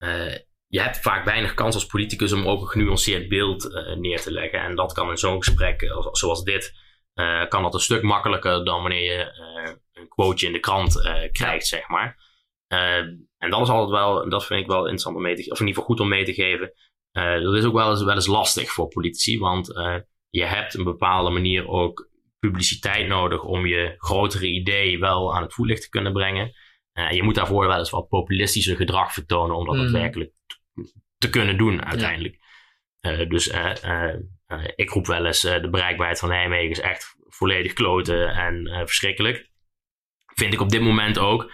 uh, 0.03 0.35
je 0.71 0.81
hebt 0.81 0.99
vaak 0.99 1.25
weinig 1.25 1.53
kans 1.53 1.75
als 1.75 1.85
politicus 1.85 2.31
om 2.31 2.47
ook 2.47 2.61
een 2.61 2.67
genuanceerd 2.67 3.29
beeld 3.29 3.65
uh, 3.65 3.95
neer 3.95 4.21
te 4.21 4.31
leggen. 4.31 4.61
En 4.61 4.75
dat 4.75 4.93
kan 4.93 5.09
in 5.09 5.17
zo'n 5.17 5.43
gesprek 5.43 5.91
zoals 6.11 6.43
dit, 6.43 6.73
uh, 7.15 7.47
kan 7.47 7.63
dat 7.63 7.73
een 7.73 7.79
stuk 7.79 8.01
makkelijker 8.01 8.65
dan 8.65 8.81
wanneer 8.81 9.03
je 9.03 9.39
uh, 9.65 9.73
een 9.93 10.07
quoteje 10.07 10.47
in 10.47 10.53
de 10.53 10.59
krant 10.59 11.01
krijgt, 11.31 11.67
zeg 11.67 11.87
maar. 11.87 12.17
en 13.37 13.49
dat 13.49 13.61
is 13.61 13.69
altijd 13.69 13.89
wel, 13.89 14.29
dat 14.29 14.45
vind 14.45 14.61
ik 14.61 14.67
wel 14.67 14.79
interessant 14.79 15.15
om 15.15 15.21
mee 15.21 15.35
te 15.35 15.41
geven, 15.41 15.53
of 15.53 15.59
in 15.59 15.67
ieder 15.67 15.81
geval 15.81 15.95
goed 15.95 16.05
om 16.05 16.11
mee 16.11 16.25
te 16.25 16.33
geven. 16.33 16.73
dat 17.43 17.55
is 17.55 17.65
ook 17.65 17.73
wel 17.73 17.89
eens, 17.89 18.03
wel 18.03 18.15
eens 18.15 18.27
lastig 18.27 18.71
voor 18.71 18.87
politici, 18.87 19.39
want 19.39 19.67
je 20.29 20.45
hebt 20.45 20.73
een 20.73 20.83
bepaalde 20.83 21.29
manier 21.29 21.67
ook 21.67 22.09
publiciteit 22.39 23.07
nodig 23.07 23.43
om 23.43 23.65
je 23.65 23.93
grotere 23.97 24.47
idee 24.47 24.99
wel 24.99 25.35
aan 25.35 25.41
het 25.41 25.53
voetlicht 25.53 25.81
te 25.81 25.89
kunnen 25.89 26.13
brengen. 26.13 26.51
Je 27.09 27.23
moet 27.23 27.35
daarvoor 27.35 27.67
wel 27.67 27.77
eens 27.77 27.89
wat 27.89 28.07
populistischer 28.07 28.75
gedrag 28.75 29.13
vertonen 29.13 29.55
om 29.55 29.65
dat 29.65 29.75
Mm. 29.75 29.81
daadwerkelijk 29.81 30.33
te 31.17 31.29
kunnen 31.29 31.57
doen 31.57 31.85
uiteindelijk. 31.85 32.37
Ja. 32.99 33.19
Uh, 33.19 33.29
dus 33.29 33.47
uh, 33.47 34.15
ik 34.75 34.89
roep 34.89 35.07
wel 35.07 35.25
eens 35.25 35.41
de 35.41 35.69
bereikbaarheid 35.71 36.19
van 36.19 36.29
Nijmegen 36.29 36.69
is 36.69 36.79
echt 36.79 37.15
volledig 37.27 37.73
kloten 37.73 38.27
en 38.27 38.67
verschrikkelijk. 38.85 39.49
Vind 40.25 40.53
ik 40.53 40.61
op 40.61 40.69
dit 40.69 40.81
moment 40.81 41.17
ook. 41.17 41.51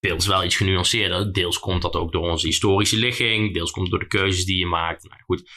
Deels 0.00 0.26
wel 0.26 0.44
iets 0.44 0.56
genuanceerder. 0.56 1.32
Deels 1.32 1.58
komt 1.58 1.82
dat 1.82 1.94
ook 1.94 2.12
door 2.12 2.30
onze 2.30 2.46
historische 2.46 2.96
ligging. 2.96 3.54
Deels 3.54 3.70
komt 3.70 3.90
het 3.90 4.00
door 4.00 4.08
de 4.08 4.16
keuzes 4.16 4.44
die 4.44 4.58
je 4.58 4.66
maakt. 4.66 5.08
Nou, 5.08 5.20
goed. 5.22 5.50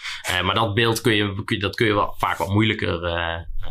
maar 0.44 0.56
dat 0.56 0.74
beeld 0.74 1.02
kun 1.02 1.16
je, 1.16 1.58
dat 1.60 1.76
kun 1.76 1.88
je 1.88 1.94
wel, 1.94 2.16
vaak 2.18 2.38
wat 2.38 2.50
moeilijker, 2.50 3.00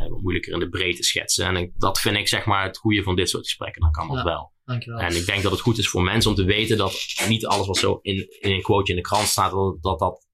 wat 0.09 0.21
moeilijker 0.21 0.53
in 0.53 0.59
de 0.59 0.69
breedte 0.69 1.03
schetsen. 1.03 1.47
En 1.47 1.57
ik, 1.57 1.71
dat 1.75 2.01
vind 2.01 2.17
ik 2.17 2.29
zeg 2.29 2.45
maar 2.45 2.65
het 2.65 2.79
goede 2.79 3.03
van 3.03 3.17
dit 3.17 3.29
soort 3.29 3.45
gesprekken. 3.45 3.83
Dan 3.83 3.91
kan 3.91 4.09
dat 4.09 4.17
Ja. 4.17 4.25
wel. 4.25 4.53
Dankjewel. 4.65 5.01
En 5.01 5.17
ik 5.17 5.27
denk 5.27 5.43
dat 5.43 5.53
het 5.53 5.61
goed 5.61 5.79
is 5.79 5.89
voor 5.89 6.03
mensen 6.03 6.31
om 6.31 6.37
te 6.37 6.45
weten 6.45 6.77
dat 6.77 6.93
niet 7.29 7.47
alles 7.47 7.67
wat 7.67 7.77
zo 7.77 7.99
in, 8.03 8.27
in 8.41 8.53
een 8.53 8.63
quoteje 8.63 8.97
in 8.97 9.03
de 9.03 9.09
krant 9.09 9.27
staat, 9.27 9.51
dat, 9.51 9.83
dat 9.83 9.99
dat 9.99 10.27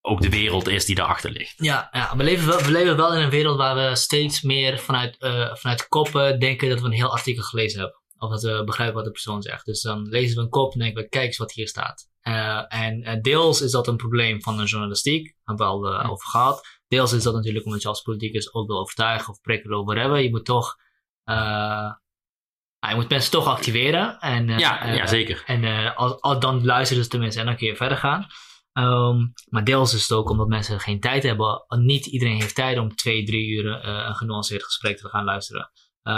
ook 0.00 0.20
de 0.20 0.28
wereld 0.28 0.68
is 0.68 0.84
die 0.84 0.94
daarachter 0.94 1.30
ligt. 1.30 1.54
Ja, 1.56 1.88
ja 1.92 2.16
we, 2.16 2.22
leven 2.22 2.46
wel, 2.46 2.62
we 2.62 2.70
leven 2.70 2.96
wel 2.96 3.14
in 3.14 3.22
een 3.22 3.30
wereld 3.30 3.56
waar 3.56 3.88
we 3.88 3.96
steeds 3.96 4.42
meer 4.42 4.78
vanuit, 4.78 5.16
uh, 5.20 5.54
vanuit 5.54 5.88
koppen 5.88 6.40
denken 6.40 6.68
dat 6.68 6.80
we 6.80 6.86
een 6.86 6.92
heel 6.92 7.12
artikel 7.12 7.42
gelezen 7.42 7.80
hebben. 7.80 8.01
Of 8.22 8.30
dat 8.30 8.42
we 8.42 8.64
begrijpen 8.64 8.94
wat 8.94 9.04
de 9.04 9.10
persoon 9.10 9.42
zegt. 9.42 9.64
Dus 9.64 9.82
dan 9.82 10.08
lezen 10.08 10.36
we 10.36 10.42
een 10.42 10.48
kop 10.48 10.72
en 10.72 10.78
denken 10.78 11.02
we, 11.02 11.08
kijk 11.08 11.26
eens 11.26 11.36
wat 11.36 11.52
hier 11.52 11.68
staat. 11.68 12.10
Uh, 12.22 12.64
en 12.68 13.00
uh, 13.00 13.20
deels 13.20 13.60
is 13.60 13.70
dat 13.70 13.86
een 13.86 13.96
probleem 13.96 14.42
van 14.42 14.56
de 14.56 14.64
journalistiek, 14.64 15.34
hebben 15.44 15.66
we 15.66 15.72
al 15.72 15.92
uh, 15.92 16.10
over 16.10 16.28
gehad. 16.28 16.66
Deels 16.88 17.12
is 17.12 17.22
dat 17.22 17.34
natuurlijk 17.34 17.64
omdat 17.64 17.82
je 17.82 17.88
als 17.88 18.02
politicus 18.02 18.54
ook 18.54 18.66
wil 18.66 18.78
overtuigen 18.78 19.32
of 19.32 19.40
prikkelen 19.40 19.78
of 19.78 19.84
whatever. 19.84 20.18
Je 20.18 20.30
moet 20.30 20.44
toch 20.44 20.76
nou, 21.24 22.94
je 22.94 23.00
moet 23.00 23.08
mensen 23.08 23.30
toch 23.30 23.46
activeren. 23.46 24.18
En, 24.18 24.48
ja, 24.48 24.92
ja, 24.92 25.06
zeker. 25.06 25.42
En 25.46 25.94
als, 25.94 26.20
als, 26.20 26.38
dan 26.38 26.64
luisteren 26.64 27.02
ze 27.02 27.08
tenminste 27.08 27.40
en 27.40 27.46
dan 27.46 27.56
kun 27.56 27.66
je 27.66 27.76
verder 27.76 27.98
gaan. 27.98 28.26
Um, 28.72 29.32
maar 29.48 29.64
deels 29.64 29.94
is 29.94 30.02
het 30.02 30.12
ook 30.12 30.30
omdat 30.30 30.48
mensen 30.48 30.80
geen 30.80 31.00
tijd 31.00 31.22
hebben. 31.22 31.64
Niet 31.68 32.06
iedereen 32.06 32.40
heeft 32.40 32.54
tijd 32.54 32.78
om 32.78 32.94
twee, 32.94 33.24
drie 33.24 33.48
uur 33.48 33.84
een 33.84 34.14
genuanceerd 34.14 34.64
gesprek 34.64 34.96
te 34.96 35.08
gaan 35.08 35.24
luisteren. 35.24 35.70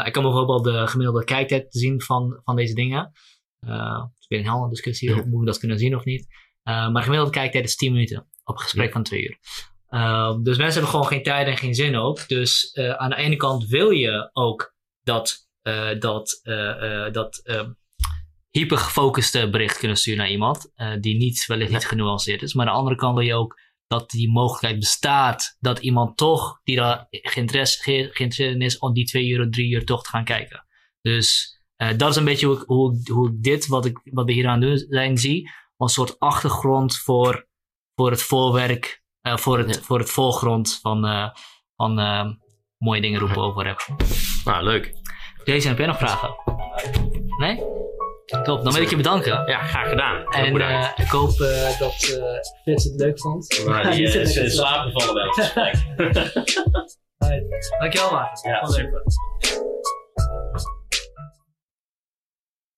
Ik 0.04 0.12
kan 0.12 0.22
bijvoorbeeld 0.22 0.64
de 0.64 0.86
gemiddelde 0.86 1.24
kijktijd 1.24 1.66
zien 1.68 2.02
van, 2.02 2.40
van 2.44 2.56
deze 2.56 2.74
dingen. 2.74 3.12
het 3.60 4.10
is 4.18 4.26
weer 4.28 4.38
een 4.38 4.52
hele 4.52 4.68
discussie, 4.68 5.10
ja. 5.10 5.24
moet 5.26 5.40
ik 5.40 5.46
dat 5.46 5.58
kunnen 5.58 5.78
zien 5.78 5.96
of 5.96 6.04
niet. 6.04 6.26
maar 6.64 7.02
gemiddelde 7.02 7.32
kijktijd 7.32 7.64
is 7.64 7.76
10 7.76 7.92
minuten 7.92 8.28
op 8.44 8.54
een 8.54 8.62
gesprek 8.62 8.86
ja. 8.86 8.92
van 8.92 9.02
twee 9.02 9.22
uur. 9.22 9.38
Dus 10.42 10.56
mensen 10.56 10.72
hebben 10.72 10.90
gewoon 10.90 11.06
geen 11.06 11.22
tijd 11.22 11.46
en 11.46 11.56
geen 11.56 11.74
zin 11.74 11.96
ook. 11.96 12.28
Dus 12.28 12.76
aan 12.96 13.10
de 13.10 13.16
ene 13.16 13.36
kant 13.36 13.66
wil 13.66 13.90
je 13.90 14.30
ook 14.32 14.74
dat, 15.02 15.48
dat, 15.98 16.40
dat 17.12 17.42
hypergefocuste 18.50 19.50
bericht 19.50 19.78
kunnen 19.78 19.96
sturen 19.96 20.20
naar 20.20 20.30
iemand. 20.30 20.72
die 21.00 21.16
niet, 21.16 21.46
wellicht 21.46 21.72
niet 21.72 21.86
genuanceerd 21.86 22.42
is. 22.42 22.54
Maar 22.54 22.66
aan 22.66 22.72
de 22.72 22.78
andere 22.78 22.96
kant 22.96 23.14
wil 23.14 23.26
je 23.26 23.34
ook 23.34 23.58
dat 23.86 24.10
die 24.10 24.30
mogelijkheid 24.30 24.78
bestaat. 24.78 25.56
Dat 25.60 25.78
iemand 25.78 26.16
toch, 26.16 26.60
die 26.62 26.76
daar 26.76 27.06
geïnteresseerd 27.10 28.38
in 28.38 28.60
is, 28.60 28.78
om 28.78 28.92
die 28.92 29.04
twee 29.04 29.26
uur 29.26 29.40
of 29.40 29.50
drie 29.50 29.70
uur 29.70 29.84
toch 29.84 30.02
te 30.02 30.08
gaan 30.08 30.24
kijken. 30.24 30.66
Dus 31.00 31.58
dat 31.96 32.10
is 32.10 32.16
een 32.16 32.24
beetje 32.24 32.46
hoe 32.46 32.56
ik, 32.56 32.62
hoe, 32.66 33.00
hoe 33.12 33.28
ik 33.28 33.42
dit, 33.42 33.66
wat, 33.66 33.84
ik, 33.84 34.00
wat 34.04 34.26
we 34.26 34.32
hier 34.32 34.48
aan 34.48 34.60
doen 34.60 34.76
zijn, 34.76 35.18
zie. 35.18 35.50
Als 35.76 35.96
een 35.96 36.06
soort 36.06 36.18
achtergrond 36.18 36.96
voor, 36.96 37.48
voor 37.94 38.10
het 38.10 38.22
voorwerk. 38.22 39.02
Uh, 39.26 39.36
voor, 39.36 39.58
het, 39.58 39.80
voor 39.80 39.98
het 39.98 40.10
voorgrond 40.10 40.78
van, 40.82 41.06
uh, 41.06 41.30
van 41.76 41.94
mooie 42.78 43.00
dingen 43.00 43.20
roepen 43.20 43.42
over 43.42 43.64
rap. 43.64 43.86
Nou, 44.44 44.64
leuk. 44.64 44.92
Deze 45.44 45.68
heb 45.68 45.78
jij 45.78 45.86
nog 45.86 45.98
vragen? 45.98 46.34
Nee? 47.38 47.73
Top, 48.42 48.64
dan 48.64 48.72
wil 48.72 48.82
ik 48.82 48.90
je 48.90 48.96
bedanken. 48.96 49.42
Ja, 49.46 49.62
graag 49.62 49.88
gedaan. 49.88 50.24
En 50.24 50.56
uh, 50.56 50.88
ik 50.96 51.08
hoop 51.08 51.40
uh, 51.40 51.78
dat 51.78 52.16
uh, 52.18 52.24
Frits 52.62 52.84
het 52.84 52.94
leuk 53.00 53.20
vond. 53.20 53.62
Maar 53.66 53.90
die 53.90 54.02
is 54.20 54.36
in 54.36 54.50
slaap 54.50 54.90
gevallen 54.90 55.14
bij 55.14 55.24
het 55.24 55.34
gesprek. 55.34 55.74
Dankjewel, 57.78 58.10
Maarten. 58.10 58.50
Ja, 58.50 58.66
super. 58.66 59.02